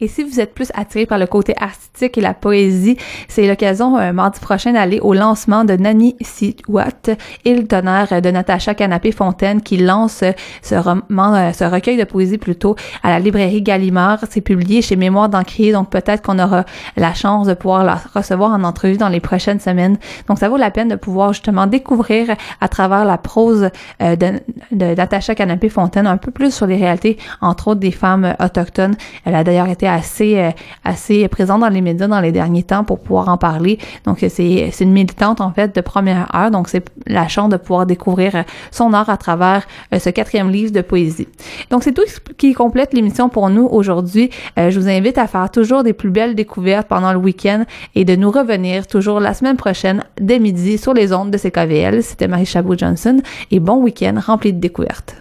Et 0.00 0.08
si 0.08 0.24
vous 0.24 0.40
êtes 0.40 0.54
plus 0.54 0.72
attiré 0.74 1.06
par 1.06 1.18
le 1.18 1.26
côté 1.26 1.54
artistique 1.56 2.18
et 2.18 2.20
la 2.20 2.34
poésie, 2.34 2.96
c'est 3.28 3.46
l'occasion 3.46 3.96
euh, 3.96 4.12
mardi 4.12 4.40
prochain 4.40 4.72
d'aller 4.72 4.98
au 4.98 5.14
lancement 5.14 5.64
de 5.64 5.74
Nani 5.74 6.16
Siwat 6.20 7.16
et 7.44 7.54
le 7.54 7.64
tonnerre 7.64 8.20
de 8.20 8.28
Natacha 8.28 8.74
Canapé-Fontaine 8.74 9.62
qui 9.62 9.76
lance 9.76 10.24
ce 10.62 10.74
roman, 10.74 11.34
euh, 11.36 11.52
ce 11.52 11.62
recueil 11.62 11.96
de 11.96 12.02
poésie 12.02 12.38
plutôt 12.38 12.74
à 13.04 13.10
la 13.10 13.20
librairie 13.20 13.62
Gallimard. 13.62 14.18
C'est 14.30 14.40
publié 14.40 14.82
chez 14.82 14.96
Mémoire 14.96 15.28
d'Encrier, 15.28 15.70
donc 15.70 15.90
peut-être 15.90 16.22
qu'on 16.22 16.40
aura 16.40 16.64
la 16.96 17.14
chance 17.14 17.46
de 17.46 17.54
pouvoir 17.54 17.84
la 17.84 18.00
recevoir 18.16 18.50
en 18.50 18.64
entrevue 18.64 18.96
dans 18.96 19.08
les 19.08 19.20
prochaines 19.20 19.60
semaines. 19.60 19.96
Donc 20.26 20.40
ça 20.40 20.48
vaut 20.48 20.56
la 20.56 20.72
peine 20.72 20.88
de 20.88 20.96
pouvoir 20.96 21.32
justement 21.34 21.68
découvrir 21.68 22.34
à 22.60 22.66
travers 22.66 23.04
la 23.04 23.16
prose 23.16 23.70
euh, 24.02 24.16
de 24.16 24.40
Natacha 24.72 25.36
Canapé-Fontaine 25.36 26.08
un 26.08 26.16
peu 26.16 26.32
plus 26.32 26.52
sur 26.52 26.66
les 26.66 26.78
réalités, 26.78 27.16
entre 27.40 27.68
autres 27.68 27.80
des 27.80 27.92
femmes 27.92 28.34
autochtones. 28.40 28.96
Elle 29.24 29.36
a 29.36 29.44
d'ailleurs 29.44 29.68
été 29.68 29.83
assez, 29.88 30.38
euh, 30.38 30.50
assez 30.84 31.26
présente 31.28 31.60
dans 31.60 31.68
les 31.68 31.80
médias 31.80 32.06
dans 32.06 32.20
les 32.20 32.32
derniers 32.32 32.62
temps 32.62 32.84
pour 32.84 32.98
pouvoir 32.98 33.28
en 33.28 33.36
parler. 33.36 33.78
Donc, 34.04 34.18
c'est, 34.20 34.28
c'est 34.72 34.84
une 34.84 34.92
militante, 34.92 35.40
en 35.40 35.52
fait, 35.52 35.74
de 35.74 35.80
première 35.80 36.34
heure. 36.34 36.50
Donc, 36.50 36.68
c'est 36.68 36.84
la 37.06 37.28
chance 37.28 37.48
de 37.48 37.56
pouvoir 37.56 37.86
découvrir 37.86 38.34
euh, 38.34 38.42
son 38.70 38.92
art 38.92 39.08
à 39.08 39.16
travers 39.16 39.66
euh, 39.92 39.98
ce 39.98 40.10
quatrième 40.10 40.50
livre 40.50 40.72
de 40.72 40.80
poésie. 40.80 41.28
Donc, 41.70 41.82
c'est 41.82 41.92
tout 41.92 42.02
qui 42.36 42.54
complète 42.54 42.92
l'émission 42.92 43.28
pour 43.28 43.50
nous 43.50 43.66
aujourd'hui. 43.70 44.30
je 44.56 44.78
vous 44.78 44.88
invite 44.88 45.18
à 45.18 45.26
faire 45.26 45.50
toujours 45.50 45.82
des 45.82 45.92
plus 45.92 46.10
belles 46.10 46.34
découvertes 46.34 46.88
pendant 46.88 47.12
le 47.12 47.18
week-end 47.18 47.64
et 47.94 48.04
de 48.04 48.16
nous 48.16 48.30
revenir 48.30 48.86
toujours 48.86 49.20
la 49.20 49.34
semaine 49.34 49.56
prochaine 49.56 50.04
dès 50.20 50.38
midi 50.38 50.78
sur 50.78 50.94
les 50.94 51.12
ondes 51.12 51.30
de 51.30 51.38
CKVL. 51.38 52.02
C'était 52.02 52.28
Marie 52.28 52.46
Chabot-Johnson 52.46 53.20
et 53.50 53.60
bon 53.60 53.76
week-end 53.82 54.14
rempli 54.24 54.52
de 54.52 54.60
découvertes. 54.60 55.16